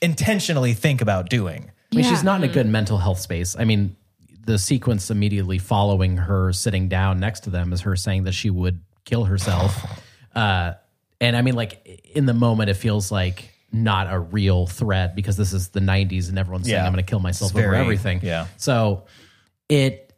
intentionally 0.00 0.72
think 0.74 1.00
about 1.00 1.28
doing. 1.30 1.70
I 1.92 1.96
mean, 1.96 2.04
Yeah. 2.04 2.10
she's 2.10 2.24
not 2.24 2.42
in 2.42 2.48
a 2.48 2.52
good 2.52 2.66
mental 2.66 2.98
health 2.98 3.20
space. 3.20 3.54
I 3.58 3.64
mean, 3.64 3.96
the 4.44 4.58
sequence 4.58 5.10
immediately 5.10 5.58
following 5.58 6.16
her 6.16 6.52
sitting 6.52 6.88
down 6.88 7.20
next 7.20 7.40
to 7.40 7.50
them 7.50 7.72
is 7.72 7.82
her 7.82 7.94
saying 7.96 8.24
that 8.24 8.32
she 8.32 8.50
would 8.50 8.80
kill 9.04 9.24
herself. 9.24 9.84
Uh, 10.34 10.72
and 11.20 11.36
I 11.36 11.42
mean, 11.42 11.54
like 11.56 12.00
in 12.14 12.24
the 12.24 12.32
moment, 12.32 12.70
it 12.70 12.74
feels 12.74 13.12
like 13.12 13.52
not 13.70 14.10
a 14.10 14.18
real 14.18 14.66
threat 14.66 15.14
because 15.14 15.36
this 15.36 15.52
is 15.52 15.68
the 15.68 15.80
90s 15.80 16.30
and 16.30 16.38
everyone's 16.38 16.66
saying, 16.66 16.80
I'm 16.82 16.90
going 16.90 17.04
to 17.04 17.08
kill 17.10 17.20
myself 17.20 17.50
It's 17.50 17.58
over 17.58 17.68
very- 17.72 17.82
everything. 17.82 18.20
yeah. 18.22 18.46
So 18.56 19.04
it, 19.68 20.11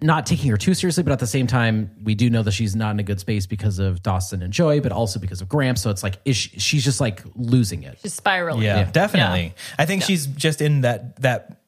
not 0.00 0.26
taking 0.26 0.50
her 0.50 0.56
too 0.56 0.74
seriously, 0.74 1.02
but 1.02 1.12
at 1.12 1.18
the 1.18 1.26
same 1.26 1.46
time, 1.46 1.90
we 2.02 2.14
do 2.14 2.30
know 2.30 2.42
that 2.42 2.52
she's 2.52 2.76
not 2.76 2.92
in 2.92 3.00
a 3.00 3.02
good 3.02 3.18
space 3.18 3.46
because 3.46 3.78
of 3.78 4.02
Dawson 4.02 4.42
and 4.42 4.52
Joy, 4.52 4.80
but 4.80 4.92
also 4.92 5.18
because 5.18 5.40
of 5.40 5.48
Grams. 5.48 5.82
So 5.82 5.90
it's 5.90 6.02
like 6.02 6.18
is 6.24 6.36
she, 6.36 6.60
she's 6.60 6.84
just 6.84 7.00
like 7.00 7.22
losing 7.34 7.82
it. 7.82 7.98
She's 8.02 8.14
spiraling. 8.14 8.62
Yeah, 8.62 8.90
definitely. 8.90 9.54
I 9.78 9.86
think 9.86 10.02
she's 10.02 10.26
just 10.26 10.60
in 10.60 10.82
that 10.82 11.20
that 11.22 11.58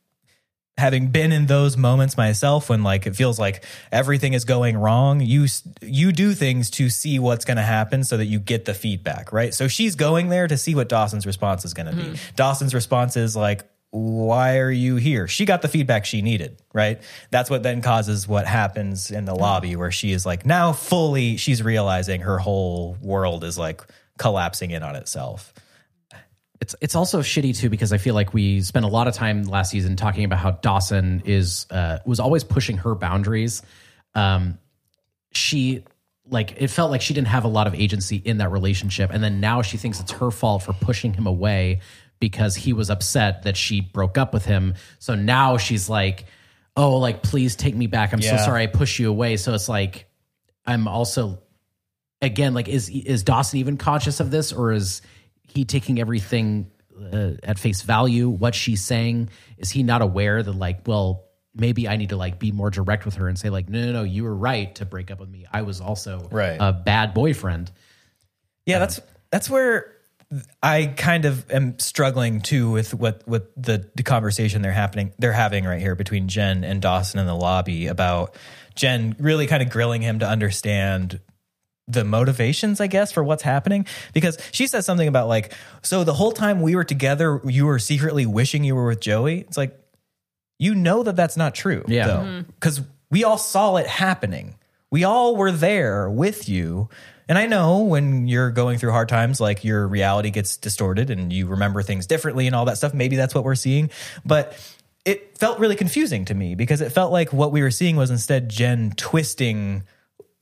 having 0.78 1.09
been 1.09 1.31
in 1.31 1.47
those 1.47 1.77
moments 1.77 2.16
myself 2.16 2.70
when 2.70 2.82
like 2.82 3.07
it 3.07 3.15
feels 3.15 3.39
like 3.39 3.65
everything 3.93 4.32
is 4.32 4.47
going 4.47 4.78
wrong 4.78 5.20
you 5.20 5.44
s- 5.44 5.62
you 5.82 6.11
do 6.11 6.32
things 6.32 6.70
to 6.70 6.89
see 6.89 7.19
what's 7.19 7.44
going 7.44 7.59
to 7.59 7.62
happen 7.62 8.02
so 8.02 8.16
that 8.16 8.24
you 8.24 8.39
get 8.40 8.65
the 8.65 8.73
feedback 8.73 9.31
right 9.31 9.52
so 9.52 9.69
she's 9.69 9.94
going 9.94 10.31
there 10.31 10.48
to 10.48 10.57
see 10.57 10.74
what 10.74 10.89
dawson's 10.89 11.27
response 11.27 11.66
is 11.66 11.74
going 11.74 11.86
to 11.86 11.94
be 11.94 12.02
mm-hmm. 12.02 12.35
dawson's 12.35 12.73
response 12.73 13.15
is 13.16 13.36
like 13.36 13.69
why 13.90 14.58
are 14.58 14.70
you 14.70 14.96
here? 14.96 15.26
She 15.26 15.44
got 15.44 15.62
the 15.62 15.68
feedback 15.68 16.04
she 16.04 16.22
needed 16.22 16.60
right? 16.72 17.00
That's 17.30 17.50
what 17.50 17.62
then 17.62 17.82
causes 17.82 18.28
what 18.28 18.46
happens 18.46 19.10
in 19.10 19.24
the 19.24 19.34
lobby 19.34 19.76
where 19.76 19.90
she 19.90 20.12
is 20.12 20.24
like 20.24 20.46
now 20.46 20.72
fully 20.72 21.36
she's 21.36 21.62
realizing 21.62 22.20
her 22.22 22.38
whole 22.38 22.96
world 23.00 23.44
is 23.44 23.58
like 23.58 23.82
collapsing 24.18 24.70
in 24.70 24.82
on 24.82 24.96
itself. 24.96 25.52
It's 26.60 26.76
it's 26.80 26.94
also 26.94 27.20
shitty 27.20 27.56
too 27.56 27.70
because 27.70 27.92
I 27.92 27.98
feel 27.98 28.14
like 28.14 28.34
we 28.34 28.60
spent 28.60 28.84
a 28.84 28.88
lot 28.88 29.08
of 29.08 29.14
time 29.14 29.44
last 29.44 29.70
season 29.70 29.96
talking 29.96 30.24
about 30.24 30.38
how 30.38 30.52
Dawson 30.52 31.22
is 31.24 31.66
uh, 31.70 31.98
was 32.04 32.20
always 32.20 32.44
pushing 32.44 32.76
her 32.78 32.94
boundaries. 32.94 33.62
Um, 34.14 34.58
she 35.32 35.84
like 36.28 36.60
it 36.60 36.68
felt 36.68 36.90
like 36.90 37.00
she 37.00 37.14
didn't 37.14 37.28
have 37.28 37.44
a 37.44 37.48
lot 37.48 37.66
of 37.66 37.74
agency 37.74 38.16
in 38.16 38.38
that 38.38 38.50
relationship, 38.50 39.10
and 39.10 39.24
then 39.24 39.40
now 39.40 39.62
she 39.62 39.78
thinks 39.78 40.00
it's 40.00 40.12
her 40.12 40.30
fault 40.30 40.62
for 40.62 40.74
pushing 40.74 41.14
him 41.14 41.26
away 41.26 41.80
because 42.20 42.55
he 42.55 42.72
was 42.72 42.90
upset 42.90 43.42
that 43.42 43.56
she 43.56 43.80
broke 43.80 44.16
up 44.18 44.32
with 44.32 44.44
him. 44.44 44.74
So 44.98 45.14
now 45.14 45.56
she's 45.56 45.88
like, 45.88 46.26
"Oh, 46.76 46.98
like 46.98 47.22
please 47.22 47.56
take 47.56 47.74
me 47.74 47.86
back. 47.86 48.12
I'm 48.12 48.20
Yeah. 48.20 48.36
so 48.36 48.44
sorry 48.44 48.62
I 48.62 48.66
pushed 48.66 48.98
you 48.98 49.09
away." 49.10 49.36
So 49.36 49.55
it's 49.55 49.68
like 49.68 50.06
I'm 50.66 50.86
also 50.86 51.40
again 52.22 52.52
like 52.55 52.68
is 52.68 52.88
is 52.90 53.22
Dawson 53.24 53.59
even 53.59 53.76
conscious 53.78 54.20
of 54.20 54.30
this 54.30 54.52
or 54.52 54.72
is 54.72 55.01
he 55.42 55.64
taking 55.64 55.98
everything 55.98 56.70
uh, 57.12 57.32
at 57.42 57.59
face 57.59 57.80
value 57.80 58.28
what 58.28 58.55
she's 58.55 58.84
saying 58.84 59.30
is 59.56 59.70
he 59.70 59.82
not 59.82 60.02
aware 60.02 60.42
that 60.42 60.52
like 60.52 60.86
well 60.86 61.24
maybe 61.55 61.88
I 61.88 61.97
need 61.97 62.10
to 62.10 62.16
like 62.18 62.38
be 62.38 62.52
more 62.52 62.68
direct 62.68 63.06
with 63.06 63.14
her 63.14 63.26
and 63.26 63.38
say 63.38 63.48
like 63.48 63.70
no 63.70 63.86
no 63.86 63.92
no 63.92 64.02
you 64.02 64.22
were 64.24 64.34
right 64.36 64.72
to 64.74 64.84
break 64.84 65.10
up 65.10 65.18
with 65.18 65.30
me 65.30 65.47
I 65.51 65.62
was 65.62 65.80
also 65.80 66.28
Right. 66.30 66.59
a 66.60 66.74
bad 66.74 67.14
boyfriend 67.14 67.72
Yeah, 68.66 68.78
that's 68.80 69.01
that's 69.32 69.48
where 69.48 69.90
I 70.62 70.86
kind 70.86 71.24
of 71.24 71.51
am 71.51 71.78
struggling 71.78 72.40
too 72.40 72.70
with 72.70 72.94
what 72.94 73.27
with 73.27 73.52
the, 73.57 73.90
the 73.97 74.05
conversation 74.05 74.62
they're 74.62 74.70
happening 74.70 75.12
they're 75.19 75.32
having 75.32 75.65
right 75.65 75.81
here 75.81 75.97
between 75.97 76.28
Jen 76.28 76.62
and 76.62 76.81
Dawson 76.81 77.19
in 77.19 77.27
the 77.27 77.35
lobby 77.35 77.89
about 77.89 78.36
Jen 78.77 79.16
really 79.19 79.47
kind 79.47 79.62
of 79.62 79.70
grilling 79.70 80.02
him 80.02 80.20
to 80.20 80.28
understand 80.28 81.20
the 81.90 82.05
motivations, 82.05 82.81
I 82.81 82.86
guess, 82.86 83.12
for 83.12 83.23
what's 83.24 83.43
happening. 83.43 83.86
Because 84.12 84.39
she 84.52 84.66
says 84.66 84.86
something 84.86 85.09
about 85.09 85.28
like, 85.28 85.52
so 85.82 86.05
the 86.05 86.15
whole 86.15 86.32
time 86.32 86.62
we 86.62 86.77
were 86.77 86.85
together, 86.85 87.40
you 87.44 87.66
were 87.66 87.78
secretly 87.78 88.27
wishing 88.27 88.65
you 88.65 88.74
were 88.74 88.86
with 88.86 89.01
Joey. 89.01 89.40
It's 89.40 89.57
like, 89.57 89.77
you 90.59 90.74
know 90.74 91.02
that 91.02 91.16
that's 91.16 91.36
not 91.36 91.55
true. 91.55 91.85
Yeah. 91.89 92.07
Though, 92.07 92.19
mm-hmm. 92.19 92.51
because 92.51 92.81
we 93.11 93.24
all 93.24 93.39
saw 93.39 93.77
it 93.77 93.86
happening. 93.86 94.57
We 94.90 95.05
all 95.05 95.36
were 95.36 95.52
there 95.52 96.11
with 96.11 96.48
you. 96.48 96.89
And 97.31 97.39
I 97.39 97.47
know 97.47 97.82
when 97.82 98.27
you're 98.27 98.51
going 98.51 98.78
through 98.78 98.90
hard 98.90 99.09
times, 99.09 99.40
like 99.40 99.62
your 99.62 99.86
reality 99.86 100.31
gets 100.31 100.57
distorted 100.57 101.11
and 101.11 101.32
you 101.32 101.47
remember 101.47 101.81
things 101.81 102.07
differently 102.09 102.48
and 102.48 102.57
all 102.57 102.65
that 102.65 102.77
stuff. 102.77 102.93
Maybe 102.93 103.15
that's 103.15 103.36
what 103.36 103.44
we're 103.44 103.55
seeing. 103.55 103.90
But 104.27 104.59
it 105.05 105.39
felt 105.39 105.61
really 105.61 105.77
confusing 105.77 106.24
to 106.24 106.35
me 106.35 106.57
because 106.57 106.81
it 106.81 106.90
felt 106.90 107.12
like 107.12 107.32
what 107.32 107.52
we 107.52 107.62
were 107.62 107.70
seeing 107.70 107.94
was 107.94 108.11
instead 108.11 108.48
Jen 108.48 108.94
twisting 108.97 109.85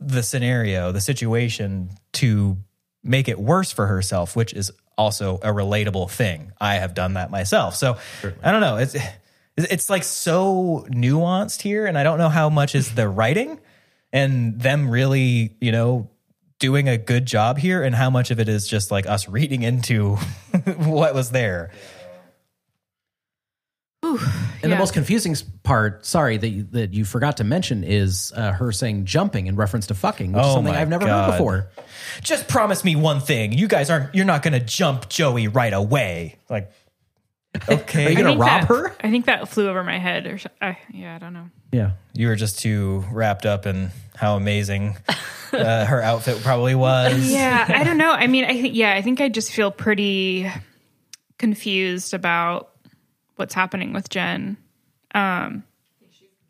the 0.01 0.23
scenario, 0.23 0.90
the 0.90 1.02
situation 1.02 1.90
to 2.15 2.56
make 3.05 3.28
it 3.28 3.39
worse 3.39 3.70
for 3.70 3.86
herself, 3.86 4.35
which 4.35 4.55
is 4.55 4.73
also 4.97 5.36
a 5.43 5.48
relatable 5.48 6.10
thing. 6.10 6.52
I 6.59 6.77
have 6.77 6.94
done 6.94 7.15
that 7.15 7.31
myself. 7.31 7.77
So 7.77 7.98
I 8.43 8.51
don't 8.51 8.62
know. 8.62 8.78
It's 8.78 8.97
it's 9.59 9.90
like 9.90 10.05
so 10.05 10.86
nuanced 10.89 11.60
here, 11.60 11.85
and 11.85 11.98
I 11.98 12.02
don't 12.02 12.16
know 12.16 12.31
how 12.31 12.48
much 12.48 12.74
is 12.74 12.94
the 12.94 13.10
writing 13.10 13.60
and 14.10 14.59
them 14.59 14.89
really, 14.89 15.55
you 15.60 15.70
know, 15.70 16.09
doing 16.59 16.89
a 16.89 16.98
good 16.98 17.26
job 17.26 17.59
here, 17.59 17.82
and 17.82 17.94
how 17.94 18.10
much 18.10 18.30
of 18.30 18.40
it 18.40 18.48
is 18.48 18.66
just 18.66 18.90
like 18.90 19.06
us 19.06 19.28
reading 19.28 19.62
into 19.62 20.16
what 20.76 21.14
was 21.14 21.30
there. 21.30 21.70
and 24.02 24.72
the 24.72 24.76
most 24.76 24.94
confusing 24.94 25.35
part 25.64 26.06
sorry 26.06 26.36
that 26.36 26.48
you, 26.48 26.62
that 26.70 26.94
you 26.94 27.05
forgot 27.05 27.36
to 27.39 27.44
mention 27.44 27.82
is 27.82 28.32
uh, 28.36 28.52
her 28.52 28.70
saying 28.70 29.05
jumping 29.05 29.48
in 29.48 29.56
reference 29.56 29.89
to 29.89 29.94
fucking 29.94 30.32
which 30.32 30.40
is 30.40 30.47
Oh 30.51 30.55
something 30.55 30.72
I've 30.74 30.89
never 30.89 31.05
God. 31.05 31.26
heard 31.26 31.32
before 31.32 31.70
Just 32.22 32.47
promise 32.48 32.85
me 32.85 32.94
one 32.97 33.20
thing: 33.20 33.52
you 33.52 33.66
guys 33.68 33.90
aren't. 33.90 34.14
You're 34.14 34.24
not 34.24 34.43
going 34.43 34.52
to 34.52 34.60
jump 34.60 35.09
Joey 35.09 35.48
right 35.48 35.72
away. 35.72 36.39
Like, 36.48 36.70
okay, 37.68 38.06
Are 38.06 38.10
you 38.10 38.18
I 38.18 38.20
gonna 38.20 38.28
think 38.30 38.40
rob 38.40 38.60
that- 38.62 38.68
her? 38.68 38.97
I 39.01 39.10
think 39.10 39.26
that 39.26 39.48
flew 39.48 39.68
over 39.68 39.82
my 39.85 39.98
head, 39.98 40.26
or 40.26 40.39
so- 40.39 40.51
I, 40.60 40.78
yeah, 40.93 41.14
I 41.14 41.18
don't 41.18 41.32
know. 41.32 41.48
yeah 41.72 41.90
you 42.14 42.26
were 42.28 42.36
just 42.36 42.59
too 42.59 43.05
wrapped 43.12 43.47
up 43.47 43.64
in 43.66 43.90
how 44.16 44.35
amazing 44.36 44.97
uh, 45.52 45.85
her 45.85 46.02
outfit 46.02 46.43
probably 46.43 46.74
was. 46.74 47.30
Yeah, 47.30 47.64
I 47.68 47.85
don't 47.85 47.98
know. 47.98 48.10
I 48.10 48.26
mean, 48.26 48.44
I 48.44 48.60
think 48.60 48.74
yeah, 48.74 48.93
I 48.94 49.02
think 49.02 49.20
I 49.20 49.28
just 49.28 49.52
feel 49.52 49.70
pretty 49.70 50.51
confused 51.39 52.14
about 52.14 52.70
what's 53.36 53.55
happening 53.55 53.93
with 53.93 54.09
Jen. 54.09 54.56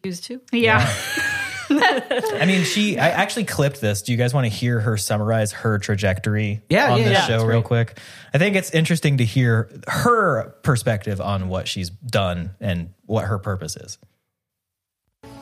Used 0.05 0.24
to. 0.24 0.40
Yeah. 0.52 0.89
I 1.70 2.45
mean, 2.47 2.65
she. 2.65 2.99
I 2.99 3.09
actually 3.09 3.45
clipped 3.45 3.81
this. 3.81 4.03
Do 4.03 4.12
you 4.12 4.19
guys 4.19 4.32
want 4.32 4.47
to 4.47 4.49
hear 4.49 4.81
her 4.81 4.97
summarize 4.97 5.53
her 5.53 5.78
trajectory? 5.78 6.62
Yeah, 6.69 6.93
on 6.93 6.99
yeah, 6.99 7.05
this 7.09 7.19
yeah. 7.19 7.27
show 7.27 7.45
real 7.45 7.62
quick. 7.62 7.99
I 8.32 8.39
think 8.39 8.57
it's 8.57 8.70
interesting 8.70 9.19
to 9.19 9.24
hear 9.24 9.70
her 9.86 10.55
perspective 10.62 11.20
on 11.20 11.49
what 11.49 11.69
she's 11.69 11.90
done 11.90 12.51
and 12.61 12.90
what 13.07 13.27
her 13.27 13.39
purpose 13.39 13.77
is. 13.77 13.99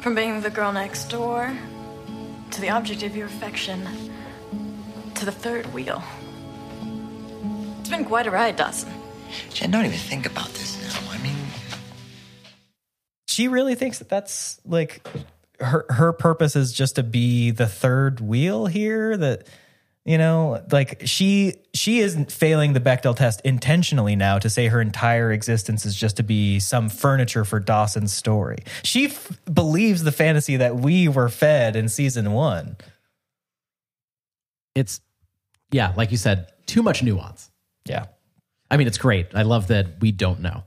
From 0.00 0.14
being 0.14 0.40
the 0.40 0.50
girl 0.50 0.72
next 0.72 1.04
door 1.04 1.56
to 2.50 2.60
the 2.60 2.70
object 2.70 3.02
of 3.02 3.16
your 3.16 3.26
affection 3.26 3.86
to 5.14 5.24
the 5.24 5.32
third 5.32 5.72
wheel. 5.72 6.02
It's 7.80 7.88
been 7.88 8.04
quite 8.04 8.26
a 8.26 8.30
ride, 8.30 8.56
Dawson. 8.56 8.90
Jen, 9.52 9.70
don't 9.70 9.84
even 9.84 9.98
think 9.98 10.26
about 10.26 10.48
this 10.48 10.80
now. 10.82 11.10
I 11.10 11.18
mean, 11.18 11.36
She 13.28 13.48
really 13.48 13.74
thinks 13.74 13.98
that 13.98 14.08
that's 14.08 14.60
like 14.64 15.06
her. 15.60 15.86
Her 15.90 16.12
purpose 16.12 16.56
is 16.56 16.72
just 16.72 16.96
to 16.96 17.02
be 17.02 17.50
the 17.50 17.66
third 17.66 18.20
wheel 18.20 18.66
here. 18.66 19.16
That 19.16 19.46
you 20.04 20.18
know, 20.18 20.62
like 20.70 21.02
she 21.04 21.54
she 21.74 21.98
isn't 22.00 22.30
failing 22.30 22.72
the 22.72 22.80
Bechdel 22.80 23.16
test 23.16 23.40
intentionally 23.44 24.14
now 24.16 24.38
to 24.38 24.48
say 24.48 24.68
her 24.68 24.80
entire 24.80 25.32
existence 25.32 25.84
is 25.84 25.96
just 25.96 26.16
to 26.18 26.22
be 26.22 26.60
some 26.60 26.88
furniture 26.88 27.44
for 27.44 27.58
Dawson's 27.58 28.12
story. 28.12 28.58
She 28.84 29.06
f- 29.06 29.32
believes 29.52 30.04
the 30.04 30.12
fantasy 30.12 30.56
that 30.58 30.76
we 30.76 31.08
were 31.08 31.28
fed 31.28 31.74
in 31.76 31.88
season 31.88 32.32
one. 32.32 32.76
it's 34.74 35.00
yeah 35.72 35.92
like 35.96 36.10
you 36.10 36.16
said 36.16 36.46
too 36.66 36.82
much 36.82 37.02
nuance 37.02 37.50
Yeah. 37.86 38.06
I 38.70 38.76
mean, 38.76 38.88
it's 38.88 38.98
great. 38.98 39.28
I 39.34 39.42
love 39.42 39.68
that 39.68 40.00
we 40.00 40.10
don't 40.10 40.40
know. 40.40 40.64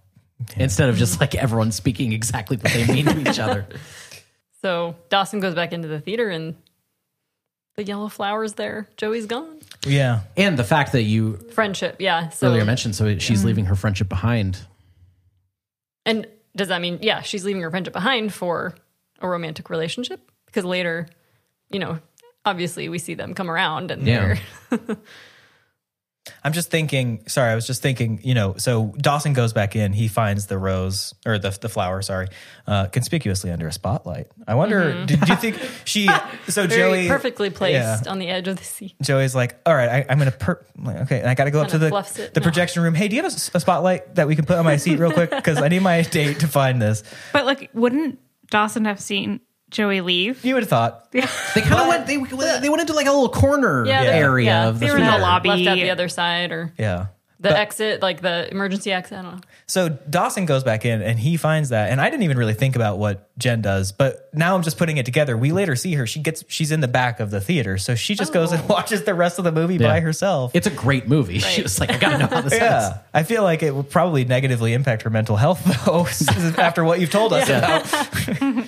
Instead 0.55 0.87
of 0.87 0.95
just 0.95 1.19
like 1.19 1.35
everyone 1.35 1.73
speaking 1.73 2.13
exactly 2.13 2.55
what 2.55 2.71
they 2.71 2.87
mean 2.87 3.05
to 3.05 3.29
each 3.29 3.39
other. 3.39 3.67
So 4.61 4.95
Dawson 5.09 5.39
goes 5.39 5.55
back 5.55 5.71
into 5.73 5.87
the 5.87 5.99
theater 5.99 6.29
and 6.29 6.55
the 7.75 7.83
yellow 7.83 8.09
flower's 8.09 8.53
there. 8.53 8.89
Joey's 8.97 9.25
gone. 9.25 9.59
Yeah. 9.85 10.21
And 10.35 10.59
the 10.59 10.63
fact 10.63 10.91
that 10.91 11.03
you 11.03 11.37
Friendship, 11.53 11.97
yeah. 11.99 12.29
So 12.29 12.47
earlier 12.47 12.65
mentioned, 12.65 12.95
so 12.95 13.17
she's 13.19 13.39
mm-hmm. 13.39 13.47
leaving 13.47 13.65
her 13.65 13.75
friendship 13.75 14.09
behind. 14.09 14.59
and 16.05 16.27
does 16.55 16.67
that 16.69 16.81
mean 16.81 16.99
yeah, 17.01 17.21
she's 17.21 17.45
leaving 17.45 17.61
her 17.61 17.69
friendship 17.69 17.93
behind 17.93 18.33
for 18.33 18.75
a 19.19 19.27
romantic 19.27 19.69
relationship? 19.69 20.19
Because 20.45 20.65
later, 20.65 21.07
you 21.69 21.79
know, 21.79 21.99
obviously 22.43 22.89
we 22.89 22.99
see 22.99 23.13
them 23.13 23.33
come 23.33 23.49
around 23.49 23.91
and 23.91 24.05
Yeah. 24.05 24.35
they're 24.69 24.79
I'm 26.43 26.53
just 26.53 26.69
thinking, 26.71 27.23
sorry, 27.27 27.51
I 27.51 27.55
was 27.55 27.67
just 27.67 27.81
thinking, 27.81 28.19
you 28.23 28.33
know, 28.33 28.55
so 28.57 28.93
Dawson 28.97 29.33
goes 29.33 29.53
back 29.53 29.75
in, 29.75 29.93
he 29.93 30.07
finds 30.07 30.47
the 30.47 30.57
rose 30.57 31.13
or 31.25 31.37
the 31.39 31.49
the 31.61 31.69
flower, 31.69 32.01
sorry, 32.01 32.27
uh, 32.67 32.87
conspicuously 32.87 33.51
under 33.51 33.67
a 33.67 33.71
spotlight. 33.71 34.27
I 34.47 34.55
wonder, 34.55 35.05
do, 35.05 35.15
do 35.17 35.25
you 35.31 35.35
think 35.35 35.59
she, 35.85 36.07
so 36.47 36.67
very 36.67 37.03
Joey, 37.03 37.07
perfectly 37.07 37.49
placed 37.49 38.05
yeah. 38.05 38.11
on 38.11 38.19
the 38.19 38.27
edge 38.27 38.47
of 38.47 38.57
the 38.57 38.63
seat. 38.63 38.95
Joey's 39.01 39.35
like, 39.35 39.59
all 39.65 39.75
right, 39.75 39.89
I, 39.89 40.05
I'm 40.09 40.17
going 40.19 40.31
to, 40.31 40.37
per- 40.37 40.65
like, 40.77 40.97
okay, 41.01 41.19
and 41.19 41.29
I 41.29 41.33
got 41.35 41.45
to 41.45 41.51
go 41.51 41.61
up 41.61 41.67
to 41.67 41.71
Kinda 41.73 41.85
the, 41.85 41.89
fluffs 41.89 42.19
it. 42.19 42.33
the 42.33 42.39
No. 42.39 42.43
projection 42.43 42.83
room. 42.83 42.93
Hey, 42.95 43.07
do 43.07 43.15
you 43.15 43.23
have 43.23 43.31
a 43.33 43.59
spotlight 43.59 44.15
that 44.15 44.27
we 44.27 44.35
can 44.35 44.45
put 44.45 44.57
on 44.57 44.65
my 44.65 44.77
seat 44.77 44.99
real 44.99 45.11
quick? 45.11 45.29
Because 45.31 45.61
I 45.61 45.67
need 45.67 45.81
my 45.81 46.01
date 46.03 46.39
to 46.41 46.47
find 46.47 46.81
this. 46.81 47.03
but 47.33 47.45
like, 47.45 47.69
wouldn't 47.73 48.19
Dawson 48.51 48.85
have 48.85 48.99
seen 48.99 49.41
Joey 49.69 50.01
leave? 50.01 50.43
You 50.43 50.55
would 50.55 50.63
have 50.63 50.69
thought. 50.69 51.07
Yeah. 51.13 51.29
They 51.55 51.61
kind 51.61 51.81
of 51.81 51.87
went. 51.87 52.05
They 52.07 52.17
they 52.59 52.69
went 52.69 52.81
into 52.81 52.93
like 52.93 53.07
a 53.07 53.11
little 53.11 53.29
corner 53.29 53.85
Yeah, 53.85 54.03
they're- 54.03 54.13
area 54.23 54.45
yeah, 54.45 54.67
of 54.69 54.79
the 54.79 54.85
they 54.85 54.91
were 54.91 54.97
in 54.97 55.03
the 55.05 55.09
theater. 55.11 55.21
lobby. 55.23 55.49
left 55.49 55.67
out 55.67 55.75
the 55.75 55.89
other 55.89 56.07
side 56.09 56.51
or 56.51 56.73
Yeah. 56.77 57.07
The 57.41 57.57
exit, 57.57 58.01
like 58.01 58.21
the 58.21 58.51
emergency 58.51 58.91
exit. 58.91 59.17
I 59.17 59.21
don't 59.21 59.35
know. 59.35 59.41
So 59.65 59.87
Dawson 59.89 60.45
goes 60.45 60.63
back 60.65 60.83
in 60.83 61.01
and 61.01 61.17
he 61.17 61.37
finds 61.37 61.69
that, 61.69 61.89
and 61.89 62.01
I 62.01 62.09
didn't 62.09 62.23
even 62.23 62.37
really 62.37 62.53
think 62.53 62.75
about 62.75 62.97
what 62.97 63.29
Jen 63.37 63.61
does, 63.61 63.93
but 63.93 64.29
now 64.33 64.55
I'm 64.55 64.61
just 64.61 64.77
putting 64.77 64.97
it 64.97 65.05
together. 65.05 65.37
We 65.37 65.53
later 65.53 65.77
see 65.77 65.93
her; 65.93 66.05
she 66.05 66.19
gets 66.19 66.43
she's 66.49 66.71
in 66.71 66.81
the 66.81 66.89
back 66.89 67.21
of 67.21 67.31
the 67.31 67.39
theater, 67.39 67.77
so 67.77 67.95
she 67.95 68.13
just 68.15 68.33
goes 68.33 68.51
and 68.51 68.67
watches 68.69 69.03
the 69.03 69.13
rest 69.13 69.37
of 69.39 69.45
the 69.45 69.53
movie 69.53 69.77
by 69.77 70.01
herself. 70.01 70.53
It's 70.53 70.67
a 70.67 70.71
great 70.71 71.07
movie. 71.07 71.39
She 71.49 71.63
was 71.63 71.79
like, 71.79 71.91
I 71.91 71.97
gotta 71.97 72.17
know 72.17 72.27
how 72.27 72.41
this 72.41 72.53
ends. 72.53 72.63
yeah, 72.63 72.97
I 73.13 73.23
feel 73.23 73.43
like 73.43 73.63
it 73.63 73.73
would 73.73 73.89
probably 73.89 74.25
negatively 74.25 74.73
impact 74.73 75.03
her 75.03 75.09
mental 75.09 75.35
health, 75.37 75.63
though, 75.85 76.05
after 76.61 76.83
what 76.83 76.99
you've 76.99 77.09
told 77.09 77.31
us 77.33 77.47
about. 77.47 77.85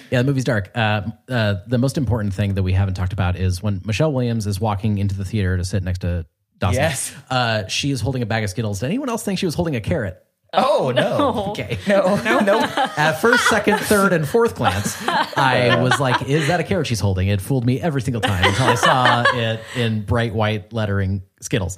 Yeah, 0.09 0.19
the 0.19 0.23
movie's 0.23 0.45
dark. 0.45 0.71
Uh, 0.73 1.01
uh, 1.29 1.55
the 1.67 1.77
most 1.77 1.97
important 1.97 2.33
thing 2.33 2.53
that 2.55 2.63
we 2.63 2.73
haven't 2.73 2.93
talked 2.95 3.13
about 3.13 3.35
is 3.35 3.61
when 3.61 3.81
Michelle 3.85 4.11
Williams 4.13 4.47
is 4.47 4.59
walking 4.61 4.97
into 4.97 5.15
the 5.15 5.25
theater 5.25 5.57
to 5.57 5.63
sit 5.65 5.83
next 5.83 5.99
to 5.99 6.25
Dawson. 6.61 6.81
Yes. 6.81 7.13
Uh, 7.29 7.67
she 7.67 7.91
is 7.91 7.99
holding 7.99 8.21
a 8.21 8.25
bag 8.25 8.43
of 8.45 8.49
Skittles. 8.49 8.79
Did 8.79 8.85
anyone 8.85 9.09
else 9.09 9.23
think 9.23 9.39
she 9.39 9.45
was 9.45 9.55
holding 9.55 9.75
a 9.75 9.81
carrot? 9.81 10.23
Oh 10.53 10.91
no! 10.93 11.51
Okay. 11.51 11.79
No, 11.87 12.15
no, 12.41 12.59
At 12.59 13.21
first, 13.21 13.47
second, 13.47 13.79
third, 13.79 14.11
and 14.11 14.27
fourth 14.27 14.55
glance, 14.55 14.97
I 15.07 15.79
was 15.81 15.97
like, 15.99 16.27
is 16.27 16.47
that 16.47 16.59
a 16.59 16.63
carrot 16.63 16.87
she's 16.87 16.99
holding? 16.99 17.29
It 17.29 17.39
fooled 17.39 17.65
me 17.65 17.79
every 17.79 18.01
single 18.01 18.21
time 18.21 18.43
until 18.43 18.67
I 18.67 18.75
saw 18.75 19.23
it 19.33 19.61
in 19.77 20.03
bright 20.03 20.33
white 20.33 20.73
lettering 20.73 21.23
Skittles. 21.41 21.77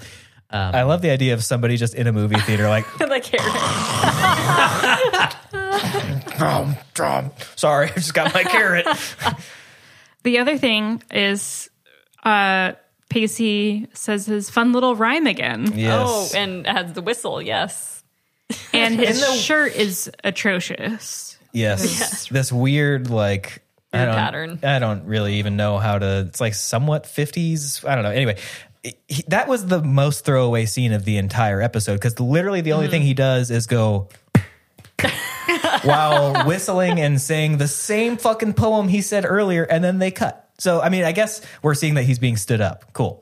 Um, 0.50 0.74
I 0.76 0.84
love 0.84 1.02
the 1.04 1.12
idea 1.12 1.36
of 1.36 1.44
somebody 1.44 1.78
just 1.78 1.94
in 1.94 2.08
a 2.08 2.12
movie 2.12 2.36
theater, 2.40 2.68
like, 2.68 3.00
like 3.08 3.26
here. 3.26 3.40
drum, 6.38 6.76
drum. 6.96 7.32
Sorry, 7.56 7.90
I 7.90 7.94
just 7.94 8.14
got 8.14 8.34
my 8.34 8.44
carrot. 8.44 8.88
The 10.24 10.40
other 10.40 10.58
thing 10.58 11.04
is 11.12 11.70
uh 12.24 12.74
Pacey 13.14 13.88
says 13.94 14.26
his 14.26 14.50
fun 14.50 14.74
little 14.74 14.96
rhyme 14.96 15.28
again. 15.28 15.72
Oh, 15.88 16.28
and 16.36 16.66
has 16.66 16.94
the 16.94 17.02
whistle. 17.04 17.40
Yes. 17.40 18.04
And 18.74 18.96
his 18.96 19.24
shirt 19.40 19.76
is 19.76 20.10
atrocious. 20.24 21.38
Yes. 21.52 22.28
This 22.30 22.52
weird 22.52 23.12
like 23.12 23.62
I 23.94 23.98
Weird 23.98 24.08
don't, 24.08 24.16
pattern. 24.16 24.60
I 24.64 24.80
don't 24.80 25.06
really 25.06 25.36
even 25.36 25.56
know 25.56 25.78
how 25.78 26.00
to 26.00 26.26
it's 26.28 26.42
like 26.42 26.56
somewhat 26.56 27.04
50s. 27.04 27.88
I 27.88 27.94
don't 27.94 28.04
know. 28.04 28.10
Anyway, 28.10 28.38
he, 28.82 29.24
that 29.28 29.48
was 29.48 29.68
the 29.68 29.84
most 29.84 30.26
throwaway 30.26 30.66
scene 30.66 30.92
of 30.92 31.06
the 31.06 31.18
entire 31.18 31.62
episode 31.62 32.02
cuz 32.02 32.20
literally 32.20 32.62
the 32.62 32.74
only 32.74 32.88
mm. 32.88 32.92
thing 32.92 33.04
he 33.04 33.14
does 33.14 33.52
is 33.52 33.68
go 33.68 34.10
while 35.84 36.48
whistling 36.48 37.00
and 37.00 37.22
saying 37.22 37.60
the 37.60 37.68
same 37.68 38.18
fucking 38.18 38.54
poem 38.54 38.88
he 38.88 39.04
said 39.04 39.24
earlier 39.24 39.62
and 39.66 39.84
then 39.84 40.00
they 40.00 40.10
cut. 40.10 40.43
So 40.64 40.80
I 40.82 40.88
mean, 40.88 41.04
I 41.04 41.12
guess 41.12 41.42
we're 41.62 41.74
seeing 41.76 41.96
that 41.96 42.04
he's 42.04 42.20
being 42.20 42.38
stood 42.38 42.62
up. 42.62 42.94
Cool. 42.94 43.22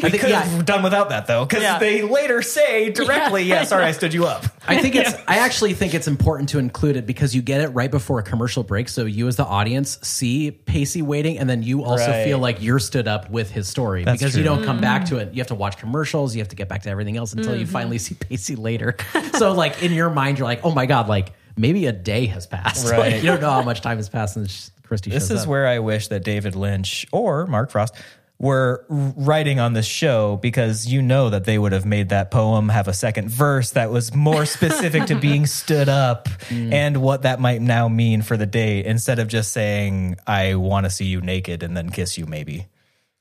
We 0.00 0.10
think- 0.10 0.20
could 0.22 0.30
have 0.30 0.64
done 0.64 0.84
without 0.84 1.08
that 1.08 1.26
though, 1.26 1.44
because 1.44 1.60
Yeah. 1.64 1.80
they 1.80 2.02
later 2.02 2.40
say 2.40 2.90
directly, 2.90 3.42
"Yeah, 3.42 3.64
sorry, 3.64 3.82
I 3.82 3.90
stood 3.90 4.14
you 4.14 4.26
up." 4.26 4.44
I 4.68 4.80
think 4.80 4.94
it's. 4.94 5.12
I 5.26 5.38
actually 5.38 5.74
think 5.74 5.92
it's 5.92 6.06
important 6.06 6.50
to 6.50 6.60
include 6.60 6.94
it 6.96 7.04
because 7.04 7.34
you 7.34 7.42
get 7.42 7.60
it 7.62 7.70
right 7.70 7.90
before 7.90 8.20
a 8.20 8.22
commercial 8.22 8.62
break, 8.62 8.88
so 8.88 9.06
you 9.06 9.26
as 9.26 9.34
the 9.34 9.44
audience 9.44 9.98
see 10.02 10.52
Pacey 10.52 11.02
waiting, 11.02 11.40
and 11.40 11.50
then 11.50 11.64
you 11.64 11.82
also 11.82 12.06
Right. 12.08 12.22
feel 12.24 12.38
like 12.38 12.62
you're 12.62 12.78
stood 12.78 13.08
up 13.08 13.28
with 13.28 13.50
his 13.50 13.66
story 13.66 14.04
That's 14.04 14.20
because 14.22 14.36
you 14.36 14.44
don't 14.44 14.64
come 14.64 14.80
back 14.80 15.06
to 15.06 15.16
it. 15.16 15.30
You 15.32 15.38
have 15.40 15.48
to 15.48 15.56
watch 15.56 15.78
commercials. 15.78 16.36
You 16.36 16.42
have 16.42 16.48
to 16.50 16.56
get 16.56 16.68
back 16.68 16.82
to 16.82 16.90
everything 16.90 17.16
else 17.16 17.32
until 17.32 17.50
Mm-hmm. 17.54 17.60
you 17.62 17.66
finally 17.66 17.98
see 17.98 18.14
Pacey 18.14 18.54
later. 18.54 18.94
so, 19.36 19.50
like 19.52 19.82
in 19.82 19.92
your 19.92 20.10
mind, 20.10 20.38
you're 20.38 20.46
like, 20.46 20.60
"Oh 20.62 20.70
my 20.70 20.86
god!" 20.86 21.08
Like 21.08 21.32
maybe 21.56 21.86
a 21.86 21.92
day 21.92 22.26
has 22.26 22.46
passed. 22.46 22.86
Right. 22.92 23.14
Like, 23.14 23.14
you 23.16 23.22
don't 23.30 23.40
know 23.40 23.50
how 23.50 23.62
much 23.62 23.80
time 23.80 23.96
has 23.96 24.08
passed 24.08 24.34
since 24.34 24.70
Kristy. 24.88 25.10
This 25.10 25.30
is 25.30 25.42
up. 25.42 25.48
where 25.48 25.66
I 25.66 25.78
wish 25.78 26.08
that 26.08 26.24
David 26.24 26.54
Lynch 26.54 27.06
or 27.12 27.46
Mark 27.46 27.70
Frost 27.70 27.94
were 28.40 28.84
writing 28.88 29.58
on 29.58 29.72
this 29.72 29.86
show 29.86 30.36
because 30.36 30.86
you 30.86 31.02
know 31.02 31.28
that 31.30 31.44
they 31.44 31.58
would 31.58 31.72
have 31.72 31.84
made 31.84 32.10
that 32.10 32.30
poem 32.30 32.68
have 32.68 32.86
a 32.86 32.92
second 32.92 33.28
verse 33.28 33.72
that 33.72 33.90
was 33.90 34.14
more 34.14 34.46
specific 34.58 35.06
to 35.06 35.16
being 35.16 35.44
stood 35.44 35.88
up 35.88 36.28
and 36.50 37.02
what 37.02 37.22
that 37.22 37.40
might 37.40 37.60
now 37.60 37.88
mean 37.88 38.22
for 38.22 38.36
the 38.36 38.46
day 38.46 38.84
instead 38.84 39.18
of 39.18 39.26
just 39.26 39.50
saying 39.50 40.16
I 40.24 40.54
want 40.54 40.86
to 40.86 40.90
see 40.90 41.06
you 41.06 41.20
naked 41.20 41.64
and 41.64 41.76
then 41.76 41.90
kiss 41.90 42.16
you 42.16 42.26
maybe. 42.26 42.66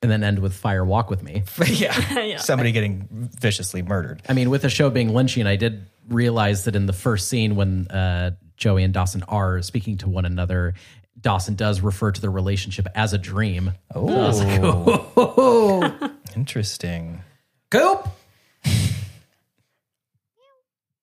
and 0.04 0.12
then 0.12 0.24
end 0.24 0.38
with 0.38 0.54
"Fire 0.54 0.86
Walk 0.86 1.10
with 1.10 1.24
Me." 1.24 1.42
yeah. 1.68 2.38
Somebody 2.38 2.72
getting 2.72 3.08
viciously 3.10 3.82
murdered. 3.82 4.22
I 4.30 4.34
mean, 4.34 4.52
with 4.52 4.62
the 4.62 4.70
show 4.70 4.92
being 4.92 5.10
Lynchian, 5.10 5.48
I 5.48 5.56
did 5.56 5.88
realize 6.08 6.66
that 6.66 6.76
in 6.76 6.86
the 6.86 6.94
first 6.94 7.28
scene 7.28 7.56
when 7.56 7.88
uh, 7.88 8.32
Joey 8.56 8.84
and 8.84 8.94
Dawson 8.94 9.24
are 9.24 9.62
speaking 9.62 9.98
to 9.98 10.10
one 10.10 10.26
another, 10.26 10.76
Dawson 11.20 11.56
does 11.56 11.82
refer 11.82 12.12
to 12.12 12.22
their 12.22 12.32
relationship 12.32 12.88
as 12.96 13.14
a 13.14 13.18
dream. 13.18 13.74
Oh. 13.94 14.22
Interesting. 16.36 17.24
Goop. 17.70 18.08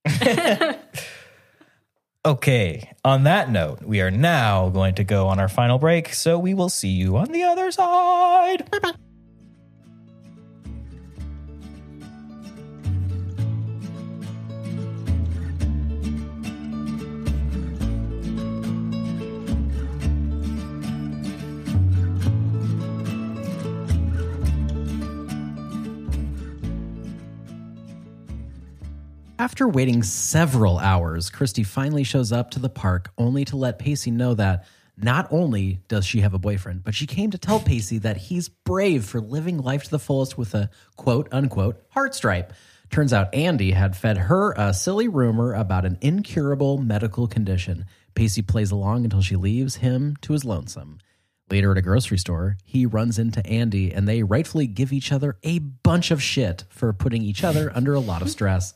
Okay, 2.27 2.91
on 3.05 3.24
that 3.24 3.51
note, 3.51 3.82
we 3.82 4.01
are 4.01 4.11
now 4.11 4.70
going 4.70 4.95
to 4.95 5.05
go 5.05 5.27
on 5.27 5.39
our 5.39 5.49
final 5.49 5.78
break, 5.78 6.15
so 6.15 6.39
we 6.39 6.55
will 6.55 6.70
see 6.70 6.89
you 6.89 7.19
on 7.19 7.31
the 7.31 7.43
other 7.43 7.70
side. 7.70 8.66
After 29.36 29.66
waiting 29.66 30.05
several 30.05 30.78
hours, 30.78 31.28
Kristy 31.28 31.66
finally 31.66 32.05
shows 32.05 32.31
up 32.31 32.52
to 32.52 32.61
the 32.61 32.69
park 32.69 33.11
only 33.19 33.44
to 33.47 33.56
let 33.56 33.81
Pacey 33.81 34.12
know 34.12 34.35
that 34.35 34.65
not 34.97 35.27
only 35.32 35.81
does 35.89 36.06
she 36.06 36.20
have 36.20 36.35
a 36.35 36.39
boyfriend, 36.39 36.85
but 36.85 36.94
she 36.94 37.06
came 37.06 37.32
to 37.32 37.39
tell 37.39 37.59
Pacey 37.59 37.98
that 37.98 38.16
he's 38.16 38.48
brave 38.48 39.05
for 39.05 39.20
living 39.20 39.59
life 39.59 39.85
to 39.85 39.90
the 39.90 39.98
fullest 39.98 40.39
with 40.39 40.55
a 40.55 40.70
quote 40.97 41.28
unquote 41.32 41.82
heart 41.90 42.15
stripe. 42.15 42.52
Turns 42.90 43.12
out 43.12 43.35
Andie 43.35 43.73
had 43.73 43.97
fed 43.97 44.19
her 44.19 44.52
a 44.52 44.73
silly 44.73 45.09
rumor 45.09 45.52
about 45.52 45.85
an 45.85 45.98
incurable 46.01 46.78
medical 46.78 47.27
condition. 47.27 47.86
Pacey 48.15 48.43
plays 48.43 48.70
along 48.70 49.02
until 49.02 49.20
she 49.20 49.35
leaves 49.35 49.77
him 49.77 50.16
to 50.20 50.32
his 50.32 50.44
lonesome. 50.44 50.98
Later 51.51 51.73
at 51.73 51.78
a 51.78 51.82
grocery 51.82 52.19
store, 52.19 52.56
he 52.65 52.86
runs 52.86 53.19
into 53.19 53.44
Andie 53.44 53.93
and 53.93 54.06
they 54.06 54.23
rightfully 54.23 54.69
give 54.69 54.93
each 54.93 55.11
other 55.11 55.36
a 55.43 55.59
bunch 55.59 56.12
of 56.12 56.23
shit 56.23 56.62
for 56.69 56.93
putting 56.93 57.23
each 57.23 57.43
other 57.43 57.73
under 57.74 57.94
a 57.94 58.01
lot 58.01 58.23
of 58.23 58.31
stress. 58.31 58.74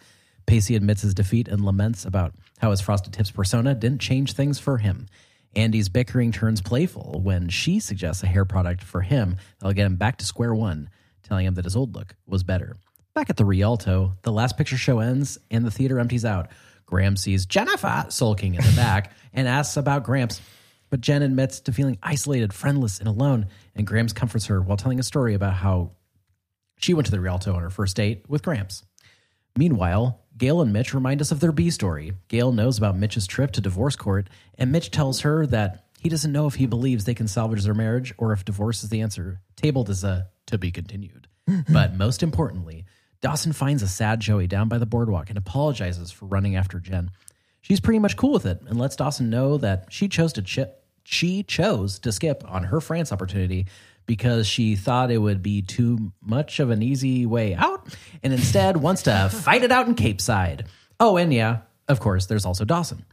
Pacey 0.49 0.77
admits 0.77 1.03
his 1.03 1.13
defeat 1.13 1.47
and 1.47 1.63
laments 1.63 2.07
about 2.07 2.35
how 2.59 2.71
his 2.71 2.81
Frosted 2.81 3.13
Tips 3.13 3.31
persona 3.31 3.75
didn't 3.75 4.01
change 4.01 4.33
things 4.33 4.59
for 4.59 4.79
him. 4.79 5.07
Andie's 5.55 5.91
bickering 5.91 6.33
turns 6.33 6.63
playful 6.63 7.21
when 7.23 7.51
she 7.51 7.81
suggests 7.81 8.23
a 8.23 8.27
hair 8.27 8.47
product 8.47 8.83
for 8.83 9.03
him 9.03 9.37
that'll 9.59 9.75
get 9.75 9.85
him 9.85 9.97
back 9.97 10.17
to 10.19 10.25
square 10.25 10.55
one, 10.55 10.89
telling 11.23 11.45
him 11.45 11.55
that 11.55 11.67
his 11.67 11.77
old 11.77 11.95
look 11.95 12.17
was 12.27 12.45
better. 12.45 12.79
Back 13.15 13.29
at 13.29 13.37
the 13.37 13.45
Rialto, 13.45 14.17
the 14.23 14.33
last 14.33 14.57
picture 14.57 14.79
show 14.79 15.01
ends 15.01 15.37
and 15.51 15.67
the 15.67 15.71
theater 15.71 15.99
empties 16.01 16.25
out. 16.25 16.49
Grams 16.87 17.21
sees 17.21 17.45
Jennifer 17.45 18.07
sulking 18.09 18.55
in 18.55 18.65
the 18.65 18.73
back 18.73 19.13
and 19.35 19.47
asks 19.47 19.77
about 19.77 20.03
Gramps. 20.03 20.41
But 20.89 21.03
Jen 21.03 21.21
admits 21.21 21.61
to 21.61 21.73
feeling 21.73 21.99
isolated, 22.03 22.55
friendless, 22.55 23.01
and 23.01 23.09
alone, 23.09 23.49
and 23.75 23.87
Grams 23.87 24.15
comforts 24.15 24.47
her 24.47 24.63
while 24.63 24.79
telling 24.79 24.99
a 24.99 25.03
story 25.03 25.35
about 25.35 25.53
how 25.53 25.91
she 26.79 26.95
went 26.95 27.05
to 27.05 27.13
the 27.13 27.21
Rialto 27.21 27.55
on 27.55 27.61
her 27.61 27.69
first 27.69 27.97
date 27.97 28.25
with 28.29 28.43
Gramps. 28.43 28.83
Meanwhile, 29.59 30.21
Gale 30.39 30.61
and 30.61 30.73
Mitch 30.73 30.95
remind 30.95 31.21
us 31.21 31.33
of 31.33 31.41
their 31.41 31.53
B 31.53 31.69
story. 31.71 32.13
Gale 32.29 32.53
knows 32.53 32.79
about 32.79 32.97
Mitch's 32.97 33.27
trip 33.27 33.51
to 33.53 33.61
divorce 33.61 33.97
court, 33.97 34.29
and 34.57 34.71
Mitch 34.71 34.91
tells 34.91 35.21
her 35.21 35.47
that 35.47 35.85
he 36.01 36.09
doesn't 36.09 36.33
know 36.33 36.47
if 36.47 36.55
he 36.55 36.67
believes 36.67 37.05
they 37.05 37.15
can 37.15 37.27
salvage 37.27 37.65
their 37.65 37.75
marriage 37.75 38.15
or 38.19 38.33
if 38.33 38.45
divorce 38.45 38.85
is 38.85 38.89
the 38.89 39.01
answer, 39.01 39.41
tabled 39.57 39.91
as 39.91 40.05
a 40.05 40.29
to 40.47 40.57
be 40.57 40.71
continued. 40.71 41.27
but 41.69 41.95
most 41.95 42.23
importantly, 42.23 42.87
Dawson 43.21 43.53
finds 43.53 43.83
a 43.83 43.89
sad 43.89 44.21
Joey 44.21 44.47
down 44.47 44.69
by 44.69 44.79
the 44.79 44.87
boardwalk 44.87 45.29
and 45.29 45.39
apologizes 45.39 46.13
for 46.13 46.27
running 46.27 46.55
after 46.55 46.79
Jen. 46.79 47.11
She's 47.61 47.81
pretty 47.81 47.99
much 47.99 48.17
cool 48.17 48.33
with 48.33 48.47
it 48.47 48.61
and 48.69 48.79
lets 48.79 48.97
Dawson 48.97 49.31
know 49.31 49.59
that 49.59 49.87
she 49.91 50.09
chose 50.09 50.33
to 50.35 50.43
chi- 50.43 50.73
she 51.03 51.43
chose 51.43 51.99
to 52.01 52.13
skip 52.13 52.45
on 52.47 52.65
her 52.65 52.81
France 52.81 53.13
opportunity 53.13 53.67
because 54.09 54.47
she 54.47 54.75
thought 54.75 55.11
it 55.13 55.19
would 55.19 55.43
be 55.43 55.61
too 55.63 56.13
much 56.21 56.59
of 56.59 56.71
an 56.71 56.83
easy 56.83 57.27
way 57.27 57.55
out 57.55 57.95
and 58.23 58.33
instead 58.33 58.79
wants 58.79 59.03
to 59.03 59.29
fight 59.33 59.63
it 59.63 59.71
out 59.71 59.87
in 59.87 59.95
Capeside. 59.95 60.65
Oh, 60.99 61.19
and 61.19 61.33
yeah, 61.33 61.59
of 61.87 62.01
course, 62.01 62.27
there's 62.27 62.47
also 62.47 62.65
Dawson. 62.65 63.05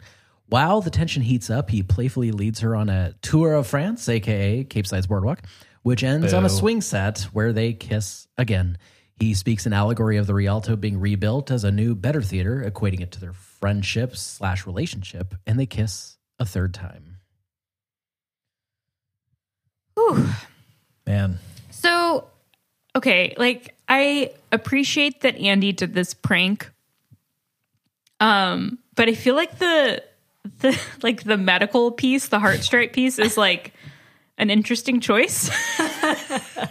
While 0.47 0.81
the 0.81 0.89
tension 0.89 1.21
heats 1.21 1.49
up, 1.49 1.69
he 1.69 1.83
playfully 1.83 2.31
leads 2.31 2.61
her 2.61 2.75
on 2.75 2.89
a 2.89 3.13
tour 3.21 3.53
of 3.53 3.67
France, 3.67 4.07
aka 4.07 4.63
Capeside's 4.63 5.05
Boardwalk, 5.05 5.43
which 5.83 6.03
ends 6.03 6.33
on 6.33 6.45
a 6.45 6.49
swing 6.49 6.81
set 6.81 7.21
where 7.33 7.51
they 7.51 7.73
kiss 7.73 8.27
again. 8.37 8.77
He 9.19 9.33
speaks 9.33 9.65
an 9.65 9.73
allegory 9.73 10.17
of 10.17 10.27
the 10.27 10.33
Rialto 10.33 10.75
being 10.75 10.99
rebuilt 10.99 11.51
as 11.51 11.63
a 11.63 11.71
new, 11.71 11.93
better 11.93 12.21
theater, 12.21 12.63
equating 12.69 13.01
it 13.01 13.11
to 13.13 13.19
their 13.19 13.33
friendship 13.33 14.15
slash 14.15 14.65
relationship, 14.65 15.35
and 15.45 15.59
they 15.59 15.65
kiss 15.65 16.17
a 16.39 16.45
third 16.45 16.73
time. 16.73 17.17
Man. 21.05 21.39
So 21.71 22.27
okay, 22.95 23.33
like 23.37 23.75
I 23.87 24.31
appreciate 24.51 25.21
that 25.21 25.35
Andie 25.37 25.71
did 25.73 25.93
this 25.93 26.13
prank. 26.13 26.69
Um, 28.19 28.79
but 28.95 29.09
I 29.09 29.13
feel 29.13 29.35
like 29.35 29.59
the 29.59 30.03
the 30.59 30.79
like 31.03 31.23
the 31.23 31.37
medical 31.37 31.91
piece, 31.91 32.27
the 32.29 32.39
heart 32.39 32.63
strike 32.63 32.93
piece 32.93 33.19
is 33.19 33.37
like 33.37 33.73
an 34.37 34.49
interesting 34.49 34.99
choice. 34.99 35.49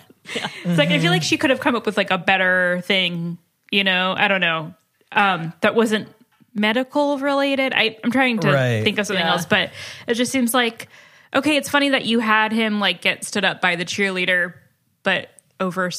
It's 0.66 0.78
like 0.78 0.89
I 0.90 0.98
feel 0.98 1.11
like 1.12 1.23
she 1.23 1.36
could 1.36 1.51
have 1.51 1.61
come 1.61 1.77
up 1.77 1.85
with 1.85 1.98
like 1.98 2.11
a 2.11 2.16
better 2.19 2.81
thing, 2.86 3.36
you 3.70 3.85
know, 3.85 4.15
I 4.16 4.27
don't 4.27 4.40
know. 4.40 4.74
Um, 5.12 5.52
that 5.61 5.74
wasn't 5.74 6.09
medical 6.55 7.19
related. 7.19 7.73
I, 7.74 7.98
I'm 8.02 8.11
trying 8.11 8.39
to 8.40 8.48
Right. 8.48 8.82
think 8.82 8.98
of 8.98 9.06
something 9.06 9.24
Yeah. 9.24 9.32
else, 9.32 9.44
but 9.44 9.70
it 10.09 10.15
just 10.15 10.32
seems 10.32 10.55
like 10.55 10.89
okay, 11.35 11.56
it's 11.56 11.69
funny 11.69 11.90
that 11.90 12.05
you 12.05 12.20
had 12.20 12.52
him 12.52 12.81
like 12.81 13.01
get 13.01 13.24
stood 13.24 13.44
up 13.44 13.61
by 13.61 13.77
the 13.77 13.85
cheerleader, 13.85 14.55
but 15.02 15.28
over 15.61 15.90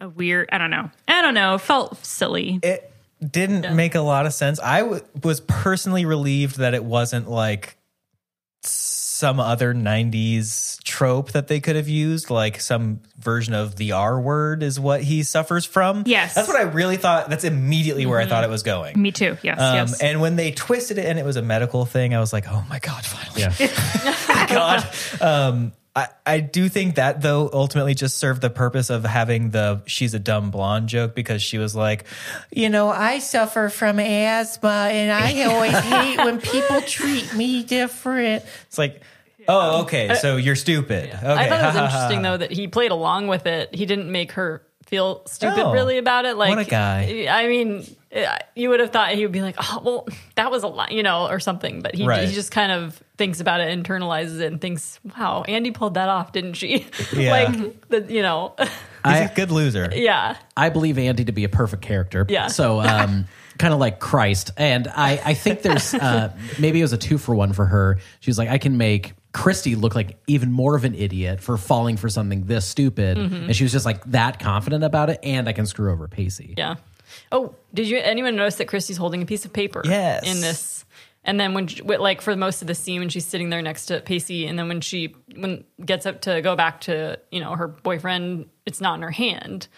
a 0.00 0.08
weird 0.08 0.48
I 0.52 0.58
don't 0.58 0.70
know. 0.70 0.90
I 1.08 1.22
don't 1.22 1.34
know. 1.34 1.58
Felt 1.58 2.04
silly. 2.04 2.60
it 2.62 2.90
didn't 3.20 3.74
make 3.76 3.94
a 3.94 4.00
lot 4.00 4.26
of 4.26 4.34
sense. 4.34 4.58
I 4.60 4.80
w- 4.80 5.02
was 5.22 5.40
personally 5.40 6.04
relieved 6.04 6.58
that 6.58 6.74
it 6.74 6.84
wasn't 6.84 7.30
like 7.30 7.76
some 8.66 9.38
other 9.38 9.72
90s 9.74 10.82
trope 10.82 11.32
that 11.32 11.46
they 11.46 11.60
could 11.60 11.76
have 11.76 11.88
used, 11.88 12.28
like 12.30 12.60
some 12.60 13.00
version 13.18 13.54
of 13.54 13.76
the 13.76 13.92
R 13.92 14.20
word 14.20 14.62
is 14.62 14.80
what 14.80 15.02
he 15.02 15.22
suffers 15.22 15.64
from. 15.64 16.02
Yes. 16.06 16.34
That's 16.34 16.48
what 16.48 16.56
I 16.56 16.62
really 16.62 16.96
thought. 16.96 17.30
That's 17.30 17.44
immediately 17.44 18.04
where 18.06 18.18
I 18.18 18.26
thought 18.26 18.42
it 18.44 18.50
was 18.50 18.62
going. 18.62 19.00
Me 19.00 19.12
too. 19.12 19.36
Yes. 19.42 19.60
Um, 19.60 19.74
yes. 19.76 20.00
And 20.02 20.20
when 20.20 20.36
they 20.36 20.50
twisted 20.50 20.98
it 20.98 21.06
and 21.06 21.18
it 21.18 21.24
was 21.24 21.36
a 21.36 21.42
medical 21.42 21.84
thing, 21.86 22.14
I 22.14 22.20
was 22.20 22.32
like, 22.32 22.46
oh 22.48 22.64
my 22.68 22.78
God, 22.80 23.04
finally. 23.04 23.42
Yeah. 23.42 24.46
God. 24.48 24.88
Um, 25.20 25.72
I, 25.94 26.08
I 26.24 26.40
do 26.40 26.70
think 26.70 26.94
that 26.94 27.20
though 27.20 27.50
ultimately 27.52 27.94
just 27.94 28.16
served 28.16 28.40
the 28.40 28.48
purpose 28.48 28.88
of 28.88 29.04
having 29.04 29.50
the 29.50 29.82
she's 29.84 30.14
a 30.14 30.18
dumb 30.18 30.50
blonde 30.50 30.88
joke 30.88 31.14
because 31.14 31.42
she 31.42 31.58
was 31.58 31.76
like, 31.76 32.04
you 32.50 32.70
know, 32.70 32.88
I 32.88 33.18
suffer 33.18 33.68
from 33.68 33.98
asthma 33.98 34.88
and 34.90 35.12
I 35.12 35.44
always 35.54 35.78
hate 35.78 36.16
when 36.16 36.40
people 36.40 36.80
treat 36.82 37.34
me 37.34 37.62
different. 37.62 38.42
It's 38.68 38.78
like, 38.78 39.02
oh, 39.46 39.80
um, 39.80 39.80
okay, 39.82 40.08
uh, 40.08 40.14
so 40.14 40.36
you're 40.36 40.56
stupid. 40.56 41.10
Okay. 41.10 41.26
I 41.26 41.48
thought 41.48 41.60
it 41.60 41.66
was 41.66 41.76
interesting 41.92 42.22
though 42.22 42.38
that 42.38 42.52
he 42.52 42.68
played 42.68 42.90
along 42.90 43.26
with 43.26 43.44
it. 43.46 43.74
He 43.74 43.84
didn't 43.84 44.10
make 44.10 44.32
her 44.32 44.62
feel 44.92 45.22
stupid 45.24 45.58
Oh, 45.58 45.72
really 45.72 45.96
about 45.96 46.26
it. 46.26 46.36
Like 46.36 46.50
what 46.50 46.58
a 46.66 46.68
guy. 46.70 47.26
I 47.30 47.48
mean, 47.48 47.86
eh, 48.10 48.36
you 48.54 48.68
would 48.68 48.80
have 48.80 48.90
thought 48.90 49.12
he 49.12 49.22
would 49.22 49.32
be 49.32 49.40
like, 49.40 49.56
"Oh, 49.58 49.80
well, 49.82 50.08
that 50.34 50.50
was 50.50 50.64
a 50.64 50.68
lot," 50.68 50.92
you 50.92 51.02
know, 51.02 51.28
or 51.28 51.40
something. 51.40 51.80
But 51.80 51.94
he 51.94 52.06
Right. 52.06 52.28
he 52.28 52.34
just 52.34 52.50
kind 52.50 52.70
of 52.70 53.02
thinks 53.16 53.40
about 53.40 53.60
it, 53.62 53.76
internalizes 53.82 54.40
it, 54.40 54.52
and 54.52 54.60
thinks, 54.60 55.00
"Wow, 55.16 55.44
Andie 55.48 55.70
pulled 55.70 55.94
that 55.94 56.10
off, 56.10 56.32
didn't 56.32 56.54
she?" 56.54 56.86
Yeah. 57.14 57.30
like 57.32 57.88
the 57.88 58.02
you 58.12 58.20
know, 58.20 58.54
He's 58.58 59.30
a 59.30 59.32
good 59.34 59.50
loser. 59.50 59.90
yeah, 59.94 60.36
I 60.58 60.68
believe 60.68 60.98
Andie 60.98 61.24
to 61.24 61.32
be 61.32 61.44
a 61.44 61.48
perfect 61.48 61.82
character. 61.82 62.26
Yeah. 62.28 62.48
So, 62.48 62.80
um, 62.82 63.24
kind 63.58 63.72
of 63.72 63.80
like 63.80 63.98
Christ. 63.98 64.50
And 64.58 64.88
I, 64.88 65.20
I 65.24 65.34
think 65.34 65.62
there's 65.62 65.94
uh, 65.94 66.32
maybe 66.58 66.80
it 66.80 66.84
was 66.84 66.92
a 66.92 66.98
two 66.98 67.16
for 67.16 67.34
one 67.34 67.54
for 67.54 67.64
her. 67.64 67.98
She 68.20 68.28
was 68.30 68.36
like, 68.36 68.50
I 68.50 68.58
can 68.58 68.76
make 68.76 69.14
Kristy 69.32 69.80
looked 69.80 69.96
like 69.96 70.18
even 70.26 70.52
more 70.52 70.76
of 70.76 70.84
an 70.84 70.94
idiot 70.94 71.40
for 71.40 71.56
falling 71.56 71.96
for 71.96 72.08
something 72.08 72.44
this 72.44 72.66
stupid. 72.66 73.16
Mm-hmm. 73.16 73.34
And 73.34 73.56
she 73.56 73.64
was 73.64 73.72
just 73.72 73.86
like 73.86 74.04
that 74.10 74.38
confident 74.38 74.84
about 74.84 75.10
it. 75.10 75.20
And 75.22 75.48
I 75.48 75.52
can 75.52 75.66
screw 75.66 75.90
over 75.90 76.08
Pacey. 76.08 76.54
yeah. 76.56 76.76
Oh, 77.30 77.54
did 77.74 77.88
you 77.88 77.98
anyone 77.98 78.36
notice 78.36 78.56
that 78.56 78.68
Kristy's 78.68 78.96
holding 78.96 79.22
a 79.22 79.26
piece 79.26 79.44
of 79.44 79.52
paper? 79.52 79.82
Yes. 79.84 80.22
In 80.24 80.40
this, 80.40 80.84
and 81.24 81.38
then 81.38 81.54
when 81.54 81.68
like 81.84 82.20
for 82.20 82.34
most 82.36 82.62
of 82.62 82.68
the 82.68 82.74
scene 82.74 83.00
when 83.00 83.08
she's 83.08 83.26
sitting 83.26 83.50
there 83.50 83.62
next 83.62 83.86
to 83.86 84.00
Pacey, 84.00 84.46
and 84.46 84.58
then 84.58 84.68
when 84.68 84.80
she 84.80 85.14
when 85.36 85.64
gets 85.84 86.06
up 86.06 86.22
to 86.22 86.40
go 86.40 86.56
back 86.56 86.80
to 86.82 87.18
you 87.30 87.40
know 87.40 87.54
her 87.54 87.68
boyfriend, 87.68 88.48
it's 88.66 88.80
not 88.80 88.94
in 88.96 89.02
her 89.02 89.10
hand. 89.10 89.68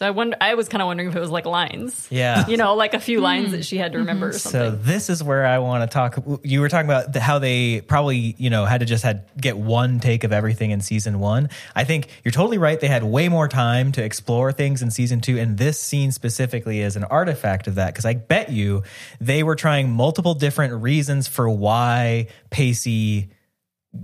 So 0.00 0.06
I 0.06 0.12
wonder. 0.12 0.34
I 0.40 0.54
was 0.54 0.66
kind 0.70 0.80
of 0.80 0.86
wondering 0.86 1.10
if 1.10 1.16
it 1.16 1.20
was 1.20 1.28
like 1.28 1.44
lines. 1.44 2.08
Yeah. 2.08 2.46
You 2.46 2.56
know, 2.56 2.74
like 2.74 2.94
a 2.94 3.00
few 3.00 3.18
hmm. 3.18 3.24
lines 3.24 3.50
that 3.50 3.66
she 3.66 3.76
had 3.76 3.92
to 3.92 3.98
mm-hmm. 3.98 4.06
remember 4.06 4.28
or 4.28 4.32
So 4.32 4.70
this 4.70 5.10
is 5.10 5.22
where 5.22 5.44
I 5.44 5.58
want 5.58 5.82
to 5.82 5.92
talk. 5.94 6.40
You 6.42 6.62
were 6.62 6.70
talking 6.70 6.88
about 6.88 7.12
the, 7.12 7.20
how 7.20 7.38
they 7.38 7.82
probably, 7.82 8.34
you 8.38 8.48
know, 8.48 8.64
had 8.64 8.80
to 8.80 8.86
just 8.86 9.04
had 9.04 9.28
get 9.38 9.58
one 9.58 10.00
take 10.00 10.24
of 10.24 10.32
everything 10.32 10.70
in 10.70 10.80
season 10.80 11.20
one. 11.20 11.50
I 11.76 11.84
think 11.84 12.08
you're 12.24 12.32
totally 12.32 12.56
right. 12.56 12.80
They 12.80 12.88
had 12.88 13.04
way 13.04 13.28
more 13.28 13.46
time 13.46 13.92
to 13.92 14.02
explore 14.02 14.52
things 14.52 14.80
in 14.80 14.90
season 14.90 15.20
two, 15.20 15.38
and 15.38 15.58
this 15.58 15.78
scene 15.78 16.12
specifically 16.12 16.80
is 16.80 16.96
an 16.96 17.04
artifact 17.04 17.66
of 17.66 17.74
that. 17.74 17.88
Because 17.88 18.06
I 18.06 18.14
bet 18.14 18.50
you 18.50 18.84
they 19.20 19.42
were 19.42 19.54
trying 19.54 19.90
multiple 19.90 20.32
different 20.32 20.82
reasons 20.82 21.28
for 21.28 21.50
why 21.50 22.28
Pacey 22.48 23.28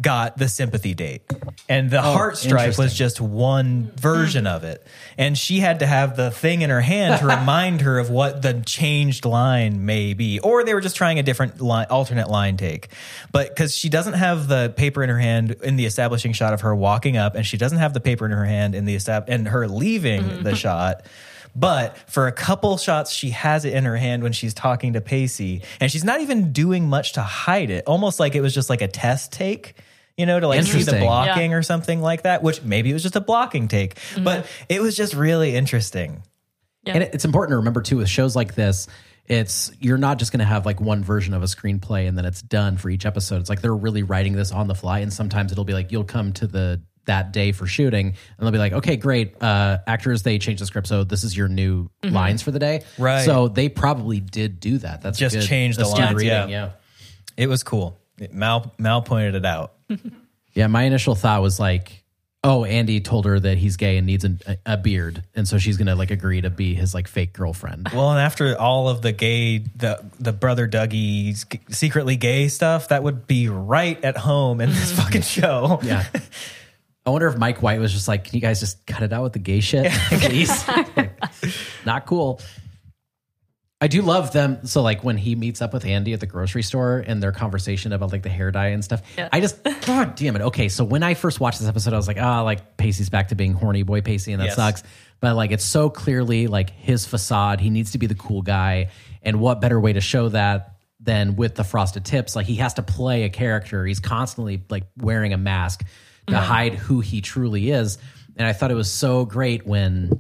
got 0.01 0.37
the 0.37 0.49
sympathy 0.49 0.95
date. 0.95 1.23
And 1.69 1.91
the 1.91 1.99
oh, 1.99 2.13
heart 2.13 2.37
stripe 2.37 2.77
was 2.77 2.93
just 2.93 3.21
one 3.21 3.93
version 3.97 4.47
of 4.47 4.65
it. 4.65 4.85
And 5.17 5.39
she 5.39 5.61
had 5.61 5.79
to 5.79 5.87
have 5.87 6.17
the 6.17 6.31
thing 6.31 6.63
in 6.63 6.71
her 6.71 6.81
hand 6.81 7.21
to 7.21 7.27
remind 7.37 7.83
her 7.83 7.99
of 7.99 8.11
what 8.11 8.43
the 8.43 8.63
changed 8.67 9.25
line 9.25 9.87
may 9.87 10.13
be. 10.13 10.41
Or 10.41 10.65
they 10.65 10.75
were 10.75 10.81
just 10.81 10.97
trying 10.97 11.19
a 11.19 11.23
different 11.23 11.61
line, 11.61 11.87
alternate 11.89 12.29
line 12.29 12.57
take. 12.57 12.89
But 13.31 13.49
because 13.51 13.77
she 13.77 13.89
doesn't 13.89 14.15
have 14.15 14.49
the 14.49 14.75
paper 14.77 15.05
in 15.05 15.09
her 15.09 15.19
hand 15.19 15.57
in 15.63 15.77
the 15.77 15.87
establishing 15.87 16.33
shot 16.33 16.53
of 16.53 16.63
her 16.63 16.75
walking 16.75 17.17
up, 17.17 17.37
and 17.37 17.47
she 17.47 17.57
doesn't 17.57 17.79
have 17.79 17.95
the 17.95 18.01
paper 18.01 18.27
in 18.27 18.33
her 18.33 18.45
hand 18.45 18.75
in 18.75 18.87
the 18.87 18.97
estab- 18.97 19.27
and 19.29 19.49
her 19.49 19.69
leaving 19.69 20.23
mm-hmm. 20.23 20.43
the 20.43 20.57
shot. 20.57 21.03
But 21.59 21.97
for 22.11 22.27
a 22.27 22.33
couple 22.33 22.77
shots, 22.77 23.11
she 23.11 23.31
has 23.31 23.65
it 23.65 23.73
in 23.73 23.85
her 23.85 23.97
hand 23.97 24.23
when 24.23 24.33
she's 24.33 24.53
talking 24.53 24.93
to 24.93 25.01
Pacey, 25.01 25.63
and 25.81 25.91
she's 25.91 26.05
not 26.05 26.21
even 26.21 26.53
doing 26.53 26.89
much 26.89 27.15
to 27.15 27.23
hide 27.23 27.71
it. 27.71 27.85
Almost 27.87 28.21
like 28.21 28.35
it 28.35 28.43
was 28.43 28.55
just 28.55 28.69
like 28.69 28.83
a 28.83 28.89
test 28.89 29.33
take, 29.33 29.75
you 30.19 30.27
know, 30.27 30.39
to 30.39 30.49
like 30.49 30.63
see 30.65 30.83
the 30.83 30.99
blocking 30.99 31.53
Yeah. 31.53 31.57
or 31.57 31.63
something 31.63 32.03
like 32.03 32.23
that. 32.23 32.43
Which 32.43 32.63
maybe 32.63 32.91
it 32.91 32.93
was 32.93 33.03
just 33.03 33.17
a 33.17 33.23
blocking 33.23 33.69
take, 33.69 33.95
mm-hmm. 33.95 34.25
but 34.25 34.47
it 34.69 34.83
was 34.83 34.97
just 34.97 35.15
really 35.15 35.57
interesting. 35.57 36.23
And 36.85 37.03
it's 37.03 37.25
important 37.25 37.51
to 37.53 37.57
remember 37.57 37.81
too 37.81 37.97
with 37.97 38.09
shows 38.09 38.37
like 38.37 38.55
this, 38.55 38.87
it's 39.25 39.73
you're 39.81 39.99
not 39.99 40.19
just 40.19 40.31
going 40.31 40.39
to 40.39 40.45
have 40.45 40.67
like 40.67 40.81
one 40.81 41.03
version 41.03 41.35
of 41.35 41.43
a 41.43 41.47
screenplay 41.47 42.07
and 42.07 42.17
then 42.17 42.25
it's 42.25 42.43
done 42.43 42.77
for 42.77 42.91
each 42.91 43.05
episode. 43.07 43.41
It's 43.41 43.51
like 43.51 43.61
they're 43.61 43.75
really 43.75 44.05
writing 44.05 44.35
this 44.35 44.53
on 44.53 44.69
the 44.69 44.75
fly, 44.75 45.01
and 45.01 45.13
sometimes 45.13 45.53
it'll 45.53 45.65
be 45.65 45.73
like 45.73 45.91
you'll 45.91 46.05
come 46.05 46.33
to 46.35 46.47
the 46.47 46.83
that 47.07 47.33
day 47.33 47.53
for 47.53 47.67
shooting, 47.67 48.07
and 48.09 48.17
they'll 48.39 48.51
be 48.53 48.59
like, 48.59 48.73
okay, 48.73 48.97
great, 48.97 49.43
uh, 49.43 49.79
actors, 49.87 50.23
they 50.23 50.39
changed 50.39 50.63
the 50.63 50.67
script, 50.67 50.87
so 50.87 51.05
this 51.05 51.25
is 51.25 51.37
your 51.37 51.49
new 51.49 51.89
lines 52.03 52.43
for 52.43 52.51
the 52.51 52.59
day, 52.59 52.83
Right. 52.99 53.25
So 53.25 53.49
they 53.49 53.69
probably 53.69 54.21
did 54.21 54.61
do 54.61 54.79
that. 54.79 55.03
That's 55.03 55.19
Just 55.19 55.35
good, 55.35 55.47
changed 55.47 55.79
the 55.79 55.87
lines, 55.87 56.15
reading, 56.15 56.51
yeah. 56.51 56.71
It 57.37 57.49
was 57.49 57.63
cool. 57.63 57.99
Mal 58.31 58.73
Mal 58.79 59.03
pointed 59.03 59.35
it 59.35 59.45
out. 59.45 59.73
Yeah, 60.55 60.69
my 60.69 60.85
initial 60.85 61.15
thought 61.15 61.43
was 61.43 61.61
like, 61.61 62.03
oh, 62.43 62.65
Andie 62.65 63.01
told 63.01 63.27
her 63.27 63.39
that 63.39 63.59
he's 63.59 63.77
gay 63.77 63.99
and 63.99 64.07
needs 64.07 64.25
a, 64.25 64.57
a 64.65 64.79
beard, 64.79 65.23
and 65.35 65.47
so 65.47 65.59
she's 65.59 65.77
gonna 65.77 65.95
like 65.95 66.11
agree 66.11 66.41
to 66.41 66.49
be 66.49 66.75
his 66.75 66.95
like 66.95 67.09
fake 67.09 67.35
girlfriend. 67.35 67.91
Well, 67.93 68.11
and 68.11 68.19
after 68.19 68.59
all 68.59 68.89
of 68.89 69.03
the 69.03 69.13
gay, 69.13 69.59
the 69.59 70.03
the 70.19 70.33
brother 70.33 70.67
Dougie's 70.67 71.45
secretly 71.69 72.17
gay 72.17 72.49
stuff, 72.49 72.89
that 72.89 73.03
would 73.03 73.27
be 73.27 73.51
right 73.51 74.03
at 74.03 74.17
home 74.17 74.63
in 74.63 74.71
this 74.71 74.93
fucking 74.99 75.21
show. 75.21 75.79
Yeah. 75.83 76.07
I 77.07 77.11
wonder 77.11 77.29
if 77.29 77.37
Mike 77.39 77.63
White 77.63 77.79
was 77.79 77.93
just 77.93 78.09
like, 78.09 78.25
can 78.25 78.35
you 78.35 78.41
guys 78.41 78.59
just 78.59 78.85
cut 78.85 79.03
it 79.03 79.13
out 79.13 79.23
with 79.23 79.33
the 79.33 79.39
gay 79.39 79.61
shit, 79.61 79.91
please? 80.11 80.65
Not 81.87 82.05
cool. 82.07 82.41
I 83.81 83.89
do 83.89 84.01
love 84.03 84.33
them. 84.33 84.65
So, 84.67 84.81
like, 84.83 85.05
when 85.05 85.17
he 85.19 85.35
meets 85.37 85.61
up 85.61 85.73
with 85.75 85.85
Andie 85.85 86.15
at 86.15 86.21
the 86.21 86.27
grocery 86.27 86.63
store 86.63 87.05
and 87.07 87.23
their 87.23 87.31
conversation 87.31 87.93
about 87.93 88.11
like 88.11 88.23
the 88.23 88.31
hair 88.31 88.51
dye 88.51 88.69
and 88.69 88.83
stuff, 88.83 89.03
I 89.33 89.41
just, 89.41 89.63
God 89.87 90.15
damn 90.15 90.35
it. 90.35 90.43
Okay. 90.43 90.69
So, 90.69 90.83
when 90.83 91.03
I 91.03 91.13
first 91.15 91.41
watched 91.41 91.61
this 91.61 91.69
episode, 91.69 91.93
I 91.93 91.97
was 91.97 92.09
like, 92.09 92.17
ah, 92.19 92.41
like 92.43 92.77
Pacey's 92.79 93.11
back 93.11 93.29
to 93.29 93.35
being 93.35 93.53
horny 93.53 93.83
boy 93.83 94.01
Pacey, 94.01 94.33
and 94.33 94.41
that 94.41 94.47
Yes. 94.47 94.57
sucks. 94.57 94.83
But 95.21 95.37
like, 95.37 95.51
it's 95.53 95.65
so 95.65 95.91
clearly 95.91 96.47
like 96.47 96.71
his 96.71 97.05
facade. 97.07 97.61
He 97.61 97.71
needs 97.71 97.93
to 97.93 97.99
be 97.99 98.07
the 98.07 98.15
cool 98.15 98.43
guy. 98.43 98.91
And 99.23 99.41
what 99.41 99.61
better 99.61 99.79
way 99.79 99.93
to 99.93 100.01
show 100.01 100.31
that 100.31 100.77
than 101.01 101.37
with 101.37 101.55
the 101.55 101.65
frosted 101.65 102.05
tips? 102.05 102.35
Like, 102.35 102.47
he 102.47 102.57
has 102.57 102.75
to 102.75 102.83
play 102.83 103.25
a 103.25 103.29
character. 103.31 103.85
He's 103.85 104.01
constantly 104.01 104.63
like 104.71 104.85
wearing 104.97 105.33
a 105.35 105.39
mask 105.39 105.85
to 106.27 106.35
mm-hmm. 106.35 106.45
hide 106.45 106.75
who 106.75 107.01
he 107.01 107.21
truly 107.21 107.71
is. 107.71 107.99
And 108.37 108.47
I 108.47 108.53
thought 108.53 108.71
it 108.71 108.75
was 108.75 108.91
so 108.91 109.25
great 109.25 109.67
when 109.67 110.11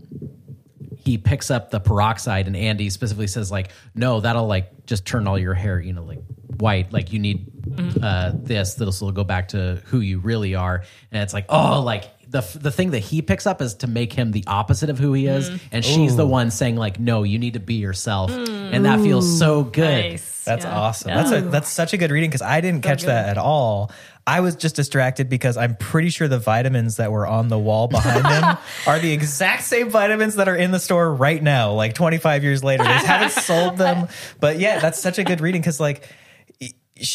he 0.96 1.18
picks 1.18 1.50
up 1.50 1.70
the 1.70 1.80
peroxide 1.80 2.46
and 2.46 2.56
Andie 2.56 2.90
specifically 2.90 3.26
says 3.26 3.50
like, 3.50 3.70
no, 3.94 4.20
that'll 4.20 4.46
like 4.46 4.86
just 4.86 5.06
turn 5.06 5.26
all 5.26 5.38
your 5.38 5.54
hair, 5.54 5.78
you 5.78 5.92
know, 5.92 6.02
like 6.02 6.20
white. 6.58 6.92
Like 6.92 7.12
you 7.12 7.18
need 7.18 7.46
mm-hmm. 7.62 8.02
uh, 8.02 8.32
this. 8.34 8.74
This 8.74 9.00
will 9.00 9.12
go 9.12 9.24
back 9.24 9.48
to 9.48 9.82
who 9.86 10.00
you 10.00 10.18
really 10.18 10.54
are. 10.54 10.82
And 11.12 11.22
it's 11.22 11.34
like, 11.34 11.46
oh, 11.48 11.82
like 11.82 12.10
the 12.28 12.58
the 12.58 12.70
thing 12.70 12.90
that 12.90 13.00
he 13.00 13.22
picks 13.22 13.46
up 13.46 13.62
is 13.62 13.74
to 13.74 13.86
make 13.86 14.12
him 14.12 14.32
the 14.32 14.44
opposite 14.46 14.90
of 14.90 14.98
who 14.98 15.12
he 15.12 15.26
is, 15.26 15.48
mm-hmm. 15.48 15.66
and 15.72 15.84
she's 15.84 16.16
the 16.16 16.26
one 16.26 16.50
saying 16.50 16.76
like, 16.76 16.98
no, 16.98 17.22
you 17.22 17.38
need 17.38 17.54
to 17.54 17.60
be 17.60 17.74
yourself, 17.74 18.30
mm. 18.30 18.72
and 18.72 18.84
that 18.84 19.00
feels 19.00 19.38
so 19.38 19.62
good. 19.62 20.12
Nice. 20.12 20.44
That's 20.44 20.64
Yeah. 20.64 20.78
awesome. 20.78 21.08
That's 21.08 21.30
a 21.30 21.40
that's 21.42 21.68
such 21.68 21.92
a 21.92 21.96
good 21.96 22.10
reading 22.10 22.30
because 22.30 22.42
I 22.42 22.60
didn't 22.60 22.82
catch 22.82 23.04
that 23.04 23.28
at 23.28 23.38
all. 23.38 23.90
I 24.26 24.40
was 24.40 24.56
just 24.56 24.74
distracted 24.74 25.28
because 25.28 25.56
I'm 25.56 25.76
pretty 25.76 26.08
sure 26.08 26.26
the 26.26 26.38
vitamins 26.38 26.96
that 26.96 27.12
were 27.12 27.26
on 27.26 27.46
the 27.46 27.58
wall 27.58 27.86
behind 27.86 28.24
them 28.24 28.58
are 28.86 28.98
the 28.98 29.12
exact 29.12 29.62
same 29.62 29.88
vitamins 29.88 30.34
that 30.36 30.48
are 30.48 30.56
in 30.56 30.72
the 30.72 30.80
store 30.80 31.14
right 31.14 31.40
now, 31.40 31.72
like 31.74 31.94
25 31.94 32.42
years 32.42 32.64
later. 32.64 32.82
They 32.82 32.90
haven't 32.90 33.40
sold 33.40 33.76
them. 33.76 34.08
But 34.40 34.58
yeah, 34.58 34.80
that's 34.80 35.00
such 35.00 35.18
a 35.18 35.24
good 35.24 35.40
reading 35.40 35.60
because 35.60 35.80
like 35.80 36.08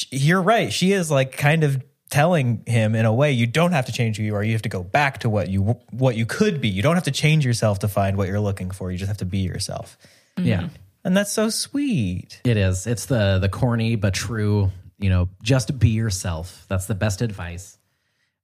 you're 0.10 0.42
right. 0.42 0.72
She 0.72 0.92
is 0.94 1.12
like 1.12 1.38
kind 1.38 1.64
of 1.64 1.84
telling 2.10 2.64
him 2.68 2.94
in 2.96 3.06
a 3.06 3.14
way 3.14 3.32
you 3.32 3.48
don't 3.48 3.72
have 3.72 3.86
to 3.88 3.92
change 3.92 4.18
who 4.18 4.24
you 4.24 4.36
are. 4.36 4.44
You 4.44 4.54
have 4.54 4.62
to 4.64 4.70
go 4.70 4.84
back 4.84 5.20
to 5.20 5.30
what 5.30 5.50
you 5.50 5.80
what 5.92 6.16
you 6.16 6.26
could 6.26 6.62
be. 6.62 6.70
You 6.70 6.82
don't 6.82 6.96
have 6.96 7.06
to 7.06 7.12
change 7.12 7.46
yourself 7.46 7.80
to 7.80 7.88
find 7.88 8.18
what 8.18 8.28
you're 8.28 8.40
looking 8.40 8.72
for. 8.72 8.92
You 8.92 8.98
just 8.98 9.08
have 9.08 9.18
to 9.18 9.26
be 9.26 9.40
yourself. 9.40 9.98
Yeah. 10.38 10.62
Mm-hmm. 10.62 10.76
And 11.04 11.18
that's 11.18 11.32
so 11.32 11.50
sweet. 11.50 12.42
It 12.44 12.58
is. 12.58 12.86
It's 12.86 13.06
the 13.06 13.40
the 13.40 13.50
corny 13.50 13.96
but 13.96 14.14
true, 14.14 14.72
you 15.02 15.10
know, 15.10 15.28
just 15.44 15.78
be 15.80 15.90
yourself. 15.90 16.65
That's 16.69 16.86
the 16.86 16.95
best 16.95 17.22
advice. 17.22 17.78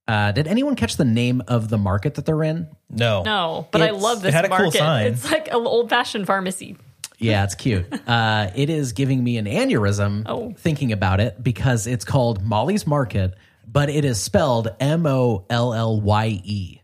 Uh, 0.08 0.32
did 0.32 0.48
anyone 0.48 0.76
catch 0.76 0.96
the 0.98 1.06
name 1.06 1.42
of 1.48 1.70
the 1.70 1.78
market 1.78 2.16
that 2.16 2.26
they're 2.26 2.44
in? 2.44 2.68
No. 2.90 3.24
No, 3.24 3.68
but 3.72 3.82
I 3.82 3.90
love 3.92 4.22
this 4.22 4.30
it 4.30 4.34
had 4.36 4.46
a 4.46 4.50
cool 4.50 4.58
market. 4.58 4.78
sign. 4.78 5.06
It's 5.08 5.30
like 5.30 5.48
an 5.50 5.56
old 5.56 5.90
fashioned 5.90 6.26
pharmacy. 6.28 6.78
Yeah, 7.20 7.44
it's 7.44 7.56
cute. 7.56 7.86
Uh, 8.08 8.50
it 8.56 8.70
is 8.70 8.94
giving 8.94 9.22
me 9.24 9.38
an 9.38 9.46
aneurysm 9.46 10.24
Oh. 10.28 10.54
thinking 10.58 10.92
about 10.94 11.20
it 11.20 11.44
because 11.44 11.86
it's 11.88 12.06
called 12.06 12.42
Molly's 12.42 12.88
Market, 12.88 13.34
but 13.68 13.90
it 13.90 14.06
is 14.06 14.18
spelled 14.22 14.70
M 14.80 15.06
O 15.06 15.46
L 15.50 15.74
L 15.74 16.00
Y 16.00 16.42
E. 16.44 16.82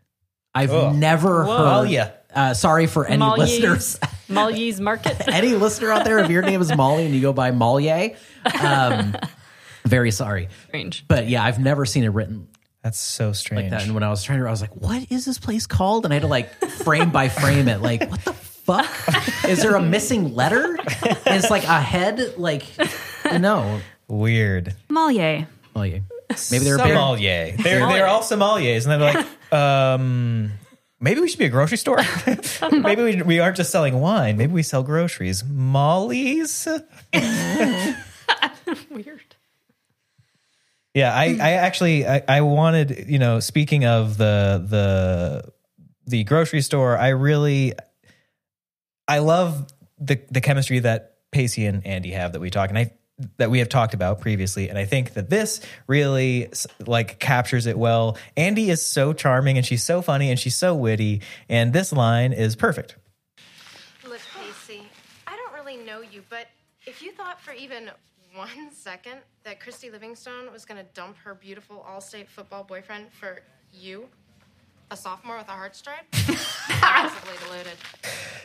I've 0.53 0.71
Ugh. 0.71 0.93
never 0.95 1.45
heard. 1.45 1.47
Molly. 1.47 1.99
Uh, 2.35 2.53
sorry 2.55 2.87
for 2.87 3.05
any 3.05 3.23
listeners. 3.25 3.99
Molly's 4.27 4.81
Market. 4.81 5.15
any 5.29 5.53
listener 5.53 5.91
out 5.91 6.03
there, 6.03 6.19
if 6.19 6.29
your 6.29 6.41
name 6.41 6.59
is 6.61 6.75
Molly 6.75 7.05
and 7.05 7.15
you 7.15 7.21
go 7.21 7.31
by 7.31 7.51
Molly, 7.51 7.89
um, 8.59 9.15
very 9.85 10.11
sorry. 10.11 10.49
Strange. 10.67 11.05
But 11.07 11.27
yeah, 11.27 11.43
I've 11.43 11.59
never 11.59 11.85
seen 11.85 12.03
it 12.03 12.09
written 12.09 12.47
That's 12.83 12.99
so 12.99 13.31
strange. 13.33 13.63
like 13.63 13.71
that. 13.71 13.83
And 13.83 13.93
when 13.93 14.03
I 14.03 14.09
was 14.09 14.23
trying 14.23 14.39
to, 14.39 14.47
I 14.47 14.51
was 14.51 14.61
like, 14.61 14.75
what 14.75 15.11
is 15.11 15.25
this 15.25 15.37
place 15.39 15.65
called? 15.67 16.05
And 16.05 16.13
I 16.13 16.15
had 16.15 16.21
to 16.23 16.27
like 16.27 16.53
frame 16.53 17.11
by 17.11 17.29
frame 17.29 17.67
it. 17.67 17.81
Like, 17.81 18.09
what 18.09 18.23
the 18.23 18.33
fuck? 18.33 18.89
Is 19.45 19.61
there 19.61 19.75
a 19.75 19.81
missing 19.81 20.33
letter? 20.35 20.77
It's 21.25 21.49
like 21.49 21.63
a 21.63 21.81
head. 21.81 22.37
Like, 22.37 22.65
no. 23.25 23.79
Weird. 24.07 24.75
Molye. 24.89 25.47
Well, 25.73 25.85
yeah. 25.85 25.99
Maybe 26.51 26.65
they're 26.65 26.77
very, 26.77 26.89
sommelier. 26.89 27.55
They're 27.57 27.87
they're 27.87 28.07
all 28.07 28.21
sommeliers, 28.21 28.87
and 28.87 29.01
they're 29.01 29.13
like, 29.13 29.53
um, 29.53 30.51
maybe 30.99 31.21
we 31.21 31.27
should 31.29 31.37
be 31.39 31.45
a 31.45 31.49
grocery 31.49 31.77
store. 31.77 31.99
maybe 32.71 33.03
we 33.03 33.21
we 33.21 33.39
aren't 33.39 33.57
just 33.57 33.71
selling 33.71 33.99
wine. 33.99 34.37
Maybe 34.37 34.51
we 34.53 34.63
sell 34.63 34.81
groceries. 34.83 35.43
Molly's. 35.43 36.67
Weird. 38.89 39.32
Yeah, 40.93 41.17
I, 41.17 41.27
mm. 41.29 41.41
I 41.41 41.53
actually 41.53 42.07
I, 42.07 42.23
I 42.27 42.41
wanted 42.41 43.05
you 43.07 43.19
know 43.19 43.39
speaking 43.39 43.85
of 43.85 44.17
the 44.17 44.63
the 44.67 45.51
the 46.05 46.23
grocery 46.23 46.61
store, 46.61 46.97
I 46.97 47.09
really 47.09 47.73
I 49.07 49.19
love 49.19 49.67
the 49.99 50.21
the 50.29 50.41
chemistry 50.41 50.79
that 50.79 51.15
Pacey 51.31 51.65
and 51.65 51.85
Andie 51.85 52.11
have 52.11 52.33
that 52.33 52.39
we 52.39 52.49
talk 52.49 52.69
and 52.69 52.77
I 52.77 52.91
that 53.37 53.49
we 53.49 53.59
have 53.59 53.69
talked 53.69 53.93
about 53.93 54.21
previously, 54.21 54.69
and 54.69 54.77
I 54.77 54.85
think 54.85 55.13
that 55.13 55.29
this 55.29 55.61
really 55.87 56.49
like 56.85 57.19
captures 57.19 57.65
it 57.65 57.77
well. 57.77 58.17
Andie 58.35 58.69
is 58.69 58.85
so 58.85 59.13
charming 59.13 59.57
and 59.57 59.65
she's 59.65 59.83
so 59.83 60.01
funny 60.01 60.29
and 60.29 60.39
she's 60.39 60.57
so 60.57 60.75
witty, 60.75 61.21
and 61.49 61.73
this 61.73 61.91
line 61.91 62.33
is 62.33 62.55
perfect. 62.55 62.97
Look, 64.07 64.19
Pacey, 64.35 64.83
I 65.27 65.35
don't 65.37 65.53
really 65.53 65.77
know 65.77 66.01
you, 66.01 66.23
but 66.29 66.47
if 66.85 67.01
you 67.01 67.11
thought 67.11 67.41
for 67.41 67.53
even 67.53 67.89
one 68.35 68.71
second 68.73 69.19
that 69.43 69.59
Kristy 69.59 69.91
Livingstone 69.91 70.51
was 70.51 70.65
going 70.65 70.77
to 70.83 70.89
dump 70.93 71.17
her 71.23 71.33
beautiful 71.35 71.83
all-state 71.87 72.29
football 72.29 72.63
boyfriend 72.63 73.07
for 73.11 73.41
you, 73.73 74.07
a 74.89 74.95
sophomore 74.97 75.37
with 75.37 75.47
a 75.47 75.51
heart 75.51 75.75
stripe, 75.75 76.05
massively 76.69 77.33
deluded. 77.45 77.73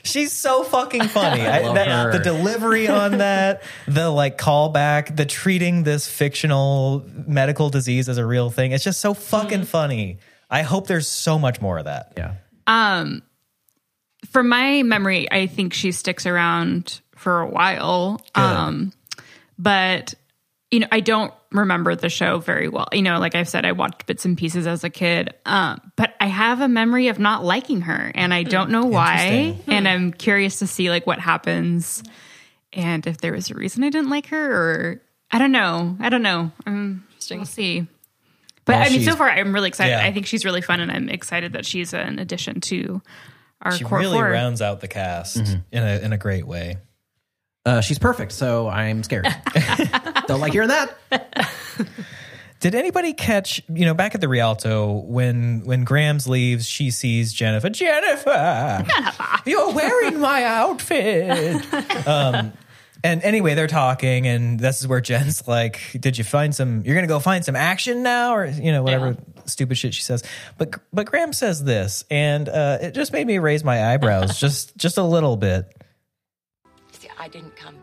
She's 0.02 0.32
so 0.32 0.64
fucking 0.64 1.04
funny. 1.08 1.42
I, 1.46 1.60
love 1.62 1.74
that- 1.76 1.88
her. 1.88 2.12
the 2.12 2.18
delivery 2.24 2.88
on 2.88 3.18
that, 3.18 3.62
the 3.86 4.08
like 4.10 4.38
callback, 4.38 5.14
the 5.16 5.26
treating 5.26 5.82
this 5.84 6.08
fictional 6.08 7.04
medical 7.26 7.68
disease 7.70 8.08
as 8.08 8.18
a 8.18 8.26
real 8.26 8.50
thing. 8.50 8.72
It's 8.72 8.84
just 8.84 9.00
so 9.00 9.14
fucking 9.14 9.64
funny. 9.64 10.18
I 10.50 10.62
hope 10.62 10.86
there's 10.86 11.06
so 11.08 11.38
much 11.38 11.60
more 11.60 11.78
of 11.78 11.84
that. 11.84 12.14
yeah. 12.16 12.34
Um, 12.66 13.22
from 14.30 14.48
my 14.48 14.82
memory, 14.82 15.30
I 15.30 15.46
think 15.46 15.72
she 15.72 15.92
sticks 15.92 16.26
around 16.26 17.00
for 17.14 17.40
a 17.40 17.46
while. 17.46 18.20
Um, 18.34 18.92
but 19.58 20.14
you 20.70 20.80
know, 20.80 20.86
I 20.92 21.00
don't 21.00 21.32
remember 21.50 21.94
the 21.96 22.10
show 22.10 22.38
very 22.40 22.68
well. 22.68 22.88
You 22.92 23.02
know, 23.02 23.18
like 23.18 23.34
I've 23.34 23.48
said, 23.48 23.64
I 23.64 23.72
watched 23.72 24.06
bits 24.06 24.24
and 24.24 24.36
pieces 24.36 24.66
as 24.66 24.84
a 24.84 24.90
kid. 24.90 25.34
Um, 25.46 25.80
but 25.96 26.14
I 26.20 26.26
have 26.26 26.60
a 26.60 26.68
memory 26.68 27.08
of 27.08 27.18
not 27.18 27.42
liking 27.44 27.82
her, 27.82 28.12
and 28.14 28.34
I 28.34 28.42
don't 28.42 28.70
know 28.70 28.84
why. 28.84 29.58
And 29.66 29.88
I'm 29.88 30.12
curious 30.12 30.58
to 30.58 30.66
see 30.66 30.90
like 30.90 31.06
what 31.06 31.18
happens, 31.20 32.02
and 32.72 33.06
if 33.06 33.18
there 33.18 33.32
was 33.32 33.50
a 33.50 33.54
reason 33.54 33.82
I 33.82 33.90
didn't 33.90 34.10
like 34.10 34.26
her, 34.26 34.52
or 34.52 35.02
I 35.30 35.38
don't 35.38 35.52
know. 35.52 35.96
I 36.00 36.08
don't 36.10 36.22
know. 36.22 36.52
Um, 36.66 37.04
we'll 37.30 37.44
see. 37.46 37.86
But 38.66 38.74
Well, 38.76 38.86
I 38.86 38.90
mean, 38.90 39.02
so 39.02 39.16
far 39.16 39.30
I'm 39.30 39.54
really 39.54 39.68
excited. 39.68 39.92
Yeah. 39.92 40.04
I 40.04 40.12
think 40.12 40.26
she's 40.26 40.44
really 40.44 40.60
fun, 40.60 40.80
and 40.80 40.92
I'm 40.92 41.08
excited 41.08 41.54
that 41.54 41.64
she's 41.64 41.94
an 41.94 42.18
addition 42.18 42.60
to 42.62 43.00
our 43.62 43.72
She 43.72 43.84
core 43.84 44.00
really 44.00 44.18
four. 44.18 44.28
rounds 44.28 44.60
out 44.60 44.80
the 44.82 44.88
cast 44.88 45.36
in 45.38 45.62
a 45.72 45.98
in 46.00 46.12
a 46.12 46.18
great 46.18 46.46
way. 46.46 46.76
Uh, 47.64 47.80
she's 47.80 47.98
perfect, 47.98 48.32
so 48.32 48.68
I'm 48.68 49.02
scared. 49.02 49.26
Don't 50.28 50.40
like 50.40 50.52
hearing 50.52 50.68
that. 50.68 50.96
Did 52.60 52.74
anybody 52.74 53.14
catch, 53.14 53.62
you 53.68 53.86
know, 53.86 53.94
back 53.94 54.14
at 54.14 54.20
the 54.20 54.28
Rialto 54.28 54.92
when 55.06 55.62
when 55.64 55.84
Grams 55.84 56.28
leaves, 56.28 56.66
she 56.68 56.90
sees 56.90 57.32
Jennifer. 57.32 57.70
Jennifer, 57.70 58.84
you're 59.46 59.72
wearing 59.72 60.20
my 60.20 60.44
outfit. 60.44 61.64
um, 62.06 62.52
and 63.04 63.22
anyway, 63.22 63.54
they're 63.54 63.68
talking, 63.68 64.26
and 64.26 64.58
this 64.58 64.80
is 64.80 64.88
where 64.88 65.00
Jen's 65.00 65.46
like, 65.46 65.80
"Did 65.98 66.18
you 66.18 66.24
find 66.24 66.54
some? 66.54 66.82
You're 66.84 66.96
gonna 66.96 67.06
go 67.06 67.20
find 67.20 67.44
some 67.44 67.54
action 67.56 68.02
now, 68.02 68.34
or 68.34 68.44
you 68.46 68.72
know, 68.72 68.82
whatever 68.82 69.16
stupid 69.46 69.78
shit 69.78 69.94
she 69.94 70.02
says." 70.02 70.24
But 70.58 70.74
but 70.92 71.06
Grams 71.06 71.38
says 71.38 71.62
this, 71.62 72.04
and 72.10 72.48
uh, 72.48 72.78
it 72.82 72.94
just 72.94 73.12
made 73.12 73.26
me 73.26 73.38
raise 73.38 73.62
my 73.62 73.94
eyebrows 73.94 74.38
just 74.40 74.76
just 74.76 74.98
a 74.98 75.02
little 75.04 75.36
bit. 75.36 75.72
See, 76.90 77.08
I 77.18 77.28
didn't 77.28 77.54
come 77.56 77.77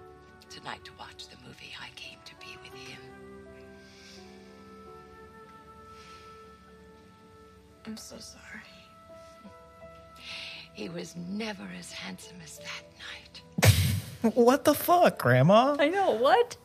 He 10.76 10.90
was 10.90 11.16
never 11.16 11.64
as 11.80 11.90
handsome 11.94 12.36
as 12.44 12.60
that 12.60 12.84
night. 13.64 14.34
What 14.36 14.66
the 14.66 14.74
fuck, 14.74 15.20
Grandma? 15.20 15.78
I 15.80 15.88
know 15.88 16.12
what. 16.12 16.58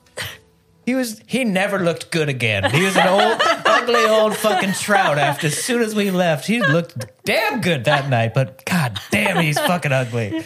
He 0.84 0.96
was. 0.96 1.20
He 1.28 1.44
never 1.44 1.78
looked 1.78 2.10
good 2.10 2.28
again. 2.28 2.68
He 2.72 2.82
was 2.82 2.96
an 2.96 3.06
old, 3.06 3.40
ugly 3.64 4.04
old 4.04 4.34
fucking 4.36 4.72
trout. 4.72 5.16
After 5.16 5.46
as 5.46 5.56
soon 5.62 5.80
as 5.82 5.94
we 5.94 6.10
left, 6.10 6.44
he 6.46 6.60
looked 6.60 6.96
damn 7.24 7.60
good 7.60 7.84
that 7.84 8.08
night. 8.08 8.34
But 8.34 8.64
god 8.64 8.98
damn, 9.12 9.36
he's 9.44 9.58
fucking 9.60 9.92
ugly. 9.92 10.42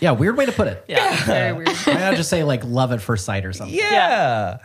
Yeah, 0.00 0.12
weird 0.12 0.36
way 0.36 0.46
to 0.46 0.52
put 0.52 0.68
it. 0.68 0.84
Yeah, 0.86 1.16
very 1.24 1.52
weird. 1.54 1.70
Why 1.70 1.94
not 1.94 2.14
just 2.14 2.30
say 2.30 2.44
like 2.44 2.62
love 2.62 2.92
at 2.92 3.00
first 3.00 3.24
sight 3.24 3.44
or 3.44 3.52
something? 3.52 3.74
Yeah. 3.76 4.58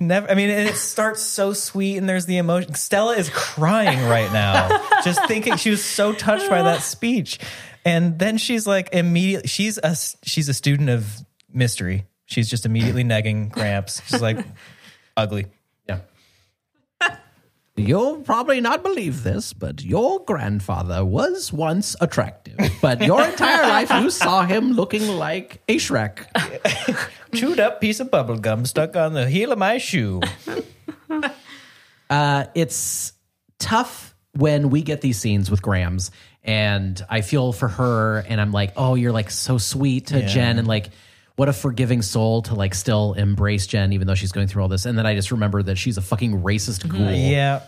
Never. 0.00 0.30
I 0.30 0.34
mean, 0.34 0.50
and 0.50 0.68
it 0.68 0.76
starts 0.76 1.20
so 1.22 1.52
sweet, 1.52 1.96
and 1.96 2.08
there's 2.08 2.26
the 2.26 2.38
emotion. 2.38 2.74
Stella 2.74 3.16
is 3.16 3.28
crying 3.30 4.08
right 4.08 4.32
now, 4.32 4.68
just 5.04 5.24
thinking 5.26 5.56
she 5.56 5.70
was 5.70 5.84
so 5.84 6.12
touched 6.12 6.48
by 6.48 6.62
that 6.62 6.82
speech, 6.82 7.38
and 7.84 8.18
then 8.18 8.38
she's 8.38 8.66
like 8.66 8.88
immediately. 8.92 9.48
She's 9.48 9.78
a 9.82 9.94
she's 10.24 10.48
a 10.48 10.54
student 10.54 10.88
of 10.88 11.06
mystery. 11.52 12.06
She's 12.26 12.48
just 12.48 12.66
immediately 12.66 13.04
negging 13.04 13.50
Gramps. 13.50 14.02
She's 14.06 14.22
like 14.22 14.44
ugly. 15.16 15.46
You'll 17.78 18.16
probably 18.22 18.60
not 18.62 18.82
believe 18.82 19.22
this, 19.22 19.52
but 19.52 19.82
your 19.84 20.24
grandfather 20.24 21.04
was 21.04 21.52
once 21.52 21.94
attractive. 22.00 22.56
But 22.80 23.02
your 23.02 23.22
entire 23.22 23.68
life 23.68 23.90
you 24.02 24.10
saw 24.10 24.46
him 24.46 24.72
looking 24.72 25.06
like 25.08 25.60
a 25.68 25.76
Shrek. 25.76 26.26
Chewed 27.34 27.60
up 27.60 27.80
piece 27.82 28.00
of 28.00 28.10
bubble 28.10 28.38
gum 28.38 28.64
stuck 28.64 28.96
on 28.96 29.12
the 29.12 29.28
heel 29.28 29.52
of 29.52 29.58
my 29.58 29.78
shoe. 29.78 30.20
Uh, 32.08 32.44
it's 32.54 33.12
tough 33.58 34.14
when 34.32 34.70
we 34.70 34.82
get 34.82 35.00
these 35.00 35.18
scenes 35.18 35.50
with 35.50 35.60
Grams, 35.60 36.12
and 36.44 37.04
I 37.08 37.20
feel 37.20 37.52
for 37.52 37.66
her, 37.66 38.18
and 38.28 38.40
I'm 38.40 38.52
like, 38.52 38.74
oh, 38.76 38.94
you're 38.94 39.10
like 39.10 39.28
so 39.30 39.58
sweet 39.58 40.06
to 40.08 40.20
Yeah. 40.20 40.26
Jen, 40.26 40.58
and 40.60 40.68
like, 40.68 40.90
what 41.36 41.48
a 41.48 41.52
forgiving 41.52 42.02
soul 42.02 42.42
to 42.42 42.54
like 42.54 42.74
still 42.74 43.12
embrace 43.12 43.66
Jen, 43.66 43.92
even 43.92 44.06
though 44.06 44.14
she's 44.14 44.32
going 44.32 44.48
through 44.48 44.62
all 44.62 44.68
this. 44.68 44.86
And 44.86 44.98
then 44.98 45.06
I 45.06 45.14
just 45.14 45.30
remember 45.30 45.62
that 45.62 45.76
she's 45.76 45.98
a 45.98 46.02
fucking 46.02 46.42
racist 46.42 46.80
mm-hmm. 46.80 46.96
ghoul. 46.96 47.12
Yeah. 47.12 47.62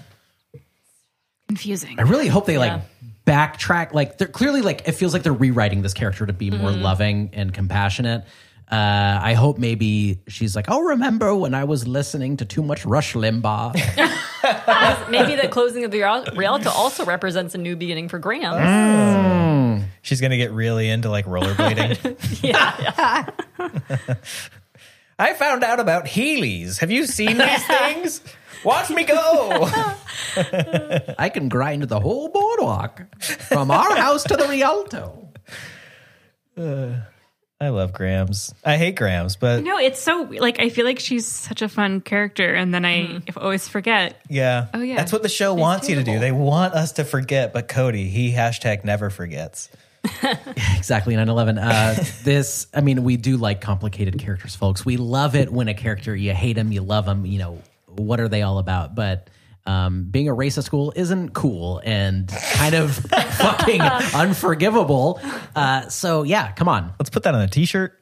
Confusing. 1.48 1.98
I 1.98 2.02
really 2.02 2.28
hope 2.28 2.46
they 2.46 2.58
like 2.58 2.82
backtrack. 3.26 3.92
Like 3.92 4.18
they're 4.18 4.26
clearly 4.26 4.62
like 4.62 4.88
it 4.88 4.92
feels 4.92 5.12
like 5.12 5.22
they're 5.22 5.32
rewriting 5.32 5.82
this 5.82 5.94
character 5.94 6.26
to 6.26 6.32
be 6.32 6.50
more 6.50 6.70
mm-hmm. 6.70 6.82
loving 6.82 7.30
and 7.34 7.52
compassionate. 7.52 8.24
Uh, 8.70 9.18
I 9.22 9.32
hope 9.32 9.56
maybe 9.56 10.20
she's 10.28 10.54
like, 10.54 10.66
oh, 10.68 10.80
remember 10.80 11.34
when 11.34 11.54
I 11.54 11.64
was 11.64 11.88
listening 11.88 12.36
to 12.36 12.44
too 12.44 12.62
much 12.62 12.84
Rush 12.84 13.14
Limbaugh? 13.14 13.72
Maybe 15.10 15.36
the 15.40 15.48
closing 15.48 15.84
of 15.84 15.90
the 15.90 16.00
Rialto 16.36 16.70
also 16.70 17.06
represents 17.06 17.54
a 17.54 17.58
new 17.58 17.76
beginning 17.76 18.08
for 18.10 18.18
Grams. 18.18 19.84
She's 20.02 20.20
gonna 20.20 20.36
get 20.36 20.52
really 20.52 20.88
into 20.90 21.08
like 21.08 21.24
rollerblading. 21.24 22.16
Yeah, 22.42 23.26
I 25.18 25.32
found 25.34 25.64
out 25.64 25.80
about 25.80 26.04
Heelys. 26.04 26.78
Have 26.80 26.90
you 26.90 27.06
seen 27.06 27.38
these 27.38 27.66
things? 27.66 28.20
Watch 28.64 28.90
me 28.90 29.04
go. 29.04 29.16
I 31.18 31.30
can 31.32 31.48
grind 31.48 31.84
the 31.84 32.00
whole 32.00 32.28
boardwalk 32.28 33.02
from 33.48 33.70
our 33.70 33.96
house 33.96 34.24
to 34.24 34.36
the 34.36 34.46
Rialto. 34.46 35.28
I 37.60 37.70
love 37.70 37.92
Grams. 37.92 38.54
I 38.64 38.76
hate 38.76 38.94
Grams, 38.94 39.34
but 39.34 39.64
No, 39.64 39.78
it's 39.78 40.00
so 40.00 40.28
like 40.30 40.60
I 40.60 40.68
feel 40.68 40.84
like 40.84 41.00
she's 41.00 41.26
such 41.26 41.60
a 41.60 41.68
fun 41.68 42.00
character, 42.00 42.54
and 42.54 42.72
then 42.72 42.84
I 42.84 43.20
always 43.36 43.66
forget. 43.66 44.20
yeah. 44.28 44.68
Oh, 44.72 44.80
yeah. 44.80 44.94
That's 44.96 45.12
what 45.12 45.22
the 45.24 45.28
show 45.28 45.54
wants 45.54 45.88
you 45.88 45.96
to 45.96 46.04
do. 46.04 46.20
They 46.20 46.30
want 46.32 46.74
us 46.74 46.92
to 46.92 47.04
forget, 47.04 47.52
but 47.52 47.66
Cody, 47.66 48.08
he 48.08 48.32
hashtag 48.32 48.84
never 48.84 49.10
forgets. 49.10 49.68
Exactly, 50.76 51.16
9 51.16 51.28
11. 51.28 51.58
Uh, 51.58 52.04
this, 52.22 52.66
I 52.72 52.80
mean, 52.80 53.02
we 53.02 53.16
do 53.16 53.36
like 53.36 53.60
complicated 53.60 54.18
characters, 54.18 54.54
folks. 54.54 54.84
We 54.86 54.96
love 54.96 55.34
it 55.34 55.52
when 55.52 55.66
a 55.68 55.74
character, 55.74 56.14
you 56.14 56.32
hate 56.32 56.54
them, 56.54 56.70
you 56.72 56.80
love 56.82 57.04
them, 57.04 57.26
you 57.26 57.38
know, 57.38 57.60
what 57.86 58.20
are 58.20 58.28
they 58.28 58.42
all 58.42 58.58
about? 58.58 58.94
But 58.94 59.28
um, 59.68 60.04
being 60.10 60.28
a 60.28 60.34
racist 60.34 60.64
school 60.64 60.92
isn't 60.96 61.34
cool 61.34 61.80
and 61.84 62.26
kind 62.54 62.74
of 62.74 62.94
fucking 63.36 63.82
unforgivable. 63.82 65.20
Uh, 65.54 65.88
so, 65.88 66.22
yeah, 66.22 66.52
come 66.52 66.68
on. 66.68 66.94
Let's 66.98 67.10
put 67.10 67.24
that 67.24 67.34
on 67.34 67.42
a 67.42 67.48
t-shirt. 67.48 67.92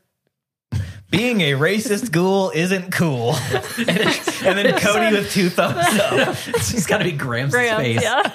Being 1.10 1.40
a 1.40 1.52
racist 1.52 2.12
ghoul 2.12 2.50
isn't 2.54 2.92
cool. 2.92 3.34
and, 3.78 3.86
then, 3.86 4.14
and 4.44 4.58
then 4.58 4.78
Cody 4.80 5.16
with 5.16 5.30
two 5.32 5.48
thumbs 5.48 5.76
up. 6.00 6.36
It's 6.48 6.70
just 6.72 6.88
got 6.88 6.98
to 6.98 7.04
be 7.04 7.12
Graham's 7.12 7.52
Graham, 7.52 7.78
face. 7.78 8.02
yeah. 8.02 8.32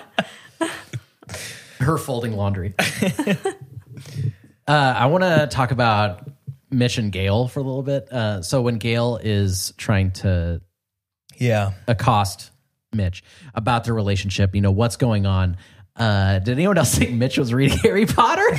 her 1.80 1.98
folding 1.98 2.34
laundry. 2.36 2.74
uh, 4.68 4.72
I 4.72 5.06
want 5.08 5.24
to 5.24 5.48
talk 5.50 5.72
about 5.72 6.30
Mitch 6.70 6.98
and 6.98 7.12
Gale 7.12 7.48
for 7.48 7.60
a 7.60 7.64
little 7.64 7.84
bit. 7.84 8.12
Uh, 8.12 8.42
so 8.42 8.62
when 8.62 8.78
Gale 8.78 9.20
is 9.22 9.74
trying 9.78 10.12
to 10.14 10.62
Yeah. 11.38 11.72
accost 11.88 12.51
Mitch 12.94 13.24
about 13.56 13.86
their 13.86 13.94
relationship, 13.94 14.54
you 14.54 14.60
know 14.62 14.72
what's 14.72 14.98
going 14.98 15.26
on. 15.26 15.56
Uh, 15.96 16.40
did 16.40 16.54
anyone 16.54 16.78
else 16.78 16.94
think 16.98 17.12
Mitch 17.12 17.38
was 17.38 17.54
reading 17.54 17.78
Harry 17.84 18.06
Potter? 18.06 18.42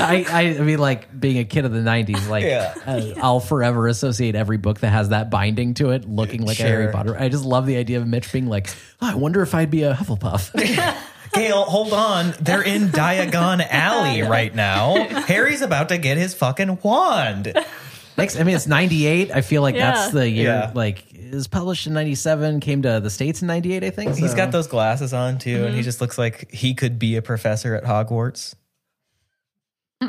I, 0.00 0.24
I, 0.28 0.56
I 0.58 0.62
mean, 0.62 0.78
like 0.78 1.18
being 1.18 1.38
a 1.38 1.44
kid 1.44 1.64
of 1.64 1.72
the 1.72 1.80
'90s, 1.80 2.28
like 2.28 2.44
Yeah. 2.44 2.74
uh, 2.86 3.14
I'll 3.20 3.40
forever 3.40 3.88
associate 3.88 4.34
every 4.34 4.56
book 4.56 4.80
that 4.80 4.90
has 4.90 5.10
that 5.10 5.30
binding 5.30 5.74
to 5.74 5.90
it 5.90 6.08
looking 6.08 6.42
like 6.44 6.58
a 6.60 6.62
Harry 6.62 6.92
Potter. 6.92 7.16
I 7.18 7.28
just 7.28 7.44
love 7.44 7.66
the 7.66 7.76
idea 7.76 7.98
of 8.00 8.06
Mitch 8.06 8.32
being 8.32 8.46
like, 8.48 8.68
"Oh, 9.00 9.10
I 9.10 9.14
wonder 9.14 9.42
if 9.42 9.54
I'd 9.54 9.70
be 9.70 9.82
a 9.82 9.94
Hufflepuff. 9.94 10.52
Gale, 11.34 11.62
hold 11.64 11.92
on. 11.92 12.32
They're 12.40 12.62
in 12.62 12.88
Diagon 12.88 13.66
Alley 13.68 14.22
right 14.22 14.54
now. 14.54 14.94
Harry's 15.26 15.60
about 15.62 15.90
to 15.90 15.98
get 15.98 16.16
his 16.16 16.32
fucking 16.34 16.78
wand. 16.82 17.52
Next, 18.16 18.40
I 18.40 18.42
mean, 18.42 18.56
it's 18.56 18.66
98. 18.66 19.30
I 19.30 19.42
feel 19.42 19.62
like 19.62 19.76
that's 19.76 20.10
the 20.10 20.28
year, 20.28 20.46
Yeah. 20.48 20.72
like, 20.74 21.04
it 21.32 21.34
was 21.34 21.46
published 21.46 21.86
in 21.86 21.94
97, 21.94 22.60
came 22.60 22.82
to 22.82 23.00
the 23.00 23.10
States 23.10 23.42
in 23.42 23.48
98, 23.48 23.84
I 23.84 23.90
think. 23.90 24.16
he's 24.16 24.34
got 24.34 24.50
those 24.52 24.66
glasses 24.66 25.12
on 25.12 25.38
too, 25.38 25.64
and 25.64 25.74
he 25.74 25.80
mm-hmm. 25.80 25.82
just 25.82 26.00
looks 26.00 26.18
like 26.18 26.50
he 26.52 26.74
could 26.74 26.98
be 26.98 27.16
a 27.16 27.22
professor 27.22 27.74
at 27.74 27.84
Hogwarts. 27.84 28.54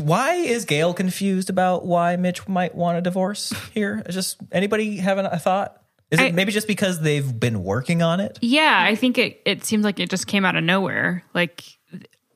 why 0.00 0.34
is 0.34 0.64
Gale 0.64 0.94
confused 0.94 1.50
about 1.50 1.86
why 1.86 2.16
Mitch 2.16 2.48
might 2.48 2.74
want 2.74 2.98
a 2.98 3.00
divorce 3.00 3.52
here? 3.72 4.02
Is 4.06 4.14
Just 4.14 4.38
anybody 4.52 4.96
having 4.96 5.26
a 5.26 5.38
thought? 5.38 5.82
Is 6.10 6.20
it 6.20 6.24
I- 6.24 6.32
maybe 6.32 6.52
just 6.52 6.66
because 6.66 7.00
they've 7.00 7.38
been 7.38 7.62
working 7.62 8.02
on 8.02 8.20
it? 8.20 8.38
Yeah, 8.40 8.82
I 8.82 8.94
think 8.94 9.18
it. 9.18 9.40
It 9.44 9.64
seems 9.64 9.84
like 9.84 10.00
it 10.00 10.10
just 10.10 10.26
came 10.26 10.44
out 10.44 10.56
of 10.56 10.64
nowhere. 10.64 11.24
Like 11.34 11.77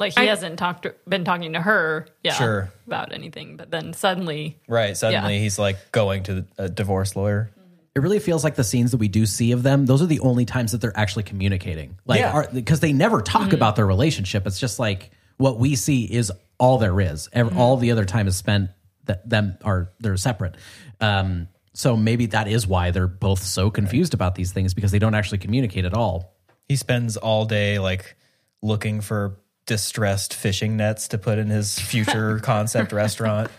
Like 0.02 0.14
he 0.14 0.22
I- 0.22 0.24
hasn't 0.26 0.58
talked 0.58 0.86
been 1.08 1.24
talking 1.24 1.52
to 1.54 1.60
her, 1.60 2.06
yeah, 2.22 2.32
Sure. 2.34 2.70
about 2.86 3.12
anything. 3.12 3.56
But 3.56 3.70
then 3.70 3.92
suddenly, 3.94 4.58
Right. 4.68 4.96
Suddenly 4.96 5.34
Yeah. 5.36 5.40
he's 5.40 5.58
like 5.58 5.92
going 5.92 6.24
to 6.24 6.44
a 6.58 6.68
divorce 6.68 7.14
lawyer. 7.16 7.50
It 7.94 8.00
really 8.00 8.18
feels 8.18 8.42
like 8.42 8.54
the 8.56 8.64
scenes 8.64 8.90
that 8.92 8.96
we 8.96 9.08
do 9.08 9.26
see 9.26 9.52
of 9.52 9.62
them, 9.62 9.86
those 9.86 10.02
are 10.02 10.06
the 10.06 10.20
only 10.20 10.44
times 10.44 10.72
that 10.72 10.80
they're 10.80 10.96
actually 10.98 11.22
communicating. 11.24 11.96
Like, 12.06 12.20
Yeah. 12.20 12.46
because 12.52 12.80
they 12.80 12.92
never 12.92 13.20
talk 13.22 13.52
about 13.52 13.76
their 13.76 13.86
relationship. 13.86 14.46
It's 14.46 14.58
just 14.58 14.78
like 14.78 15.10
what 15.36 15.58
we 15.58 15.76
see 15.76 16.04
is 16.04 16.32
all 16.58 16.78
there 16.78 17.00
is. 17.00 17.28
Ev- 17.32 17.56
All 17.58 17.76
the 17.76 17.90
other 17.92 18.04
time 18.04 18.26
is 18.28 18.36
spent 18.36 18.70
that 19.04 19.28
them 19.28 19.56
are 19.64 19.90
they're 20.00 20.16
separate. 20.16 20.56
Um, 21.00 21.48
so 21.74 21.96
maybe 21.96 22.26
that 22.26 22.48
is 22.48 22.66
why 22.66 22.90
they're 22.92 23.06
both 23.08 23.42
so 23.42 23.70
confused 23.70 24.14
about 24.14 24.34
these 24.36 24.52
things 24.52 24.74
because 24.74 24.90
they 24.90 24.98
don't 24.98 25.14
actually 25.14 25.38
communicate 25.38 25.84
at 25.84 25.94
all. 25.94 26.34
He 26.68 26.76
spends 26.76 27.16
all 27.16 27.44
day 27.44 27.78
like 27.78 28.16
looking 28.62 29.00
for 29.00 29.38
distressed 29.66 30.34
fishing 30.34 30.76
nets 30.76 31.08
to 31.08 31.18
put 31.18 31.38
in 31.38 31.48
his 31.48 31.78
future 31.78 32.38
concept 32.42 32.92
restaurant. 32.92 33.50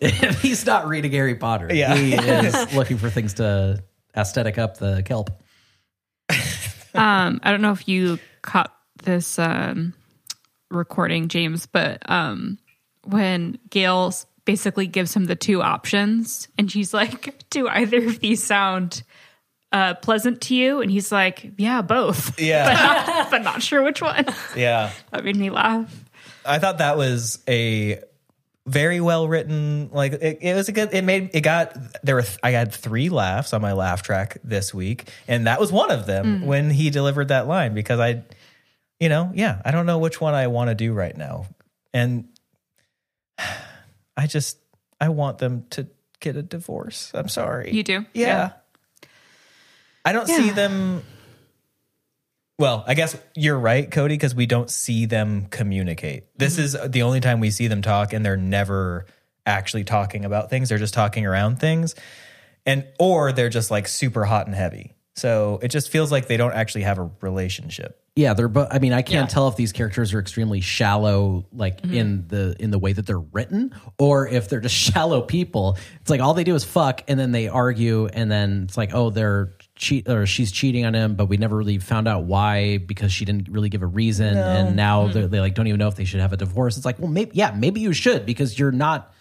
He's 0.00 0.66
not 0.66 0.86
reading 0.86 1.12
Harry 1.12 1.34
Potter. 1.34 1.68
Yeah. 1.72 1.94
He 1.94 2.14
is 2.18 2.74
looking 2.74 2.98
for 2.98 3.10
things 3.10 3.34
to 3.34 3.82
aesthetic 4.16 4.58
up 4.58 4.78
the 4.78 5.02
kelp. 5.04 5.30
um, 6.94 7.40
I 7.42 7.50
don't 7.50 7.62
know 7.62 7.72
if 7.72 7.88
you 7.88 8.18
caught 8.42 8.74
this 9.02 9.38
um, 9.38 9.94
recording, 10.70 11.28
James, 11.28 11.66
but 11.66 11.98
um, 12.10 12.58
when 13.04 13.58
Gale 13.70 14.12
basically 14.44 14.86
gives 14.86 15.14
him 15.14 15.24
the 15.24 15.36
two 15.36 15.62
options, 15.62 16.48
and 16.58 16.70
she's 16.70 16.92
like, 16.94 17.44
"Do 17.50 17.68
either 17.68 18.06
of 18.06 18.20
these 18.20 18.42
sound 18.42 19.02
uh, 19.74 19.94
pleasant 19.94 20.40
to 20.42 20.54
you?" 20.54 20.80
And 20.80 20.90
he's 20.90 21.12
like, 21.12 21.52
"Yeah, 21.58 21.82
both, 21.82 22.40
Yeah. 22.40 22.64
but, 23.04 23.06
not, 23.14 23.30
but 23.30 23.42
not 23.42 23.62
sure 23.62 23.82
which 23.82 24.00
one." 24.00 24.24
yeah. 24.56 24.90
That 25.10 25.24
made 25.24 25.36
me 25.36 25.50
laugh. 25.50 25.92
I 26.46 26.58
thought 26.58 26.78
that 26.78 26.96
was 26.96 27.40
a 27.48 28.00
very 28.66 28.98
well 28.98 29.28
written 29.28 29.90
like 29.92 30.14
it, 30.14 30.38
it 30.40 30.54
was 30.54 30.70
a 30.70 30.72
good 30.72 30.88
it 30.94 31.04
made 31.04 31.28
it 31.34 31.42
got 31.42 31.76
there 32.02 32.14
were 32.14 32.22
th- 32.22 32.38
I 32.42 32.52
had 32.52 32.72
three 32.72 33.10
laughs 33.10 33.52
on 33.52 33.60
my 33.60 33.72
laugh 33.74 34.00
track 34.02 34.38
this 34.42 34.72
week 34.72 35.06
and 35.28 35.46
that 35.46 35.60
was 35.60 35.70
one 35.70 35.90
of 35.90 36.06
them 36.06 36.46
when 36.46 36.70
he 36.70 36.88
delivered 36.88 37.28
that 37.28 37.46
line 37.46 37.74
because 37.74 38.00
I 38.00 38.22
you 38.98 39.10
know 39.10 39.30
yeah 39.34 39.60
I 39.66 39.70
don't 39.70 39.84
know 39.84 39.98
which 39.98 40.18
one 40.18 40.32
I 40.32 40.46
want 40.46 40.70
to 40.70 40.74
do 40.74 40.94
right 40.94 41.14
now 41.14 41.44
and 41.92 42.26
I 44.16 44.26
just 44.26 44.58
I 45.00 45.10
want 45.10 45.38
them 45.38 45.66
to 45.70 45.86
get 46.20 46.36
a 46.36 46.42
divorce 46.42 47.10
I'm 47.14 47.28
sorry 47.28 47.70
You 47.72 47.82
do? 47.82 48.06
yeah, 48.14 48.26
Yeah. 48.26 48.50
I 50.04 50.12
don't 50.12 50.26
see 50.26 50.50
them 50.50 51.02
well, 52.58 52.84
I 52.86 52.94
guess 52.94 53.16
you're 53.34 53.58
right, 53.58 53.90
Cody, 53.90 54.14
because 54.14 54.34
we 54.34 54.46
don't 54.46 54.70
see 54.70 55.06
them 55.06 55.46
communicate. 55.50 56.24
This 56.38 56.56
is 56.56 56.76
the 56.86 57.02
only 57.02 57.20
time 57.20 57.40
we 57.40 57.50
see 57.50 57.66
them 57.66 57.82
talk, 57.82 58.12
and 58.12 58.24
they're 58.24 58.36
never 58.36 59.06
actually 59.44 59.84
talking 59.84 60.24
about 60.24 60.50
things. 60.50 60.68
They're 60.68 60.78
just 60.78 60.94
talking 60.94 61.26
around 61.26 61.58
things, 61.58 61.96
and 62.64 62.86
or 63.00 63.32
they're 63.32 63.48
just 63.48 63.72
like 63.72 63.88
super 63.88 64.24
hot 64.24 64.46
and 64.46 64.54
heavy. 64.54 64.92
So 65.16 65.58
it 65.62 65.68
just 65.68 65.90
feels 65.90 66.12
like 66.12 66.26
they 66.28 66.36
don't 66.36 66.52
actually 66.54 66.82
have 66.82 66.98
a 66.98 67.10
relationship. 67.20 68.00
Yeah, 68.14 68.34
they're. 68.34 68.46
But 68.46 68.72
I 68.72 68.78
mean, 68.78 68.92
I 68.92 69.02
can't 69.02 69.28
Yeah. 69.28 69.34
tell 69.34 69.48
if 69.48 69.56
these 69.56 69.72
characters 69.72 70.14
are 70.14 70.20
extremely 70.20 70.60
shallow, 70.60 71.46
like 71.52 71.82
mm-hmm. 71.82 71.94
in 71.94 72.28
the 72.28 72.54
in 72.60 72.70
the 72.70 72.78
way 72.78 72.92
that 72.92 73.04
they're 73.04 73.18
written, 73.18 73.74
or 73.98 74.28
if 74.28 74.48
they're 74.48 74.60
just 74.60 74.76
shallow 74.92 75.22
people. 75.22 75.76
It's 76.00 76.10
like 76.10 76.20
all 76.20 76.34
they 76.34 76.44
do 76.44 76.54
is 76.54 76.62
fuck, 76.62 77.02
and 77.08 77.18
then 77.18 77.32
they 77.32 77.48
argue, 77.48 78.06
and 78.06 78.30
then 78.30 78.62
it's 78.64 78.76
like, 78.76 78.94
oh, 78.94 79.10
they're 79.10 79.50
cheat 79.84 80.08
or 80.08 80.26
she's 80.26 80.50
cheating 80.50 80.84
on 80.84 80.94
him, 80.94 81.14
but 81.14 81.26
we 81.26 81.36
never 81.36 81.56
really 81.56 81.78
found 81.78 82.08
out 82.08 82.24
why 82.24 82.78
because 82.78 83.12
she 83.12 83.24
didn't 83.24 83.48
really 83.48 83.68
give 83.68 83.82
a 83.82 83.86
reason, 83.86 84.36
and 84.36 84.74
now 84.74 85.04
mm-hmm. 85.04 85.12
they're, 85.12 85.28
they 85.28 85.40
like 85.40 85.54
don't 85.54 85.66
even 85.66 85.78
know 85.78 85.88
if 85.88 85.96
they 85.96 86.04
should 86.04 86.20
have 86.20 86.32
a 86.32 86.36
divorce. 86.36 86.76
It's 86.76 86.86
like, 86.86 86.98
well, 86.98 87.10
maybe 87.10 87.32
yeah, 87.34 87.54
maybe 87.56 87.80
you 87.80 87.92
should 87.92 88.26
because 88.26 88.58
you're 88.58 88.72
not. 88.72 89.12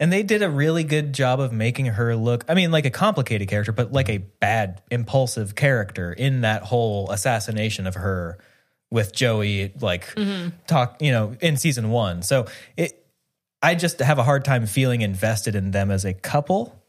And 0.00 0.12
they 0.12 0.22
did 0.22 0.42
a 0.42 0.50
really 0.50 0.82
good 0.82 1.12
job 1.12 1.38
of 1.38 1.52
making 1.52 1.86
her 1.86 2.16
look, 2.16 2.44
I 2.48 2.54
mean, 2.54 2.72
like 2.72 2.86
a 2.86 2.90
complicated 2.90 3.46
character, 3.48 3.72
but 3.72 3.92
like 3.92 4.08
a 4.08 4.18
bad, 4.18 4.82
impulsive 4.90 5.54
character 5.54 6.12
in 6.12 6.40
that 6.40 6.62
whole 6.62 7.10
assassination 7.10 7.86
of 7.86 7.94
her 7.94 8.38
with 8.90 9.14
Joey, 9.14 9.72
like 9.80 10.06
mm-hmm. 10.14 10.50
talk, 10.66 10.96
you 11.00 11.12
know, 11.12 11.36
in 11.40 11.56
season 11.56 11.90
one. 11.90 12.22
So 12.22 12.46
it, 12.76 13.06
I 13.62 13.76
just 13.76 14.00
have 14.00 14.18
a 14.18 14.24
hard 14.24 14.44
time 14.44 14.66
feeling 14.66 15.02
invested 15.02 15.54
in 15.54 15.70
them 15.70 15.90
as 15.90 16.04
a 16.04 16.14
couple. 16.14 16.81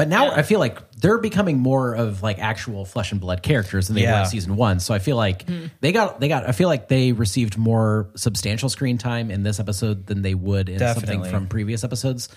But 0.00 0.08
now 0.08 0.30
I 0.30 0.40
feel 0.40 0.60
like 0.60 0.92
they're 0.92 1.18
becoming 1.18 1.58
more 1.58 1.92
of 1.92 2.22
like 2.22 2.38
actual 2.38 2.86
flesh 2.86 3.12
and 3.12 3.20
blood 3.20 3.42
characters 3.42 3.88
than 3.88 3.96
they 3.96 4.06
were 4.06 4.20
in 4.20 4.24
season 4.24 4.56
one. 4.56 4.80
So 4.80 4.94
I 4.94 4.98
feel 4.98 5.16
like 5.16 5.44
they 5.82 5.92
got 5.92 6.18
they 6.20 6.28
got 6.28 6.48
I 6.48 6.52
feel 6.52 6.68
like 6.68 6.88
they 6.88 7.12
received 7.12 7.58
more 7.58 8.08
substantial 8.16 8.70
screen 8.70 8.96
time 8.96 9.30
in 9.30 9.42
this 9.42 9.60
episode 9.60 10.06
than 10.06 10.22
they 10.22 10.32
would 10.32 10.70
in 10.70 10.78
something 10.78 11.02
Definitely. 11.02 11.30
from 11.30 11.48
previous 11.48 11.84
episodes. 11.84 12.30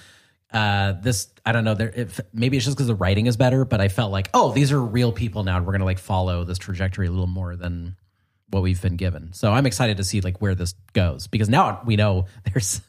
Uh, 0.52 0.96
this 1.04 1.30
I 1.46 1.54
don't 1.54 1.64
know. 1.64 1.74
There, 1.74 1.88
it, 1.88 2.20
maybe 2.34 2.58
it's 2.58 2.66
just 2.66 2.76
because 2.76 2.88
the 2.88 2.96
writing 2.96 3.28
is 3.28 3.38
better, 3.38 3.64
but 3.64 3.80
I 3.80 3.88
felt 3.88 4.12
like 4.12 4.30
oh, 4.34 4.52
these 4.52 4.74
are 4.74 4.82
real 4.82 5.14
people 5.14 5.46
now, 5.46 5.56
and 5.56 5.66
we're 5.66 5.72
gonna 5.72 5.86
like 5.86 6.00
follow 6.00 6.44
this 6.44 6.58
trajectory 6.58 7.08
a 7.08 7.12
little 7.12 7.28
more 7.28 7.56
than 7.56 7.96
what 8.50 8.62
we've 8.62 8.82
been 8.82 8.98
given. 8.98 9.32
So 9.32 9.54
I'm 9.54 9.66
excited 9.66 9.96
to 9.98 10.04
see 10.04 10.20
like 10.20 10.42
where 10.42 10.54
this 10.54 10.74
goes 10.92 11.28
because 11.28 11.48
now 11.48 11.82
we 11.86 11.96
know 11.96 12.26
there's 12.54 12.82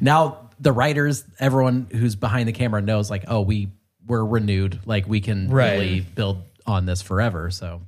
now 0.00 0.50
the 0.60 0.70
writers, 0.70 1.24
everyone 1.40 1.88
who's 1.90 2.14
behind 2.14 2.46
the 2.46 2.52
camera 2.52 2.80
knows 2.80 3.10
like 3.10 3.24
oh 3.26 3.40
we 3.40 3.70
we're 4.10 4.24
renewed, 4.24 4.80
like 4.84 5.06
we 5.08 5.20
can 5.20 5.48
Right. 5.48 5.70
really 5.72 6.00
build 6.00 6.42
on 6.66 6.84
this 6.84 7.00
forever. 7.00 7.50
So 7.50 7.82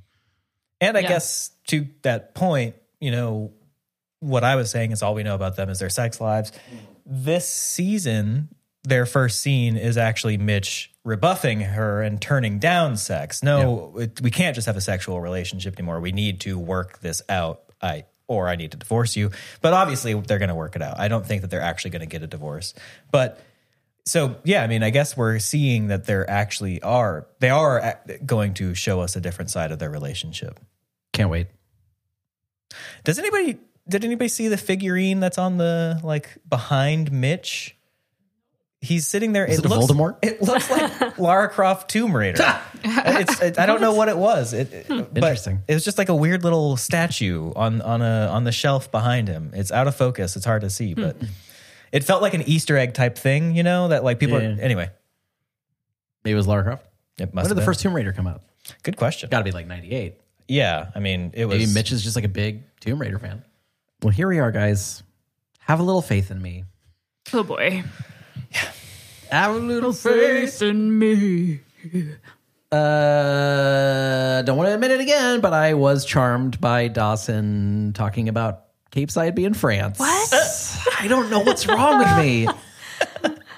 And 0.81 0.97
I 0.97 1.01
Yeah. 1.01 1.07
guess 1.09 1.51
to 1.67 1.87
that 2.01 2.33
point, 2.35 2.75
you 2.99 3.11
know, 3.11 3.51
what 4.19 4.43
I 4.43 4.55
was 4.57 4.69
saying 4.69 4.91
is 4.91 5.01
all 5.01 5.13
we 5.15 5.23
know 5.23 5.35
about 5.35 5.55
them 5.55 5.69
is 5.69 5.79
their 5.79 5.89
sex 5.89 6.19
lives. 6.19 6.51
This 7.05 7.47
season, 7.47 8.49
their 8.83 9.05
first 9.05 9.39
scene 9.39 9.77
is 9.77 9.97
actually 9.97 10.37
Mitch 10.37 10.91
rebuffing 11.05 11.61
her 11.61 12.01
and 12.01 12.21
turning 12.21 12.59
down 12.59 12.97
sex. 12.97 13.41
No, 13.43 13.93
it, 13.97 14.19
we 14.21 14.29
can't 14.31 14.55
just 14.55 14.65
have 14.67 14.75
a 14.75 14.81
sexual 14.81 15.21
relationship 15.21 15.77
anymore. 15.77 16.01
We 16.01 16.11
need 16.11 16.41
to 16.41 16.57
work 16.59 16.99
this 16.99 17.21
out. 17.29 17.61
I 17.81 18.03
or 18.27 18.47
I 18.49 18.55
need 18.57 18.71
to 18.71 18.77
divorce 18.77 19.15
you. 19.17 19.31
But 19.61 19.73
obviously, 19.73 20.13
they're 20.13 20.39
going 20.39 20.49
to 20.49 20.55
work 20.55 20.75
it 20.75 20.81
out. 20.81 20.99
I 20.99 21.07
don't 21.09 21.25
think 21.25 21.41
that 21.41 21.49
they're 21.51 21.61
actually 21.61 21.91
going 21.91 22.01
to 22.01 22.05
get 22.07 22.23
a 22.23 22.27
divorce. 22.27 22.73
But 23.11 23.39
so 24.05 24.35
yeah, 24.43 24.63
I 24.63 24.67
mean, 24.67 24.83
I 24.83 24.89
guess 24.89 25.15
we're 25.15 25.39
seeing 25.39 25.87
that 25.87 26.05
there 26.05 26.29
actually 26.29 26.81
are 26.81 27.27
they 27.39 27.49
are 27.49 27.99
going 28.25 28.53
to 28.55 28.73
show 28.73 28.99
us 28.99 29.15
a 29.15 29.21
different 29.21 29.49
side 29.49 29.71
of 29.71 29.79
their 29.79 29.89
relationship. 29.89 30.59
Can't 31.13 31.29
wait. 31.29 31.47
Does 33.03 33.19
anybody 33.19 33.59
did 33.87 34.03
anybody 34.03 34.27
see 34.27 34.47
the 34.47 34.57
figurine 34.57 35.19
that's 35.19 35.37
on 35.37 35.57
the 35.57 35.99
like 36.03 36.37
behind 36.47 37.11
Mitch? 37.11 37.77
He's 38.81 39.07
sitting 39.07 39.31
there. 39.31 39.45
Is 39.45 39.59
it 39.59 39.65
a 39.65 39.69
looks, 39.69 39.85
Voldemort? 39.85 40.17
It 40.21 40.41
looks 40.41 40.69
like 40.69 41.17
Lara 41.17 41.47
Croft 41.47 41.89
Tomb 41.89 42.13
Raider. 42.13 42.43
it's, 42.83 43.41
it, 43.41 43.57
I 43.57 43.65
don't 43.65 43.79
know 43.79 43.93
what 43.93 44.09
it 44.09 44.17
was. 44.17 44.51
It, 44.51 44.73
it- 44.73 44.85
hmm. 44.87 44.97
but 45.03 45.17
Interesting. 45.23 45.63
It 45.69 45.73
was 45.73 45.85
just 45.85 45.97
like 45.97 46.09
a 46.09 46.15
weird 46.15 46.43
little 46.43 46.75
statue 46.75 47.53
on 47.55 47.81
on 47.81 48.01
a 48.01 48.27
on 48.27 48.43
the 48.43 48.51
shelf 48.51 48.91
behind 48.91 49.29
him. 49.29 49.51
It's 49.53 49.71
out 49.71 49.87
of 49.87 49.95
focus. 49.95 50.35
It's 50.35 50.43
hard 50.45 50.63
to 50.63 50.69
see, 50.69 50.91
hmm. 50.91 51.01
but 51.01 51.15
it 51.93 52.03
felt 52.03 52.21
like 52.21 52.33
an 52.33 52.41
Easter 52.41 52.75
egg 52.75 52.93
type 52.93 53.17
thing. 53.17 53.55
You 53.55 53.63
know 53.63 53.87
that 53.87 54.03
like 54.03 54.19
people. 54.19 54.41
Yeah. 54.41 54.49
Are, 54.57 54.61
anyway, 54.61 54.89
Maybe 56.25 56.33
it 56.33 56.35
was 56.35 56.47
Lara 56.47 56.63
Croft. 56.63 56.85
it 57.17 57.33
must. 57.33 57.35
When 57.35 57.37
have 57.43 57.47
did 57.49 57.49
the 57.51 57.55
been. 57.61 57.65
first 57.65 57.79
Tomb 57.79 57.93
Raider 57.95 58.11
come 58.11 58.27
out? 58.27 58.41
Good 58.83 58.97
question. 58.97 59.29
Got 59.29 59.37
to 59.39 59.43
be 59.45 59.51
like 59.51 59.67
98. 59.67 60.15
Yeah, 60.47 60.89
I 60.95 60.99
mean, 60.99 61.31
it 61.33 61.45
was. 61.45 61.57
Maybe 61.59 61.71
Mitch 61.73 61.91
is 61.91 62.03
just 62.03 62.15
like 62.17 62.25
a 62.25 62.29
big 62.29 62.63
Tomb 62.81 62.99
Raider 62.99 63.19
fan. 63.19 63.43
Well, 64.01 64.11
here 64.11 64.27
we 64.27 64.39
are, 64.39 64.51
guys. 64.51 65.03
Have 65.59 65.79
a 65.79 65.83
little 65.83 66.01
faith 66.01 66.31
in 66.31 66.41
me. 66.41 66.65
Oh 67.31 67.43
boy. 67.43 67.83
Have 69.31 69.55
a 69.55 69.59
little 69.59 69.93
faith. 69.93 70.61
in 70.61 70.97
me. 70.99 71.61
Uh, 72.71 74.41
don't 74.41 74.57
want 74.57 74.67
to 74.67 74.73
admit 74.73 74.91
it 74.91 74.99
again, 74.99 75.41
but 75.41 75.53
I 75.53 75.73
was 75.75 76.05
charmed 76.05 76.59
by 76.59 76.87
Dawson 76.87 77.93
talking 77.93 78.29
about 78.29 78.65
Capeside 78.93 79.33
be 79.33 79.43
in 79.43 79.55
France. 79.55 79.97
What? 79.97 80.99
I 80.99 81.07
don't 81.07 81.31
know 81.31 81.39
what's 81.39 81.67
wrong 81.67 81.99
with 81.99 82.17
me. 82.17 82.47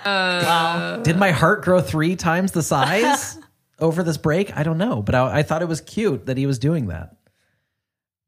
Wow. 0.06 1.02
Did 1.04 1.18
my 1.18 1.32
heart 1.32 1.64
grow 1.64 1.82
three 1.82 2.16
times 2.16 2.52
the 2.52 2.62
size 2.62 3.40
over 3.80 4.04
this 4.04 4.18
break? 4.18 4.56
I 4.56 4.62
don't 4.62 4.78
know, 4.78 5.02
but 5.02 5.16
I, 5.16 5.40
I 5.40 5.42
thought 5.42 5.64
it 5.64 5.68
was 5.68 5.82
cute 5.82 6.28
that 6.28 6.38
he 6.38 6.46
was 6.46 6.60
doing 6.60 6.90
that. 6.90 7.16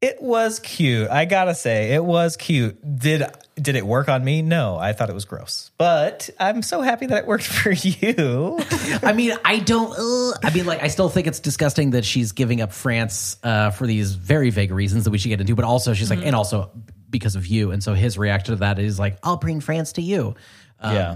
It 0.01 0.21
was 0.21 0.57
cute. 0.59 1.07
I 1.09 1.25
gotta 1.25 1.53
say, 1.53 1.93
it 1.93 2.03
was 2.03 2.35
cute. 2.37 2.79
Did 2.99 3.25
did 3.55 3.75
it 3.75 3.85
work 3.85 4.09
on 4.09 4.23
me? 4.23 4.43
No, 4.43 4.77
I 4.77 4.93
thought 4.93 5.09
it 5.09 5.13
was 5.13 5.25
gross. 5.25 5.71
But 5.77 6.29
I'm 6.39 6.61
so 6.61 6.81
happy 6.81 7.07
that 7.07 7.19
it 7.19 7.27
worked 7.27 7.43
for 7.47 7.71
you. 7.71 8.59
I 9.01 9.13
mean, 9.13 9.33
I 9.43 9.59
don't. 9.59 9.91
Uh, 9.91 10.37
I 10.43 10.51
mean, 10.53 10.65
like, 10.65 10.83
I 10.83 10.87
still 10.87 11.09
think 11.09 11.25
it's 11.27 11.39
disgusting 11.39 11.91
that 11.91 12.05
she's 12.05 12.31
giving 12.31 12.61
up 12.61 12.73
France 12.73 13.37
uh, 13.43 13.71
for 13.71 13.87
these 13.87 14.13
very 14.13 14.51
vague 14.51 14.71
reasons 14.71 15.03
that 15.03 15.11
we 15.11 15.17
should 15.17 15.29
get 15.29 15.41
into. 15.41 15.55
But 15.55 15.65
also, 15.65 15.93
she's 15.95 16.11
like, 16.11 16.23
and 16.23 16.35
also 16.35 16.71
because 17.09 17.35
of 17.35 17.45
you. 17.47 17.71
And 17.71 17.83
so 17.83 17.93
his 17.93 18.17
reaction 18.17 18.53
to 18.55 18.59
that 18.59 18.79
is 18.79 18.99
like, 18.99 19.17
"I'll 19.23 19.37
bring 19.37 19.59
France 19.59 19.93
to 19.93 20.01
you." 20.01 20.35
Um, 20.79 20.93
Yeah. 20.95 21.15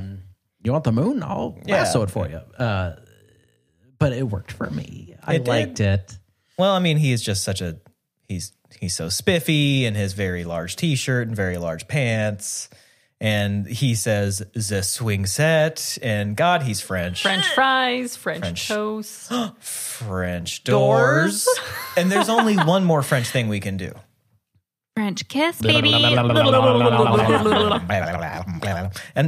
You 0.64 0.72
want 0.72 0.84
the 0.84 0.92
moon? 0.92 1.24
I'll 1.24 1.58
Yeah. 1.66 1.76
lasso 1.82 2.04
it 2.04 2.12
for 2.12 2.28
you. 2.30 2.38
Uh, 2.58 2.96
but 4.00 4.14
it 4.14 4.24
worked 4.24 4.52
for 4.52 4.70
me. 4.70 5.16
I 5.24 5.36
It 5.36 5.40
did. 5.40 5.48
liked 5.48 5.80
it. 5.80 6.18
well, 6.58 6.74
I 6.74 6.80
mean, 6.80 6.98
he 6.98 7.12
is 7.12 7.22
just 7.22 7.44
such 7.44 7.62
a 7.62 7.78
he's 8.28 8.54
he's 8.80 8.96
so 8.96 9.10
spiffy 9.10 9.86
in 9.86 9.96
his 9.96 10.14
very 10.14 10.44
large 10.44 10.76
t-shirt 10.76 11.28
and 11.28 11.36
very 11.36 11.58
large 11.58 11.88
pants. 11.88 12.70
And 13.20 13.68
he 13.68 13.94
says 13.94 14.42
the 14.56 14.82
swing 14.82 15.28
set 15.28 15.98
and 16.02 16.36
God, 16.36 16.64
he's 16.64 16.82
French. 16.82 17.22
French 17.22 17.46
fries, 17.50 18.16
French, 18.16 18.40
French. 18.42 18.68
toast. 18.68 19.32
French 19.60 20.64
doors. 20.64 21.48
and 21.98 22.12
there's 22.12 22.30
only 22.30 22.56
one 22.58 22.84
more 22.84 23.04
French 23.04 23.28
thing 23.30 23.48
we 23.48 23.60
can 23.60 23.78
do. 23.78 23.94
French 24.96 25.28
kiss, 25.28 25.62
baby. 25.62 25.94
and 25.94 26.06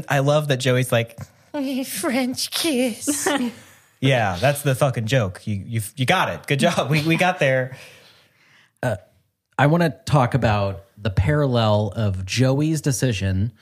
I 0.09 0.19
love 0.19 0.49
that 0.49 0.57
Joey's 0.57 0.91
like, 0.91 1.17
French 1.85 2.51
kiss. 2.51 3.27
yeah, 4.01 4.37
that's 4.39 4.61
the 4.61 4.75
fucking 4.75 5.05
joke. 5.05 5.45
You 5.47 5.63
you 5.65 5.81
you 5.95 6.05
got 6.05 6.29
it. 6.29 6.47
Good 6.47 6.59
job. 6.59 6.89
We 6.89 7.03
we 7.03 7.15
got 7.15 7.39
there. 7.39 7.77
I 9.57 9.67
want 9.67 9.83
to 9.83 9.91
talk 10.05 10.33
about 10.33 10.85
the 10.97 11.09
parallel 11.09 11.93
of 11.95 12.25
Joey's 12.25 12.81
decision, 12.81 13.53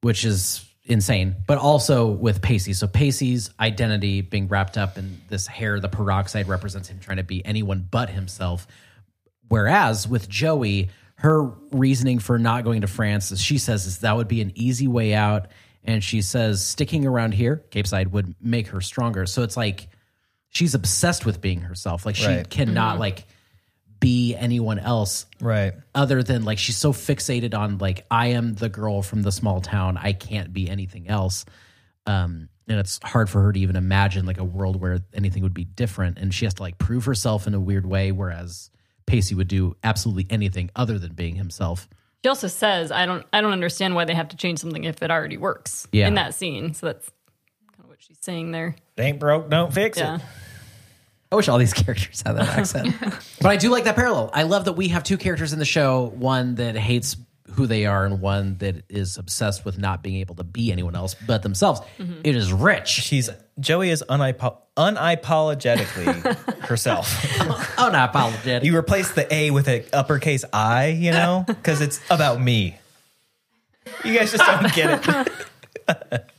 which 0.00 0.24
is 0.24 0.64
insane, 0.84 1.34
but 1.48 1.58
also 1.58 2.06
with 2.06 2.40
Pacey. 2.40 2.72
So 2.72 2.86
Pacey's 2.86 3.50
identity 3.58 4.20
being 4.20 4.46
wrapped 4.46 4.78
up 4.78 4.96
in 4.96 5.20
this 5.28 5.48
hair, 5.48 5.80
the 5.80 5.88
peroxide 5.88 6.46
represents 6.46 6.88
him 6.88 7.00
trying 7.00 7.16
to 7.16 7.24
be 7.24 7.44
anyone 7.44 7.88
but 7.90 8.10
himself. 8.10 8.68
Whereas 9.48 10.06
with 10.06 10.28
Joey, 10.28 10.90
her 11.16 11.44
reasoning 11.72 12.18
for 12.18 12.38
not 12.38 12.64
going 12.64 12.82
to 12.82 12.86
France, 12.86 13.32
as 13.32 13.40
she 13.40 13.58
says, 13.58 13.86
is 13.86 13.98
that 14.00 14.16
would 14.16 14.28
be 14.28 14.40
an 14.40 14.52
easy 14.54 14.86
way 14.86 15.14
out. 15.14 15.48
And 15.84 16.02
she 16.02 16.20
says 16.22 16.64
sticking 16.64 17.06
around 17.06 17.32
here, 17.32 17.64
Capeside, 17.70 18.12
would 18.12 18.34
make 18.40 18.68
her 18.68 18.80
stronger. 18.80 19.24
So 19.26 19.42
it's 19.42 19.56
like 19.56 19.88
she's 20.50 20.74
obsessed 20.74 21.24
with 21.24 21.40
being 21.40 21.60
herself. 21.60 22.04
Like 22.04 22.16
she 22.16 22.26
Right. 22.26 22.48
cannot 22.50 22.98
like 22.98 23.24
be 23.98 24.34
anyone 24.34 24.78
else 24.78 25.24
Right. 25.40 25.72
other 25.94 26.22
than 26.22 26.44
like 26.44 26.58
she's 26.58 26.76
so 26.76 26.92
fixated 26.92 27.54
on 27.54 27.78
like 27.78 28.04
I 28.10 28.28
am 28.28 28.54
the 28.54 28.68
girl 28.68 29.00
from 29.00 29.22
the 29.22 29.32
small 29.32 29.60
town. 29.60 29.96
I 29.96 30.12
can't 30.12 30.52
be 30.52 30.68
anything 30.68 31.08
else. 31.08 31.44
Um, 32.04 32.48
and 32.68 32.78
it's 32.78 33.00
hard 33.02 33.30
for 33.30 33.40
her 33.42 33.52
to 33.52 33.60
even 33.60 33.76
imagine 33.76 34.26
like 34.26 34.38
a 34.38 34.44
world 34.44 34.80
where 34.80 35.00
anything 35.14 35.42
would 35.44 35.54
be 35.54 35.64
different. 35.64 36.18
And 36.18 36.34
she 36.34 36.44
has 36.44 36.54
to 36.54 36.62
like 36.62 36.78
prove 36.78 37.04
herself 37.06 37.46
in 37.46 37.54
a 37.54 37.60
weird 37.60 37.86
way, 37.86 38.12
whereas 38.12 38.70
Pacey 39.06 39.34
would 39.34 39.48
do 39.48 39.76
absolutely 39.84 40.26
anything 40.30 40.70
other 40.76 40.98
than 40.98 41.12
being 41.14 41.36
himself. 41.36 41.88
She 42.24 42.28
also 42.28 42.48
says, 42.48 42.90
"I 42.90 43.06
don't, 43.06 43.24
I 43.32 43.40
don't 43.40 43.52
understand 43.52 43.94
why 43.94 44.04
they 44.04 44.14
have 44.14 44.28
to 44.28 44.36
change 44.36 44.58
something 44.58 44.84
if 44.84 45.02
it 45.02 45.10
already 45.10 45.36
works." 45.36 45.86
Yeah. 45.92 46.08
in 46.08 46.14
that 46.14 46.34
scene. 46.34 46.74
So 46.74 46.86
that's 46.86 47.08
kind 47.70 47.84
of 47.84 47.88
what 47.88 47.98
she's 48.02 48.18
saying 48.20 48.50
there. 48.52 48.74
It 48.96 49.02
ain't 49.02 49.20
broke, 49.20 49.48
don't 49.48 49.72
fix 49.72 49.98
Yeah. 49.98 50.16
it. 50.16 50.22
I 51.30 51.36
wish 51.36 51.48
all 51.48 51.58
these 51.58 51.72
characters 51.84 52.22
had 52.24 52.36
that 52.36 52.48
accent. 52.58 52.94
but 53.40 53.48
I 53.48 53.56
do 53.56 53.70
like 53.70 53.84
that 53.84 53.96
parallel. 53.96 54.30
I 54.32 54.42
love 54.44 54.64
that 54.66 54.72
we 54.74 54.88
have 54.88 55.02
two 55.04 55.16
characters 55.18 55.52
in 55.52 55.58
the 55.58 55.64
show 55.64 56.06
one 56.06 56.56
that 56.56 56.76
hates 56.76 57.16
who 57.52 57.66
they 57.66 57.86
are 57.86 58.04
and 58.04 58.20
one 58.20 58.58
that 58.58 58.84
is 58.88 59.16
obsessed 59.18 59.64
with 59.64 59.78
not 59.78 60.02
being 60.02 60.16
able 60.16 60.34
to 60.34 60.44
be 60.44 60.72
anyone 60.72 60.96
else 60.96 61.14
but 61.26 61.42
themselves. 61.42 61.80
Mm-hmm. 61.98 62.20
It 62.24 62.34
is 62.34 62.52
rich. 62.52 62.88
She's 62.88 63.30
Joey 63.58 63.90
is 63.90 64.04
unipo- 64.08 64.58
unapologetically 64.76 66.36
herself. 66.66 67.08
Unapologetic. 67.78 68.64
You 68.64 68.76
replace 68.76 69.12
the 69.12 69.32
A 69.32 69.50
with 69.50 69.66
an 69.68 69.84
uppercase 69.92 70.44
I, 70.52 70.88
you 70.88 71.10
know, 71.10 71.44
because 71.46 71.80
it's 71.80 72.00
about 72.10 72.40
me. 72.40 72.76
You 74.04 74.14
guys 74.18 74.32
just 74.32 74.44
don't 74.44 74.72
get 74.74 75.02
it. 75.88 76.24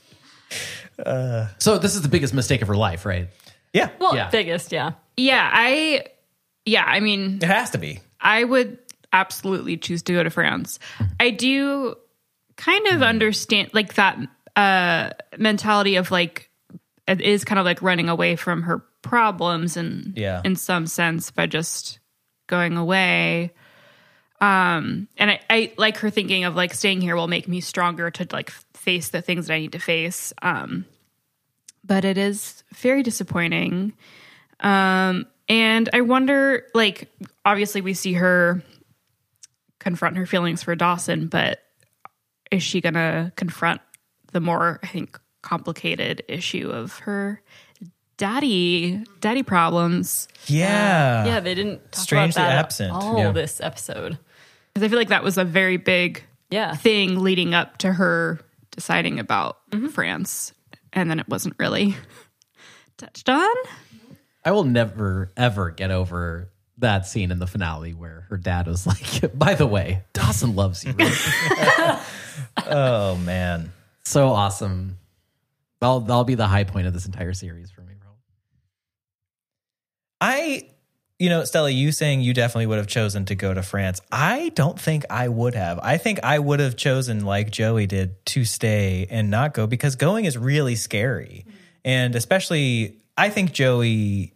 So 1.60 1.78
this 1.78 1.96
is 1.96 2.02
the 2.02 2.10
biggest 2.10 2.34
mistake 2.34 2.62
of 2.62 2.68
her 2.68 2.76
life, 2.76 3.06
right? 3.06 3.30
Yeah, 3.74 3.90
Well, 4.00 4.16
Yeah. 4.16 4.30
biggest, 4.30 4.72
yeah. 4.72 4.94
Yeah, 5.16 5.48
I 5.52 6.06
yeah, 6.66 6.84
I 6.86 7.00
mean, 7.00 7.38
it 7.42 7.44
has 7.44 7.70
to 7.72 7.78
be. 7.78 8.00
I 8.20 8.44
would 8.44 8.78
absolutely 9.14 9.78
choose 9.78 10.02
to 10.04 10.14
go 10.14 10.24
to 10.24 10.30
France. 10.30 10.80
I 11.20 11.30
do 11.30 11.96
kind 12.56 12.88
of 12.88 13.02
understand 13.04 13.70
like 13.74 13.94
that 13.96 14.18
uh 14.56 15.12
mentality 15.38 15.96
of 15.98 16.10
like 16.12 16.47
it 17.08 17.22
is 17.22 17.46
kind 17.46 17.58
of 17.60 17.66
like 17.66 17.82
running 17.82 18.10
away 18.10 18.36
from 18.36 18.64
her 18.64 18.80
problems 19.02 19.78
and 19.78 20.14
Yeah. 20.18 20.42
in 20.44 20.56
some 20.56 20.88
sense 20.88 21.32
by 21.32 21.46
just 21.48 22.00
going 22.48 22.78
away. 22.78 23.54
Um 24.40 25.08
and 25.18 25.32
I, 25.32 25.40
I 25.50 25.74
like 25.78 25.98
her 25.98 26.10
thinking 26.10 26.44
of 26.44 26.56
like 26.56 26.74
staying 26.74 27.02
here 27.02 27.16
will 27.16 27.28
make 27.28 27.48
me 27.48 27.60
stronger 27.62 28.12
to 28.12 28.28
like 28.32 28.52
face 28.76 29.10
the 29.10 29.22
things 29.22 29.48
that 29.48 29.54
I 29.56 29.60
need 29.60 29.72
to 29.72 29.80
face. 29.80 30.32
Um 30.42 30.86
but 31.84 32.04
it 32.06 32.18
is 32.18 32.64
very 32.76 33.02
disappointing. 33.02 33.94
Um, 34.60 35.26
and 35.48 35.88
I 35.94 36.02
wonder, 36.02 36.66
like, 36.74 37.10
obviously 37.46 37.80
we 37.80 37.94
see 37.94 38.12
her 38.14 38.62
confront 39.80 40.18
her 40.18 40.26
feelings 40.26 40.62
for 40.64 40.76
Dawson, 40.76 41.28
but 41.28 41.60
is 42.52 42.62
she 42.64 42.82
gonna 42.82 43.32
confront 43.38 43.80
the 44.34 44.42
more, 44.42 44.80
I 44.84 44.88
think, 44.88 45.18
complicated 45.42 46.24
issue 46.28 46.70
of 46.70 47.00
her 47.00 47.42
daddy, 48.18 49.04
daddy 49.22 49.44
problems? 49.44 50.28
Yeah. 50.48 51.26
Yeah, 51.26 51.40
they 51.40 51.56
didn't 51.56 51.92
talk 51.92 52.04
Strangely 52.04 52.42
about 52.42 52.50
that 52.50 52.58
absent. 52.60 52.92
All 52.92 53.18
Yeah. 53.18 53.32
this 53.32 53.62
episode. 53.62 54.18
Because 54.74 54.86
I 54.86 54.90
feel 54.90 54.98
like 55.00 55.10
that 55.10 55.24
was 55.24 55.38
a 55.38 55.44
very 55.46 55.78
big 55.78 56.24
Yeah. 56.50 56.76
thing 56.76 57.20
leading 57.20 57.54
up 57.54 57.78
to 57.80 57.94
her 57.94 58.40
deciding 58.72 59.20
about 59.20 59.58
France, 59.92 60.54
and 60.94 61.10
then 61.10 61.20
it 61.20 61.28
wasn't 61.28 61.56
really 61.60 61.96
touched 62.98 63.28
on. 63.30 63.56
I 64.46 64.52
will 64.52 64.64
never 64.64 65.32
ever 65.36 65.72
get 65.72 65.92
over 65.92 66.50
that 66.78 67.08
scene 67.08 67.32
in 67.32 67.40
the 67.40 67.48
finale 67.48 67.94
where 67.94 68.28
her 68.30 68.38
dad 68.38 68.68
was 68.68 68.86
like, 68.86 69.34
"By 69.38 69.56
the 69.56 69.66
way, 69.68 70.04
Dawson 70.14 70.56
loves 70.56 70.84
you." 70.86 70.94
Oh 72.68 73.16
man. 73.18 73.72
so 74.06 74.30
awesome. 74.30 74.98
That'll 75.80 76.00
that'll 76.02 76.24
be 76.24 76.36
the 76.36 76.48
high 76.48 76.64
point 76.64 76.88
of 76.88 76.94
this 76.94 77.06
entire 77.06 77.34
series 77.34 77.72
for 77.72 77.82
me, 77.82 77.94
bro. 78.00 78.10
I, 80.20 80.70
you 81.20 81.30
know, 81.30 81.44
Stella, 81.44 81.70
you 81.70 81.92
saying 81.92 82.22
you 82.22 82.34
definitely 82.34 82.66
would 82.66 82.78
have 82.78 82.88
chosen 82.88 83.26
to 83.26 83.36
go 83.36 83.54
to 83.54 83.62
France. 83.62 84.02
I 84.12 84.50
don't 84.56 84.80
think 84.80 85.06
I 85.10 85.28
would 85.28 85.54
have. 85.54 85.80
I 85.82 85.98
think 85.98 86.20
I 86.24 86.40
would 86.40 86.60
have 86.60 86.76
chosen, 86.76 87.26
like 87.26 87.52
Joey 87.52 87.86
did, 87.86 88.26
to 88.28 88.46
stay 88.46 89.08
and 89.10 89.30
not 89.30 89.54
go 89.54 89.68
because 89.68 89.96
going 89.96 90.26
is 90.26 90.38
really 90.38 90.76
scary. 90.76 91.46
Mm-hmm. 91.48 91.58
And 91.86 92.16
especially, 92.16 92.98
I 93.16 93.30
think 93.30 93.54
Joey 93.54 94.34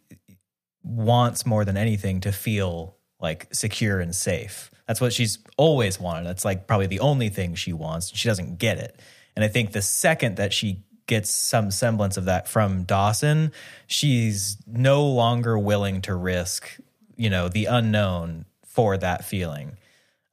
wants 0.83 1.45
more 1.45 1.65
than 1.65 1.77
anything 1.77 2.21
to 2.21 2.31
feel 2.31 2.97
like 3.19 3.47
secure 3.53 3.99
and 3.99 4.15
safe. 4.15 4.71
That's 4.87 4.99
what 4.99 5.13
she's 5.13 5.39
always 5.57 5.99
wanted. 5.99 6.25
That's 6.25 6.43
like 6.43 6.67
probably 6.67 6.87
the 6.87 6.99
only 6.99 7.29
thing 7.29 7.55
she 7.55 7.73
wants. 7.73 8.15
She 8.15 8.27
doesn't 8.27 8.57
get 8.57 8.77
it. 8.77 8.99
And 9.35 9.45
I 9.45 9.47
think 9.47 9.71
the 9.71 9.81
second 9.81 10.37
that 10.37 10.51
she 10.51 10.83
gets 11.07 11.29
some 11.29 11.71
semblance 11.71 12.17
of 12.17 12.25
that 12.25 12.47
from 12.47 12.83
Dawson, 12.83 13.51
she's 13.87 14.57
no 14.67 15.05
longer 15.05 15.57
willing 15.57 16.01
to 16.03 16.15
risk, 16.15 16.77
you 17.15 17.29
know, 17.29 17.49
the 17.49 17.65
unknown 17.65 18.45
for 18.65 18.97
that 18.97 19.25
feeling. 19.25 19.77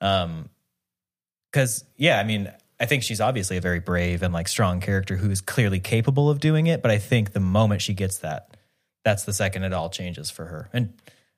Um 0.01 0.49
cuz 1.53 1.85
yeah, 1.97 2.19
I 2.21 2.25
mean, 2.25 2.53
I 2.81 2.87
think 2.87 3.03
she's 3.03 3.21
obviously 3.21 3.57
a 3.57 3.61
very 3.61 3.81
brave 3.81 4.23
and 4.23 4.33
like 4.33 4.49
strong 4.49 4.81
character 4.81 5.17
who's 5.17 5.41
clearly 5.41 5.81
capable 5.81 6.31
of 6.31 6.39
doing 6.39 6.67
it, 6.67 6.83
but 6.83 6.91
I 6.91 6.99
think 6.99 7.33
the 7.33 7.41
moment 7.41 7.83
she 7.83 7.95
gets 7.95 8.19
that, 8.19 8.57
that's 9.05 9.25
the 9.25 9.33
second 9.33 9.65
it 9.65 9.73
all 9.73 9.91
changes 9.91 10.31
for 10.31 10.45
her. 10.45 10.71
And 10.73 10.93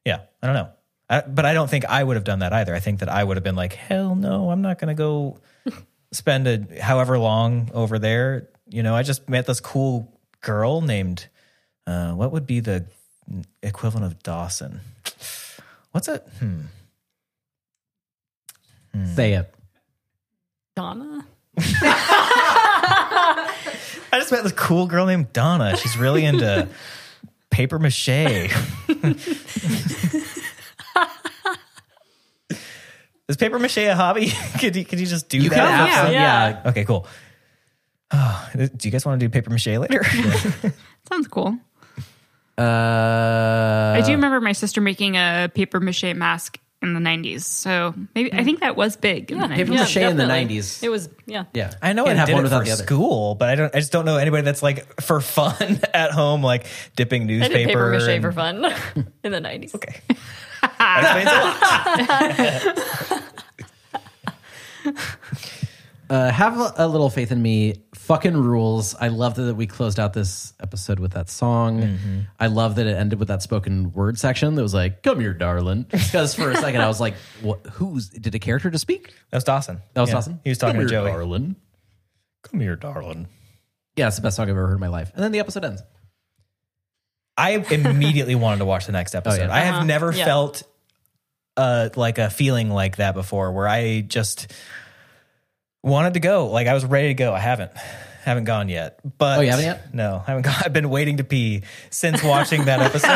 yeah, 0.04 0.20
I 0.42 0.46
don't 0.46 0.54
know. 0.54 0.70
I, 1.08 1.22
but 1.22 1.44
I 1.44 1.54
don't 1.54 1.68
think 1.68 1.84
I 1.86 2.02
would 2.02 2.16
have 2.16 2.24
done 2.24 2.38
that 2.38 2.52
either. 2.52 2.74
I 2.74 2.80
think 2.80 3.00
that 3.00 3.08
I 3.08 3.22
would 3.22 3.36
have 3.36 3.44
been 3.44 3.56
like, 3.56 3.72
hell 3.72 4.14
no, 4.14 4.50
I'm 4.50 4.62
not 4.62 4.78
going 4.78 4.88
to 4.88 4.94
go 4.94 5.38
spend 6.12 6.46
a 6.46 6.80
however 6.80 7.18
long 7.18 7.70
over 7.74 7.98
there. 7.98 8.48
You 8.70 8.82
know, 8.84 8.94
I 8.94 9.02
just 9.02 9.28
met 9.28 9.46
this 9.46 9.60
cool 9.60 10.16
girl 10.40 10.80
named, 10.80 11.26
uh, 11.86 12.12
what 12.12 12.30
would 12.32 12.46
be 12.46 12.60
the 12.60 12.86
equivalent 13.62 14.06
of 14.06 14.22
Dawson? 14.22 14.80
What's 15.90 16.06
it? 16.08 16.26
Hmm. 16.38 16.60
Say 19.14 19.34
it. 19.34 19.52
Donna. 20.76 21.26
I 21.58 23.48
just 24.14 24.30
met 24.32 24.42
this 24.44 24.52
cool 24.52 24.86
girl 24.86 25.06
named 25.06 25.32
Donna. 25.32 25.76
She's 25.76 25.96
really 25.96 26.24
into 26.24 26.68
paper 27.50 27.78
mache. 27.78 28.08
Is 33.28 33.36
paper 33.36 33.58
mache 33.60 33.78
a 33.78 33.94
hobby? 33.94 34.30
could 34.60 34.74
you 34.74 34.84
could 34.84 34.98
you 34.98 35.06
just 35.06 35.28
do 35.28 35.38
You 35.38 35.50
that? 35.50 35.56
can 35.56 35.66
for 35.66 35.90
absolutely, 35.90 36.14
yeah. 36.14 36.62
Okay, 36.66 36.84
cool. 36.84 37.06
Oh, 38.12 38.48
do 38.54 38.68
you 38.82 38.90
guys 38.90 39.06
want 39.06 39.20
to 39.20 39.24
do 39.26 39.30
paper 39.30 39.50
mache 39.50 39.68
later? 39.68 40.02
Sounds 41.08 41.28
cool. 41.28 41.56
Uh, 42.58 43.94
I 43.96 44.02
do 44.04 44.12
remember 44.12 44.40
my 44.40 44.52
sister 44.52 44.80
making 44.80 45.16
a 45.16 45.48
paper 45.54 45.78
mache 45.80 46.12
mask 46.14 46.58
in 46.82 46.92
the 46.94 47.00
90s. 47.00 47.42
So 47.42 47.94
maybe 48.14 48.32
I 48.32 48.42
think 48.42 48.60
that 48.60 48.74
was 48.74 48.96
big 48.96 49.30
in 49.30 49.38
the 49.38 49.46
90s. 49.46 49.54
paper 49.54 49.72
mache 49.72 49.96
in 49.98 50.16
the 50.16 50.24
90s. 50.24 50.82
It 50.82 50.88
was 50.88 51.08
yeah. 51.26 51.44
Yeah, 51.54 51.72
I 51.80 51.92
know 51.92 52.04
Can't 52.04 52.16
I 52.16 52.18
have 52.20 52.26
did 52.26 52.32
one 52.34 52.40
it 52.40 52.44
without 52.46 52.58
for 52.60 52.64
the 52.66 52.72
other. 52.72 52.82
school, 52.82 53.36
but 53.36 53.48
I 53.48 53.54
don't. 53.54 53.74
I 53.74 53.78
just 53.78 53.92
don't 53.92 54.04
know 54.04 54.16
anybody 54.16 54.42
that's 54.42 54.62
like 54.62 55.00
for 55.00 55.20
fun 55.20 55.80
at 55.94 56.10
home, 56.10 56.42
like 56.42 56.66
dipping 56.96 57.22
I 57.22 57.26
newspaper. 57.26 57.58
did 57.58 57.68
paper 57.68 57.90
mache 57.92 58.08
and- 58.08 58.22
for 58.24 58.32
fun 58.32 58.64
in 59.24 59.30
the 59.32 59.40
nineties. 59.40 59.72
Okay, 59.74 60.00
that 60.60 61.02
explains 61.04 61.30
a 61.30 63.12
lot. 63.12 63.22
Uh, 66.10 66.28
have 66.32 66.58
a, 66.58 66.72
a 66.78 66.88
little 66.88 67.08
faith 67.08 67.30
in 67.30 67.40
me. 67.40 67.76
Fucking 68.10 68.36
rules. 68.36 68.94
I 69.00 69.08
love 69.08 69.36
that 69.36 69.54
we 69.54 69.66
closed 69.66 70.00
out 70.00 70.12
this 70.12 70.52
episode 70.60 70.98
with 70.98 71.12
that 71.12 71.30
song. 71.30 71.80
Mm-hmm. 71.80 72.18
I 72.38 72.48
love 72.48 72.74
that 72.74 72.86
it 72.86 72.96
ended 72.96 73.18
with 73.18 73.28
that 73.28 73.40
spoken 73.42 73.92
word 73.92 74.18
section 74.18 74.56
that 74.56 74.62
was 74.62 74.74
like, 74.74 75.02
"Come 75.02 75.20
here, 75.20 75.32
darling." 75.32 75.86
Because 75.88 76.34
for 76.34 76.50
a 76.50 76.56
second 76.66 76.80
I 76.80 76.88
was 76.88 77.00
like, 77.00 77.14
"What? 77.40 77.64
Who's? 77.74 78.08
Did 78.08 78.34
a 78.34 78.38
character 78.38 78.68
just 78.70 78.82
speak?" 78.82 79.14
That 79.30 79.36
was 79.36 79.44
Dawson. 79.44 79.80
That 79.94 80.00
was 80.00 80.10
Yeah. 80.10 80.14
Dawson. 80.14 80.40
He 80.44 80.50
was 80.50 80.58
talking 80.58 80.80
Come 80.80 80.88
to 80.88 80.92
here, 80.94 81.02
Joey. 81.02 81.12
darling. 81.12 81.56
Come 82.42 82.60
here, 82.60 82.76
darling. 82.76 83.28
Yeah, 83.96 84.08
it's 84.08 84.16
the 84.16 84.22
best 84.22 84.36
song 84.36 84.44
I've 84.44 84.50
ever 84.50 84.66
heard 84.66 84.74
in 84.74 84.80
my 84.80 84.88
life. 84.88 85.12
And 85.14 85.22
then 85.22 85.30
the 85.32 85.40
episode 85.40 85.64
ends. 85.64 85.82
I 87.36 87.52
immediately 87.52 88.34
wanted 88.34 88.58
to 88.58 88.64
watch 88.64 88.86
the 88.86 88.92
next 88.92 89.14
episode. 89.14 89.46
yeah. 89.46 89.54
I 89.54 89.60
have 89.60 89.86
never 89.86 90.12
Yeah. 90.12 90.24
felt 90.24 90.62
uh 91.56 91.90
like 91.96 92.18
a 92.18 92.30
feeling 92.30 92.70
like 92.70 92.96
that 92.96 93.14
before 93.14 93.52
where 93.52 93.68
I 93.68 94.00
just 94.02 94.52
wanted 95.82 96.14
to 96.14 96.20
go. 96.20 96.48
Like 96.48 96.66
I 96.66 96.74
was 96.74 96.84
ready 96.84 97.08
to 97.08 97.14
go. 97.14 97.32
I 97.32 97.38
haven't 97.38 97.72
haven't 98.22 98.44
gone 98.44 98.68
yet. 98.68 99.00
But 99.18 99.38
Oh, 99.38 99.40
you 99.42 99.50
haven't 99.50 99.64
yet? 99.64 99.94
No, 99.94 100.22
I 100.26 100.30
haven't 100.30 100.42
gone. 100.42 100.54
I've 100.64 100.72
been 100.72 100.90
waiting 100.90 101.16
to 101.18 101.24
pee 101.24 101.62
since 101.90 102.22
watching 102.22 102.66
that 102.66 102.80
episode. 102.80 103.08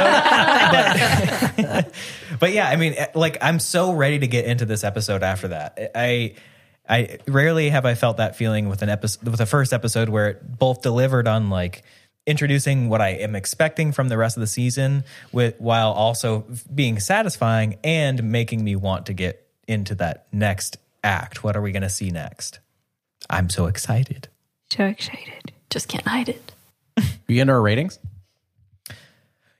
but, 1.66 1.94
but 2.40 2.52
yeah, 2.52 2.68
I 2.68 2.76
mean 2.76 2.94
eh, 2.96 3.06
like 3.14 3.38
I'm 3.40 3.60
so 3.60 3.92
ready 3.92 4.18
to 4.18 4.26
get 4.26 4.46
into 4.46 4.64
this 4.64 4.84
episode 4.84 5.22
after 5.22 5.48
that. 5.48 5.92
I 5.94 6.34
I 6.88 7.18
rarely 7.26 7.70
have 7.70 7.86
I 7.86 7.94
felt 7.94 8.18
that 8.18 8.36
feeling 8.36 8.68
with 8.68 8.82
an 8.82 8.88
episode 8.88 9.24
with 9.24 9.38
the 9.38 9.46
first 9.46 9.72
episode 9.72 10.08
where 10.08 10.28
it 10.28 10.58
both 10.58 10.82
delivered 10.82 11.28
on 11.28 11.50
like 11.50 11.82
introducing 12.26 12.88
what 12.88 13.02
I 13.02 13.10
am 13.10 13.36
expecting 13.36 13.92
from 13.92 14.08
the 14.08 14.16
rest 14.16 14.36
of 14.36 14.40
the 14.40 14.46
season 14.46 15.04
with 15.32 15.60
while 15.60 15.92
also 15.92 16.46
being 16.74 16.98
satisfying 16.98 17.76
and 17.84 18.22
making 18.24 18.64
me 18.64 18.76
want 18.76 19.06
to 19.06 19.12
get 19.12 19.46
into 19.68 19.94
that 19.96 20.26
next 20.32 20.78
act. 21.04 21.44
What 21.44 21.56
are 21.56 21.62
we 21.62 21.72
going 21.72 21.82
to 21.82 21.90
see 21.90 22.10
next? 22.10 22.58
I'm 23.30 23.48
so 23.50 23.66
excited. 23.66 24.28
So 24.70 24.84
excited. 24.86 25.52
Just 25.70 25.88
can't 25.88 26.06
hide 26.06 26.28
it. 26.28 26.52
You 27.26 27.40
into 27.40 27.54
our 27.54 27.62
ratings? 27.62 27.98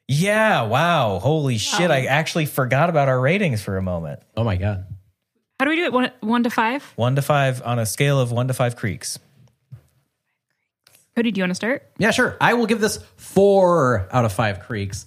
Yeah, 0.06 0.62
wow. 0.62 1.18
Holy 1.18 1.56
shit. 1.56 1.90
I 1.90 2.04
actually 2.04 2.44
forgot 2.44 2.90
about 2.90 3.08
our 3.08 3.18
ratings 3.18 3.62
for 3.62 3.78
a 3.78 3.82
moment. 3.82 4.20
Oh 4.36 4.44
my 4.44 4.56
god. 4.56 4.84
How 5.58 5.64
do 5.64 5.70
we 5.70 5.76
do 5.76 5.84
it? 5.84 5.92
One, 5.92 6.10
one 6.20 6.42
to 6.42 6.50
five? 6.50 6.82
1 6.96 7.16
to 7.16 7.22
5 7.22 7.62
on 7.64 7.78
a 7.78 7.86
scale 7.86 8.20
of 8.20 8.32
1 8.32 8.48
to 8.48 8.54
5 8.54 8.76
creeks. 8.76 9.18
Cody, 11.16 11.30
do 11.30 11.38
you 11.38 11.42
want 11.42 11.52
to 11.52 11.54
start? 11.54 11.88
Yeah, 11.98 12.10
sure. 12.10 12.36
I 12.40 12.54
will 12.54 12.66
give 12.66 12.80
this 12.80 12.98
four 13.16 14.08
out 14.10 14.24
of 14.24 14.32
five 14.32 14.60
creeks. 14.60 15.06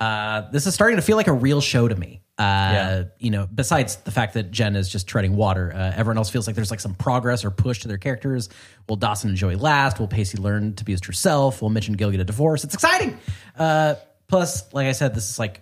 Uh, 0.00 0.50
this 0.50 0.66
is 0.66 0.72
starting 0.72 0.96
to 0.96 1.02
feel 1.02 1.16
like 1.16 1.26
a 1.26 1.32
real 1.32 1.60
show 1.60 1.86
to 1.86 1.94
me. 1.94 2.21
Uh, 2.38 2.42
Yeah. 2.42 3.04
You 3.18 3.30
know, 3.30 3.46
besides 3.52 3.96
the 3.96 4.10
fact 4.10 4.34
that 4.34 4.50
Jen 4.50 4.74
is 4.74 4.88
just 4.88 5.06
treading 5.06 5.36
water, 5.36 5.72
uh, 5.74 5.92
everyone 5.94 6.16
else 6.18 6.30
feels 6.30 6.46
like 6.46 6.56
there's 6.56 6.70
like 6.70 6.80
some 6.80 6.94
progress 6.94 7.44
or 7.44 7.50
push 7.50 7.80
to 7.80 7.88
their 7.88 7.98
characters. 7.98 8.48
Will 8.88 8.96
Dawson 8.96 9.28
and 9.30 9.38
Joey 9.38 9.56
last? 9.56 10.00
Will 10.00 10.08
Pacey 10.08 10.38
learn 10.38 10.74
to 10.74 10.84
be 10.84 10.92
his 10.92 11.00
true 11.00 11.14
self? 11.14 11.62
Will 11.62 11.70
Mitch 11.70 11.88
and 11.88 11.96
Gale 11.98 12.10
get 12.10 12.20
a 12.20 12.24
divorce? 12.24 12.64
It's 12.64 12.74
exciting. 12.74 13.18
Uh, 13.56 13.96
plus, 14.28 14.72
like 14.72 14.86
I 14.86 14.92
said, 14.92 15.14
this 15.14 15.28
is 15.30 15.38
like 15.38 15.60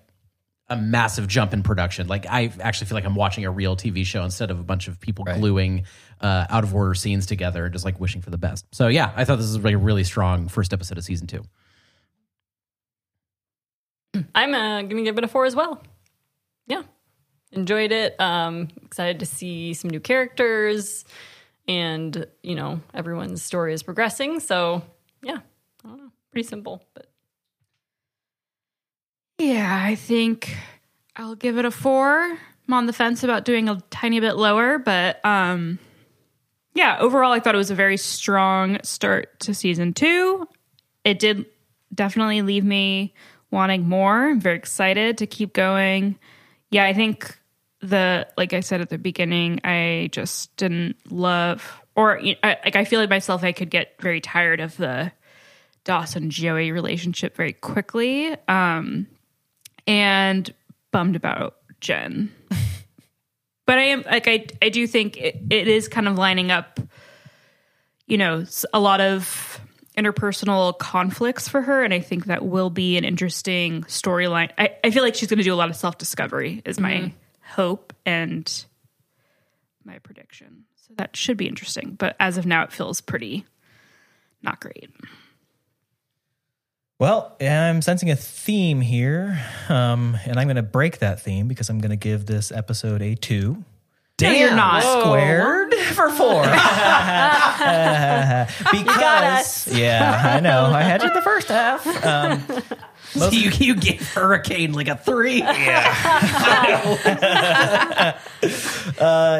a 0.68 0.76
massive 0.76 1.26
jump 1.26 1.52
in 1.52 1.64
production. 1.64 2.06
Like 2.06 2.26
I 2.26 2.52
actually 2.60 2.86
feel 2.86 2.94
like 2.94 3.04
I'm 3.04 3.16
watching 3.16 3.44
a 3.44 3.50
real 3.50 3.76
TV 3.76 4.06
show 4.06 4.22
instead 4.22 4.52
of 4.52 4.60
a 4.60 4.62
bunch 4.62 4.86
of 4.86 5.00
people 5.00 5.24
gluing 5.24 5.82
uh, 6.20 6.46
out 6.48 6.62
of 6.62 6.72
order 6.72 6.94
scenes 6.94 7.26
together 7.26 7.64
and 7.64 7.72
just 7.72 7.84
like 7.84 7.98
wishing 7.98 8.22
for 8.22 8.30
the 8.30 8.38
best. 8.38 8.64
So 8.72 8.86
yeah, 8.86 9.12
I 9.16 9.24
thought 9.24 9.36
this 9.36 9.46
was 9.48 9.58
like 9.58 9.74
a 9.74 9.78
really 9.78 10.04
strong 10.04 10.46
first 10.46 10.72
episode 10.72 10.96
of 10.96 11.04
season 11.04 11.26
two. 11.26 11.42
I'm 14.34 14.54
uh, 14.54 14.82
gonna 14.82 15.02
give 15.02 15.18
it 15.18 15.24
a 15.24 15.28
four 15.28 15.44
as 15.44 15.56
well. 15.56 15.82
Yeah, 16.70 16.82
enjoyed 17.50 17.90
it. 17.90 18.14
Um, 18.20 18.68
excited 18.84 19.18
to 19.18 19.26
see 19.26 19.74
some 19.74 19.90
new 19.90 19.98
characters, 19.98 21.04
and 21.66 22.26
you 22.44 22.54
know 22.54 22.80
everyone's 22.94 23.42
story 23.42 23.74
is 23.74 23.82
progressing. 23.82 24.38
So 24.38 24.82
yeah, 25.20 25.38
I 25.84 25.88
don't 25.88 25.98
know, 25.98 26.12
pretty 26.30 26.46
simple, 26.46 26.84
but 26.94 27.10
Yeah, 29.40 29.82
I 29.84 29.96
think 29.96 30.54
I'll 31.16 31.34
give 31.34 31.58
it 31.58 31.64
a 31.64 31.72
four. 31.72 32.38
I'm 32.68 32.74
on 32.74 32.86
the 32.86 32.92
fence 32.92 33.24
about 33.24 33.44
doing 33.44 33.68
a 33.68 33.80
tiny 33.90 34.20
bit 34.20 34.36
lower, 34.36 34.78
but 34.78 35.24
um 35.24 35.80
yeah, 36.74 36.98
overall 37.00 37.32
I 37.32 37.40
thought 37.40 37.56
it 37.56 37.58
was 37.58 37.72
a 37.72 37.74
very 37.74 37.96
strong 37.96 38.78
start 38.84 39.40
to 39.40 39.54
season 39.54 39.92
two. 39.92 40.46
It 41.04 41.18
did 41.18 41.46
definitely 41.92 42.42
leave 42.42 42.64
me 42.64 43.12
wanting 43.50 43.88
more. 43.88 44.28
I'm 44.28 44.40
very 44.40 44.56
excited 44.56 45.18
to 45.18 45.26
keep 45.26 45.52
going. 45.52 46.16
Yeah, 46.70 46.84
I 46.84 46.92
think 46.92 47.36
the 47.80 48.28
like 48.36 48.52
I 48.52 48.60
said 48.60 48.80
at 48.80 48.90
the 48.90 48.98
beginning, 48.98 49.60
I 49.64 50.08
just 50.12 50.54
didn't 50.56 50.96
love 51.10 51.82
or 51.96 52.18
you 52.18 52.34
know, 52.34 52.40
I, 52.44 52.56
like 52.64 52.76
I 52.76 52.84
feel 52.84 53.00
like 53.00 53.10
myself 53.10 53.42
I 53.42 53.52
could 53.52 53.70
get 53.70 54.00
very 54.00 54.20
tired 54.20 54.60
of 54.60 54.76
the 54.76 55.12
Dawson 55.84 56.30
Joey 56.30 56.72
relationship 56.72 57.36
very 57.36 57.52
quickly. 57.52 58.36
Um 58.48 59.06
and 59.86 60.52
bummed 60.92 61.16
about 61.16 61.56
Jen. 61.80 62.32
but 63.66 63.78
I 63.78 63.82
am 63.82 64.02
like 64.02 64.28
I 64.28 64.46
I 64.62 64.68
do 64.68 64.86
think 64.86 65.16
it, 65.16 65.36
it 65.50 65.68
is 65.68 65.88
kind 65.88 66.06
of 66.06 66.16
lining 66.16 66.50
up 66.50 66.78
you 68.06 68.18
know 68.18 68.44
a 68.72 68.80
lot 68.80 69.00
of 69.00 69.49
interpersonal 70.02 70.76
conflicts 70.78 71.48
for 71.48 71.60
her 71.60 71.82
and 71.82 71.92
I 71.92 72.00
think 72.00 72.26
that 72.26 72.44
will 72.44 72.70
be 72.70 72.96
an 72.96 73.04
interesting 73.04 73.82
storyline. 73.82 74.50
I, 74.56 74.76
I 74.82 74.90
feel 74.90 75.02
like 75.02 75.14
she's 75.14 75.28
going 75.28 75.38
to 75.38 75.44
do 75.44 75.52
a 75.52 75.56
lot 75.56 75.70
of 75.70 75.76
self-discovery 75.76 76.62
is 76.64 76.80
my 76.80 77.12
hope 77.42 77.92
and 78.06 78.64
my 79.84 79.98
prediction. 79.98 80.64
So 80.86 80.94
that 80.96 81.16
should 81.16 81.36
be 81.36 81.46
interesting, 81.46 81.96
but 81.98 82.16
as 82.18 82.38
of 82.38 82.46
now 82.46 82.62
it 82.64 82.72
feels 82.72 83.00
pretty 83.00 83.44
not 84.42 84.60
great. 84.60 84.90
Well, 86.98 87.34
I'm 87.40 87.80
sensing 87.80 88.10
a 88.10 88.16
theme 88.16 88.82
here, 88.82 89.40
um, 89.70 90.18
and 90.26 90.38
I'm 90.38 90.46
going 90.46 90.56
to 90.56 90.62
break 90.62 90.98
that 90.98 91.22
theme 91.22 91.48
because 91.48 91.70
I'm 91.70 91.78
going 91.78 91.90
to 91.90 91.96
give 91.96 92.26
this 92.26 92.52
episode 92.52 93.00
a 93.00 93.14
two. 93.14 93.64
No, 94.20 94.30
you're 94.30 94.54
not. 94.54 94.82
For 95.94 96.10
four. 96.10 96.42
because, 98.72 99.68
yeah, 99.68 100.34
I 100.36 100.40
know. 100.40 100.66
I 100.66 100.82
had 100.82 101.02
you 101.02 101.12
the 101.12 101.22
first 101.22 101.48
half. 101.48 101.86
Um, 102.04 102.42
you, 103.32 103.50
you 103.50 103.74
gave 103.74 104.06
Hurricane 104.08 104.72
like 104.72 104.88
a 104.88 104.96
three. 104.96 105.42
uh, 105.42 105.52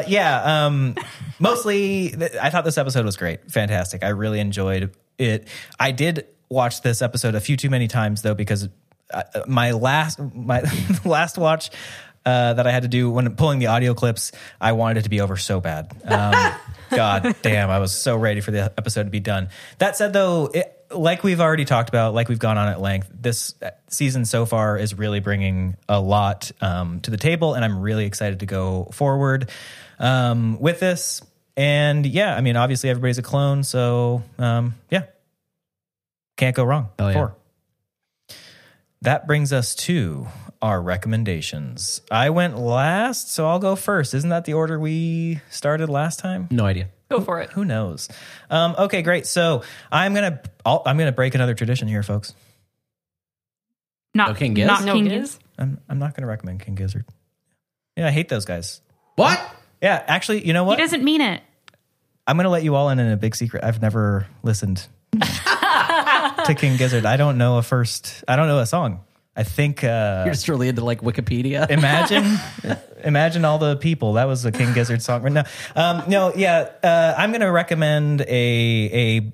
yeah. 0.07 0.65
Um, 0.65 0.95
mostly, 1.39 2.09
th- 2.09 2.35
I 2.41 2.49
thought 2.49 2.65
this 2.65 2.77
episode 2.77 3.05
was 3.05 3.17
great, 3.17 3.51
fantastic. 3.51 4.03
I 4.03 4.09
really 4.09 4.39
enjoyed 4.39 4.91
it. 5.17 5.47
I 5.79 5.91
did 5.91 6.27
watch 6.49 6.81
this 6.81 7.01
episode 7.01 7.35
a 7.35 7.39
few 7.39 7.55
too 7.55 7.69
many 7.69 7.87
times 7.87 8.23
though 8.23 8.35
because 8.35 8.67
uh, 9.13 9.23
my 9.47 9.71
last 9.71 10.19
my 10.19 10.63
last 11.05 11.37
watch. 11.37 11.69
Uh, 12.23 12.53
that 12.53 12.67
I 12.67 12.71
had 12.71 12.83
to 12.83 12.87
do 12.87 13.09
when 13.09 13.35
pulling 13.35 13.57
the 13.57 13.67
audio 13.67 13.95
clips, 13.95 14.31
I 14.59 14.73
wanted 14.73 14.99
it 14.99 15.03
to 15.03 15.09
be 15.09 15.21
over 15.21 15.37
so 15.37 15.59
bad. 15.59 15.91
Um, 16.05 16.53
God 16.91 17.35
damn, 17.41 17.71
I 17.71 17.79
was 17.79 17.91
so 17.91 18.15
ready 18.15 18.41
for 18.41 18.51
the 18.51 18.71
episode 18.77 19.05
to 19.05 19.09
be 19.09 19.19
done. 19.19 19.49
That 19.79 19.97
said, 19.97 20.13
though, 20.13 20.51
it, 20.53 20.85
like 20.91 21.23
we've 21.23 21.41
already 21.41 21.65
talked 21.65 21.89
about, 21.89 22.13
like 22.13 22.29
we've 22.29 22.39
gone 22.39 22.57
on 22.57 22.67
at 22.67 22.79
length, 22.79 23.09
this 23.11 23.55
season 23.87 24.25
so 24.25 24.45
far 24.45 24.77
is 24.77 24.93
really 24.93 25.19
bringing 25.19 25.77
a 25.89 25.99
lot 25.99 26.51
um, 26.61 26.99
to 27.01 27.11
the 27.11 27.17
table, 27.17 27.53
and 27.53 27.65
I'm 27.65 27.79
really 27.79 28.05
excited 28.05 28.41
to 28.41 28.45
go 28.45 28.89
forward 28.91 29.49
um, 29.99 30.59
with 30.59 30.79
this. 30.79 31.21
And 31.57 32.05
yeah, 32.05 32.35
I 32.35 32.41
mean, 32.41 32.55
obviously 32.55 32.89
everybody's 32.89 33.17
a 33.17 33.23
clone, 33.23 33.63
so 33.63 34.23
um, 34.37 34.75
yeah, 34.89 35.03
can't 36.37 36.55
go 36.55 36.63
wrong. 36.63 36.89
Hell 36.97 37.11
yeah. 37.11 37.29
Four. 39.03 39.11
That 39.11 39.27
brings 39.27 39.51
us 39.53 39.75
to 39.75 40.27
our 40.61 40.81
recommendations. 40.81 42.01
I 42.11 42.29
went 42.29 42.57
last, 42.57 43.31
so 43.31 43.47
I'll 43.47 43.59
go 43.59 43.75
first. 43.75 44.13
Isn't 44.13 44.29
that 44.29 44.45
the 44.45 44.53
order 44.53 44.79
we 44.79 45.41
started 45.49 45.89
last 45.89 46.19
time? 46.19 46.47
No 46.51 46.65
idea. 46.65 46.89
Go 47.09 47.19
for 47.21 47.41
it. 47.41 47.49
Who 47.51 47.65
knows? 47.65 48.07
Um, 48.49 48.75
okay, 48.77 49.01
great. 49.01 49.25
So 49.27 49.63
I'm 49.91 50.13
gonna 50.13 50.41
I'll, 50.65 50.81
I'm 50.85 50.97
gonna 50.97 51.11
break 51.11 51.35
another 51.35 51.53
tradition 51.55 51.87
here, 51.87 52.03
folks. 52.03 52.33
Not 54.13 54.29
No 54.29 54.35
King 54.35 54.53
Giz? 54.53 54.67
Not 54.67 54.85
No 54.85 54.93
King 54.93 55.05
Giz? 55.05 55.31
Giz. 55.35 55.39
I'm 55.57 55.79
I'm 55.89 55.99
not 55.99 56.15
gonna 56.15 56.27
recommend 56.27 56.61
King 56.61 56.75
Gizzard. 56.75 57.05
Yeah, 57.97 58.07
I 58.07 58.11
hate 58.11 58.29
those 58.29 58.45
guys. 58.45 58.81
What? 59.15 59.39
Yeah, 59.81 60.01
actually, 60.07 60.45
you 60.45 60.53
know 60.53 60.63
what? 60.63 60.77
He 60.77 60.83
what? 60.83 60.85
doesn't 60.85 61.03
mean 61.03 61.21
it. 61.21 61.41
I'm 62.27 62.37
gonna 62.37 62.49
let 62.49 62.63
you 62.63 62.75
all 62.75 62.89
in 62.89 62.99
on 62.99 63.07
a 63.07 63.17
big 63.17 63.35
secret. 63.35 63.63
I've 63.63 63.81
never 63.81 64.27
listened 64.43 64.87
to 66.45 66.55
King 66.55 66.77
Gizzard. 66.77 67.05
I 67.05 67.17
don't 67.17 67.37
know 67.37 67.57
a 67.57 67.63
first. 67.63 68.23
I 68.27 68.35
don't 68.35 68.47
know 68.47 68.59
a 68.59 68.65
song. 68.65 69.01
I 69.35 69.43
think. 69.43 69.83
Uh, 69.83 70.23
You're 70.25 70.33
just 70.33 70.47
really 70.49 70.67
into 70.67 70.83
like 70.83 71.01
Wikipedia. 71.01 71.69
imagine 71.69 72.37
imagine 73.03 73.45
all 73.45 73.57
the 73.57 73.77
people 73.77 74.13
that 74.13 74.25
was 74.25 74.45
a 74.45 74.51
king 74.51 74.73
gizzard 74.73 75.01
song 75.01 75.23
right 75.23 75.33
now 75.33 75.43
um 75.75 76.03
no 76.07 76.31
yeah 76.35 76.69
uh 76.83 77.15
i'm 77.17 77.31
gonna 77.31 77.51
recommend 77.51 78.21
a 78.21 78.25
a 78.27 79.33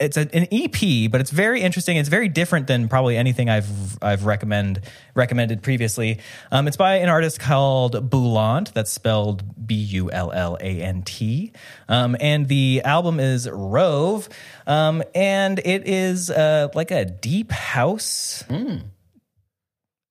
it's 0.00 0.16
a, 0.16 0.28
an 0.34 0.48
ep 0.50 1.10
but 1.10 1.20
it's 1.20 1.30
very 1.30 1.62
interesting 1.62 1.96
it's 1.96 2.08
very 2.08 2.28
different 2.28 2.66
than 2.66 2.88
probably 2.88 3.16
anything 3.16 3.48
i've 3.48 4.02
i've 4.02 4.24
recommend 4.24 4.80
recommended 5.14 5.62
previously 5.62 6.18
um 6.50 6.66
it's 6.66 6.76
by 6.76 6.96
an 6.96 7.08
artist 7.08 7.38
called 7.38 8.10
Bullant 8.10 8.74
that's 8.74 8.90
spelled 8.90 9.66
b-u-l-l-a-n-t 9.66 11.52
um 11.88 12.16
and 12.20 12.48
the 12.48 12.82
album 12.84 13.20
is 13.20 13.48
rove 13.48 14.28
um 14.66 15.02
and 15.14 15.60
it 15.60 15.86
is 15.86 16.28
uh 16.28 16.68
like 16.74 16.90
a 16.90 17.04
deep 17.04 17.52
house 17.52 18.42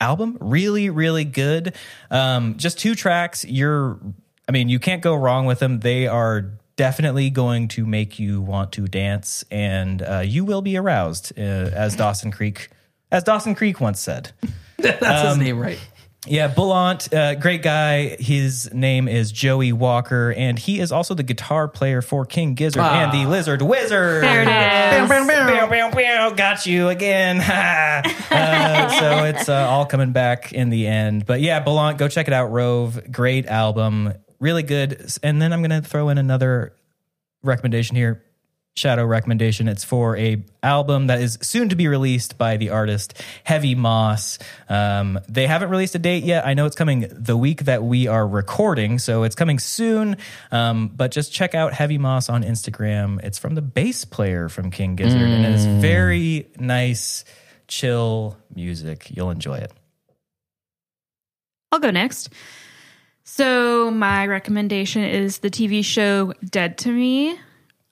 album. 0.03 0.37
Really, 0.41 0.89
really 0.89 1.23
good. 1.23 1.75
Um, 2.11 2.57
just 2.57 2.77
two 2.77 2.93
tracks. 2.93 3.45
You're, 3.45 3.99
I 4.47 4.51
mean, 4.51 4.69
you 4.69 4.77
can't 4.77 5.01
go 5.01 5.15
wrong 5.15 5.45
with 5.45 5.59
them. 5.59 5.79
They 5.79 6.07
are 6.07 6.59
definitely 6.75 7.29
going 7.29 7.67
to 7.69 7.85
make 7.85 8.19
you 8.19 8.41
want 8.41 8.71
to 8.73 8.87
dance, 8.87 9.43
and 9.51 10.01
uh, 10.01 10.19
you 10.19 10.45
will 10.45 10.61
be 10.61 10.77
aroused, 10.77 11.33
uh, 11.37 11.41
as 11.41 11.95
Dawson 11.95 12.31
Creek, 12.31 12.69
as 13.11 13.23
Dawson 13.23 13.55
Creek 13.55 13.79
once 13.79 13.99
said. 13.99 14.31
That's 14.77 15.27
his 15.29 15.37
name, 15.37 15.59
right? 15.59 15.79
Yeah, 16.25 16.47
Bullant, 16.47 17.13
uh, 17.13 17.35
great 17.35 17.63
guy. 17.63 18.15
His 18.17 18.73
name 18.73 19.09
is 19.09 19.29
Joey 19.29 19.73
Walker, 19.73 20.33
and 20.37 20.57
he 20.57 20.79
is 20.79 20.89
also 20.89 21.13
the 21.13 21.23
guitar 21.23 21.67
player 21.67 22.01
for 22.01 22.25
King 22.25 22.53
Gizzard 22.53 22.81
and 22.81 23.11
the 23.11 23.29
Lizard 23.29 23.61
Wizard. 23.61 24.23
There 24.23 24.41
it 24.41 24.47
is. 24.47 25.09
Bow, 25.09 25.27
bow, 25.27 25.67
bow, 25.69 25.91
bow. 25.91 26.29
Got 26.33 26.65
you 26.65 26.87
again. 26.87 27.41
uh, 28.31 28.89
so 28.99 29.25
it's 29.25 29.49
uh, 29.49 29.67
all 29.69 29.85
coming 29.85 30.13
back 30.13 30.53
in 30.53 30.69
the 30.69 30.87
end. 30.87 31.25
But 31.25 31.41
yeah, 31.41 31.59
Bullant, 31.59 31.97
go 31.97 32.07
check 32.07 32.27
it 32.27 32.33
out. 32.33 32.51
Rove, 32.51 33.11
great 33.11 33.45
album, 33.47 34.13
really 34.43 34.63
good. 34.63 35.09
And 35.23 35.41
then 35.41 35.53
I'm 35.53 35.61
gonna 35.61 35.81
throw 35.81 36.09
in 36.09 36.17
another 36.19 36.73
recommendation 37.41 37.95
here. 37.95 38.23
Shadow 38.75 39.05
recommendation. 39.05 39.67
It's 39.67 39.83
for 39.83 40.17
a 40.17 40.43
album 40.63 41.05
that 41.05 41.21
is 41.21 41.37
soon 41.43 41.69
to 41.69 41.75
be 41.75 41.87
released 41.87 42.39
by 42.39 42.57
the 42.57 42.71
artist 42.71 43.13
Heavy 43.43 43.75
Moss. 43.75 44.39
Um, 44.67 45.19
they 45.29 45.45
haven't 45.45 45.69
released 45.69 45.93
a 45.93 45.99
date 45.99 46.23
yet. 46.23 46.43
I 46.43 46.55
know 46.55 46.65
it's 46.65 46.75
coming 46.75 47.05
the 47.11 47.37
week 47.37 47.65
that 47.65 47.83
we 47.83 48.07
are 48.07 48.27
recording, 48.27 48.97
so 48.97 49.21
it's 49.23 49.35
coming 49.35 49.59
soon. 49.59 50.17
Um, 50.51 50.87
but 50.87 51.11
just 51.11 51.31
check 51.31 51.53
out 51.53 51.73
Heavy 51.73 51.99
Moss 51.99 52.29
on 52.29 52.43
Instagram. 52.43 53.23
It's 53.23 53.37
from 53.37 53.53
the 53.53 53.61
bass 53.61 54.05
player 54.05 54.49
from 54.49 54.71
King 54.71 54.95
Gizzard, 54.95 55.21
and 55.21 55.45
it's 55.45 55.65
very 55.65 56.47
nice, 56.57 57.25
chill 57.67 58.37
music. 58.55 59.15
You'll 59.15 59.29
enjoy 59.29 59.59
it. 59.59 59.71
I'll 61.71 61.79
go 61.79 61.91
next. 61.91 62.29
So 63.23 63.89
my 63.89 64.27
recommendation 64.27 65.03
is 65.03 65.39
the 65.39 65.49
TV 65.49 65.83
show 65.83 66.33
Dead 66.49 66.77
to 66.79 66.91
Me. 66.91 67.39